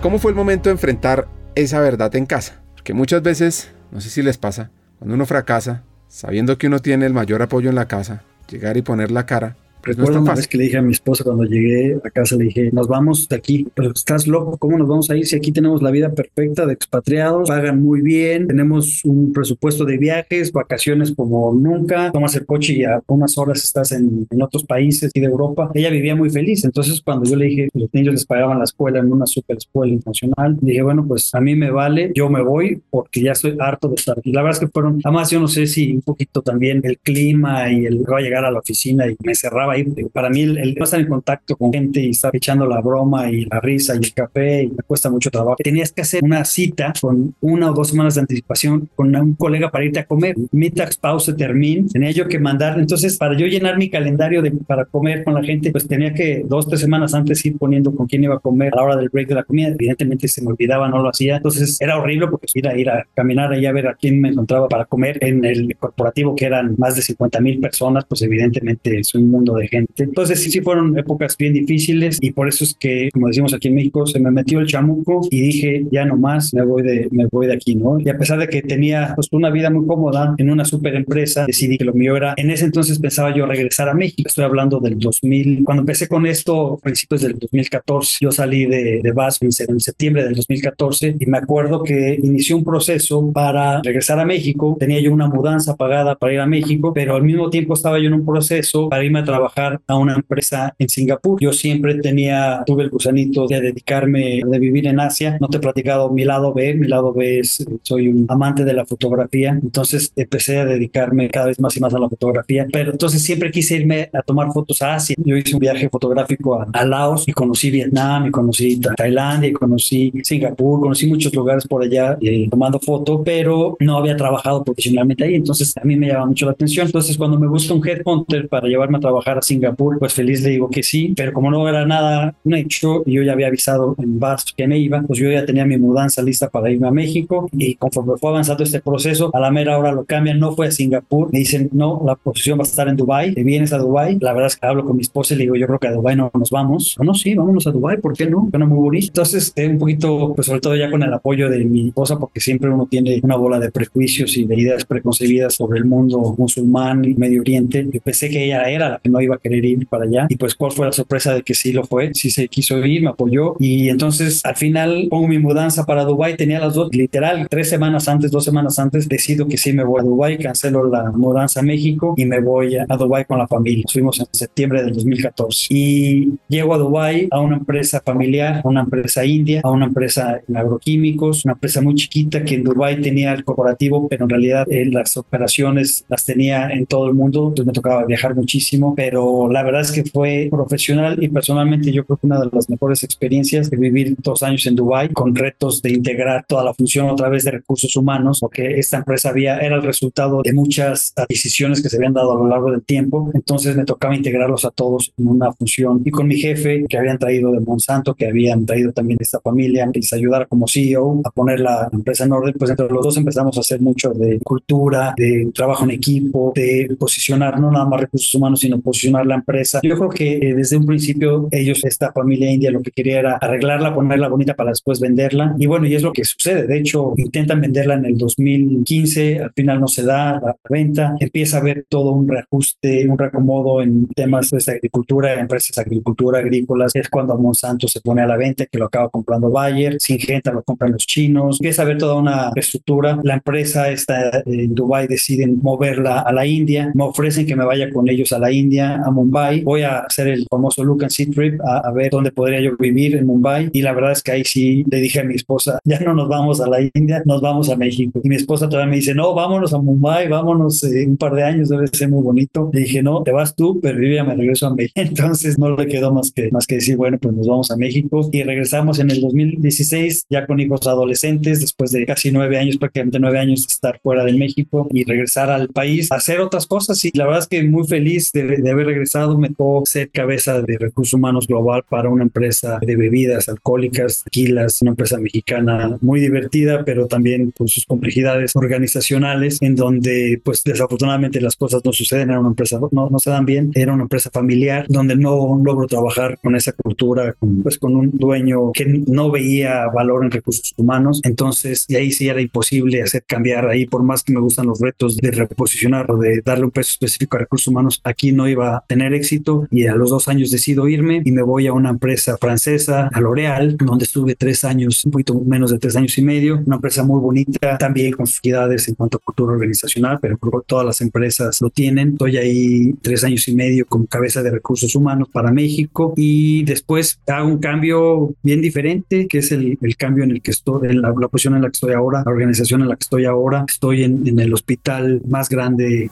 ¿Cómo 0.00 0.18
fue 0.18 0.32
el 0.32 0.36
momento 0.36 0.68
de 0.68 0.72
enfrentar 0.72 1.28
esa 1.54 1.80
verdad 1.80 2.14
en 2.16 2.26
casa? 2.26 2.62
Porque 2.74 2.92
muchas 2.92 3.22
veces, 3.22 3.72
no 3.92 4.00
sé 4.00 4.10
si 4.10 4.22
les 4.22 4.36
pasa, 4.36 4.70
cuando 4.98 5.14
uno 5.14 5.26
fracasa, 5.26 5.84
sabiendo 6.08 6.58
que 6.58 6.66
uno 6.66 6.80
tiene 6.80 7.06
el 7.06 7.12
mayor 7.12 7.40
apoyo 7.40 7.70
en 7.70 7.76
la 7.76 7.86
casa, 7.86 8.24
llegar 8.50 8.76
y 8.76 8.82
poner 8.82 9.10
la 9.10 9.26
cara, 9.26 9.56
Recuerdo 9.82 10.14
no 10.14 10.22
una 10.22 10.34
vez 10.34 10.46
que 10.46 10.58
le 10.58 10.64
dije 10.64 10.78
a 10.78 10.82
mi 10.82 10.92
esposa 10.92 11.24
cuando 11.24 11.44
llegué 11.44 11.98
a 12.04 12.10
casa, 12.10 12.36
le 12.36 12.44
dije, 12.44 12.70
nos 12.72 12.88
vamos 12.88 13.28
de 13.28 13.36
aquí, 13.36 13.66
pero 13.74 13.90
estás 13.90 14.26
loco, 14.26 14.56
¿cómo 14.58 14.78
nos 14.78 14.88
vamos 14.88 15.10
a 15.10 15.16
ir 15.16 15.26
si 15.26 15.36
aquí 15.36 15.50
tenemos 15.52 15.82
la 15.82 15.90
vida 15.90 16.10
perfecta 16.10 16.66
de 16.66 16.72
expatriados, 16.72 17.48
pagan 17.48 17.82
muy 17.82 18.00
bien, 18.00 18.46
tenemos 18.46 19.04
un 19.04 19.32
presupuesto 19.32 19.84
de 19.84 19.98
viajes, 19.98 20.52
vacaciones 20.52 21.12
como 21.16 21.52
nunca, 21.52 22.10
tomas 22.12 22.34
el 22.36 22.46
coche 22.46 22.74
y 22.74 22.84
a 22.84 23.02
unas 23.06 23.36
horas 23.38 23.62
estás 23.64 23.92
en, 23.92 24.26
en 24.30 24.42
otros 24.42 24.64
países 24.64 25.10
y 25.12 25.20
de 25.20 25.26
Europa. 25.26 25.70
Ella 25.74 25.90
vivía 25.90 26.14
muy 26.14 26.30
feliz, 26.30 26.64
entonces 26.64 27.00
cuando 27.00 27.28
yo 27.28 27.36
le 27.36 27.46
dije, 27.46 27.68
los 27.74 27.92
niños 27.92 28.14
les 28.14 28.26
pagaban 28.26 28.58
la 28.58 28.64
escuela 28.64 29.00
en 29.00 29.12
una 29.12 29.26
super 29.26 29.56
escuela 29.56 29.92
internacional, 29.92 30.56
dije, 30.60 30.82
bueno, 30.82 31.04
pues 31.06 31.34
a 31.34 31.40
mí 31.40 31.54
me 31.54 31.70
vale, 31.70 32.12
yo 32.14 32.28
me 32.28 32.42
voy 32.42 32.80
porque 32.90 33.22
ya 33.22 33.32
estoy 33.32 33.56
harto 33.58 33.88
de 33.88 33.96
estar 33.96 34.18
aquí. 34.18 34.32
La 34.32 34.42
verdad 34.42 34.62
es 34.62 34.66
que 34.66 34.72
fueron, 34.72 35.00
además 35.04 35.30
yo 35.30 35.40
no 35.40 35.48
sé 35.48 35.66
si 35.66 35.92
un 35.92 36.02
poquito 36.02 36.42
también 36.42 36.80
el 36.84 36.98
clima 36.98 37.70
y 37.70 37.86
el 37.86 38.02
va 38.02 38.18
a 38.18 38.20
llegar 38.20 38.44
a 38.44 38.50
la 38.50 38.58
oficina 38.58 39.06
y 39.06 39.16
me 39.24 39.34
cerraba 39.34 39.71
ahí. 39.72 39.84
Para 40.12 40.30
mí, 40.30 40.42
el, 40.42 40.58
el, 40.58 40.76
estar 40.78 41.00
en 41.00 41.08
contacto 41.08 41.56
con 41.56 41.72
gente 41.72 42.00
y 42.00 42.10
estar 42.10 42.34
echando 42.34 42.66
la 42.66 42.80
broma 42.80 43.30
y 43.30 43.44
la 43.44 43.60
risa 43.60 43.94
y 43.94 43.98
el 43.98 44.14
café 44.14 44.64
y 44.64 44.68
me 44.68 44.82
cuesta 44.86 45.10
mucho 45.10 45.30
trabajo. 45.30 45.56
Tenías 45.62 45.92
que 45.92 46.02
hacer 46.02 46.22
una 46.22 46.44
cita 46.44 46.92
con 47.00 47.34
una 47.40 47.70
o 47.70 47.74
dos 47.74 47.88
semanas 47.88 48.14
de 48.14 48.22
anticipación 48.22 48.88
con 48.94 49.14
un 49.14 49.34
colega 49.34 49.70
para 49.70 49.84
irte 49.84 50.00
a 50.00 50.06
comer. 50.06 50.34
Mittagspause 50.50 51.34
termin. 51.36 51.88
Tenía 51.88 52.10
yo 52.10 52.28
que 52.28 52.38
mandar. 52.38 52.78
Entonces, 52.78 53.16
para 53.16 53.36
yo 53.36 53.46
llenar 53.46 53.78
mi 53.78 53.90
calendario 53.90 54.42
de, 54.42 54.50
para 54.50 54.84
comer 54.84 55.24
con 55.24 55.34
la 55.34 55.42
gente, 55.42 55.70
pues 55.70 55.86
tenía 55.86 56.12
que 56.12 56.44
dos, 56.46 56.68
tres 56.68 56.80
semanas 56.80 57.14
antes 57.14 57.44
ir 57.44 57.56
poniendo 57.58 57.94
con 57.94 58.06
quién 58.06 58.24
iba 58.24 58.36
a 58.36 58.38
comer 58.38 58.72
a 58.74 58.76
la 58.76 58.82
hora 58.82 58.96
del 58.96 59.08
break 59.08 59.28
de 59.28 59.34
la 59.34 59.44
comida. 59.44 59.68
Evidentemente 59.68 60.28
se 60.28 60.42
me 60.42 60.48
olvidaba, 60.48 60.88
no 60.88 61.02
lo 61.02 61.08
hacía. 61.08 61.36
Entonces, 61.36 61.80
era 61.80 61.98
horrible 61.98 62.28
porque 62.28 62.46
ir 62.54 62.68
a 62.68 62.76
ir 62.76 62.90
a 62.90 63.06
caminar 63.14 63.52
ahí 63.52 63.66
a 63.66 63.72
ver 63.72 63.88
a 63.88 63.94
quién 63.94 64.20
me 64.20 64.28
encontraba 64.28 64.68
para 64.68 64.84
comer 64.84 65.18
en 65.20 65.44
el 65.44 65.76
corporativo, 65.76 66.34
que 66.34 66.46
eran 66.46 66.74
más 66.78 66.96
de 66.96 67.02
50 67.02 67.40
mil 67.40 67.60
personas, 67.60 68.04
pues 68.04 68.22
evidentemente 68.22 68.98
es 68.98 69.14
un 69.14 69.30
mundo 69.30 69.54
de 69.54 69.61
de 69.62 69.68
gente. 69.68 70.04
Entonces 70.04 70.40
sí, 70.42 70.50
sí 70.50 70.60
fueron 70.60 70.98
épocas 70.98 71.36
bien 71.36 71.54
difíciles 71.54 72.18
y 72.20 72.32
por 72.32 72.48
eso 72.48 72.64
es 72.64 72.74
que, 72.74 73.08
como 73.12 73.28
decimos 73.28 73.54
aquí 73.54 73.68
en 73.68 73.74
México, 73.74 74.06
se 74.06 74.20
me 74.20 74.30
metió 74.30 74.60
el 74.60 74.66
chamuco 74.66 75.26
y 75.30 75.40
dije, 75.40 75.86
ya 75.90 76.04
no 76.04 76.16
más, 76.16 76.52
me 76.54 76.64
voy 76.64 76.82
de, 76.82 77.08
me 77.10 77.26
voy 77.30 77.46
de 77.46 77.54
aquí, 77.54 77.74
¿no? 77.74 77.98
Y 78.00 78.08
a 78.08 78.18
pesar 78.18 78.38
de 78.38 78.48
que 78.48 78.62
tenía 78.62 79.12
pues, 79.14 79.28
una 79.32 79.50
vida 79.50 79.70
muy 79.70 79.86
cómoda 79.86 80.34
en 80.38 80.50
una 80.50 80.64
super 80.64 80.94
empresa, 80.94 81.44
decidí 81.46 81.78
que 81.78 81.84
lo 81.84 81.94
mío 81.94 82.16
era, 82.16 82.34
en 82.36 82.50
ese 82.50 82.64
entonces 82.64 82.98
pensaba 82.98 83.34
yo 83.34 83.46
regresar 83.46 83.88
a 83.88 83.94
México. 83.94 84.28
Estoy 84.28 84.44
hablando 84.44 84.80
del 84.80 84.98
2000, 84.98 85.64
cuando 85.64 85.82
empecé 85.82 86.08
con 86.08 86.26
esto, 86.26 86.78
principios 86.82 87.22
del 87.22 87.38
2014, 87.38 88.18
yo 88.20 88.30
salí 88.32 88.66
de, 88.66 89.00
de 89.02 89.12
VAS 89.12 89.40
en 89.42 89.80
septiembre 89.80 90.24
del 90.24 90.34
2014 90.34 91.16
y 91.18 91.26
me 91.26 91.38
acuerdo 91.38 91.82
que 91.82 92.18
inició 92.22 92.56
un 92.56 92.64
proceso 92.64 93.30
para 93.32 93.80
regresar 93.82 94.18
a 94.18 94.24
México. 94.24 94.76
Tenía 94.78 95.00
yo 95.00 95.12
una 95.12 95.28
mudanza 95.28 95.76
pagada 95.76 96.16
para 96.16 96.32
ir 96.32 96.40
a 96.40 96.46
México, 96.46 96.92
pero 96.92 97.16
al 97.16 97.22
mismo 97.22 97.50
tiempo 97.50 97.74
estaba 97.74 97.98
yo 97.98 98.06
en 98.08 98.14
un 98.14 98.26
proceso 98.26 98.88
para 98.88 99.04
irme 99.04 99.20
a 99.20 99.24
trabajar 99.24 99.51
a 99.56 99.96
una 99.96 100.14
empresa 100.14 100.74
en 100.78 100.88
Singapur. 100.88 101.40
Yo 101.40 101.52
siempre 101.52 101.94
tenía, 101.96 102.62
tuve 102.66 102.84
el 102.84 102.90
gusanito 102.90 103.46
de 103.46 103.60
dedicarme, 103.60 104.42
de 104.44 104.58
vivir 104.58 104.86
en 104.86 105.00
Asia. 105.00 105.36
No 105.40 105.48
te 105.48 105.58
he 105.58 105.60
platicado 105.60 106.10
mi 106.10 106.24
lado 106.24 106.52
B, 106.52 106.74
mi 106.74 106.88
lado 106.88 107.12
B 107.12 107.40
es, 107.40 107.64
soy 107.82 108.08
un 108.08 108.26
amante 108.28 108.64
de 108.64 108.72
la 108.72 108.86
fotografía, 108.86 109.58
entonces 109.62 110.12
empecé 110.16 110.58
a 110.58 110.64
dedicarme 110.64 111.28
cada 111.28 111.46
vez 111.46 111.60
más 111.60 111.76
y 111.76 111.80
más 111.80 111.94
a 111.94 111.98
la 111.98 112.08
fotografía, 112.08 112.66
pero 112.72 112.92
entonces 112.92 113.22
siempre 113.22 113.50
quise 113.50 113.76
irme 113.76 114.10
a 114.12 114.22
tomar 114.22 114.52
fotos 114.52 114.80
a 114.82 114.94
Asia. 114.94 115.16
Yo 115.18 115.36
hice 115.36 115.54
un 115.54 115.60
viaje 115.60 115.88
fotográfico 115.88 116.60
a, 116.60 116.68
a 116.72 116.84
Laos 116.84 117.24
y 117.26 117.32
conocí 117.32 117.70
Vietnam 117.70 118.26
y 118.26 118.30
conocí 118.30 118.80
Tailandia 118.80 119.48
y 119.48 119.52
conocí 119.52 120.12
Singapur, 120.22 120.80
conocí 120.80 121.06
muchos 121.06 121.34
lugares 121.34 121.66
por 121.66 121.82
allá 121.82 122.16
eh, 122.20 122.48
tomando 122.50 122.78
fotos, 122.80 123.20
pero 123.24 123.76
no 123.80 123.98
había 123.98 124.16
trabajado 124.16 124.64
profesionalmente 124.64 125.24
ahí, 125.24 125.34
entonces 125.34 125.76
a 125.76 125.84
mí 125.84 125.96
me 125.96 126.08
llama 126.08 126.26
mucho 126.26 126.46
la 126.46 126.52
atención. 126.52 126.86
Entonces 126.86 127.16
cuando 127.16 127.38
me 127.38 127.46
busca 127.46 127.74
un 127.74 127.86
headhunter 127.86 128.48
para 128.48 128.68
llevarme 128.68 128.98
a 128.98 129.00
trabajar 129.00 129.38
Singapur, 129.42 129.98
pues 129.98 130.14
feliz 130.14 130.42
le 130.42 130.50
digo 130.50 130.70
que 130.70 130.82
sí, 130.82 131.14
pero 131.16 131.32
como 131.32 131.50
no 131.50 131.68
era 131.68 131.86
nada 131.86 132.34
un 132.44 132.54
hecho 132.54 133.02
yo 133.06 133.22
ya 133.22 133.32
había 133.32 133.48
avisado 133.48 133.94
en 133.98 134.18
VAS 134.18 134.46
que 134.56 134.66
me 134.66 134.78
iba, 134.78 135.02
pues 135.02 135.18
yo 135.18 135.30
ya 135.30 135.44
tenía 135.44 135.64
mi 135.64 135.76
mudanza 135.76 136.22
lista 136.22 136.48
para 136.48 136.70
irme 136.70 136.88
a 136.88 136.90
México 136.90 137.48
y 137.52 137.74
conforme 137.74 138.14
fue 138.18 138.30
avanzando 138.30 138.64
este 138.64 138.80
proceso, 138.80 139.30
a 139.34 139.40
la 139.40 139.50
mera 139.50 139.78
hora 139.78 139.92
lo 139.92 140.04
cambian, 140.04 140.38
no 140.38 140.54
fue 140.54 140.68
a 140.68 140.70
Singapur, 140.70 141.32
me 141.32 141.40
dicen, 141.40 141.68
no, 141.72 142.02
la 142.04 142.14
posición 142.14 142.58
va 142.58 142.62
a 142.62 142.66
estar 142.66 142.88
en 142.88 142.96
Dubai, 142.96 143.34
te 143.34 143.42
vienes 143.42 143.72
a 143.72 143.78
Dubai, 143.78 144.18
la 144.20 144.32
verdad 144.32 144.48
es 144.48 144.56
que 144.56 144.66
hablo 144.66 144.84
con 144.84 144.96
mi 144.96 145.02
esposa 145.02 145.34
y 145.34 145.38
le 145.38 145.44
digo, 145.44 145.56
yo 145.56 145.66
creo 145.66 145.78
que 145.78 145.88
a 145.88 145.92
Dubai 145.92 146.16
no 146.16 146.30
nos 146.34 146.50
vamos, 146.50 146.96
no, 146.98 147.04
no, 147.04 147.14
sí, 147.14 147.34
vámonos 147.34 147.66
a 147.66 147.70
Dubai, 147.70 148.00
¿por 148.00 148.16
qué 148.16 148.26
no? 148.26 148.48
Suena 148.50 148.66
muy 148.66 148.78
bonito. 148.78 149.08
Entonces, 149.08 149.52
un 149.56 149.78
poquito, 149.78 150.32
pues 150.34 150.46
sobre 150.46 150.60
todo 150.60 150.76
ya 150.76 150.90
con 150.90 151.02
el 151.02 151.12
apoyo 151.12 151.48
de 151.48 151.64
mi 151.64 151.88
esposa, 151.88 152.18
porque 152.18 152.40
siempre 152.40 152.70
uno 152.70 152.86
tiene 152.86 153.20
una 153.22 153.36
bola 153.36 153.58
de 153.58 153.70
prejuicios 153.70 154.36
y 154.36 154.44
de 154.44 154.56
ideas 154.56 154.84
preconcebidas 154.84 155.54
sobre 155.54 155.78
el 155.78 155.84
mundo 155.84 156.34
musulmán 156.38 157.04
y 157.04 157.14
Medio 157.14 157.40
Oriente. 157.40 157.86
Yo 157.90 158.00
pensé 158.00 158.28
que 158.28 158.44
ella 158.44 158.64
era 158.64 158.88
la 158.88 158.98
que 158.98 159.08
no 159.08 159.20
iba 159.20 159.31
a 159.36 159.38
querer 159.38 159.64
ir 159.64 159.86
para 159.86 160.04
allá. 160.04 160.26
Y 160.28 160.36
pues 160.36 160.54
cuál 160.54 160.72
fue 160.72 160.86
la 160.86 160.92
sorpresa 160.92 161.34
de 161.34 161.42
que 161.42 161.54
sí 161.54 161.72
lo 161.72 161.84
fue, 161.84 162.12
sí 162.14 162.30
se 162.30 162.48
quiso 162.48 162.78
ir, 162.84 163.02
me 163.02 163.10
apoyó. 163.10 163.54
Y 163.58 163.88
entonces 163.88 164.44
al 164.44 164.56
final 164.56 165.06
pongo 165.10 165.28
mi 165.28 165.38
mudanza 165.38 165.84
para 165.84 166.04
Dubai, 166.04 166.36
tenía 166.36 166.60
las 166.60 166.74
dos, 166.74 166.94
literal, 166.94 167.46
tres 167.48 167.68
semanas 167.68 168.08
antes, 168.08 168.30
dos 168.30 168.44
semanas 168.44 168.78
antes, 168.78 169.08
decido 169.08 169.46
que 169.46 169.56
sí 169.56 169.72
me 169.72 169.84
voy 169.84 170.00
a 170.00 170.04
Dubai, 170.04 170.38
cancelo 170.38 170.88
la 170.88 171.10
mudanza 171.10 171.60
a 171.60 171.62
México 171.62 172.14
y 172.16 172.24
me 172.24 172.40
voy 172.40 172.76
a, 172.76 172.86
Dubai 172.96 173.24
con 173.24 173.38
la 173.38 173.48
familia. 173.48 173.84
Fuimos 173.90 174.20
en 174.20 174.26
septiembre 174.32 174.82
del 174.82 174.92
2014 174.92 175.66
y 175.70 176.32
llego 176.48 176.74
a 176.74 176.78
Dubai 176.78 177.28
a 177.30 177.40
una 177.40 177.56
empresa 177.56 178.00
familiar, 178.04 178.60
a 178.64 178.68
una 178.68 178.80
empresa 178.80 179.24
india, 179.24 179.60
a 179.64 179.70
una 179.70 179.86
empresa 179.86 180.40
en 180.46 180.56
agroquímicos, 180.56 181.44
una 181.44 181.54
empresa 181.54 181.80
muy 181.80 181.94
chiquita 181.94 182.44
que 182.44 182.54
en 182.54 182.64
Dubai 182.64 183.00
tenía 183.00 183.32
el 183.32 183.44
corporativo, 183.44 184.08
pero 184.08 184.24
en 184.24 184.30
realidad 184.30 184.66
eh, 184.70 184.86
las 184.86 185.16
operaciones 185.16 186.04
las 186.08 186.24
tenía 186.24 186.68
en 186.70 186.86
todo 186.86 187.08
el 187.08 187.14
mundo, 187.14 187.48
entonces 187.48 187.66
me 187.66 187.72
tocaba 187.72 188.04
viajar 188.04 188.34
muchísimo, 188.34 188.94
pero 188.94 189.21
la 189.50 189.62
verdad 189.62 189.82
es 189.82 189.92
que 189.92 190.04
fue 190.04 190.48
profesional 190.50 191.22
y 191.22 191.28
personalmente 191.28 191.92
yo 191.92 192.04
creo 192.04 192.16
que 192.16 192.26
una 192.26 192.40
de 192.40 192.48
las 192.52 192.68
mejores 192.68 193.02
experiencias 193.02 193.70
de 193.70 193.76
vivir 193.76 194.14
dos 194.18 194.42
años 194.42 194.66
en 194.66 194.76
Dubai 194.76 195.08
con 195.10 195.34
retos 195.34 195.82
de 195.82 195.90
integrar 195.90 196.44
toda 196.46 196.64
la 196.64 196.74
función 196.74 197.08
otra 197.10 197.28
vez 197.28 197.44
de 197.44 197.52
recursos 197.52 197.94
humanos, 197.96 198.40
porque 198.40 198.78
esta 198.78 198.98
empresa 198.98 199.30
había, 199.30 199.58
era 199.58 199.76
el 199.76 199.82
resultado 199.82 200.42
de 200.42 200.52
muchas 200.52 201.12
adquisiciones 201.16 201.82
que 201.82 201.88
se 201.88 201.96
habían 201.96 202.12
dado 202.12 202.32
a 202.32 202.36
lo 202.36 202.48
largo 202.48 202.70
del 202.70 202.82
tiempo, 202.82 203.30
entonces 203.34 203.76
me 203.76 203.84
tocaba 203.84 204.14
integrarlos 204.14 204.64
a 204.64 204.70
todos 204.70 205.12
en 205.18 205.28
una 205.28 205.52
función 205.52 206.02
y 206.04 206.10
con 206.10 206.26
mi 206.26 206.36
jefe 206.36 206.84
que 206.88 206.98
habían 206.98 207.18
traído 207.18 207.52
de 207.52 207.60
Monsanto, 207.60 208.14
que 208.14 208.26
habían 208.26 208.66
traído 208.66 208.92
también 208.92 209.18
esta 209.20 209.40
familia, 209.40 209.88
que 209.92 210.00
les 210.00 210.12
ayudara 210.12 210.46
como 210.46 210.66
CEO 210.68 211.20
a 211.24 211.30
poner 211.30 211.60
la 211.60 211.88
empresa 211.92 212.24
en 212.24 212.32
orden, 212.32 212.54
pues 212.58 212.70
entre 212.70 212.88
los 212.88 213.02
dos 213.02 213.16
empezamos 213.16 213.56
a 213.56 213.60
hacer 213.60 213.80
mucho 213.80 214.10
de 214.10 214.38
cultura, 214.40 215.14
de 215.16 215.50
trabajo 215.54 215.84
en 215.84 215.92
equipo, 215.92 216.52
de 216.54 216.94
posicionar 216.98 217.58
no 217.60 217.70
nada 217.70 217.84
más 217.84 218.00
recursos 218.00 218.34
humanos, 218.34 218.60
sino 218.60 218.80
posicionar 218.80 219.01
la 219.10 219.34
empresa. 219.34 219.80
Yo 219.82 219.96
creo 219.96 220.08
que 220.08 220.36
eh, 220.36 220.54
desde 220.54 220.76
un 220.76 220.86
principio 220.86 221.48
ellos, 221.50 221.84
esta 221.84 222.12
familia 222.12 222.50
india, 222.50 222.70
lo 222.70 222.82
que 222.82 222.90
quería 222.90 223.18
era 223.18 223.36
arreglarla, 223.36 223.94
ponerla 223.94 224.28
bonita 224.28 224.54
para 224.54 224.70
después 224.70 225.00
venderla. 225.00 225.54
Y 225.58 225.66
bueno, 225.66 225.86
y 225.86 225.94
es 225.94 226.02
lo 226.02 226.12
que 226.12 226.24
sucede. 226.24 226.66
De 226.66 226.78
hecho, 226.78 227.14
intentan 227.16 227.60
venderla 227.60 227.94
en 227.94 228.06
el 228.06 228.16
2015, 228.16 229.40
al 229.40 229.52
final 229.52 229.80
no 229.80 229.88
se 229.88 230.02
da 230.02 230.40
la 230.40 230.56
venta, 230.68 231.14
empieza 231.20 231.56
a 231.56 231.60
haber 231.60 231.86
todo 231.88 232.12
un 232.12 232.28
reajuste, 232.28 233.08
un 233.08 233.18
reacomodo 233.18 233.82
en 233.82 234.06
temas 234.08 234.50
de 234.50 234.72
agricultura, 234.72 235.38
empresas 235.38 235.76
de 235.76 235.82
agricultura, 235.82 236.38
agrícolas. 236.38 236.94
Es 236.94 237.08
cuando 237.08 237.36
Monsanto 237.36 237.88
se 237.88 238.00
pone 238.00 238.22
a 238.22 238.26
la 238.26 238.36
venta, 238.36 238.66
que 238.66 238.78
lo 238.78 238.86
acaba 238.86 239.08
comprando 239.08 239.50
Bayer, 239.50 239.96
Singenta 239.98 240.52
lo 240.52 240.62
compran 240.62 240.92
los 240.92 241.06
chinos, 241.06 241.60
empieza 241.60 241.82
a 241.82 241.84
haber 241.84 241.98
toda 241.98 242.16
una 242.16 242.52
estructura. 242.54 243.18
La 243.22 243.34
empresa 243.34 243.90
está 243.90 244.42
en 244.46 244.74
Dubai, 244.74 245.06
deciden 245.06 245.60
moverla 245.62 246.20
a 246.20 246.32
la 246.32 246.46
India, 246.46 246.90
me 246.94 247.04
ofrecen 247.04 247.46
que 247.46 247.56
me 247.56 247.64
vaya 247.64 247.90
con 247.90 248.08
ellos 248.08 248.32
a 248.32 248.38
la 248.38 248.50
India, 248.50 248.91
a 248.94 249.10
Mumbai. 249.10 249.62
Voy 249.62 249.82
a 249.82 250.00
hacer 250.00 250.28
el 250.28 250.46
famoso 250.50 250.84
look 250.84 251.02
and 251.02 251.10
see 251.10 251.26
trip 251.26 251.60
a, 251.60 251.78
a 251.78 251.92
ver 251.92 252.10
dónde 252.10 252.32
podría 252.32 252.60
yo 252.60 252.76
vivir 252.76 253.16
en 253.16 253.26
Mumbai. 253.26 253.70
Y 253.72 253.82
la 253.82 253.92
verdad 253.92 254.12
es 254.12 254.22
que 254.22 254.32
ahí 254.32 254.44
sí 254.44 254.84
le 254.90 255.00
dije 255.00 255.20
a 255.20 255.24
mi 255.24 255.34
esposa, 255.34 255.78
ya 255.84 256.00
no 256.00 256.14
nos 256.14 256.28
vamos 256.28 256.60
a 256.60 256.68
la 256.68 256.78
India, 256.94 257.22
nos 257.24 257.40
vamos 257.40 257.68
a 257.70 257.76
México. 257.76 258.20
Y 258.22 258.28
mi 258.28 258.36
esposa 258.36 258.68
todavía 258.68 258.90
me 258.90 258.96
dice, 258.96 259.14
no, 259.14 259.34
vámonos 259.34 259.72
a 259.72 259.78
Mumbai, 259.78 260.28
vámonos 260.28 260.82
eh, 260.84 261.06
un 261.06 261.16
par 261.16 261.34
de 261.34 261.42
años, 261.42 261.68
debe 261.68 261.86
ser 261.88 262.08
muy 262.08 262.22
bonito. 262.22 262.70
Le 262.72 262.80
dije, 262.80 263.02
no, 263.02 263.22
te 263.22 263.32
vas 263.32 263.54
tú, 263.54 263.80
pero 263.80 264.00
yo 264.00 264.12
ya 264.12 264.24
me 264.24 264.34
regreso 264.34 264.66
a 264.66 264.74
México. 264.74 264.92
Entonces 265.00 265.58
no 265.58 265.76
le 265.76 265.86
quedó 265.86 266.12
más 266.12 266.30
que, 266.30 266.50
más 266.50 266.66
que 266.66 266.76
decir, 266.76 266.96
bueno, 266.96 267.18
pues 267.18 267.34
nos 267.34 267.46
vamos 267.46 267.70
a 267.70 267.76
México. 267.76 268.28
Y 268.32 268.42
regresamos 268.42 268.98
en 268.98 269.10
el 269.10 269.20
2016, 269.20 270.26
ya 270.28 270.46
con 270.46 270.60
hijos 270.60 270.86
adolescentes, 270.86 271.60
después 271.60 271.92
de 271.92 272.06
casi 272.06 272.30
nueve 272.30 272.58
años, 272.58 272.76
prácticamente 272.76 273.18
nueve 273.18 273.38
años 273.38 273.66
de 273.66 273.72
estar 273.72 274.00
fuera 274.02 274.24
de 274.24 274.32
México 274.32 274.88
y 274.90 275.04
regresar 275.04 275.50
al 275.50 275.68
país, 275.68 276.10
a 276.12 276.16
hacer 276.16 276.40
otras 276.40 276.66
cosas. 276.66 277.04
Y 277.04 277.10
la 277.14 277.24
verdad 277.24 277.40
es 277.40 277.48
que 277.48 277.62
muy 277.62 277.86
feliz 277.86 278.32
de, 278.32 278.44
de 278.44 278.70
haber 278.70 278.81
regresado. 278.84 279.38
Me 279.38 279.48
tocó 279.48 279.82
ser 279.86 280.10
cabeza 280.10 280.60
de 280.62 280.78
recursos 280.78 281.14
humanos 281.14 281.46
global 281.46 281.84
para 281.88 282.08
una 282.08 282.22
empresa 282.22 282.78
de 282.80 282.96
bebidas 282.96 283.48
alcohólicas, 283.48 284.24
tequilas, 284.24 284.80
una 284.82 284.92
empresa 284.92 285.18
mexicana 285.18 285.98
muy 286.00 286.20
divertida, 286.20 286.84
pero 286.84 287.06
también 287.06 287.52
con 287.52 287.68
sus 287.68 287.86
complejidades 287.86 288.54
organizacionales, 288.56 289.60
en 289.62 289.74
donde 289.76 290.40
pues 290.44 290.62
desafortunadamente 290.64 291.40
las 291.40 291.56
cosas 291.56 291.82
no 291.84 291.92
suceden, 291.92 292.30
era 292.30 292.40
una 292.40 292.48
empresa, 292.48 292.80
no, 292.90 293.08
no 293.10 293.18
se 293.18 293.30
dan 293.30 293.46
bien, 293.46 293.70
era 293.74 293.92
una 293.92 294.02
empresa 294.02 294.30
familiar, 294.30 294.86
donde 294.88 295.16
no 295.16 295.60
logro 295.64 295.86
trabajar 295.86 296.38
con 296.42 296.56
esa 296.56 296.72
cultura, 296.72 297.32
con, 297.34 297.62
pues 297.62 297.78
con 297.78 297.96
un 297.96 298.10
dueño 298.12 298.72
que 298.72 298.86
no 298.86 299.30
veía 299.30 299.86
valor 299.88 300.24
en 300.24 300.30
recursos 300.30 300.72
humanos, 300.76 301.20
entonces 301.24 301.86
y 301.88 301.96
ahí 301.96 302.12
sí 302.12 302.28
era 302.28 302.40
imposible 302.40 303.02
hacer 303.02 303.24
cambiar. 303.26 303.68
Ahí, 303.68 303.86
por 303.86 304.02
más 304.02 304.22
que 304.22 304.32
me 304.32 304.40
gustan 304.40 304.66
los 304.66 304.80
retos 304.80 305.16
de 305.16 305.30
reposicionar 305.30 306.10
o 306.10 306.16
de 306.18 306.42
darle 306.44 306.64
un 306.64 306.70
peso 306.70 306.90
específico 306.92 307.36
a 307.36 307.40
recursos 307.40 307.68
humanos, 307.68 308.00
aquí 308.04 308.32
no 308.32 308.48
iba 308.48 308.71
tener 308.80 309.14
éxito 309.14 309.66
y 309.70 309.86
a 309.86 309.94
los 309.94 310.10
dos 310.10 310.28
años 310.28 310.50
decido 310.50 310.88
irme 310.88 311.22
y 311.24 311.32
me 311.32 311.42
voy 311.42 311.66
a 311.66 311.72
una 311.72 311.90
empresa 311.90 312.36
francesa, 312.38 313.08
a 313.12 313.20
L'Oréal, 313.20 313.76
donde 313.76 314.04
estuve 314.04 314.34
tres 314.34 314.64
años, 314.64 315.04
un 315.04 315.12
poquito 315.12 315.40
menos 315.40 315.70
de 315.70 315.78
tres 315.78 315.96
años 315.96 316.16
y 316.18 316.22
medio, 316.22 316.60
una 316.66 316.76
empresa 316.76 317.02
muy 317.02 317.20
bonita, 317.20 317.78
también 317.78 318.12
con 318.12 318.26
actividades 318.26 318.88
en 318.88 318.94
cuanto 318.94 319.18
a 319.18 319.20
cultura 319.20 319.52
organizacional, 319.52 320.18
pero 320.20 320.38
todas 320.66 320.86
las 320.86 321.00
empresas 321.00 321.60
lo 321.60 321.70
tienen. 321.70 322.12
Estoy 322.12 322.36
ahí 322.36 322.94
tres 323.02 323.24
años 323.24 323.46
y 323.48 323.54
medio 323.54 323.86
como 323.86 324.06
cabeza 324.06 324.42
de 324.42 324.50
recursos 324.50 324.94
humanos 324.94 325.28
para 325.32 325.52
México 325.52 326.14
y 326.16 326.64
después 326.64 327.20
hago 327.26 327.48
un 327.48 327.58
cambio 327.58 328.34
bien 328.42 328.60
diferente, 328.60 329.26
que 329.28 329.38
es 329.38 329.52
el, 329.52 329.78
el 329.80 329.96
cambio 329.96 330.24
en 330.24 330.32
el 330.32 330.42
que 330.42 330.50
estoy, 330.50 330.88
en 330.88 331.02
la, 331.02 331.14
la, 331.18 331.28
posición 331.28 331.54
en 331.54 331.62
la 331.62 331.68
que 331.68 331.74
estoy 331.74 331.92
ahora, 331.94 332.22
la 332.24 332.32
organización 332.32 332.82
en 332.82 332.88
la 332.88 332.96
que 332.96 333.04
estoy 333.04 333.24
ahora. 333.24 333.64
Estoy 333.68 334.04
en, 334.04 334.26
en 334.26 334.38
el 334.38 334.52
hospital 334.52 335.22
más 335.26 335.48
grande 335.48 336.10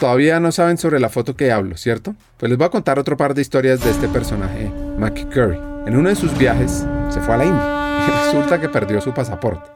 Todavía 0.00 0.40
no 0.40 0.50
saben 0.50 0.78
sobre 0.78 0.98
la 0.98 1.10
foto 1.10 1.36
que 1.36 1.52
hablo, 1.52 1.76
¿cierto? 1.76 2.14
Pues 2.38 2.48
les 2.48 2.56
voy 2.56 2.66
a 2.66 2.70
contar 2.70 2.98
otro 2.98 3.18
par 3.18 3.34
de 3.34 3.42
historias 3.42 3.84
de 3.84 3.90
este 3.90 4.08
personaje, 4.08 4.72
Mackie 4.98 5.26
Curry. 5.26 5.58
En 5.86 5.94
uno 5.94 6.08
de 6.08 6.14
sus 6.14 6.36
viajes 6.38 6.86
se 7.10 7.20
fue 7.20 7.34
a 7.34 7.36
la 7.36 7.44
India 7.44 8.06
y 8.08 8.10
resulta 8.26 8.58
que 8.58 8.70
perdió 8.70 9.02
su 9.02 9.12
pasaporte. 9.12 9.68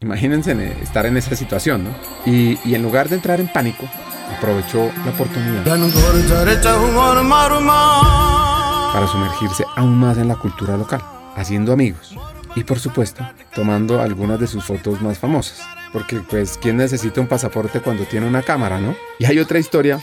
Imagínense 0.00 0.52
estar 0.82 1.04
en 1.04 1.18
esa 1.18 1.36
situación, 1.36 1.84
¿no? 1.84 1.90
Y 2.24 2.74
en 2.74 2.82
lugar 2.82 3.10
de 3.10 3.16
entrar 3.16 3.38
en 3.38 3.52
pánico, 3.52 3.86
aprovechó 4.34 4.90
la 5.04 5.10
oportunidad 5.10 5.62
para 8.94 9.06
sumergirse 9.06 9.64
aún 9.76 9.94
más 9.98 10.16
en 10.16 10.28
la 10.28 10.36
cultura 10.36 10.78
local, 10.78 11.02
haciendo 11.34 11.74
amigos 11.74 12.16
y 12.56 12.64
por 12.64 12.80
supuesto 12.80 13.24
tomando 13.54 14.00
algunas 14.00 14.40
de 14.40 14.48
sus 14.48 14.64
fotos 14.64 15.00
más 15.00 15.18
famosas 15.18 15.62
porque 15.96 16.20
pues 16.28 16.58
quién 16.60 16.76
necesita 16.76 17.22
un 17.22 17.26
pasaporte 17.26 17.80
cuando 17.80 18.04
tiene 18.04 18.26
una 18.26 18.42
cámara, 18.42 18.78
¿no? 18.78 18.94
Y 19.18 19.24
hay 19.24 19.38
otra 19.38 19.58
historia 19.58 19.98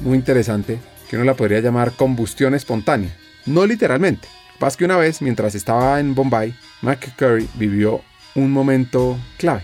muy 0.00 0.18
interesante 0.18 0.80
que 1.08 1.14
uno 1.14 1.24
la 1.24 1.34
podría 1.34 1.60
llamar 1.60 1.92
combustión 1.92 2.52
espontánea. 2.54 3.16
No 3.44 3.64
literalmente. 3.64 4.26
Pasa 4.58 4.76
que 4.76 4.86
una 4.86 4.96
vez, 4.96 5.22
mientras 5.22 5.54
estaba 5.54 6.00
en 6.00 6.16
Bombay, 6.16 6.52
McCurry 6.82 7.48
vivió 7.54 8.00
un 8.34 8.50
momento 8.50 9.16
clave. 9.38 9.62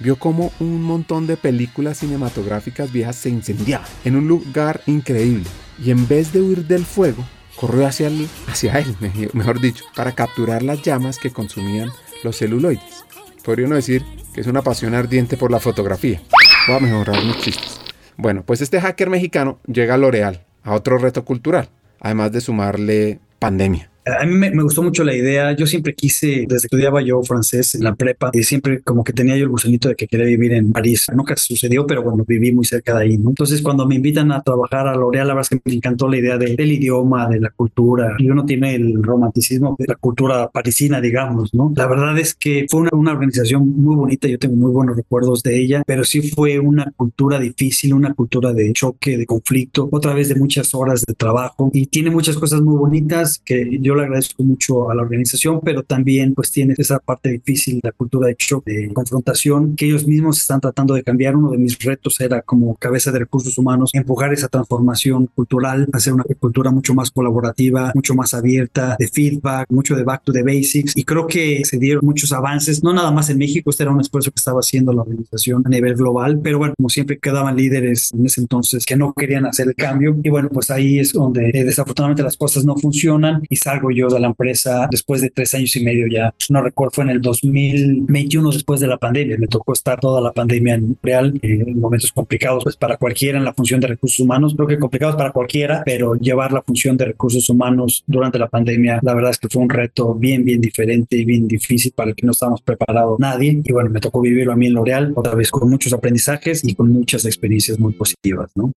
Vio 0.00 0.16
como 0.16 0.52
un 0.58 0.82
montón 0.82 1.28
de 1.28 1.36
películas 1.36 1.98
cinematográficas 1.98 2.90
viejas 2.90 3.14
se 3.14 3.28
incendiaban 3.28 3.86
en 4.04 4.16
un 4.16 4.26
lugar 4.26 4.80
increíble. 4.86 5.44
Y 5.80 5.92
en 5.92 6.08
vez 6.08 6.32
de 6.32 6.40
huir 6.40 6.64
del 6.64 6.84
fuego, 6.84 7.24
corrió 7.56 7.86
hacia 7.86 8.08
él, 8.08 8.28
hacia 8.48 8.78
él, 8.78 8.96
mejor 9.32 9.60
dicho, 9.60 9.84
para 9.94 10.12
capturar 10.12 10.62
las 10.62 10.82
llamas 10.82 11.18
que 11.18 11.30
consumían 11.30 11.90
los 12.22 12.36
celuloides. 12.38 13.04
Podría 13.44 13.66
uno 13.66 13.76
decir 13.76 14.04
que 14.34 14.40
es 14.40 14.46
una 14.46 14.62
pasión 14.62 14.94
ardiente 14.94 15.36
por 15.36 15.50
la 15.50 15.60
fotografía. 15.60 16.20
Voy 16.66 16.76
a 16.76 16.80
mejorar 16.80 17.24
mis 17.24 17.38
chistes. 17.38 17.80
Bueno, 18.16 18.42
pues 18.44 18.60
este 18.60 18.80
hacker 18.80 19.08
mexicano 19.08 19.60
llega 19.66 19.94
a 19.94 19.96
L'Oreal, 19.96 20.44
a 20.62 20.74
otro 20.74 20.98
reto 20.98 21.24
cultural, 21.24 21.70
además 22.00 22.32
de 22.32 22.40
sumarle 22.40 23.20
pandemia. 23.38 23.89
A 24.18 24.24
mí 24.24 24.34
me, 24.34 24.50
gustó 24.62 24.82
mucho 24.82 25.04
la 25.04 25.14
idea. 25.14 25.52
Yo 25.52 25.66
siempre 25.66 25.94
quise, 25.94 26.46
desde 26.48 26.68
que 26.68 26.76
estudiaba 26.76 27.02
yo 27.02 27.22
francés 27.22 27.74
en 27.74 27.84
la 27.84 27.94
prepa, 27.94 28.30
y 28.32 28.42
siempre 28.42 28.80
como 28.82 29.04
que 29.04 29.12
tenía 29.12 29.36
yo 29.36 29.44
el 29.44 29.50
gusanito 29.50 29.88
de 29.88 29.94
que 29.94 30.06
quería 30.06 30.26
vivir 30.26 30.52
en 30.52 30.72
París. 30.72 31.06
Nunca 31.14 31.36
sucedió, 31.36 31.86
pero 31.86 32.02
bueno, 32.02 32.24
viví 32.26 32.52
muy 32.52 32.64
cerca 32.64 32.96
de 32.96 33.04
ahí, 33.04 33.18
¿no? 33.18 33.30
Entonces, 33.30 33.62
cuando 33.62 33.86
me 33.86 33.96
invitan 33.96 34.32
a 34.32 34.42
trabajar 34.42 34.88
a 34.88 34.94
L'Oréal, 34.94 35.28
la 35.28 35.34
verdad 35.34 35.48
es 35.52 35.58
que 35.58 35.70
me 35.70 35.76
encantó 35.76 36.08
la 36.08 36.18
idea 36.18 36.38
del 36.38 36.72
idioma, 36.72 37.28
de 37.28 37.40
la 37.40 37.50
cultura. 37.50 38.14
Y 38.18 38.30
uno 38.30 38.44
tiene 38.44 38.74
el 38.74 39.02
romanticismo 39.02 39.76
de 39.78 39.86
la 39.88 39.94
cultura 39.96 40.50
parisina, 40.50 41.00
digamos, 41.00 41.54
¿no? 41.54 41.72
La 41.76 41.86
verdad 41.86 42.18
es 42.18 42.34
que 42.34 42.66
fue 42.68 42.80
una, 42.80 42.90
una 42.92 43.12
organización 43.12 43.68
muy 43.68 43.96
bonita. 43.96 44.28
Yo 44.28 44.38
tengo 44.38 44.56
muy 44.56 44.70
buenos 44.70 44.96
recuerdos 44.96 45.42
de 45.42 45.60
ella, 45.60 45.82
pero 45.86 46.04
sí 46.04 46.30
fue 46.30 46.58
una 46.58 46.92
cultura 46.96 47.38
difícil, 47.38 47.94
una 47.94 48.14
cultura 48.14 48.52
de 48.52 48.72
choque, 48.72 49.16
de 49.16 49.26
conflicto, 49.26 49.88
otra 49.92 50.14
vez 50.14 50.28
de 50.28 50.34
muchas 50.34 50.74
horas 50.74 51.04
de 51.06 51.14
trabajo. 51.14 51.70
Y 51.72 51.86
tiene 51.86 52.10
muchas 52.10 52.36
cosas 52.36 52.60
muy 52.60 52.76
bonitas 52.76 53.40
que 53.44 53.78
yo 53.80 53.94
le 54.00 54.06
agradezco 54.06 54.42
mucho 54.42 54.90
a 54.90 54.94
la 54.94 55.02
organización, 55.02 55.60
pero 55.62 55.82
también 55.82 56.34
pues 56.34 56.50
tiene 56.50 56.74
esa 56.76 56.98
parte 56.98 57.30
difícil, 57.30 57.80
la 57.82 57.92
cultura 57.92 58.28
de 58.28 58.36
shock, 58.38 58.64
de 58.64 58.92
confrontación, 58.92 59.76
que 59.76 59.86
ellos 59.86 60.06
mismos 60.06 60.38
están 60.38 60.60
tratando 60.60 60.94
de 60.94 61.02
cambiar. 61.02 61.36
Uno 61.36 61.50
de 61.50 61.58
mis 61.58 61.78
retos 61.78 62.20
era 62.20 62.42
como 62.42 62.74
cabeza 62.76 63.12
de 63.12 63.20
recursos 63.20 63.56
humanos, 63.58 63.90
empujar 63.92 64.32
esa 64.32 64.48
transformación 64.48 65.26
cultural, 65.34 65.88
hacer 65.92 66.12
una 66.12 66.24
cultura 66.38 66.70
mucho 66.70 66.94
más 66.94 67.10
colaborativa, 67.10 67.92
mucho 67.94 68.14
más 68.14 68.34
abierta, 68.34 68.96
de 68.98 69.08
feedback, 69.08 69.66
mucho 69.70 69.96
de 69.96 70.02
back 70.02 70.22
to 70.24 70.32
the 70.32 70.42
basics. 70.42 70.96
Y 70.96 71.04
creo 71.04 71.26
que 71.26 71.64
se 71.64 71.78
dieron 71.78 72.04
muchos 72.04 72.32
avances, 72.32 72.82
no 72.82 72.92
nada 72.92 73.10
más 73.10 73.30
en 73.30 73.38
México, 73.38 73.70
este 73.70 73.82
era 73.82 73.92
un 73.92 74.00
esfuerzo 74.00 74.30
que 74.30 74.38
estaba 74.38 74.60
haciendo 74.60 74.92
la 74.92 75.02
organización 75.02 75.62
a 75.64 75.68
nivel 75.68 75.94
global, 75.94 76.40
pero 76.42 76.58
bueno, 76.58 76.74
como 76.76 76.88
siempre 76.88 77.18
quedaban 77.18 77.56
líderes 77.56 78.12
en 78.12 78.26
ese 78.26 78.40
entonces 78.40 78.84
que 78.86 78.96
no 78.96 79.12
querían 79.12 79.46
hacer 79.46 79.68
el 79.68 79.74
cambio. 79.74 80.16
Y 80.22 80.30
bueno, 80.30 80.48
pues 80.48 80.70
ahí 80.70 80.98
es 80.98 81.12
donde 81.12 81.50
eh, 81.52 81.64
desafortunadamente 81.64 82.22
las 82.22 82.36
cosas 82.36 82.64
no 82.64 82.76
funcionan 82.76 83.42
y 83.48 83.56
salgo 83.56 83.89
yo 83.90 84.08
de 84.08 84.20
la 84.20 84.28
empresa 84.28 84.88
después 84.90 85.20
de 85.20 85.30
tres 85.30 85.54
años 85.54 85.74
y 85.76 85.84
medio 85.84 86.06
ya. 86.06 86.34
No 86.48 86.62
recuerdo, 86.62 86.92
fue 86.92 87.04
en 87.04 87.10
el 87.10 87.20
2021 87.20 88.50
después 88.50 88.80
de 88.80 88.86
la 88.86 88.96
pandemia. 88.96 89.36
Me 89.38 89.46
tocó 89.46 89.72
estar 89.72 90.00
toda 90.00 90.20
la 90.20 90.32
pandemia 90.32 90.74
en 90.74 90.96
real, 91.02 91.38
en 91.42 91.80
momentos 91.80 92.12
complicados 92.12 92.64
pues 92.64 92.76
para 92.76 92.96
cualquiera 92.96 93.38
en 93.38 93.44
la 93.44 93.54
función 93.54 93.80
de 93.80 93.88
recursos 93.88 94.20
humanos. 94.20 94.54
Creo 94.54 94.68
que 94.68 94.78
complicados 94.78 95.16
para 95.16 95.32
cualquiera, 95.32 95.82
pero 95.84 96.14
llevar 96.14 96.52
la 96.52 96.62
función 96.62 96.96
de 96.96 97.06
recursos 97.06 97.48
humanos 97.48 98.04
durante 98.06 98.38
la 98.38 98.48
pandemia, 98.48 99.00
la 99.02 99.14
verdad 99.14 99.30
es 99.30 99.38
que 99.38 99.48
fue 99.48 99.62
un 99.62 99.70
reto 99.70 100.14
bien, 100.14 100.44
bien 100.44 100.60
diferente 100.60 101.16
y 101.16 101.24
bien 101.24 101.46
difícil 101.48 101.92
para 101.94 102.10
el 102.10 102.16
que 102.16 102.26
no 102.26 102.32
estábamos 102.32 102.62
preparados 102.62 103.18
nadie. 103.18 103.60
Y 103.64 103.72
bueno, 103.72 103.90
me 103.90 104.00
tocó 104.00 104.20
vivirlo 104.20 104.52
a 104.52 104.56
mí 104.56 104.66
en 104.66 104.74
L'Oreal, 104.74 105.12
otra 105.14 105.34
vez 105.34 105.50
con 105.50 105.68
muchos 105.68 105.92
aprendizajes 105.92 106.64
y 106.64 106.74
con 106.74 106.90
muchas 106.90 107.24
experiencias 107.24 107.78
muy 107.78 107.92
positivas, 107.92 108.50
¿no? 108.54 108.72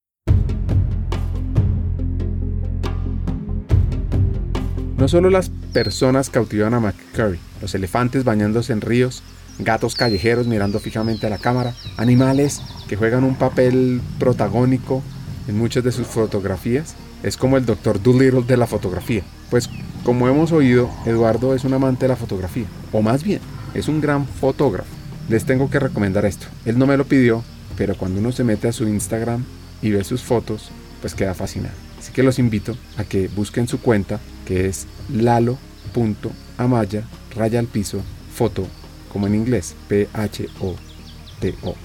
No 5.04 5.10
solo 5.10 5.30
las 5.30 5.50
personas 5.74 6.30
cautivan 6.30 6.74
a 6.74 6.80
McCurry, 6.80 7.38
los 7.62 7.76
elefantes 7.76 8.24
bañándose 8.24 8.72
en 8.72 8.80
ríos, 8.80 9.22
gatos 9.60 9.96
callejeros 9.96 10.48
mirando 10.48 10.80
fijamente 10.80 11.28
a 11.28 11.30
la 11.30 11.40
cámara, 11.40 11.74
animales 11.98 12.62
que 12.88 12.96
juegan 12.96 13.26
un 13.26 13.36
papel 13.36 14.00
protagónico 14.18 15.04
en 15.50 15.58
muchas 15.58 15.84
de 15.84 15.92
sus 15.92 16.08
fotografías, 16.08 16.96
es 17.22 17.36
como 17.36 17.58
el 17.58 17.66
Dr. 17.66 18.02
Doolittle 18.02 18.44
de 18.44 18.56
la 18.56 18.66
fotografía. 18.66 19.24
Pues 19.50 19.70
como 20.06 20.30
hemos 20.30 20.54
oído, 20.54 20.90
Eduardo 21.06 21.54
es 21.54 21.66
un 21.66 21.74
amante 21.74 22.06
de 22.06 22.08
la 22.08 22.16
fotografía, 22.16 22.68
o 22.94 23.02
más 23.02 23.26
bien, 23.26 23.42
es 23.74 23.90
un 23.90 24.00
gran 24.00 24.26
fotógrafo. 24.26 24.96
Les 25.28 25.44
tengo 25.44 25.70
que 25.70 25.80
recomendar 25.80 26.24
esto. 26.24 26.48
Él 26.64 26.80
no 26.80 26.88
me 26.88 26.96
lo 26.96 27.04
pidió, 27.04 27.44
pero 27.76 27.98
cuando 27.98 28.22
uno 28.22 28.32
se 28.32 28.46
mete 28.46 28.70
a 28.70 28.72
su 28.72 28.88
Instagram 28.88 29.44
y 29.82 29.92
ve 29.92 30.06
sus 30.06 30.22
fotos, 30.24 30.72
pues 31.02 31.14
queda 31.14 31.34
fascinado. 31.34 31.76
Así 32.00 32.14
que 32.14 32.24
los 32.24 32.40
invito 32.40 32.78
a 32.96 33.04
que 33.04 33.28
busquen 33.28 33.68
su 33.68 33.82
cuenta 33.82 34.22
que 34.46 34.68
es 34.68 34.88
lalo.amaya 35.10 37.04
raya 37.36 37.60
al 37.60 37.68
piso 37.68 38.02
foto 38.34 38.68
como 39.12 39.28
en 39.28 39.36
inglés 39.36 39.76
P-H-O-T-O. 39.88 41.76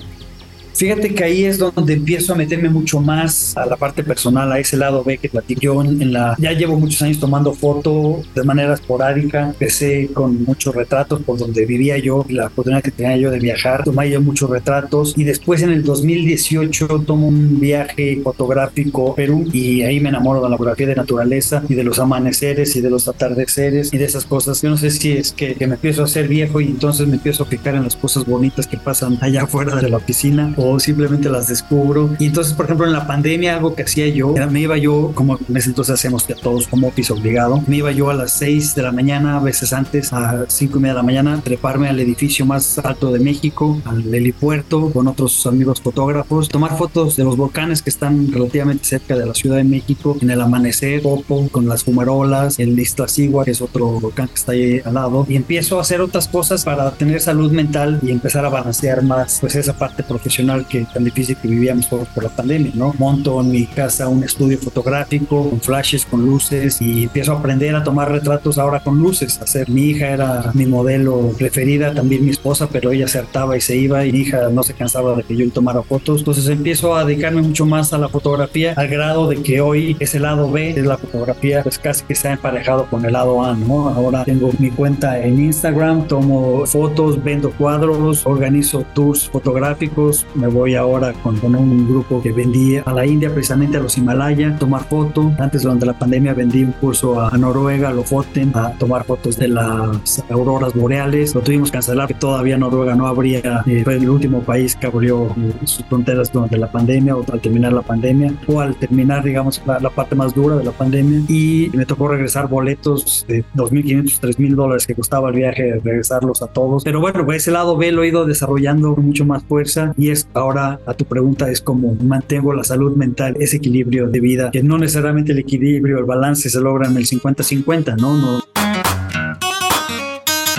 Fíjate 0.78 1.12
que 1.12 1.24
ahí 1.24 1.44
es 1.44 1.58
donde 1.58 1.94
empiezo 1.94 2.34
a 2.34 2.36
meterme 2.36 2.68
mucho 2.68 3.00
más 3.00 3.56
a 3.56 3.66
la 3.66 3.74
parte 3.74 4.04
personal, 4.04 4.52
a 4.52 4.60
ese 4.60 4.76
lado 4.76 5.02
B 5.02 5.18
que 5.18 5.28
platico. 5.28 5.60
Yo 5.60 5.82
en 5.82 6.12
la, 6.12 6.36
ya 6.38 6.52
llevo 6.52 6.78
muchos 6.78 7.02
años 7.02 7.18
tomando 7.18 7.52
foto 7.52 8.22
de 8.32 8.44
manera 8.44 8.74
esporádica. 8.74 9.48
Empecé 9.48 10.08
con 10.14 10.44
muchos 10.44 10.72
retratos 10.72 11.20
por 11.22 11.36
donde 11.36 11.66
vivía 11.66 11.98
yo, 11.98 12.24
la 12.28 12.46
oportunidad 12.46 12.80
que 12.80 12.92
tenía 12.92 13.16
yo 13.16 13.32
de 13.32 13.40
viajar. 13.40 13.82
Tomé 13.82 14.08
yo 14.08 14.20
muchos 14.20 14.48
retratos 14.50 15.14
y 15.16 15.24
después 15.24 15.62
en 15.62 15.70
el 15.70 15.82
2018 15.82 16.86
tomo 17.04 17.26
un 17.26 17.58
viaje 17.58 18.20
fotográfico 18.22 19.10
a 19.10 19.16
Perú 19.16 19.48
y 19.52 19.82
ahí 19.82 19.98
me 19.98 20.10
enamoro 20.10 20.40
de 20.40 20.48
la 20.48 20.56
fotografía 20.56 20.86
de 20.86 20.94
naturaleza 20.94 21.64
y 21.68 21.74
de 21.74 21.82
los 21.82 21.98
amaneceres 21.98 22.76
y 22.76 22.80
de 22.80 22.90
los 22.90 23.08
atardeceres 23.08 23.92
y 23.92 23.98
de 23.98 24.04
esas 24.04 24.24
cosas. 24.24 24.62
Yo 24.62 24.70
no 24.70 24.76
sé 24.76 24.92
si 24.92 25.10
es 25.10 25.32
que, 25.32 25.56
que 25.56 25.66
me 25.66 25.74
empiezo 25.74 26.02
a 26.02 26.04
hacer 26.04 26.28
viejo 26.28 26.60
y 26.60 26.66
entonces 26.66 27.08
me 27.08 27.16
empiezo 27.16 27.42
a 27.42 27.46
fijar 27.46 27.74
en 27.74 27.82
las 27.82 27.96
cosas 27.96 28.24
bonitas 28.24 28.68
que 28.68 28.76
pasan 28.76 29.18
allá 29.20 29.42
afuera 29.42 29.74
de 29.74 29.88
la 29.88 29.98
piscina 29.98 30.54
o 30.56 30.67
simplemente 30.78 31.28
las 31.28 31.48
descubro. 31.48 32.10
Y 32.18 32.26
entonces, 32.26 32.52
por 32.54 32.66
ejemplo, 32.66 32.86
en 32.86 32.92
la 32.92 33.06
pandemia, 33.06 33.56
algo 33.56 33.74
que 33.74 33.82
hacía 33.82 34.08
yo, 34.08 34.34
me 34.50 34.60
iba 34.60 34.76
yo, 34.76 35.12
como 35.14 35.38
en 35.48 35.56
ese 35.56 35.70
entonces 35.70 35.94
hacemos 35.94 36.26
ya 36.26 36.34
todos 36.34 36.68
como 36.68 36.88
office 36.88 37.12
obligado, 37.12 37.62
me 37.66 37.76
iba 37.76 37.90
yo 37.92 38.10
a 38.10 38.14
las 38.14 38.32
6 38.32 38.74
de 38.74 38.82
la 38.82 38.92
mañana, 38.92 39.36
a 39.36 39.40
veces 39.40 39.72
antes, 39.72 40.12
a 40.12 40.46
5 40.48 40.78
y 40.78 40.80
media 40.80 40.94
de 40.94 40.98
la 40.98 41.02
mañana, 41.02 41.40
treparme 41.42 41.88
al 41.88 42.00
edificio 42.00 42.46
más 42.46 42.78
alto 42.78 43.12
de 43.12 43.20
México, 43.20 43.80
al 43.84 44.14
helipuerto, 44.14 44.90
con 44.90 45.08
otros 45.08 45.46
amigos 45.46 45.80
fotógrafos, 45.80 46.48
tomar 46.48 46.76
fotos 46.76 47.16
de 47.16 47.24
los 47.24 47.36
volcanes 47.36 47.82
que 47.82 47.90
están 47.90 48.32
relativamente 48.32 48.84
cerca 48.84 49.16
de 49.16 49.26
la 49.26 49.34
Ciudad 49.34 49.56
de 49.56 49.64
México, 49.64 50.16
en 50.20 50.30
el 50.30 50.40
amanecer, 50.40 51.02
Popo, 51.02 51.48
con 51.50 51.68
las 51.68 51.84
fumarolas, 51.84 52.58
el 52.58 52.78
Iztaccíhuatl, 52.78 53.44
que 53.44 53.50
es 53.52 53.60
otro 53.60 54.00
volcán 54.00 54.28
que 54.28 54.34
está 54.34 54.52
ahí 54.52 54.80
al 54.84 54.94
lado, 54.94 55.26
y 55.28 55.36
empiezo 55.36 55.78
a 55.78 55.82
hacer 55.82 56.00
otras 56.00 56.28
cosas 56.28 56.64
para 56.64 56.90
tener 56.92 57.20
salud 57.20 57.52
mental 57.52 58.00
y 58.02 58.10
empezar 58.10 58.44
a 58.44 58.48
balancear 58.48 59.02
más 59.02 59.38
pues 59.40 59.54
esa 59.54 59.76
parte 59.76 60.02
profesional 60.02 60.47
que 60.68 60.84
tan 60.92 61.04
difícil 61.04 61.36
que 61.36 61.48
vivíamos 61.48 61.88
todos 61.88 62.08
por 62.08 62.24
la 62.24 62.30
pandemia, 62.30 62.72
¿no? 62.74 62.94
Monto 62.98 63.40
en 63.40 63.50
mi 63.50 63.66
casa 63.66 64.08
un 64.08 64.24
estudio 64.24 64.58
fotográfico 64.58 65.50
con 65.50 65.60
flashes, 65.60 66.04
con 66.04 66.24
luces 66.24 66.80
y 66.80 67.04
empiezo 67.04 67.32
a 67.32 67.38
aprender 67.38 67.74
a 67.74 67.84
tomar 67.84 68.10
retratos 68.10 68.58
ahora 68.58 68.80
con 68.80 68.98
luces. 68.98 69.40
Hacer 69.40 69.68
mi 69.68 69.90
hija 69.90 70.08
era 70.08 70.50
mi 70.54 70.66
modelo 70.66 71.32
preferida, 71.36 71.94
también 71.94 72.24
mi 72.24 72.30
esposa, 72.30 72.68
pero 72.70 72.92
ella 72.92 73.08
se 73.08 73.18
hartaba 73.18 73.56
y 73.56 73.60
se 73.60 73.76
iba 73.76 74.04
y 74.04 74.12
mi 74.12 74.20
hija 74.20 74.48
no 74.50 74.62
se 74.62 74.74
cansaba 74.74 75.14
de 75.16 75.22
que 75.22 75.36
yo 75.36 75.44
le 75.44 75.50
tomara 75.50 75.82
fotos. 75.82 76.20
Entonces 76.20 76.48
empiezo 76.48 76.94
a 76.94 77.04
dedicarme 77.04 77.42
mucho 77.42 77.66
más 77.66 77.92
a 77.92 77.98
la 77.98 78.08
fotografía 78.08 78.72
al 78.76 78.88
grado 78.88 79.28
de 79.28 79.42
que 79.42 79.60
hoy 79.60 79.96
ese 80.00 80.18
lado 80.18 80.50
B 80.50 80.70
es 80.70 80.84
la 80.84 80.98
fotografía, 80.98 81.62
pues 81.62 81.78
casi 81.78 82.04
que 82.04 82.14
se 82.14 82.28
ha 82.28 82.32
emparejado 82.32 82.86
con 82.86 83.04
el 83.04 83.12
lado 83.12 83.44
A, 83.44 83.54
¿no? 83.54 83.88
Ahora 83.88 84.24
tengo 84.24 84.50
mi 84.58 84.70
cuenta 84.70 85.20
en 85.22 85.42
Instagram, 85.44 86.06
tomo 86.06 86.66
fotos, 86.66 87.22
vendo 87.22 87.50
cuadros, 87.50 88.26
organizo 88.26 88.84
tours 88.94 89.28
fotográficos, 89.28 90.26
me 90.38 90.46
voy 90.46 90.74
ahora 90.74 91.12
con, 91.22 91.38
un 91.44 91.88
grupo 91.88 92.22
que 92.22 92.32
vendí 92.32 92.76
a 92.76 92.92
la 92.92 93.04
India, 93.04 93.32
precisamente 93.32 93.76
a 93.76 93.80
los 93.80 93.96
Himalaya, 93.98 94.56
tomar 94.58 94.84
fotos. 94.84 95.32
Antes, 95.38 95.62
durante 95.62 95.86
la 95.86 95.98
pandemia, 95.98 96.34
vendí 96.34 96.64
un 96.64 96.72
curso 96.72 97.20
a, 97.20 97.36
Noruega, 97.36 97.88
a 97.88 97.92
Lofoten, 97.92 98.52
a 98.54 98.72
tomar 98.72 99.04
fotos 99.04 99.36
de 99.36 99.48
las 99.48 100.24
auroras 100.30 100.74
boreales. 100.74 101.34
Lo 101.34 101.40
tuvimos 101.40 101.70
que 101.70 101.74
cancelar, 101.74 102.08
que 102.08 102.14
todavía 102.14 102.56
Noruega 102.56 102.94
no 102.94 103.06
habría, 103.06 103.62
eh, 103.66 103.82
fue 103.84 103.96
el 103.96 104.08
último 104.08 104.40
país 104.40 104.76
que 104.76 104.86
abrió 104.86 105.26
eh, 105.26 105.52
sus 105.64 105.84
fronteras 105.86 106.32
durante 106.32 106.56
la 106.56 106.70
pandemia 106.70 107.16
o 107.16 107.24
al 107.30 107.40
terminar 107.40 107.72
la 107.72 107.82
pandemia, 107.82 108.32
o 108.46 108.60
al 108.60 108.76
terminar, 108.76 109.24
digamos, 109.24 109.60
la, 109.66 109.90
parte 109.90 110.14
más 110.14 110.34
dura 110.34 110.56
de 110.56 110.64
la 110.64 110.72
pandemia. 110.72 111.22
Y 111.28 111.70
me 111.74 111.84
tocó 111.84 112.08
regresar 112.08 112.48
boletos 112.48 113.24
de 113.28 113.44
2.500, 113.56 114.20
3.000 114.20 114.54
dólares 114.54 114.86
que 114.86 114.94
costaba 114.94 115.30
el 115.30 115.36
viaje, 115.36 115.80
regresarlos 115.82 116.42
a 116.42 116.46
todos. 116.46 116.84
Pero 116.84 117.00
bueno, 117.00 117.24
pues 117.24 117.42
ese 117.42 117.50
lado 117.50 117.76
B 117.76 117.90
lo 117.92 118.02
he 118.02 118.08
ido 118.08 118.26
desarrollando 118.26 118.94
con 118.94 119.06
mucho 119.06 119.24
más 119.24 119.42
fuerza 119.44 119.92
y 119.96 120.10
es 120.10 120.27
ahora 120.34 120.80
a 120.86 120.94
tu 120.94 121.04
pregunta 121.04 121.50
es 121.50 121.60
cómo 121.60 121.94
mantengo 121.94 122.52
la 122.54 122.64
salud 122.64 122.96
mental, 122.96 123.36
ese 123.40 123.56
equilibrio 123.56 124.08
de 124.08 124.20
vida, 124.20 124.50
que 124.50 124.62
no 124.62 124.78
necesariamente 124.78 125.32
el 125.32 125.38
equilibrio, 125.38 125.98
el 125.98 126.04
balance 126.04 126.50
se 126.50 126.60
logra 126.60 126.88
en 126.88 126.96
el 126.96 127.06
50-50, 127.06 127.96
¿no? 127.96 128.16
no 128.16 128.40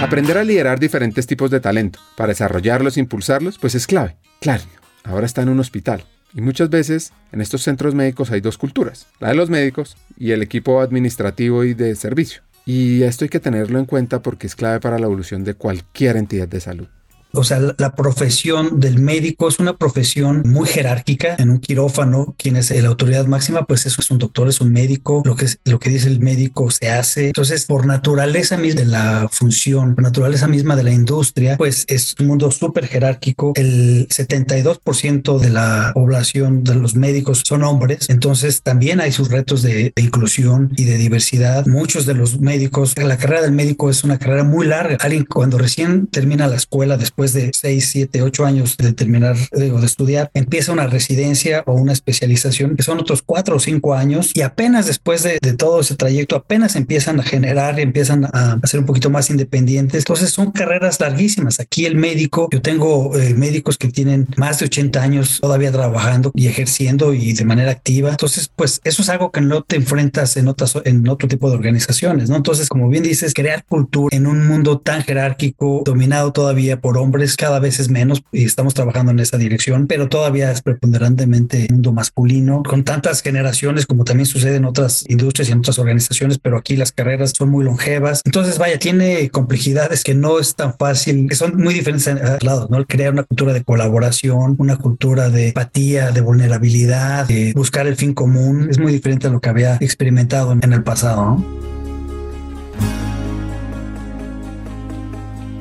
Aprender 0.01 0.37
a 0.37 0.43
liderar 0.43 0.79
diferentes 0.79 1.27
tipos 1.27 1.51
de 1.51 1.59
talento 1.59 1.99
para 2.15 2.29
desarrollarlos 2.29 2.95
e 2.95 3.01
impulsarlos, 3.01 3.57
pues 3.59 3.75
es 3.75 3.85
clave. 3.85 4.15
Claro, 4.39 4.63
ahora 5.03 5.25
está 5.25 5.41
en 5.41 5.49
un 5.49 5.59
hospital. 5.59 6.05
Y 6.33 6.41
muchas 6.41 6.69
veces 6.69 7.11
en 7.31 7.41
estos 7.41 7.63
centros 7.63 7.95
médicos 7.95 8.31
hay 8.31 8.39
dos 8.39 8.57
culturas, 8.57 9.07
la 9.19 9.29
de 9.29 9.35
los 9.35 9.49
médicos 9.49 9.97
y 10.17 10.31
el 10.31 10.41
equipo 10.41 10.79
administrativo 10.79 11.63
y 11.63 11.73
de 11.73 11.95
servicio. 11.95 12.43
Y 12.65 13.03
esto 13.03 13.25
hay 13.25 13.29
que 13.29 13.39
tenerlo 13.39 13.79
en 13.79 13.85
cuenta 13.85 14.21
porque 14.21 14.47
es 14.47 14.55
clave 14.55 14.79
para 14.79 14.99
la 14.99 15.07
evolución 15.07 15.43
de 15.43 15.55
cualquier 15.55 16.17
entidad 16.17 16.47
de 16.47 16.59
salud. 16.59 16.87
O 17.33 17.43
sea, 17.43 17.59
la, 17.77 17.95
profesión 17.95 18.79
del 18.79 18.99
médico 18.99 19.49
es 19.49 19.59
una 19.59 19.77
profesión 19.77 20.41
muy 20.45 20.67
jerárquica 20.67 21.35
en 21.37 21.49
un 21.49 21.59
quirófano. 21.59 22.33
Quien 22.37 22.55
es 22.55 22.71
la 22.71 22.87
autoridad 22.87 23.25
máxima, 23.27 23.65
pues 23.65 23.85
eso 23.85 24.01
es 24.01 24.09
un 24.09 24.17
doctor, 24.17 24.47
es 24.47 24.61
un 24.61 24.71
médico. 24.71 25.21
Lo 25.25 25.35
que, 25.35 25.45
es, 25.45 25.59
lo 25.65 25.79
que 25.79 25.89
dice 25.89 26.07
el 26.07 26.21
médico 26.21 26.71
se 26.71 26.89
hace. 26.89 27.27
Entonces, 27.27 27.65
por 27.65 27.85
naturaleza 27.85 28.57
misma 28.57 28.81
de 28.81 28.87
la 28.87 29.27
función, 29.31 29.95
por 29.95 30.03
naturaleza 30.03 30.47
misma 30.47 30.75
de 30.75 30.83
la 30.83 30.91
industria, 30.91 31.57
pues 31.57 31.85
es 31.87 32.15
un 32.19 32.27
mundo 32.27 32.49
súper 32.51 32.87
jerárquico. 32.87 33.53
El 33.55 34.07
72% 34.07 35.39
de 35.39 35.49
la 35.49 35.91
población 35.93 36.63
de 36.63 36.75
los 36.75 36.95
médicos 36.95 37.43
son 37.45 37.63
hombres. 37.63 38.09
Entonces, 38.09 38.63
también 38.63 39.01
hay 39.01 39.11
sus 39.11 39.29
retos 39.29 39.61
de, 39.61 39.91
de 39.95 40.01
inclusión 40.01 40.71
y 40.75 40.85
de 40.85 40.97
diversidad. 40.97 41.65
Muchos 41.67 42.05
de 42.05 42.15
los 42.15 42.39
médicos, 42.39 42.97
la 42.97 43.17
carrera 43.17 43.41
del 43.41 43.51
médico 43.51 43.89
es 43.89 44.03
una 44.03 44.17
carrera 44.17 44.43
muy 44.43 44.65
larga. 44.65 44.97
Alguien 44.99 45.25
cuando 45.25 45.57
recién 45.57 46.07
termina 46.07 46.47
la 46.47 46.55
escuela, 46.55 46.97
después 46.97 47.18
después 47.19 47.33
de 47.33 47.51
6, 47.53 47.89
7, 47.91 48.21
8 48.21 48.45
años 48.45 48.77
de 48.77 48.93
terminar 48.93 49.35
de 49.51 49.85
estudiar, 49.85 50.31
empieza 50.33 50.71
una 50.71 50.87
residencia 50.87 51.63
o 51.65 51.73
una 51.73 51.91
especialización 51.91 52.77
que 52.77 52.83
son 52.83 52.97
otros 52.99 53.21
4 53.21 53.57
o 53.57 53.59
5 53.59 53.93
años 53.93 54.31
y 54.33 54.41
apenas 54.41 54.85
después 54.85 55.23
de, 55.23 55.39
todo 55.57 55.81
ese 55.81 55.95
trayecto 55.95 56.37
apenas 56.37 56.77
empiezan 56.77 57.19
a 57.19 57.23
generar, 57.23 57.79
empiezan 57.79 58.25
a, 58.25 58.59
ser 58.63 58.79
un 58.79 58.85
poquito 58.85 59.09
más 59.09 59.29
independientes. 59.29 60.03
Entonces 60.03 60.29
son 60.29 60.51
carreras 60.51 60.99
larguísimas. 61.01 61.59
Aquí 61.59 61.85
el 61.85 61.95
médico, 61.95 62.47
yo 62.51 62.61
tengo 62.61 63.17
eh, 63.17 63.33
médicos 63.33 63.77
que 63.77 63.89
tienen 63.89 64.27
más 64.37 64.59
de 64.59 64.67
80 64.67 65.01
años 65.01 65.39
todavía 65.41 65.71
trabajando 65.71 66.31
y 66.35 66.47
ejerciendo 66.47 67.13
y 67.13 67.33
de 67.33 67.43
manera 67.43 67.71
activa. 67.71 68.11
Entonces, 68.11 68.49
pues 68.55 68.79
eso 68.85 69.01
es 69.01 69.09
algo 69.09 69.31
que 69.31 69.41
no 69.41 69.63
te 69.63 69.75
enfrentas 69.75 70.37
en 70.37 70.47
otras, 70.47 70.77
en 70.85 71.07
otro 71.09 71.27
tipo 71.27 71.49
de 71.49 71.57
organizaciones, 71.57 72.29
¿no? 72.29 72.37
Entonces, 72.37 72.69
como 72.69 72.87
bien 72.87 73.03
dices, 73.03 73.33
crear 73.33 73.65
cultura 73.65 74.15
en 74.15 74.27
un 74.27 74.47
mundo 74.47 74.79
tan 74.79 75.03
jerárquico, 75.03 75.81
dominado 75.83 76.31
todavía 76.31 76.79
por 76.79 76.97
hombres 76.97 77.08
hombres 77.09 77.35
cada 77.35 77.59
vez 77.59 77.79
es 77.79 77.89
menos 77.89 78.21
y 78.31 78.45
estamos 78.45 78.75
trabajando 78.75 79.11
en 79.11 79.19
esa 79.19 79.37
dirección, 79.37 79.87
pero 79.87 80.09
todavía 80.09 80.51
es 80.51 80.61
preponderantemente 80.61 81.67
mundo 81.71 81.91
masculino, 81.91 82.61
con 82.61 82.83
tantas 82.83 83.23
generaciones 83.23 83.87
como 83.87 84.03
también 84.03 84.27
sucede 84.27 84.57
en 84.57 84.65
otras 84.65 85.03
industrias 85.07 85.49
y 85.49 85.53
en 85.53 85.59
otras 85.59 85.79
organizaciones, 85.79 86.37
pero 86.37 86.55
aquí 86.55 86.75
las 86.75 86.91
carreras 86.91 87.33
son 87.35 87.49
muy 87.49 87.65
longevas. 87.65 88.21
Entonces, 88.25 88.59
vaya, 88.59 88.77
tiene 88.77 89.29
complejidades 89.31 90.03
que 90.03 90.13
no 90.13 90.39
es 90.39 90.55
tan 90.55 90.77
fácil, 90.77 91.27
que 91.27 91.35
son 91.35 91.57
muy 91.57 91.73
diferentes 91.73 92.07
a 92.07 92.37
lados, 92.41 92.69
¿no? 92.69 92.77
El 92.77 92.85
crear 92.85 93.11
una 93.11 93.23
cultura 93.23 93.53
de 93.53 93.63
colaboración, 93.63 94.55
una 94.59 94.77
cultura 94.77 95.29
de 95.29 95.47
empatía, 95.47 96.11
de 96.11 96.21
vulnerabilidad, 96.21 97.27
de 97.27 97.53
buscar 97.55 97.87
el 97.87 97.95
fin 97.95 98.13
común, 98.13 98.67
es 98.69 98.77
muy 98.77 98.91
diferente 98.91 99.25
a 99.25 99.31
lo 99.31 99.39
que 99.39 99.49
había 99.49 99.77
experimentado 99.79 100.51
en 100.51 100.73
el 100.73 100.83
pasado, 100.83 101.25
¿no? 101.25 101.78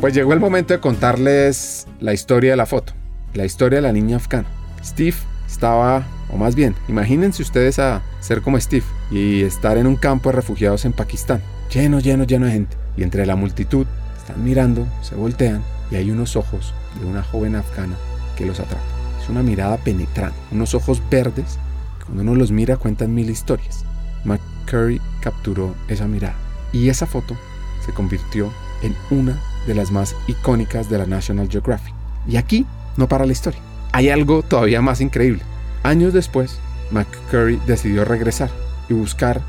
Pues 0.01 0.15
llegó 0.15 0.33
el 0.33 0.39
momento 0.39 0.75
de 0.75 0.81
contarles 0.81 1.89
la 1.99 2.15
historia 2.15 2.53
de 2.53 2.57
la 2.57 2.67
foto, 2.67 2.93
la 3.35 3.45
historia 3.45 3.79
de 3.79 3.83
la 3.83 3.93
niña 3.93 4.19
afgana. 4.19 4.47
Steve 4.85 5.17
estaba, 5.45 6.07
o 6.33 6.37
más 6.37 6.55
bien, 6.55 6.77
imagínense 6.87 7.43
ustedes 7.43 7.81
a 7.81 8.01
ser 8.21 8.41
como 8.41 8.61
Steve 8.61 8.85
y 9.11 9.43
estar 9.43 9.77
en 9.77 9.89
un 9.89 9.97
campo 9.97 10.29
de 10.29 10.37
refugiados 10.37 10.85
en 10.85 10.93
Pakistán, 10.93 11.43
lleno, 11.73 11.99
lleno, 11.99 12.23
lleno 12.23 12.47
de 12.47 12.53
gente. 12.53 12.77
Y 12.97 13.03
entre 13.03 13.27
la 13.27 13.35
multitud 13.35 13.89
están 14.17 14.45
mirando, 14.45 14.87
se 15.03 15.17
voltean 15.17 15.65
y 15.91 15.97
hay 15.97 16.13
unos 16.13 16.37
ojos 16.37 16.75
de 17.01 17.05
una 17.05 17.25
joven 17.25 17.57
afgana 17.57 17.97
que 18.37 18.47
los 18.47 18.61
atrapa. 18.61 18.85
Es 19.21 19.29
una 19.29 19.43
mirada 19.43 19.79
penetrante, 19.79 20.39
unos 20.53 20.75
ojos 20.75 21.03
verdes 21.11 21.59
que 21.99 22.05
cuando 22.05 22.23
uno 22.23 22.37
los 22.37 22.53
mira 22.53 22.77
cuentan 22.77 23.13
mil 23.13 23.31
historias. 23.31 23.85
McCurry 24.25 25.01
capturó 25.21 25.75
esa 25.89 26.07
mirada 26.07 26.37
y 26.73 26.89
esa 26.89 27.07
foto 27.07 27.37
se 27.85 27.93
convirtió 27.93 28.53
en 28.83 28.95
una 29.11 29.37
de 29.67 29.75
las 29.75 29.91
más 29.91 30.15
icónicas 30.27 30.89
de 30.89 30.99
la 30.99 31.07
National 31.07 31.49
Geographic. 31.49 31.95
Y 32.27 32.37
aquí 32.37 32.67
no 32.97 33.09
para 33.09 33.27
la 33.27 33.33
historia. 33.33 33.61
Hay 33.93 34.11
algo 34.11 34.43
todavía 34.43 34.83
más 34.83 35.01
increíble. 35.01 35.43
Años 35.83 36.13
después, 36.13 36.59
McCurry 36.91 37.61
decidió 37.67 38.05
regresar 38.05 38.51
y 38.89 38.95
buscar 38.95 39.41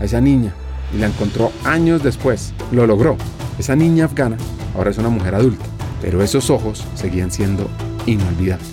a 0.00 0.04
esa 0.04 0.20
niña 0.20 0.52
y 0.94 0.98
la 0.98 1.06
encontró 1.06 1.52
años 1.64 2.02
después. 2.02 2.52
Lo 2.70 2.86
logró. 2.86 3.16
Esa 3.58 3.76
niña 3.76 4.06
afgana 4.06 4.36
ahora 4.74 4.90
es 4.90 4.98
una 4.98 5.08
mujer 5.08 5.34
adulta, 5.34 5.64
pero 6.00 6.22
esos 6.22 6.50
ojos 6.50 6.84
seguían 6.94 7.30
siendo 7.30 7.68
inolvidables. 8.06 8.68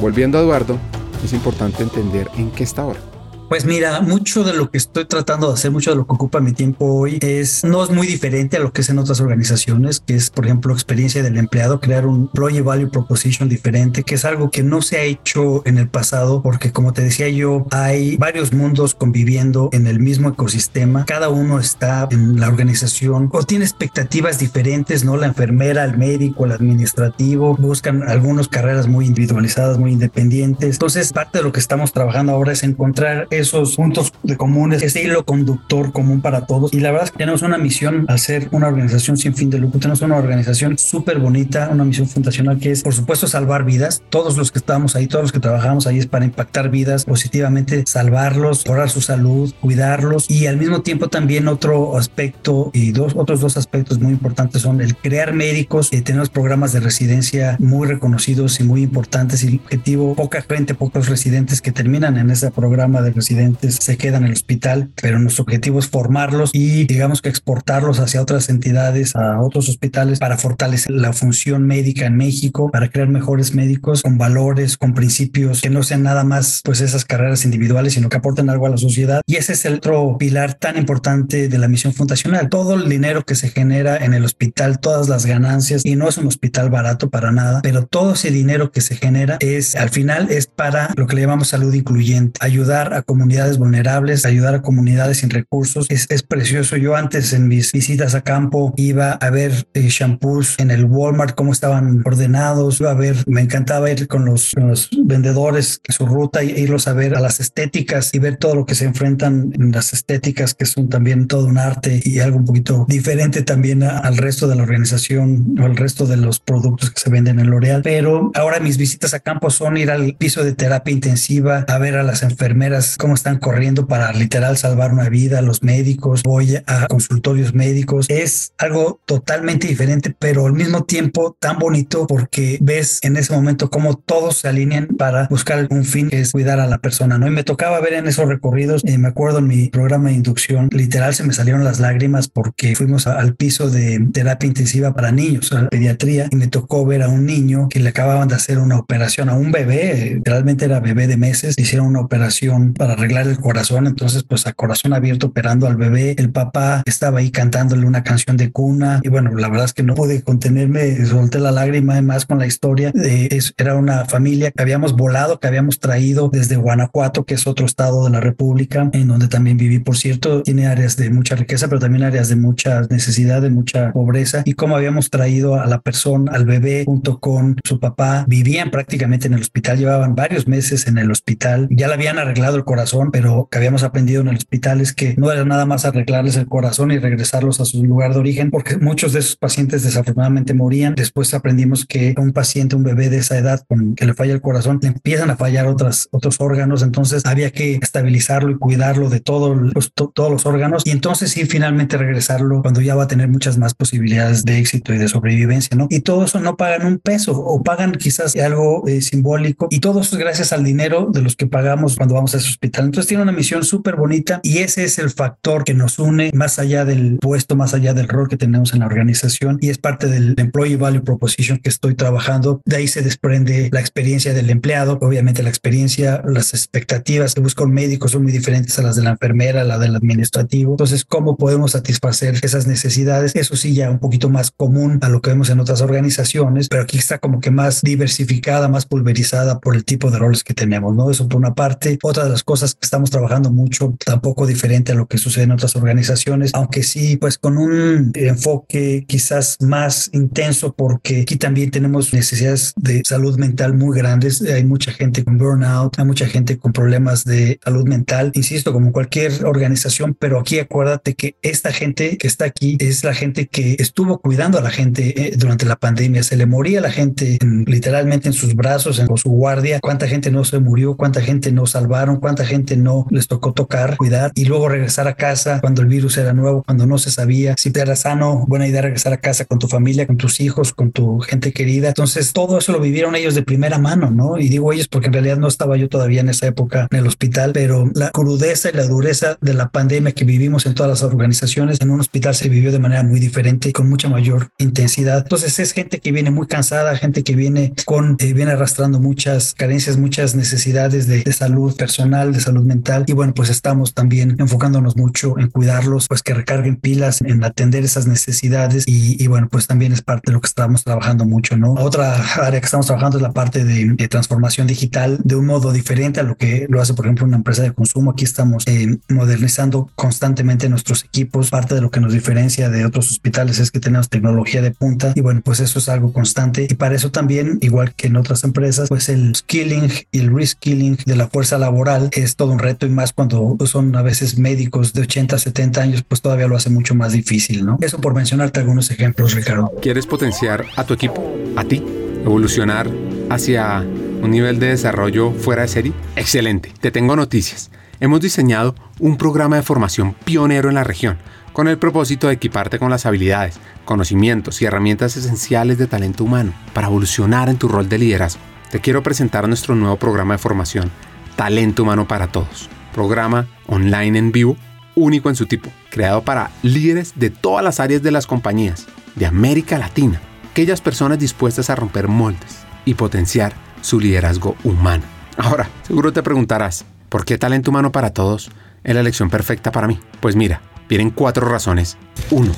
Volviendo 0.00 0.38
a 0.38 0.42
Eduardo, 0.42 0.78
es 1.24 1.32
importante 1.32 1.82
entender 1.82 2.28
en 2.36 2.50
qué 2.50 2.64
está 2.64 2.82
ahora. 2.82 3.00
Pues 3.48 3.64
mira, 3.64 4.00
mucho 4.00 4.42
de 4.42 4.54
lo 4.54 4.72
que 4.72 4.78
estoy 4.78 5.04
tratando 5.04 5.46
de 5.46 5.54
hacer, 5.54 5.70
mucho 5.70 5.90
de 5.90 5.96
lo 5.96 6.04
que 6.04 6.14
ocupa 6.14 6.40
mi 6.40 6.52
tiempo 6.52 6.84
hoy 6.86 7.18
es 7.22 7.62
no 7.62 7.84
es 7.84 7.90
muy 7.90 8.08
diferente 8.08 8.56
a 8.56 8.60
lo 8.60 8.72
que 8.72 8.80
es 8.80 8.90
en 8.90 8.98
otras 8.98 9.20
organizaciones, 9.20 10.00
que 10.00 10.16
es 10.16 10.30
por 10.30 10.46
ejemplo 10.46 10.72
experiencia 10.72 11.22
del 11.22 11.36
empleado, 11.36 11.80
crear 11.80 12.06
un 12.06 12.22
employee 12.22 12.60
value 12.62 12.90
proposition 12.90 13.48
diferente, 13.48 14.02
que 14.02 14.16
es 14.16 14.24
algo 14.24 14.50
que 14.50 14.64
no 14.64 14.82
se 14.82 14.96
ha 14.96 15.02
hecho 15.02 15.62
en 15.64 15.78
el 15.78 15.88
pasado, 15.88 16.42
porque 16.42 16.72
como 16.72 16.92
te 16.92 17.02
decía 17.02 17.28
yo, 17.28 17.66
hay 17.70 18.16
varios 18.16 18.52
mundos 18.52 18.96
conviviendo 18.96 19.70
en 19.72 19.86
el 19.86 20.00
mismo 20.00 20.30
ecosistema, 20.30 21.04
cada 21.04 21.28
uno 21.28 21.60
está 21.60 22.08
en 22.10 22.40
la 22.40 22.48
organización 22.48 23.30
o 23.32 23.44
tiene 23.44 23.64
expectativas 23.64 24.40
diferentes, 24.40 25.04
¿no? 25.04 25.16
La 25.16 25.26
enfermera, 25.26 25.84
el 25.84 25.96
médico, 25.96 26.46
el 26.46 26.52
administrativo, 26.52 27.56
buscan 27.56 28.02
algunas 28.08 28.48
carreras 28.48 28.88
muy 28.88 29.06
individualizadas, 29.06 29.78
muy 29.78 29.92
independientes. 29.92 30.74
Entonces, 30.74 31.12
parte 31.12 31.38
de 31.38 31.44
lo 31.44 31.52
que 31.52 31.60
estamos 31.60 31.92
trabajando 31.92 32.32
ahora 32.32 32.52
es 32.52 32.64
encontrar 32.64 33.28
esos 33.38 33.76
puntos 33.76 34.12
de 34.22 34.36
comunes, 34.36 34.82
ese 34.82 35.02
hilo 35.02 35.24
conductor 35.24 35.92
común 35.92 36.20
para 36.20 36.46
todos. 36.46 36.72
Y 36.72 36.80
la 36.80 36.90
verdad 36.90 37.06
es 37.06 37.10
que 37.12 37.18
tenemos 37.18 37.42
una 37.42 37.58
misión 37.58 38.04
al 38.08 38.18
ser 38.18 38.48
una 38.52 38.68
organización 38.68 39.16
sin 39.16 39.34
fin 39.34 39.50
de 39.50 39.58
lucro. 39.58 39.80
Tenemos 39.80 40.02
una 40.02 40.16
organización 40.16 40.78
súper 40.78 41.18
bonita, 41.18 41.68
una 41.70 41.84
misión 41.84 42.08
fundacional 42.08 42.58
que 42.58 42.72
es, 42.72 42.82
por 42.82 42.94
supuesto, 42.94 43.26
salvar 43.26 43.64
vidas. 43.64 44.02
Todos 44.10 44.36
los 44.36 44.52
que 44.52 44.58
estamos 44.58 44.96
ahí, 44.96 45.06
todos 45.06 45.24
los 45.24 45.32
que 45.32 45.40
trabajamos 45.40 45.86
ahí 45.86 45.98
es 45.98 46.06
para 46.06 46.24
impactar 46.24 46.70
vidas 46.70 47.04
positivamente, 47.04 47.84
salvarlos, 47.86 48.64
mejorar 48.64 48.90
su 48.90 49.00
salud, 49.00 49.52
cuidarlos. 49.60 50.30
Y 50.30 50.46
al 50.46 50.56
mismo 50.56 50.82
tiempo 50.82 51.08
también 51.08 51.48
otro 51.48 51.96
aspecto 51.96 52.70
y 52.72 52.92
dos, 52.92 53.14
otros 53.16 53.40
dos 53.40 53.56
aspectos 53.56 53.98
muy 53.98 54.12
importantes 54.12 54.62
son 54.62 54.80
el 54.80 54.96
crear 54.96 55.32
médicos. 55.32 55.92
y 55.92 56.00
tenemos 56.00 56.30
programas 56.30 56.72
de 56.72 56.80
residencia 56.80 57.56
muy 57.58 57.86
reconocidos 57.88 58.60
y 58.60 58.64
muy 58.64 58.82
importantes. 58.82 59.42
Y 59.44 59.48
el 59.48 59.54
objetivo, 59.56 60.14
poca 60.14 60.42
gente, 60.42 60.74
pocos 60.74 61.08
residentes 61.08 61.60
que 61.60 61.72
terminan 61.72 62.16
en 62.18 62.30
ese 62.30 62.50
programa 62.50 63.02
de 63.02 63.10
residentes 63.26 63.78
se 63.80 63.96
quedan 63.96 64.22
en 64.22 64.28
el 64.28 64.32
hospital, 64.34 64.90
pero 65.02 65.18
nuestro 65.18 65.42
objetivo 65.42 65.80
es 65.80 65.88
formarlos 65.88 66.50
y 66.52 66.84
digamos 66.84 67.22
que 67.22 67.28
exportarlos 67.28 67.98
hacia 67.98 68.22
otras 68.22 68.48
entidades, 68.48 69.16
a 69.16 69.40
otros 69.40 69.68
hospitales 69.68 70.20
para 70.20 70.38
fortalecer 70.38 70.92
la 70.92 71.12
función 71.12 71.66
médica 71.66 72.06
en 72.06 72.16
México, 72.16 72.70
para 72.70 72.88
crear 72.88 73.08
mejores 73.08 73.52
médicos 73.52 74.02
con 74.02 74.16
valores, 74.16 74.76
con 74.76 74.94
principios 74.94 75.60
que 75.60 75.70
no 75.70 75.82
sean 75.82 76.04
nada 76.04 76.22
más 76.22 76.60
pues 76.64 76.80
esas 76.80 77.04
carreras 77.04 77.44
individuales, 77.44 77.94
sino 77.94 78.08
que 78.08 78.16
aporten 78.16 78.48
algo 78.48 78.66
a 78.66 78.70
la 78.70 78.76
sociedad. 78.76 79.22
Y 79.26 79.36
ese 79.36 79.54
es 79.54 79.64
el 79.64 79.74
otro 79.74 80.16
pilar 80.18 80.54
tan 80.54 80.76
importante 80.76 81.48
de 81.48 81.58
la 81.58 81.66
misión 81.66 81.94
fundacional. 81.94 82.48
Todo 82.48 82.74
el 82.74 82.88
dinero 82.88 83.24
que 83.24 83.34
se 83.34 83.48
genera 83.48 83.96
en 83.96 84.14
el 84.14 84.24
hospital, 84.24 84.78
todas 84.78 85.08
las 85.08 85.26
ganancias, 85.26 85.84
y 85.84 85.96
no 85.96 86.08
es 86.08 86.16
un 86.16 86.28
hospital 86.28 86.70
barato 86.70 87.10
para 87.10 87.32
nada, 87.32 87.60
pero 87.62 87.86
todo 87.86 88.12
ese 88.12 88.30
dinero 88.30 88.70
que 88.70 88.82
se 88.82 88.94
genera 88.94 89.38
es 89.40 89.74
al 89.74 89.90
final 89.90 90.30
es 90.30 90.46
para 90.46 90.90
lo 90.96 91.08
que 91.08 91.16
le 91.16 91.22
llamamos 91.22 91.48
salud 91.48 91.74
incluyente, 91.74 92.38
ayudar 92.40 92.94
a 92.94 93.02
comunidades 93.16 93.56
vulnerables, 93.56 94.26
ayudar 94.26 94.56
a 94.56 94.60
comunidades 94.60 95.18
sin 95.18 95.30
recursos. 95.30 95.86
Es, 95.88 96.06
es 96.10 96.22
precioso. 96.22 96.76
Yo 96.76 96.96
antes 96.96 97.32
en 97.32 97.48
mis 97.48 97.72
visitas 97.72 98.14
a 98.14 98.20
campo 98.20 98.74
iba 98.76 99.12
a 99.12 99.30
ver 99.30 99.66
eh, 99.72 99.88
shampoos 99.88 100.56
en 100.58 100.70
el 100.70 100.84
Walmart, 100.84 101.34
cómo 101.34 101.52
estaban 101.52 102.02
ordenados. 102.04 102.78
Iba 102.78 102.90
a 102.90 102.94
ver, 102.94 103.16
me 103.26 103.40
encantaba 103.40 103.90
ir 103.90 104.06
con 104.06 104.26
los, 104.26 104.52
los 104.56 104.90
vendedores 105.04 105.80
en 105.88 105.94
su 105.94 106.04
ruta 106.04 106.42
e 106.42 106.60
irlos 106.60 106.88
a 106.88 106.92
ver 106.92 107.16
a 107.16 107.20
las 107.20 107.40
estéticas 107.40 108.10
y 108.12 108.18
ver 108.18 108.36
todo 108.36 108.54
lo 108.54 108.66
que 108.66 108.74
se 108.74 108.84
enfrentan 108.84 109.50
en 109.54 109.72
las 109.72 109.94
estéticas, 109.94 110.54
que 110.54 110.66
son 110.66 110.90
también 110.90 111.26
todo 111.26 111.46
un 111.46 111.56
arte 111.56 112.02
y 112.04 112.20
algo 112.20 112.36
un 112.36 112.44
poquito 112.44 112.84
diferente 112.86 113.42
también 113.42 113.82
al 113.82 114.18
resto 114.18 114.46
de 114.46 114.56
la 114.56 114.62
organización 114.62 115.56
o 115.58 115.64
al 115.64 115.76
resto 115.76 116.04
de 116.04 116.18
los 116.18 116.38
productos 116.38 116.90
que 116.90 117.00
se 117.00 117.08
venden 117.08 117.38
en 117.38 117.48
L'Oreal. 117.48 117.80
Pero 117.80 118.30
ahora 118.34 118.60
mis 118.60 118.76
visitas 118.76 119.14
a 119.14 119.20
campo 119.20 119.48
son 119.48 119.78
ir 119.78 119.90
al 119.90 120.16
piso 120.16 120.44
de 120.44 120.52
terapia 120.52 120.92
intensiva, 120.92 121.64
a 121.66 121.78
ver 121.78 121.96
a 121.96 122.02
las 122.02 122.22
enfermeras 122.22 122.96
cómo 123.06 123.14
están 123.14 123.38
corriendo 123.38 123.86
para 123.86 124.12
literal 124.12 124.56
salvar 124.56 124.92
una 124.92 125.08
vida, 125.08 125.40
los 125.40 125.62
médicos, 125.62 126.24
voy 126.24 126.58
a 126.66 126.88
consultorios 126.88 127.54
médicos. 127.54 128.06
Es 128.08 128.52
algo 128.58 128.98
totalmente 129.06 129.68
diferente, 129.68 130.12
pero 130.18 130.46
al 130.46 130.54
mismo 130.54 130.82
tiempo 130.82 131.36
tan 131.38 131.60
bonito 131.60 132.08
porque 132.08 132.58
ves 132.60 132.98
en 133.02 133.16
ese 133.16 133.32
momento 133.32 133.70
cómo 133.70 133.94
todos 133.94 134.38
se 134.38 134.48
alinean 134.48 134.88
para 134.88 135.28
buscar 135.28 135.68
un 135.70 135.84
fin 135.84 136.10
que 136.10 136.20
es 136.20 136.32
cuidar 136.32 136.58
a 136.58 136.66
la 136.66 136.78
persona, 136.78 137.16
¿no? 137.16 137.28
Y 137.28 137.30
me 137.30 137.44
tocaba 137.44 137.78
ver 137.78 137.92
en 137.92 138.08
esos 138.08 138.26
recorridos, 138.26 138.82
eh, 138.84 138.98
me 138.98 139.06
acuerdo 139.06 139.38
en 139.38 139.46
mi 139.46 139.68
programa 139.68 140.08
de 140.08 140.16
inducción, 140.16 140.68
literal 140.72 141.14
se 141.14 141.22
me 141.22 141.32
salieron 141.32 141.62
las 141.62 141.78
lágrimas 141.78 142.26
porque 142.26 142.74
fuimos 142.74 143.06
al 143.06 143.36
piso 143.36 143.70
de 143.70 144.04
terapia 144.12 144.48
intensiva 144.48 144.94
para 144.94 145.12
niños, 145.12 145.52
a 145.52 145.62
la 145.62 145.68
pediatría, 145.68 146.26
y 146.32 146.34
me 146.34 146.48
tocó 146.48 146.84
ver 146.84 147.04
a 147.04 147.08
un 147.08 147.24
niño 147.24 147.68
que 147.68 147.78
le 147.78 147.90
acababan 147.90 148.26
de 148.26 148.34
hacer 148.34 148.58
una 148.58 148.76
operación 148.76 149.28
a 149.28 149.34
un 149.34 149.52
bebé, 149.52 150.20
realmente 150.24 150.64
era 150.64 150.80
bebé 150.80 151.06
de 151.06 151.16
meses, 151.16 151.54
hicieron 151.56 151.86
una 151.86 152.00
operación 152.00 152.74
para 152.74 152.95
arreglar 152.96 153.26
el 153.26 153.38
corazón, 153.38 153.86
entonces 153.86 154.24
pues 154.24 154.46
a 154.46 154.52
corazón 154.52 154.92
abierto 154.92 155.28
operando 155.28 155.66
al 155.66 155.76
bebé, 155.76 156.14
el 156.18 156.30
papá 156.30 156.82
estaba 156.86 157.20
ahí 157.20 157.30
cantándole 157.30 157.86
una 157.86 158.02
canción 158.02 158.36
de 158.36 158.50
cuna. 158.50 159.00
Y 159.02 159.08
bueno, 159.08 159.34
la 159.34 159.48
verdad 159.48 159.66
es 159.66 159.72
que 159.72 159.82
no 159.82 159.94
pude 159.94 160.22
contenerme, 160.22 161.04
solté 161.06 161.38
la 161.38 161.52
lágrima 161.52 161.94
además 161.94 162.26
con 162.26 162.38
la 162.38 162.46
historia 162.46 162.90
de 162.92 163.28
eso, 163.30 163.52
era 163.56 163.76
una 163.76 164.04
familia 164.06 164.50
que 164.50 164.62
habíamos 164.62 164.94
volado, 164.94 165.38
que 165.38 165.46
habíamos 165.46 165.78
traído 165.80 166.28
desde 166.32 166.56
Guanajuato, 166.56 167.24
que 167.24 167.34
es 167.34 167.46
otro 167.46 167.66
estado 167.66 168.04
de 168.04 168.10
la 168.10 168.20
República, 168.20 168.88
en 168.92 169.08
donde 169.08 169.28
también 169.28 169.56
viví, 169.56 169.78
por 169.78 169.96
cierto, 169.96 170.42
tiene 170.42 170.66
áreas 170.66 170.96
de 170.96 171.10
mucha 171.10 171.36
riqueza, 171.36 171.68
pero 171.68 171.80
también 171.80 172.04
áreas 172.04 172.28
de 172.28 172.36
mucha 172.36 172.82
necesidad, 172.90 173.42
de 173.42 173.50
mucha 173.50 173.92
pobreza. 173.92 174.42
Y 174.44 174.54
cómo 174.54 174.76
habíamos 174.76 175.10
traído 175.10 175.60
a 175.60 175.66
la 175.66 175.80
persona, 175.80 176.32
al 176.32 176.44
bebé 176.44 176.84
junto 176.86 177.18
con 177.18 177.56
su 177.64 177.78
papá, 177.80 178.24
vivían 178.28 178.70
prácticamente 178.70 179.26
en 179.26 179.34
el 179.34 179.40
hospital, 179.40 179.78
llevaban 179.78 180.14
varios 180.14 180.46
meses 180.46 180.86
en 180.86 180.98
el 180.98 181.10
hospital, 181.10 181.68
ya 181.70 181.88
le 181.88 181.94
habían 181.94 182.18
arreglado 182.18 182.56
el 182.56 182.64
corazón, 182.64 182.85
pero 183.12 183.48
que 183.50 183.58
habíamos 183.58 183.82
aprendido 183.82 184.22
en 184.22 184.28
el 184.28 184.36
hospital 184.36 184.80
es 184.80 184.92
que 184.92 185.14
no 185.16 185.30
era 185.30 185.44
nada 185.44 185.66
más 185.66 185.84
arreglarles 185.84 186.36
el 186.36 186.46
corazón 186.46 186.90
y 186.90 186.98
regresarlos 186.98 187.60
a 187.60 187.64
su 187.64 187.84
lugar 187.84 188.12
de 188.12 188.20
origen, 188.20 188.50
porque 188.50 188.76
muchos 188.76 189.12
de 189.12 189.20
esos 189.20 189.36
pacientes 189.36 189.82
desafortunadamente 189.82 190.54
morían. 190.54 190.94
Después 190.94 191.34
aprendimos 191.34 191.84
que 191.86 192.14
un 192.18 192.32
paciente, 192.32 192.76
un 192.76 192.82
bebé 192.82 193.08
de 193.10 193.18
esa 193.18 193.38
edad 193.38 193.64
con 193.68 193.94
que 193.94 194.06
le 194.06 194.14
falla 194.14 194.32
el 194.32 194.40
corazón, 194.40 194.78
le 194.82 194.88
empiezan 194.88 195.30
a 195.30 195.36
fallar 195.36 195.66
otras, 195.66 196.08
otros 196.10 196.40
órganos, 196.40 196.82
entonces 196.82 197.24
había 197.26 197.50
que 197.50 197.76
estabilizarlo 197.76 198.50
y 198.50 198.58
cuidarlo 198.58 199.08
de 199.08 199.20
todos 199.20 199.56
los, 199.56 199.92
todos 199.92 200.30
los 200.30 200.46
órganos 200.46 200.82
y 200.84 200.90
entonces 200.90 201.30
sí 201.30 201.44
finalmente 201.44 201.96
regresarlo 201.96 202.62
cuando 202.62 202.80
ya 202.80 202.94
va 202.94 203.04
a 203.04 203.08
tener 203.08 203.28
muchas 203.28 203.58
más 203.58 203.74
posibilidades 203.74 204.44
de 204.44 204.58
éxito 204.58 204.94
y 204.94 204.98
de 204.98 205.08
sobrevivencia, 205.08 205.76
¿no? 205.76 205.86
Y 205.90 206.00
todo 206.00 206.24
eso 206.24 206.40
no 206.40 206.56
pagan 206.56 206.86
un 206.86 206.98
peso 206.98 207.38
o 207.38 207.62
pagan 207.62 207.92
quizás 207.92 208.36
algo 208.36 208.86
eh, 208.86 209.00
simbólico 209.00 209.68
y 209.70 209.80
todo 209.80 210.00
eso 210.00 210.16
es 210.16 210.22
gracias 210.22 210.52
al 210.52 210.64
dinero 210.64 211.08
de 211.12 211.22
los 211.22 211.36
que 211.36 211.46
pagamos 211.46 211.96
cuando 211.96 212.14
vamos 212.14 212.34
a 212.34 212.38
ese 212.38 212.48
hospital. 212.66 212.86
Entonces 212.86 213.08
tiene 213.08 213.22
una 213.22 213.32
misión 213.32 213.64
súper 213.64 213.96
bonita 213.96 214.40
y 214.42 214.58
ese 214.58 214.84
es 214.84 214.98
el 214.98 215.10
factor 215.10 215.64
que 215.64 215.74
nos 215.74 215.98
une 215.98 216.30
más 216.34 216.58
allá 216.58 216.84
del 216.84 217.18
puesto, 217.18 217.56
más 217.56 217.74
allá 217.74 217.94
del 217.94 218.08
rol 218.08 218.28
que 218.28 218.36
tenemos 218.36 218.72
en 218.72 218.80
la 218.80 218.86
organización 218.86 219.58
y 219.60 219.70
es 219.70 219.78
parte 219.78 220.08
del 220.08 220.34
Employee 220.36 220.76
Value 220.76 221.02
Proposition 221.02 221.58
que 221.58 221.68
estoy 221.68 221.94
trabajando. 221.94 222.60
De 222.64 222.76
ahí 222.76 222.88
se 222.88 223.02
desprende 223.02 223.68
la 223.72 223.80
experiencia 223.80 224.34
del 224.34 224.50
empleado, 224.50 224.98
obviamente 225.00 225.42
la 225.42 225.48
experiencia, 225.48 226.22
las 226.26 226.54
expectativas 226.54 227.34
que 227.34 227.40
busca 227.40 227.64
un 227.64 227.72
médico 227.72 228.08
son 228.08 228.24
muy 228.24 228.32
diferentes 228.32 228.78
a 228.78 228.82
las 228.82 228.96
de 228.96 229.02
la 229.02 229.10
enfermera, 229.10 229.64
la 229.64 229.78
del 229.78 229.94
administrativo. 229.96 230.72
Entonces, 230.72 231.04
¿cómo 231.04 231.36
podemos 231.36 231.72
satisfacer 231.72 232.38
esas 232.42 232.66
necesidades? 232.66 233.34
Eso 233.34 233.56
sí, 233.56 233.74
ya 233.74 233.90
un 233.90 233.98
poquito 233.98 234.28
más 234.28 234.50
común 234.50 234.98
a 235.02 235.08
lo 235.08 235.20
que 235.20 235.30
vemos 235.30 235.50
en 235.50 235.60
otras 235.60 235.80
organizaciones, 235.80 236.68
pero 236.68 236.82
aquí 236.82 236.98
está 236.98 237.18
como 237.18 237.40
que 237.40 237.50
más 237.50 237.82
diversificada, 237.82 238.68
más 238.68 238.86
pulverizada 238.86 239.60
por 239.60 239.76
el 239.76 239.84
tipo 239.84 240.10
de 240.10 240.18
roles 240.18 240.44
que 240.44 240.54
tenemos, 240.54 240.94
¿no? 240.94 241.10
Eso 241.10 241.28
por 241.28 241.38
una 241.38 241.54
parte. 241.54 241.98
Otra 242.02 242.24
de 242.24 242.30
las 242.30 242.42
cosas 242.42 242.55
que 242.60 242.80
estamos 242.82 243.10
trabajando 243.10 243.50
mucho, 243.50 243.96
tampoco 244.04 244.46
diferente 244.46 244.92
a 244.92 244.94
lo 244.94 245.06
que 245.06 245.18
sucede 245.18 245.44
en 245.44 245.52
otras 245.52 245.76
organizaciones, 245.76 246.50
aunque 246.54 246.82
sí, 246.82 247.16
pues 247.16 247.38
con 247.38 247.58
un 247.58 248.12
enfoque 248.14 249.04
quizás 249.06 249.56
más 249.60 250.10
intenso, 250.12 250.74
porque 250.74 251.22
aquí 251.22 251.36
también 251.36 251.70
tenemos 251.70 252.12
necesidades 252.12 252.72
de 252.76 253.02
salud 253.04 253.38
mental 253.38 253.74
muy 253.74 253.96
grandes. 253.96 254.42
Hay 254.42 254.64
mucha 254.64 254.92
gente 254.92 255.24
con 255.24 255.38
burnout, 255.38 255.98
hay 255.98 256.04
mucha 256.04 256.26
gente 256.26 256.58
con 256.58 256.72
problemas 256.72 257.24
de 257.24 257.58
salud 257.62 257.86
mental, 257.86 258.32
insisto, 258.34 258.72
como 258.72 258.92
cualquier 258.92 259.44
organización, 259.44 260.16
pero 260.18 260.40
aquí 260.40 260.58
acuérdate 260.58 261.14
que 261.14 261.36
esta 261.42 261.72
gente 261.72 262.16
que 262.18 262.26
está 262.26 262.44
aquí 262.44 262.76
es 262.80 263.04
la 263.04 263.14
gente 263.14 263.46
que 263.46 263.76
estuvo 263.78 264.18
cuidando 264.18 264.58
a 264.58 264.62
la 264.62 264.70
gente 264.70 265.28
eh, 265.28 265.36
durante 265.36 265.66
la 265.66 265.76
pandemia, 265.76 266.22
se 266.22 266.36
le 266.36 266.46
moría 266.46 266.78
a 266.78 266.82
la 266.82 266.90
gente 266.90 267.38
literalmente 267.66 268.28
en 268.28 268.32
sus 268.32 268.54
brazos, 268.54 268.98
en 268.98 269.08
su 269.16 269.30
guardia, 269.30 269.80
cuánta 269.80 270.08
gente 270.08 270.30
no 270.30 270.44
se 270.44 270.58
murió, 270.58 270.96
cuánta 270.96 271.20
gente 271.20 271.52
no 271.52 271.66
salvaron, 271.66 272.16
cuánta 272.16 272.45
gente 272.46 272.76
no 272.76 273.06
les 273.10 273.28
tocó 273.28 273.52
tocar, 273.52 273.96
cuidar 273.96 274.32
y 274.34 274.44
luego 274.44 274.68
regresar 274.68 275.08
a 275.08 275.14
casa 275.14 275.60
cuando 275.60 275.82
el 275.82 275.88
virus 275.88 276.16
era 276.16 276.32
nuevo, 276.32 276.62
cuando 276.62 276.86
no 276.86 276.98
se 276.98 277.10
sabía 277.10 277.54
si 277.58 277.70
te 277.70 277.80
era 277.80 277.96
sano, 277.96 278.44
buena 278.46 278.66
idea 278.66 278.82
regresar 278.82 279.12
a 279.12 279.18
casa 279.18 279.44
con 279.44 279.58
tu 279.58 279.68
familia, 279.68 280.06
con 280.06 280.16
tus 280.16 280.40
hijos, 280.40 280.72
con 280.72 280.92
tu 280.92 281.20
gente 281.20 281.52
querida. 281.52 281.88
Entonces 281.88 282.32
todo 282.32 282.58
eso 282.58 282.72
lo 282.72 282.80
vivieron 282.80 283.14
ellos 283.14 283.34
de 283.34 283.42
primera 283.42 283.78
mano, 283.78 284.10
¿no? 284.10 284.38
Y 284.38 284.48
digo 284.48 284.72
ellos 284.72 284.88
porque 284.88 285.08
en 285.08 285.12
realidad 285.12 285.36
no 285.36 285.48
estaba 285.48 285.76
yo 285.76 285.88
todavía 285.88 286.20
en 286.20 286.28
esa 286.28 286.46
época 286.46 286.88
en 286.90 286.98
el 286.98 287.06
hospital, 287.06 287.52
pero 287.52 287.90
la 287.94 288.10
crudeza 288.10 288.70
y 288.70 288.72
la 288.72 288.86
dureza 288.86 289.36
de 289.40 289.54
la 289.54 289.68
pandemia 289.68 290.12
que 290.12 290.24
vivimos 290.24 290.66
en 290.66 290.74
todas 290.74 290.90
las 290.90 291.02
organizaciones 291.02 291.80
en 291.80 291.90
un 291.90 292.00
hospital 292.00 292.34
se 292.34 292.48
vivió 292.48 292.72
de 292.72 292.78
manera 292.78 293.02
muy 293.02 293.20
diferente, 293.20 293.72
con 293.72 293.88
mucha 293.88 294.08
mayor 294.08 294.48
intensidad. 294.58 295.18
Entonces 295.18 295.58
es 295.58 295.72
gente 295.72 296.00
que 296.00 296.12
viene 296.12 296.30
muy 296.30 296.46
cansada, 296.46 296.96
gente 296.96 297.22
que 297.22 297.34
viene 297.34 297.72
con, 297.84 298.16
eh, 298.20 298.32
viene 298.32 298.52
arrastrando 298.52 299.00
muchas 299.00 299.54
carencias, 299.54 299.96
muchas 299.96 300.34
necesidades 300.34 301.06
de, 301.06 301.22
de 301.22 301.32
salud 301.32 301.74
personal, 301.76 302.32
de 302.36 302.42
salud 302.42 302.64
mental. 302.64 303.04
Y 303.06 303.12
bueno, 303.12 303.34
pues 303.34 303.50
estamos 303.50 303.94
también 303.94 304.36
enfocándonos 304.38 304.96
mucho 304.96 305.38
en 305.38 305.48
cuidarlos, 305.48 306.08
pues 306.08 306.22
que 306.22 306.34
recarguen 306.34 306.76
pilas, 306.76 307.20
en 307.22 307.44
atender 307.44 307.84
esas 307.84 308.06
necesidades. 308.06 308.84
Y, 308.86 309.22
y 309.22 309.26
bueno, 309.26 309.48
pues 309.50 309.66
también 309.66 309.92
es 309.92 310.02
parte 310.02 310.30
de 310.30 310.32
lo 310.34 310.40
que 310.40 310.48
estamos 310.48 310.84
trabajando 310.84 311.24
mucho, 311.24 311.56
¿no? 311.56 311.74
Otra 311.74 312.16
área 312.36 312.60
que 312.60 312.66
estamos 312.66 312.86
trabajando 312.86 313.18
es 313.18 313.22
la 313.22 313.32
parte 313.32 313.64
de, 313.64 313.84
de 313.84 314.08
transformación 314.08 314.66
digital 314.66 315.18
de 315.22 315.36
un 315.36 315.46
modo 315.46 315.72
diferente 315.72 316.20
a 316.20 316.22
lo 316.22 316.36
que 316.36 316.66
lo 316.68 316.80
hace, 316.80 316.94
por 316.94 317.06
ejemplo, 317.06 317.24
una 317.24 317.36
empresa 317.36 317.62
de 317.62 317.72
consumo. 317.72 318.10
Aquí 318.10 318.24
estamos 318.24 318.64
eh, 318.66 318.98
modernizando 319.08 319.90
constantemente 319.94 320.68
nuestros 320.68 321.04
equipos. 321.04 321.50
Parte 321.50 321.74
de 321.74 321.80
lo 321.80 321.90
que 321.90 322.00
nos 322.00 322.12
diferencia 322.12 322.68
de 322.68 322.84
otros 322.84 323.10
hospitales 323.10 323.58
es 323.58 323.70
que 323.70 323.78
tenemos 323.78 324.08
tecnología 324.08 324.62
de 324.62 324.70
punta 324.70 325.12
y 325.14 325.20
bueno, 325.20 325.42
pues 325.44 325.60
eso 325.60 325.78
es 325.78 325.88
algo 325.88 326.12
constante. 326.12 326.66
Y 326.68 326.74
para 326.74 326.94
eso 326.94 327.10
también, 327.10 327.58
igual 327.60 327.94
que 327.94 328.08
en 328.08 328.16
otras 328.16 328.42
empresas, 328.44 328.88
pues 328.88 329.08
el 329.08 329.34
skilling 329.34 329.90
y 330.10 330.18
el 330.18 330.34
reskilling 330.34 330.98
de 331.04 331.16
la 331.16 331.28
fuerza 331.28 331.58
laboral 331.58 332.08
es 332.12 332.25
todo 332.34 332.50
un 332.50 332.58
reto 332.58 332.86
y 332.86 332.88
más 332.88 333.12
cuando 333.12 333.56
son 333.66 333.94
a 333.94 334.02
veces 334.02 334.38
médicos 334.38 334.92
de 334.92 335.02
80, 335.02 335.38
70 335.38 335.80
años, 335.80 336.02
pues 336.02 336.20
todavía 336.20 336.48
lo 336.48 336.56
hace 336.56 336.70
mucho 336.70 336.96
más 336.96 337.12
difícil, 337.12 337.64
¿no? 337.64 337.78
Eso 337.80 338.00
por 338.00 338.14
mencionarte 338.14 338.58
algunos 338.58 338.90
ejemplos, 338.90 339.34
Ricardo. 339.34 339.70
¿Quieres 339.80 340.06
potenciar 340.06 340.64
a 340.76 340.84
tu 340.84 340.94
equipo, 340.94 341.22
a 341.54 341.62
ti, 341.62 341.84
evolucionar 342.24 342.90
hacia 343.30 343.80
un 344.22 344.30
nivel 344.30 344.58
de 344.58 344.68
desarrollo 344.68 345.30
fuera 345.32 345.62
de 345.62 345.68
serie? 345.68 345.92
Excelente, 346.16 346.72
te 346.80 346.90
tengo 346.90 347.14
noticias. 347.14 347.70
Hemos 348.00 348.20
diseñado 348.20 348.74
un 348.98 349.16
programa 349.16 349.56
de 349.56 349.62
formación 349.62 350.14
pionero 350.24 350.68
en 350.68 350.74
la 350.74 350.84
región, 350.84 351.18
con 351.52 351.68
el 351.68 351.78
propósito 351.78 352.26
de 352.26 352.34
equiparte 352.34 352.78
con 352.78 352.90
las 352.90 353.06
habilidades, 353.06 353.58
conocimientos 353.86 354.60
y 354.60 354.66
herramientas 354.66 355.16
esenciales 355.16 355.78
de 355.78 355.86
talento 355.86 356.24
humano 356.24 356.52
para 356.74 356.88
evolucionar 356.88 357.48
en 357.48 357.56
tu 357.56 357.68
rol 357.68 357.88
de 357.88 357.98
liderazgo. 357.98 358.42
Te 358.70 358.80
quiero 358.80 359.02
presentar 359.02 359.48
nuestro 359.48 359.74
nuevo 359.74 359.96
programa 359.96 360.34
de 360.34 360.38
formación, 360.38 360.90
Talento 361.36 361.82
Humano 361.82 362.08
para 362.08 362.28
Todos. 362.28 362.68
Programa 362.94 363.46
online 363.66 364.18
en 364.18 364.32
vivo, 364.32 364.56
único 364.94 365.28
en 365.28 365.36
su 365.36 365.44
tipo, 365.46 365.70
creado 365.90 366.22
para 366.22 366.50
líderes 366.62 367.12
de 367.16 367.28
todas 367.28 367.62
las 367.62 367.78
áreas 367.78 368.02
de 368.02 368.10
las 368.10 368.26
compañías, 368.26 368.86
de 369.14 369.26
América 369.26 369.76
Latina, 369.76 370.18
aquellas 370.50 370.80
personas 370.80 371.18
dispuestas 371.18 371.68
a 371.68 371.76
romper 371.76 372.08
moldes 372.08 372.64
y 372.86 372.94
potenciar 372.94 373.52
su 373.82 374.00
liderazgo 374.00 374.56
humano. 374.64 375.04
Ahora, 375.36 375.68
seguro 375.82 376.10
te 376.10 376.22
preguntarás, 376.22 376.86
¿por 377.10 377.26
qué 377.26 377.36
talento 377.36 377.70
humano 377.70 377.92
para 377.92 378.14
todos 378.14 378.50
es 378.82 378.94
la 378.94 379.00
elección 379.00 379.28
perfecta 379.28 379.70
para 379.70 379.86
mí? 379.86 380.00
Pues 380.20 380.36
mira, 380.36 380.62
vienen 380.88 381.10
cuatro 381.10 381.46
razones. 381.46 381.98
1. 382.30 382.50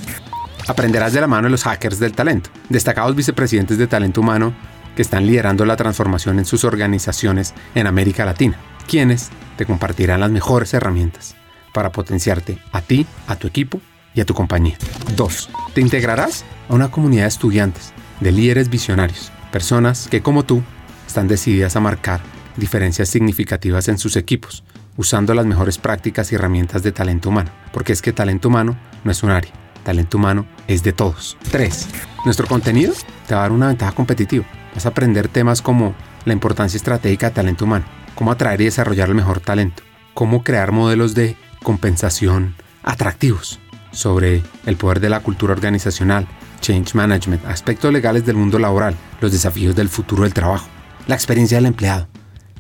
Aprenderás 0.69 1.13
de 1.13 1.21
la 1.21 1.27
mano 1.27 1.45
de 1.47 1.51
los 1.51 1.65
hackers 1.65 1.99
del 1.99 2.13
talento, 2.13 2.51
destacados 2.69 3.17
vicepresidentes 3.17 3.77
de 3.77 3.89
talento 3.89 4.21
humano 4.21 4.55
que 4.99 5.03
están 5.03 5.29
liderando 5.29 5.65
la 5.65 5.77
transformación 5.77 6.41
en 6.41 6.45
sus 6.45 6.65
organizaciones 6.65 7.55
en 7.77 7.87
América 7.87 8.25
Latina, 8.25 8.59
quienes 8.89 9.29
te 9.57 9.65
compartirán 9.65 10.19
las 10.19 10.33
mejores 10.33 10.75
herramientas 10.75 11.37
para 11.73 11.93
potenciarte 11.93 12.59
a 12.73 12.81
ti, 12.81 13.07
a 13.29 13.37
tu 13.37 13.47
equipo 13.47 13.81
y 14.13 14.23
a 14.23 14.25
tu 14.25 14.35
compañía. 14.35 14.77
2. 15.15 15.51
Te 15.73 15.83
integrarás 15.83 16.45
a 16.69 16.75
una 16.75 16.91
comunidad 16.91 17.23
de 17.23 17.29
estudiantes, 17.29 17.93
de 18.19 18.33
líderes 18.33 18.71
visionarios, 18.71 19.31
personas 19.53 20.09
que 20.11 20.21
como 20.21 20.45
tú 20.45 20.65
están 21.07 21.29
decididas 21.29 21.77
a 21.77 21.81
marcar 21.81 22.21
diferencias 22.57 23.09
significativas 23.09 23.87
en 23.87 23.99
sus 23.99 24.17
equipos, 24.17 24.65
usando 24.97 25.33
las 25.33 25.47
mejores 25.47 25.79
prácticas 25.79 26.33
y 26.33 26.35
herramientas 26.35 26.83
de 26.83 26.91
talento 26.91 27.29
humano, 27.29 27.53
porque 27.73 27.93
es 27.93 28.03
que 28.03 28.13
talento 28.13 28.49
humano 28.49 28.77
no 29.05 29.13
es 29.13 29.23
un 29.23 29.31
área, 29.31 29.53
talento 29.85 30.19
humano 30.19 30.47
es 30.67 30.83
de 30.83 30.93
todos. 30.93 31.37
3. 31.51 31.89
Nuestro 32.25 32.47
contenido 32.47 32.95
te 33.27 33.35
va 33.35 33.41
a 33.41 33.43
dar 33.45 33.53
una 33.53 33.69
ventaja 33.69 33.93
competitiva. 33.93 34.45
Vas 34.75 34.87
a 34.87 34.91
aprender 34.91 35.29
temas 35.29 35.63
como 35.63 35.95
la 36.25 36.33
importancia 36.33 36.77
estratégica 36.77 37.29
de 37.29 37.35
talento 37.35 37.65
humano, 37.65 37.85
cómo 38.15 38.33
atraer 38.33 38.61
y 38.61 38.65
desarrollar 38.65 39.09
el 39.09 39.15
mejor 39.15 39.41
talento, 39.41 39.83
cómo 40.15 40.43
crear 40.43 40.73
modelos 40.73 41.15
de 41.15 41.37
compensación 41.63 42.55
atractivos, 42.83 43.61
sobre 43.91 44.43
el 44.67 44.77
poder 44.77 45.01
de 45.01 45.09
la 45.09 45.21
cultura 45.21 45.53
organizacional, 45.53 46.27
change 46.61 46.95
management, 46.95 47.45
aspectos 47.47 47.93
legales 47.93 48.25
del 48.27 48.37
mundo 48.37 48.59
laboral, 48.59 48.95
los 49.21 49.33
desafíos 49.33 49.75
del 49.75 49.89
futuro 49.89 50.25
del 50.25 50.35
trabajo, 50.35 50.69
la 51.07 51.15
experiencia 51.15 51.59
del 51.59 51.67
empleado, 51.67 52.09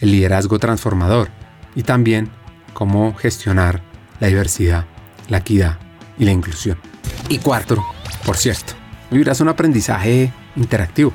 el 0.00 0.12
liderazgo 0.12 0.58
transformador 0.58 1.28
y 1.74 1.82
también 1.82 2.30
cómo 2.72 3.14
gestionar 3.14 3.82
la 4.20 4.28
diversidad, 4.28 4.86
la 5.28 5.38
equidad 5.38 5.78
y 6.18 6.24
la 6.24 6.32
inclusión. 6.32 6.78
Y 7.30 7.38
cuarto, 7.38 7.84
por 8.24 8.38
cierto, 8.38 8.72
vivirás 9.10 9.40
un 9.40 9.48
aprendizaje 9.48 10.32
interactivo, 10.56 11.12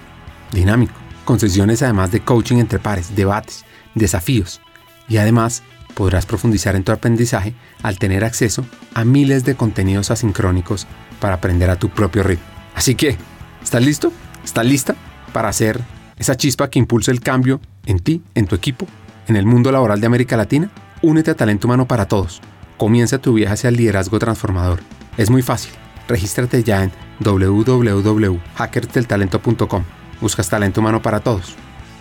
dinámico, 0.51 0.93
con 1.25 1.39
sesiones 1.39 1.81
además 1.81 2.11
de 2.11 2.19
coaching 2.19 2.57
entre 2.57 2.77
pares, 2.77 3.15
debates, 3.15 3.65
desafíos 3.95 4.61
y 5.09 5.17
además 5.17 5.63
podrás 5.95 6.27
profundizar 6.27 6.75
en 6.75 6.83
tu 6.83 6.91
aprendizaje 6.91 7.55
al 7.81 7.97
tener 7.97 8.23
acceso 8.23 8.63
a 8.93 9.05
miles 9.05 9.43
de 9.43 9.55
contenidos 9.55 10.11
asincrónicos 10.11 10.85
para 11.19 11.35
aprender 11.35 11.71
a 11.71 11.77
tu 11.77 11.89
propio 11.89 12.21
ritmo. 12.21 12.45
Así 12.75 12.93
que, 12.93 13.17
¿estás 13.63 13.83
listo? 13.83 14.11
¿Estás 14.43 14.65
lista 14.65 14.95
para 15.33 15.49
hacer 15.49 15.81
esa 16.17 16.35
chispa 16.37 16.69
que 16.69 16.79
impulse 16.79 17.09
el 17.09 17.21
cambio 17.21 17.59
en 17.87 17.99
ti, 17.99 18.21
en 18.35 18.45
tu 18.45 18.55
equipo, 18.55 18.87
en 19.27 19.35
el 19.35 19.47
mundo 19.47 19.71
laboral 19.71 19.99
de 19.99 20.07
América 20.07 20.37
Latina? 20.37 20.69
Únete 21.01 21.31
a 21.31 21.35
Talento 21.35 21.67
Humano 21.67 21.87
para 21.87 22.07
Todos. 22.07 22.39
Comienza 22.77 23.17
tu 23.17 23.33
viaje 23.33 23.53
hacia 23.53 23.69
el 23.69 23.77
liderazgo 23.77 24.19
transformador. 24.19 24.81
Es 25.17 25.29
muy 25.29 25.41
fácil. 25.41 25.71
Regístrate 26.07 26.63
ya 26.63 26.83
en 26.83 26.91
www.hackersdeltalento.com. 27.19 29.83
Buscas 30.21 30.49
Talento 30.49 30.81
Humano 30.81 31.01
para 31.01 31.21
Todos. 31.21 31.55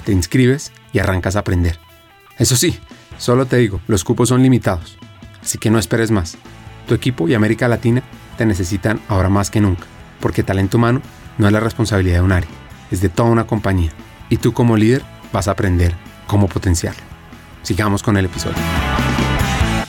Te 0.04 0.12
inscribes 0.12 0.72
y 0.92 0.98
arrancas 0.98 1.36
a 1.36 1.40
aprender. 1.40 1.78
Eso 2.38 2.56
sí, 2.56 2.78
solo 3.18 3.46
te 3.46 3.58
digo, 3.58 3.80
los 3.86 4.04
cupos 4.04 4.28
son 4.28 4.42
limitados. 4.42 4.98
Así 5.42 5.58
que 5.58 5.70
no 5.70 5.78
esperes 5.78 6.10
más. 6.10 6.36
Tu 6.86 6.94
equipo 6.94 7.28
y 7.28 7.34
América 7.34 7.68
Latina 7.68 8.02
te 8.36 8.46
necesitan 8.46 9.00
ahora 9.08 9.28
más 9.28 9.50
que 9.50 9.60
nunca, 9.60 9.84
porque 10.20 10.42
talento 10.42 10.78
humano 10.78 11.02
no 11.38 11.46
es 11.46 11.52
la 11.52 11.60
responsabilidad 11.60 12.16
de 12.16 12.22
un 12.22 12.32
área, 12.32 12.50
es 12.90 13.00
de 13.00 13.08
toda 13.08 13.30
una 13.30 13.46
compañía. 13.46 13.92
Y 14.28 14.38
tú 14.38 14.52
como 14.52 14.76
líder 14.76 15.02
vas 15.32 15.48
a 15.48 15.52
aprender 15.52 15.94
cómo 16.26 16.48
potenciarlo. 16.48 17.02
Sigamos 17.62 18.02
con 18.02 18.16
el 18.16 18.26
episodio. 18.26 18.56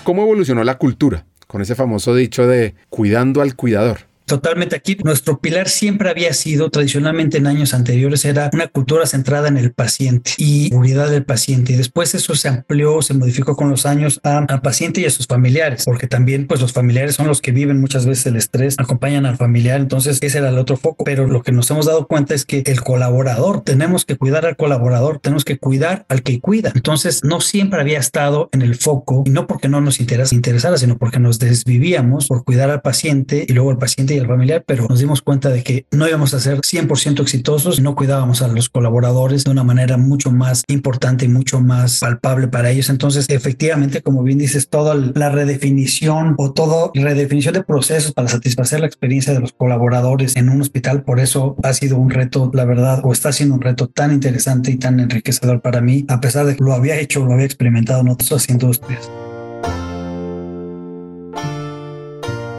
¿Cómo 0.03 0.24
evolucionó 0.24 0.64
la 0.64 0.78
cultura? 0.78 1.26
Con 1.54 1.62
ese 1.62 1.76
famoso 1.76 2.16
dicho 2.16 2.47
de 2.47 2.74
cuidando 2.89 3.39
al 3.39 3.56
cuidador. 3.56 4.08
Totalmente 4.34 4.76
aquí. 4.76 4.98
Nuestro 5.04 5.40
pilar 5.40 5.70
siempre 5.70 6.10
había 6.10 6.34
sido, 6.34 6.72
tradicionalmente 6.72 7.38
en 7.38 7.46
años 7.46 7.76
anteriores, 7.76 8.26
era 8.26 8.50
una 8.52 8.68
cultura 8.68 9.06
centrada 9.06 9.48
en 9.48 9.58
el 9.58 9.74
paciente 9.74 10.32
y 10.38 10.70
seguridad 10.70 11.12
del 11.12 11.24
paciente. 11.24 11.74
Y 11.74 11.76
después 11.76 12.16
eso 12.16 12.34
se 12.34 12.48
amplió, 12.48 13.04
se 13.04 13.14
modificó 13.14 13.56
con 13.56 13.70
los 13.70 13.86
años 13.86 14.20
al 14.24 14.62
paciente 14.64 15.02
y 15.02 15.06
a 15.06 15.12
sus 15.12 15.28
familiares, 15.28 15.86
porque 15.86 16.08
también 16.08 16.48
pues 16.48 16.62
los 16.62 16.74
familiares 16.74 17.14
son 17.14 17.28
los 17.28 17.42
que 17.42 17.52
viven 17.52 17.80
muchas 17.80 18.08
veces 18.08 18.26
el 18.26 18.36
estrés, 18.36 18.76
acompañan 18.80 19.28
al 19.28 19.38
familiar. 19.38 19.80
Entonces 19.80 20.18
ese 20.20 20.40
era 20.40 20.50
el 20.50 20.58
otro 20.58 20.78
foco. 20.78 21.04
Pero 21.04 21.28
lo 21.28 21.44
que 21.44 21.52
nos 21.52 21.70
hemos 21.70 21.86
dado 21.86 22.08
cuenta 22.08 22.34
es 22.34 22.44
que 22.44 22.64
el 22.66 22.82
colaborador, 22.82 23.62
tenemos 23.62 24.04
que 24.04 24.16
cuidar 24.16 24.48
al 24.48 24.56
colaborador, 24.56 25.20
tenemos 25.20 25.46
que 25.46 25.60
cuidar 25.60 26.08
al 26.10 26.24
que 26.24 26.40
cuida. 26.40 26.72
Entonces 26.74 27.24
no 27.24 27.40
siempre 27.40 27.80
había 27.80 28.00
estado 28.00 28.50
en 28.52 28.64
el 28.64 28.74
foco 28.74 29.22
y 29.28 29.30
no 29.30 29.46
porque 29.46 29.70
no 29.70 29.80
nos 29.80 30.00
interesara, 30.00 30.78
sino 30.78 30.98
porque 30.98 31.20
nos 31.20 31.38
desvivíamos 31.38 32.30
por 32.30 32.44
cuidar 32.44 32.72
al 32.72 32.82
paciente 32.82 33.46
y 33.48 33.54
luego 33.54 33.70
el 33.70 33.78
paciente 33.78 34.16
y 34.16 34.23
familiar, 34.28 34.64
pero 34.66 34.88
nos 34.88 35.00
dimos 35.00 35.22
cuenta 35.22 35.50
de 35.50 35.64
que 35.64 35.86
no 35.92 36.08
íbamos 36.08 36.34
a 36.34 36.40
ser 36.40 36.60
100% 36.60 37.22
exitosos 37.22 37.80
no 37.84 37.96
cuidábamos 37.96 38.42
a 38.42 38.48
los 38.48 38.70
colaboradores 38.70 39.44
de 39.44 39.52
una 39.52 39.64
manera 39.64 39.98
mucho 39.98 40.32
más 40.32 40.64
importante 40.68 41.26
y 41.26 41.28
mucho 41.28 41.60
más 41.60 42.00
palpable 42.00 42.48
para 42.48 42.72
ellos. 42.72 42.90
Entonces, 42.90 43.26
efectivamente, 43.30 44.02
como 44.02 44.24
bien 44.24 44.38
dices, 44.38 44.70
toda 44.70 44.96
la 44.96 45.30
redefinición 45.30 46.36
o 46.38 46.54
toda 46.54 46.92
redefinición 46.94 47.54
de 47.54 47.64
procesos 47.64 48.14
para 48.14 48.28
satisfacer 48.28 48.80
la 48.80 48.88
experiencia 48.88 49.34
de 49.34 49.40
los 49.40 49.54
colaboradores 49.54 50.36
en 50.36 50.50
un 50.50 50.62
hospital, 50.62 51.04
por 51.04 51.20
eso 51.20 51.56
ha 51.64 51.74
sido 51.74 51.98
un 51.98 52.10
reto, 52.10 52.52
la 52.54 52.66
verdad, 52.66 53.02
o 53.04 53.12
está 53.12 53.32
siendo 53.32 53.56
un 53.56 53.62
reto 53.62 53.88
tan 53.88 54.12
interesante 54.12 54.72
y 54.72 54.78
tan 54.78 55.00
enriquecedor 55.00 55.62
para 55.62 55.82
mí, 55.82 56.06
a 56.08 56.22
pesar 56.22 56.46
de 56.46 56.56
que 56.56 56.64
lo 56.64 56.74
había 56.74 57.00
hecho, 57.00 57.26
lo 57.26 57.34
había 57.34 57.46
experimentado 57.46 58.02
en 58.02 58.10
otras 58.10 58.50
industrias. 58.50 59.10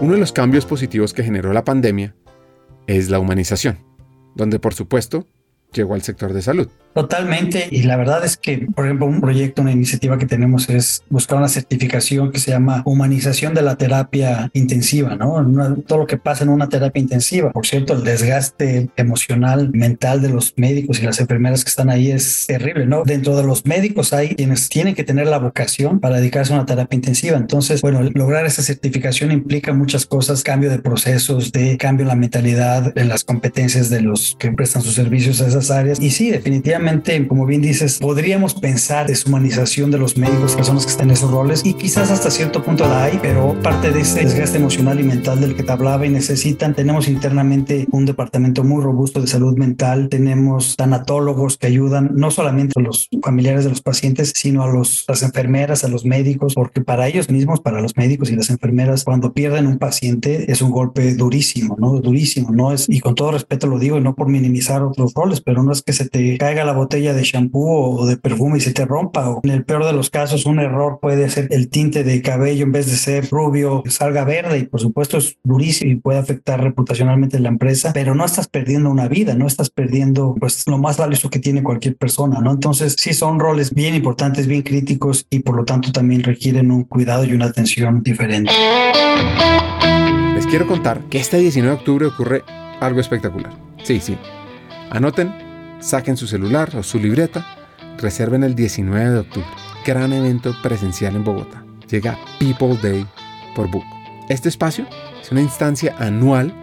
Uno 0.05 0.12
de 0.12 0.20
los 0.20 0.32
cambios 0.32 0.66
positivos 0.66 1.14
que 1.14 1.22
generó 1.22 1.55
la 1.55 1.64
pandemia 1.64 2.14
es 2.86 3.09
la 3.09 3.18
humanización, 3.18 3.78
donde 4.34 4.61
por 4.61 4.74
supuesto 4.74 5.26
llegó 5.72 5.94
al 5.94 6.02
sector 6.02 6.34
de 6.34 6.42
salud. 6.42 6.68
Totalmente. 6.95 7.68
Y 7.70 7.82
la 7.82 7.97
verdad 7.97 8.24
es 8.24 8.36
que, 8.36 8.66
por 8.74 8.84
ejemplo, 8.84 9.07
un 9.07 9.20
proyecto, 9.20 9.62
una 9.62 9.72
iniciativa 9.72 10.16
que 10.16 10.26
tenemos 10.26 10.68
es 10.70 11.03
buscar 11.11 11.38
una 11.38 11.49
certificación 11.49 12.30
que 12.30 12.38
se 12.38 12.53
llama 12.53 12.82
humanización 12.84 13.53
de 13.53 13.62
la 13.62 13.76
terapia 13.76 14.51
intensiva, 14.53 15.16
¿no? 15.16 15.45
todo 15.86 15.99
lo 15.99 16.07
que 16.07 16.16
pasa 16.16 16.45
en 16.45 16.51
una 16.51 16.68
terapia 16.68 17.01
intensiva. 17.01 17.51
Por 17.51 17.66
cierto, 17.66 17.95
el 17.95 18.05
desgaste 18.05 18.90
emocional, 18.97 19.70
mental 19.72 20.22
de 20.22 20.28
los 20.28 20.55
médicos 20.57 21.01
y 21.01 21.07
las 21.07 21.18
enfermeras 21.20 21.64
que 21.64 21.70
están 21.70 21.90
ahí 21.90 22.12
es 22.12 22.47
terrible, 22.47 22.86
¿no? 22.86 23.03
Dentro 23.05 23.36
de 23.36 23.42
los 23.42 23.66
médicos 23.66 24.12
hay 24.12 24.34
quienes 24.36 24.68
tienen 24.68 24.95
que 24.95 25.03
tener 25.03 25.26
la 25.26 25.38
vocación 25.38 25.99
para 25.99 26.16
dedicarse 26.16 26.53
a 26.53 26.57
una 26.57 26.66
terapia 26.66 26.95
intensiva. 26.95 27.36
Entonces, 27.36 27.82
bueno, 27.82 28.03
lograr 28.14 28.47
esa 28.47 28.62
certificación 28.62 29.32
implica 29.32 29.72
muchas 29.72 30.07
cosas, 30.07 30.42
cambio 30.42 30.70
de 30.70 30.78
procesos, 30.78 31.51
de 31.51 31.76
cambio 31.76 32.05
en 32.05 32.09
la 32.09 32.16
mentalidad, 32.16 32.97
en 32.97 33.09
las 33.09 33.24
competencias 33.24 33.90
de 33.90 34.01
los 34.01 34.36
que 34.38 34.53
prestan 34.53 34.82
sus 34.82 34.95
servicios 34.95 35.40
a 35.40 35.49
esas 35.49 35.70
áreas. 35.70 36.01
Y 36.01 36.11
sí, 36.11 36.30
definitivamente 36.30 36.84
como 37.28 37.47
bien 37.47 37.62
dices, 37.62 37.99
podríamos 37.99 38.55
pensar 38.55 39.07
deshumanización 39.07 39.91
de 39.91 39.99
los 39.99 40.16
médicos, 40.18 40.55
personas 40.55 40.85
que 40.85 40.91
están 40.91 41.09
en 41.09 41.14
esos 41.14 41.30
roles, 41.30 41.62
y 41.64 41.74
quizás 41.74 42.11
hasta 42.11 42.30
cierto 42.30 42.62
punto 42.62 42.87
la 42.87 43.05
hay, 43.05 43.18
pero 43.22 43.59
parte 43.62 43.91
de 43.91 44.01
ese 44.01 44.20
desgaste 44.20 44.59
emocional 44.59 45.01
y 45.01 45.03
mental 45.03 45.41
del 45.41 45.57
que 45.57 45.62
te 45.62 45.72
hablaba 45.72 46.07
y 46.07 46.11
necesitan, 46.11 46.74
tenemos 46.74 47.09
internamente 47.09 47.87
un 47.91 48.05
departamento 48.05 48.64
muy 48.64 48.82
robusto 48.82 49.20
de 49.20 49.26
salud 49.26 49.57
mental, 49.57 50.09
tenemos 50.09 50.76
tanatólogos 50.76 51.57
que 51.57 51.68
ayudan 51.68 52.11
no 52.14 52.30
solamente 52.30 52.78
a 52.78 52.82
los 52.82 53.09
familiares 53.22 53.64
de 53.64 53.70
los 53.70 53.80
pacientes, 53.80 54.32
sino 54.37 54.62
a 54.62 54.68
los, 54.68 55.05
las 55.09 55.22
enfermeras, 55.22 55.85
a 55.85 55.89
los 55.89 56.05
médicos, 56.05 56.55
porque 56.55 56.82
para 56.82 57.09
ellos 57.09 57.30
mismos, 57.30 57.61
para 57.61 57.80
los 57.80 57.97
médicos 57.97 58.30
y 58.30 58.37
las 58.37 58.51
enfermeras, 58.51 59.05
cuando 59.05 59.32
pierden 59.32 59.66
un 59.66 59.78
paciente 59.78 60.53
es 60.53 60.61
un 60.61 60.70
golpe 60.70 61.14
durísimo, 61.14 61.76
¿no? 61.78 61.93
Durísimo, 62.01 62.51
¿no? 62.51 62.72
Es, 62.72 62.89
y 62.89 63.01
con 63.01 63.14
todo 63.14 63.32
respeto 63.32 63.66
lo 63.66 63.78
digo, 63.78 63.97
y 63.97 64.03
no 64.03 64.14
por 64.14 64.28
minimizar 64.28 64.82
otros 64.82 65.14
roles, 65.14 65.41
pero 65.41 65.62
no 65.62 65.72
es 65.72 65.82
que 65.82 65.95
se 65.95 66.09
te 66.09 66.37
caiga 66.37 66.64
la 66.64 66.74
botella 66.75 67.14
de 67.14 67.22
shampoo 67.22 67.97
o 67.99 68.07
de 68.07 68.16
perfume 68.16 68.59
y 68.59 68.61
se 68.61 68.72
te 68.72 68.85
rompa. 68.85 69.31
O 69.31 69.41
en 69.43 69.51
el 69.51 69.64
peor 69.64 69.85
de 69.85 69.93
los 69.93 70.11
casos, 70.11 70.47
un 70.47 70.59
error 70.59 70.99
puede 71.01 71.29
ser 71.31 71.49
el 71.51 71.68
tinte 71.68 72.05
de 72.05 72.22
cabello 72.22 72.64
en 72.64 72.72
vez 72.72 72.87
de 72.87 72.97
ser 72.97 73.29
rubio, 73.31 73.83
salga 73.87 74.25
verde 74.25 74.59
y 74.59 74.64
por 74.64 74.81
supuesto 74.81 75.18
es 75.18 75.39
durísimo 75.43 75.91
y 75.91 75.97
puede 75.97 76.18
afectar 76.18 76.62
reputacionalmente 76.62 77.39
la 77.41 77.49
empresa, 77.49 77.93
pero 77.93 78.14
no 78.14 78.25
estás 78.25 78.49
perdiendo 78.49 78.91
una 78.91 79.09
vida, 79.09 79.35
no 79.35 79.47
estás 79.47 79.70
perdiendo 79.70 80.35
pues 80.39 80.66
lo 80.66 80.79
más 80.79 80.97
valioso 80.97 81.31
que 81.31 81.39
tiene 81.39 81.62
cualquier 81.62 81.97
persona, 81.97 82.41
¿no? 82.41 82.53
Entonces 82.53 82.97
sí 82.99 83.12
son 83.12 83.39
roles 83.39 83.72
bien 83.72 83.95
importantes, 83.95 84.47
bien 84.47 84.62
críticos 84.62 85.27
y 85.31 85.41
por 85.41 85.57
lo 85.57 85.64
tanto 85.64 85.93
también 85.93 86.22
requieren 86.22 86.70
un 86.70 86.85
cuidado 86.85 87.25
y 87.25 87.33
una 87.33 87.47
atención 87.47 88.03
diferente. 88.03 88.51
Les 90.35 90.47
quiero 90.47 90.66
contar 90.66 91.01
que 91.09 91.18
este 91.18 91.39
19 91.39 91.75
de 91.75 91.81
octubre 91.81 92.07
ocurre 92.07 92.43
algo 92.81 93.01
espectacular. 93.01 93.53
Sí, 93.83 94.01
sí. 94.01 94.16
Anoten 94.91 95.43
Saquen 95.85 96.16
su 96.16 96.26
celular 96.26 96.74
o 96.76 96.82
su 96.82 96.99
libreta, 96.99 97.45
reserven 97.99 98.43
el 98.43 98.55
19 98.55 99.11
de 99.11 99.18
octubre. 99.18 99.47
Gran 99.85 100.14
evento 100.14 100.57
presencial 100.62 101.14
en 101.14 101.24
Bogotá. 101.24 101.62
Llega 101.91 102.18
People 102.39 102.78
Day 102.82 103.07
por 103.55 103.70
Book. 103.70 103.85
Este 104.30 104.49
espacio 104.49 104.87
es 105.20 105.30
una 105.30 105.43
instancia 105.43 105.95
anual 105.99 106.55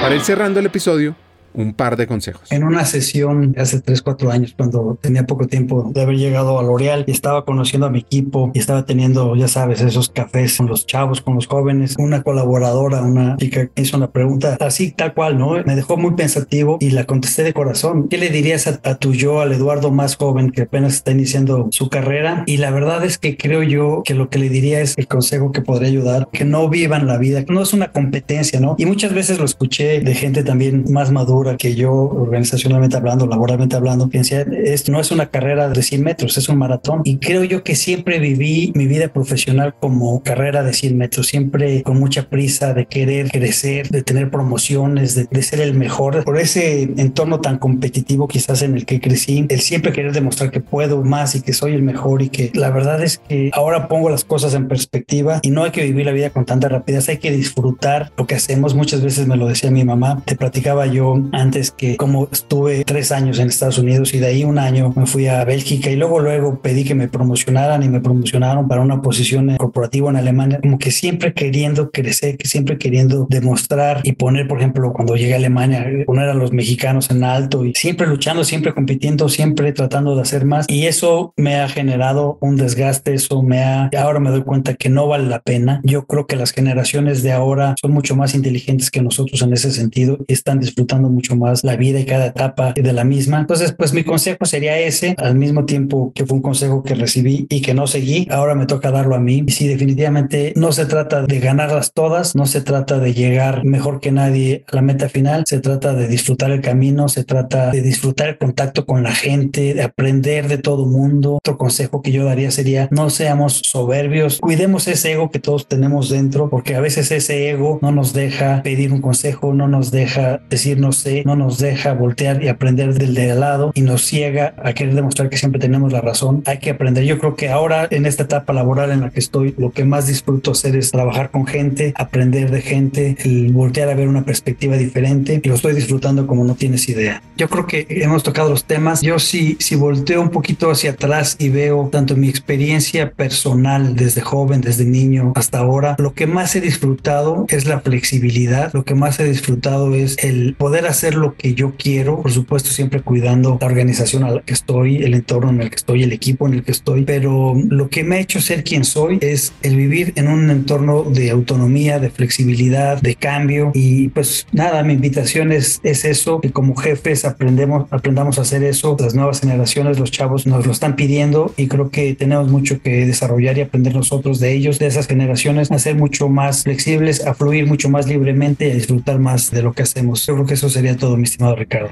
Para 0.00 0.14
ir 0.14 0.22
cerrando 0.22 0.58
el 0.58 0.64
episodio, 0.64 1.14
un 1.54 1.74
par 1.74 1.96
de 1.96 2.06
consejos. 2.06 2.50
En 2.50 2.64
una 2.64 2.84
sesión 2.84 3.54
hace 3.58 3.80
3, 3.80 4.02
4 4.02 4.30
años, 4.30 4.54
cuando 4.56 4.98
tenía 5.00 5.24
poco 5.24 5.46
tiempo 5.46 5.90
de 5.92 6.02
haber 6.02 6.16
llegado 6.16 6.58
a 6.58 6.62
L'Oreal 6.62 7.04
y 7.06 7.10
estaba 7.10 7.44
conociendo 7.44 7.86
a 7.86 7.90
mi 7.90 8.00
equipo 8.00 8.50
y 8.54 8.58
estaba 8.58 8.84
teniendo, 8.84 9.34
ya 9.36 9.48
sabes, 9.48 9.80
esos 9.80 10.10
cafés 10.10 10.56
con 10.56 10.66
los 10.66 10.86
chavos, 10.86 11.20
con 11.20 11.34
los 11.34 11.46
jóvenes, 11.46 11.96
una 11.98 12.22
colaboradora, 12.22 13.02
una 13.02 13.36
chica 13.36 13.68
hizo 13.76 13.96
una 13.96 14.10
pregunta 14.10 14.56
así, 14.60 14.92
tal 14.92 15.14
cual, 15.14 15.38
¿no? 15.38 15.52
Me 15.64 15.76
dejó 15.76 15.96
muy 15.96 16.14
pensativo 16.14 16.78
y 16.80 16.90
la 16.90 17.04
contesté 17.04 17.42
de 17.42 17.52
corazón. 17.52 18.08
¿Qué 18.08 18.18
le 18.18 18.30
dirías 18.30 18.66
a, 18.66 18.80
a 18.84 18.96
tu 18.96 19.12
yo, 19.12 19.40
al 19.40 19.52
Eduardo 19.52 19.90
más 19.90 20.16
joven 20.16 20.50
que 20.50 20.62
apenas 20.62 20.94
está 20.94 21.12
iniciando 21.12 21.68
su 21.70 21.88
carrera? 21.88 22.44
Y 22.46 22.58
la 22.58 22.70
verdad 22.70 23.04
es 23.04 23.18
que 23.18 23.36
creo 23.36 23.62
yo 23.62 24.02
que 24.04 24.14
lo 24.14 24.28
que 24.28 24.38
le 24.38 24.48
diría 24.48 24.80
es 24.80 24.96
el 24.96 25.08
consejo 25.08 25.52
que 25.52 25.62
podría 25.62 25.88
ayudar, 25.88 26.28
que 26.32 26.44
no 26.44 26.68
vivan 26.68 27.06
la 27.06 27.18
vida, 27.18 27.44
no 27.48 27.62
es 27.62 27.72
una 27.72 27.92
competencia, 27.92 28.60
¿no? 28.60 28.76
Y 28.78 28.86
muchas 28.86 29.12
veces 29.12 29.38
lo 29.38 29.44
escuché 29.44 30.00
de 30.00 30.14
gente 30.14 30.42
también 30.42 30.84
más 30.88 31.10
madura 31.10 31.41
que 31.56 31.74
yo, 31.74 31.92
organizacionalmente 31.92 32.96
hablando, 32.96 33.26
laboralmente 33.26 33.76
hablando, 33.76 34.06
decía, 34.06 34.46
esto 34.64 34.92
no 34.92 35.00
es 35.00 35.10
una 35.10 35.26
carrera 35.26 35.68
de 35.68 35.82
100 35.82 36.02
metros, 36.02 36.38
es 36.38 36.48
un 36.48 36.58
maratón. 36.58 37.02
Y 37.04 37.18
creo 37.18 37.44
yo 37.44 37.62
que 37.62 37.74
siempre 37.74 38.18
viví 38.18 38.72
mi 38.74 38.86
vida 38.86 39.08
profesional 39.08 39.74
como 39.78 40.22
carrera 40.22 40.62
de 40.62 40.72
100 40.72 40.96
metros, 40.96 41.26
siempre 41.26 41.82
con 41.82 41.98
mucha 41.98 42.28
prisa 42.28 42.74
de 42.74 42.86
querer 42.86 43.30
crecer, 43.30 43.88
de 43.88 44.02
tener 44.02 44.30
promociones, 44.30 45.14
de, 45.14 45.26
de 45.30 45.42
ser 45.42 45.60
el 45.60 45.74
mejor. 45.74 46.24
Por 46.24 46.38
ese 46.38 46.82
entorno 46.82 47.40
tan 47.40 47.58
competitivo 47.58 48.28
quizás 48.28 48.62
en 48.62 48.76
el 48.76 48.86
que 48.86 49.00
crecí, 49.00 49.46
el 49.48 49.60
siempre 49.60 49.92
querer 49.92 50.12
demostrar 50.12 50.50
que 50.50 50.60
puedo 50.60 51.02
más 51.02 51.34
y 51.34 51.42
que 51.42 51.52
soy 51.52 51.74
el 51.74 51.82
mejor 51.82 52.22
y 52.22 52.28
que 52.28 52.50
la 52.54 52.70
verdad 52.70 53.02
es 53.02 53.18
que 53.18 53.50
ahora 53.52 53.88
pongo 53.88 54.10
las 54.10 54.24
cosas 54.24 54.54
en 54.54 54.68
perspectiva 54.68 55.40
y 55.42 55.50
no 55.50 55.64
hay 55.64 55.70
que 55.70 55.82
vivir 55.82 56.06
la 56.06 56.12
vida 56.12 56.30
con 56.30 56.44
tanta 56.44 56.68
rapidez, 56.68 57.08
hay 57.08 57.18
que 57.18 57.30
disfrutar 57.30 58.12
lo 58.16 58.26
que 58.26 58.34
hacemos. 58.34 58.74
Muchas 58.74 59.02
veces 59.02 59.26
me 59.26 59.36
lo 59.36 59.46
decía 59.46 59.70
mi 59.70 59.84
mamá, 59.84 60.22
te 60.24 60.36
platicaba 60.36 60.86
yo 60.86 61.22
antes 61.32 61.70
que 61.70 61.96
como 61.96 62.28
estuve 62.30 62.84
tres 62.84 63.10
años 63.10 63.38
en 63.38 63.48
Estados 63.48 63.78
Unidos 63.78 64.14
y 64.14 64.18
de 64.18 64.26
ahí 64.26 64.44
un 64.44 64.58
año 64.58 64.92
me 64.94 65.06
fui 65.06 65.26
a 65.26 65.44
Bélgica 65.44 65.90
y 65.90 65.96
luego 65.96 66.20
luego 66.20 66.60
pedí 66.60 66.84
que 66.84 66.94
me 66.94 67.08
promocionaran 67.08 67.82
y 67.82 67.88
me 67.88 68.00
promocionaron 68.00 68.68
para 68.68 68.82
una 68.82 69.02
posición 69.02 69.56
corporativa 69.56 70.10
en 70.10 70.16
Alemania, 70.16 70.60
como 70.60 70.78
que 70.78 70.90
siempre 70.90 71.32
queriendo 71.32 71.90
crecer, 71.90 72.36
que 72.36 72.46
siempre 72.46 72.78
queriendo 72.78 73.26
demostrar 73.28 74.00
y 74.04 74.12
poner, 74.12 74.46
por 74.46 74.58
ejemplo, 74.58 74.92
cuando 74.92 75.16
llegué 75.16 75.34
a 75.34 75.36
Alemania, 75.36 75.86
poner 76.06 76.28
a 76.28 76.34
los 76.34 76.52
mexicanos 76.52 77.10
en 77.10 77.24
alto 77.24 77.64
y 77.64 77.72
siempre 77.74 78.06
luchando, 78.06 78.44
siempre 78.44 78.74
compitiendo, 78.74 79.28
siempre 79.28 79.72
tratando 79.72 80.14
de 80.14 80.22
hacer 80.22 80.44
más 80.44 80.66
y 80.68 80.86
eso 80.86 81.32
me 81.36 81.56
ha 81.56 81.68
generado 81.68 82.38
un 82.40 82.56
desgaste, 82.56 83.14
eso 83.14 83.42
me 83.42 83.62
ha, 83.62 83.90
ahora 83.98 84.20
me 84.20 84.30
doy 84.30 84.42
cuenta 84.42 84.74
que 84.74 84.88
no 84.88 85.08
vale 85.08 85.26
la 85.26 85.40
pena. 85.40 85.80
Yo 85.84 86.06
creo 86.06 86.26
que 86.26 86.36
las 86.36 86.52
generaciones 86.52 87.22
de 87.22 87.32
ahora 87.32 87.74
son 87.80 87.92
mucho 87.92 88.16
más 88.16 88.34
inteligentes 88.34 88.90
que 88.90 89.02
nosotros 89.02 89.40
en 89.42 89.52
ese 89.52 89.70
sentido 89.70 90.18
y 90.26 90.32
están 90.32 90.60
disfrutando 90.60 91.08
mucho 91.08 91.21
más 91.36 91.64
la 91.64 91.76
vida 91.76 92.00
y 92.00 92.04
cada 92.04 92.26
etapa 92.26 92.72
de 92.74 92.92
la 92.92 93.04
misma. 93.04 93.40
Entonces, 93.40 93.72
pues 93.72 93.92
mi 93.92 94.04
consejo 94.04 94.44
sería 94.44 94.78
ese, 94.78 95.14
al 95.18 95.34
mismo 95.34 95.64
tiempo 95.64 96.12
que 96.14 96.26
fue 96.26 96.36
un 96.36 96.42
consejo 96.42 96.82
que 96.82 96.94
recibí 96.94 97.46
y 97.48 97.62
que 97.62 97.74
no 97.74 97.86
seguí, 97.86 98.26
ahora 98.30 98.54
me 98.54 98.66
toca 98.66 98.90
darlo 98.90 99.14
a 99.14 99.20
mí. 99.20 99.44
Y 99.46 99.52
sí, 99.52 99.68
definitivamente 99.68 100.52
no 100.56 100.72
se 100.72 100.86
trata 100.86 101.22
de 101.22 101.40
ganarlas 101.40 101.92
todas, 101.92 102.34
no 102.34 102.46
se 102.46 102.60
trata 102.60 102.98
de 102.98 103.14
llegar 103.14 103.64
mejor 103.64 104.00
que 104.00 104.12
nadie 104.12 104.64
a 104.70 104.76
la 104.76 104.82
meta 104.82 105.08
final, 105.08 105.44
se 105.46 105.60
trata 105.60 105.94
de 105.94 106.08
disfrutar 106.08 106.50
el 106.50 106.60
camino, 106.60 107.08
se 107.08 107.24
trata 107.24 107.70
de 107.70 107.82
disfrutar 107.82 108.28
el 108.28 108.38
contacto 108.38 108.86
con 108.86 109.02
la 109.02 109.14
gente, 109.14 109.74
de 109.74 109.82
aprender 109.82 110.48
de 110.48 110.58
todo 110.58 110.86
mundo. 110.86 111.34
Otro 111.36 111.58
consejo 111.58 112.02
que 112.02 112.12
yo 112.12 112.24
daría 112.24 112.50
sería 112.50 112.88
no 112.90 113.10
seamos 113.10 113.62
soberbios, 113.64 114.38
cuidemos 114.40 114.88
ese 114.88 115.12
ego 115.12 115.30
que 115.30 115.38
todos 115.38 115.68
tenemos 115.68 116.10
dentro, 116.10 116.50
porque 116.50 116.74
a 116.74 116.80
veces 116.80 117.10
ese 117.10 117.50
ego 117.50 117.78
no 117.82 117.92
nos 117.92 118.12
deja 118.12 118.62
pedir 118.62 118.92
un 118.92 119.00
consejo, 119.00 119.54
no 119.54 119.68
nos 119.68 119.90
deja 119.90 120.40
decir 120.48 120.78
no 120.78 120.92
sé, 120.92 121.11
no 121.24 121.36
nos 121.36 121.58
deja 121.58 121.92
voltear 121.92 122.42
y 122.42 122.48
aprender 122.48 122.94
del 122.94 123.14
de 123.14 123.32
al 123.32 123.40
lado 123.40 123.72
y 123.74 123.82
nos 123.82 124.04
ciega 124.04 124.54
a 124.62 124.72
querer 124.72 124.94
demostrar 124.94 125.28
que 125.28 125.36
siempre 125.36 125.60
tenemos 125.60 125.92
la 125.92 126.00
razón. 126.00 126.42
Hay 126.46 126.58
que 126.58 126.70
aprender. 126.70 127.04
Yo 127.04 127.18
creo 127.18 127.36
que 127.36 127.50
ahora 127.50 127.88
en 127.90 128.06
esta 128.06 128.24
etapa 128.24 128.52
laboral 128.52 128.90
en 128.90 129.00
la 129.00 129.10
que 129.10 129.20
estoy, 129.20 129.54
lo 129.58 129.70
que 129.70 129.84
más 129.84 130.06
disfruto 130.06 130.52
hacer 130.52 130.76
es 130.76 130.90
trabajar 130.90 131.30
con 131.30 131.46
gente, 131.46 131.92
aprender 131.96 132.50
de 132.50 132.62
gente, 132.62 133.16
el 133.24 133.52
voltear 133.52 133.88
a 133.88 133.94
ver 133.94 134.08
una 134.08 134.24
perspectiva 134.24 134.76
diferente 134.76 135.40
y 135.42 135.48
lo 135.48 135.54
estoy 135.54 135.74
disfrutando 135.74 136.26
como 136.26 136.44
no 136.44 136.54
tienes 136.54 136.88
idea. 136.88 137.22
Yo 137.36 137.48
creo 137.48 137.66
que 137.66 137.86
hemos 137.88 138.22
tocado 138.22 138.50
los 138.50 138.64
temas. 138.64 139.00
Yo 139.02 139.18
sí, 139.18 139.56
si 139.60 139.76
volteo 139.76 140.20
un 140.20 140.30
poquito 140.30 140.70
hacia 140.70 140.92
atrás 140.92 141.36
y 141.38 141.48
veo 141.48 141.88
tanto 141.90 142.16
mi 142.16 142.28
experiencia 142.28 143.10
personal 143.10 143.96
desde 143.96 144.20
joven, 144.20 144.60
desde 144.60 144.84
niño 144.84 145.32
hasta 145.34 145.58
ahora, 145.58 145.96
lo 145.98 146.14
que 146.14 146.26
más 146.26 146.54
he 146.56 146.60
disfrutado 146.60 147.46
es 147.48 147.66
la 147.66 147.80
flexibilidad, 147.80 148.72
lo 148.72 148.84
que 148.84 148.94
más 148.94 149.18
he 149.20 149.24
disfrutado 149.24 149.94
es 149.94 150.16
el 150.18 150.54
poder 150.54 150.86
hacer 150.86 151.01
lo 151.10 151.36
que 151.36 151.54
yo 151.54 151.74
quiero, 151.76 152.22
por 152.22 152.32
supuesto 152.32 152.70
siempre 152.70 153.00
cuidando 153.00 153.58
la 153.60 153.66
organización 153.66 154.24
a 154.24 154.30
la 154.30 154.40
que 154.42 154.54
estoy, 154.54 154.96
el 154.96 155.14
entorno 155.14 155.50
en 155.50 155.62
el 155.62 155.70
que 155.70 155.76
estoy, 155.76 156.02
el 156.02 156.12
equipo 156.12 156.46
en 156.46 156.54
el 156.54 156.62
que 156.62 156.72
estoy, 156.72 157.04
pero 157.04 157.54
lo 157.54 157.88
que 157.88 158.04
me 158.04 158.16
ha 158.16 158.20
hecho 158.20 158.40
ser 158.40 158.64
quien 158.64 158.84
soy 158.84 159.18
es 159.20 159.52
el 159.62 159.76
vivir 159.76 160.12
en 160.16 160.28
un 160.28 160.50
entorno 160.50 161.02
de 161.02 161.30
autonomía, 161.30 161.98
de 161.98 162.10
flexibilidad, 162.10 163.00
de 163.00 163.14
cambio 163.14 163.72
y 163.74 164.08
pues 164.08 164.46
nada, 164.52 164.82
mi 164.82 164.94
invitación 164.94 165.52
es, 165.52 165.80
es 165.82 166.04
eso, 166.04 166.40
que 166.40 166.50
como 166.50 166.76
jefes 166.76 167.24
aprendemos, 167.24 167.86
aprendamos 167.90 168.38
a 168.38 168.42
hacer 168.42 168.62
eso, 168.62 168.96
las 168.98 169.14
nuevas 169.14 169.40
generaciones, 169.40 169.98
los 169.98 170.10
chavos 170.10 170.46
nos 170.46 170.66
lo 170.66 170.72
están 170.72 170.96
pidiendo 170.96 171.52
y 171.56 171.68
creo 171.68 171.90
que 171.90 172.14
tenemos 172.14 172.50
mucho 172.50 172.80
que 172.80 173.06
desarrollar 173.06 173.58
y 173.58 173.62
aprender 173.62 173.94
nosotros 173.94 174.40
de 174.40 174.52
ellos, 174.52 174.78
de 174.78 174.86
esas 174.86 175.06
generaciones, 175.06 175.70
a 175.70 175.78
ser 175.78 175.96
mucho 175.96 176.28
más 176.28 176.64
flexibles, 176.64 177.26
a 177.26 177.34
fluir 177.34 177.66
mucho 177.66 177.88
más 177.88 178.06
libremente 178.06 178.68
y 178.68 178.70
a 178.70 178.74
disfrutar 178.74 179.18
más 179.18 179.50
de 179.50 179.62
lo 179.62 179.72
que 179.72 179.82
hacemos. 179.82 180.24
Yo 180.26 180.34
creo 180.34 180.46
que 180.46 180.54
eso 180.54 180.68
sería 180.82 180.96
todo, 180.98 181.16
mi 181.16 181.22
estimado 181.22 181.54
Ricardo. 181.54 181.90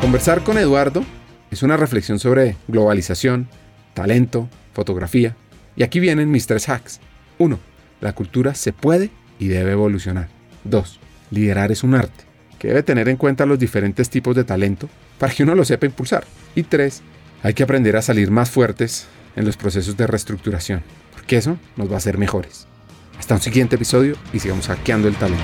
Conversar 0.00 0.44
con 0.44 0.56
Eduardo 0.56 1.04
es 1.50 1.64
una 1.64 1.76
reflexión 1.76 2.20
sobre 2.20 2.56
globalización, 2.68 3.48
talento, 3.92 4.48
fotografía. 4.72 5.34
Y 5.74 5.82
aquí 5.82 5.98
vienen 5.98 6.30
mis 6.30 6.46
tres 6.46 6.68
hacks. 6.68 7.00
1. 7.38 7.58
La 8.00 8.12
cultura 8.12 8.54
se 8.54 8.72
puede 8.72 9.10
y 9.40 9.48
debe 9.48 9.72
evolucionar. 9.72 10.28
2. 10.62 11.00
Liderar 11.32 11.72
es 11.72 11.82
un 11.82 11.96
arte, 11.96 12.24
que 12.60 12.68
debe 12.68 12.84
tener 12.84 13.08
en 13.08 13.16
cuenta 13.16 13.46
los 13.46 13.58
diferentes 13.58 14.08
tipos 14.08 14.36
de 14.36 14.44
talento 14.44 14.88
para 15.18 15.34
que 15.34 15.42
uno 15.42 15.56
lo 15.56 15.64
sepa 15.64 15.86
impulsar. 15.86 16.24
Y 16.54 16.62
3. 16.62 17.02
Hay 17.42 17.54
que 17.54 17.64
aprender 17.64 17.96
a 17.96 18.02
salir 18.02 18.30
más 18.30 18.48
fuertes 18.48 19.08
en 19.34 19.44
los 19.44 19.56
procesos 19.56 19.96
de 19.96 20.06
reestructuración, 20.06 20.82
porque 21.12 21.38
eso 21.38 21.58
nos 21.76 21.90
va 21.90 21.94
a 21.94 21.98
hacer 21.98 22.16
mejores. 22.16 22.68
Hasta 23.18 23.34
un 23.34 23.40
siguiente 23.40 23.74
episodio 23.74 24.14
y 24.32 24.38
sigamos 24.38 24.68
hackeando 24.68 25.08
el 25.08 25.16
talento. 25.16 25.42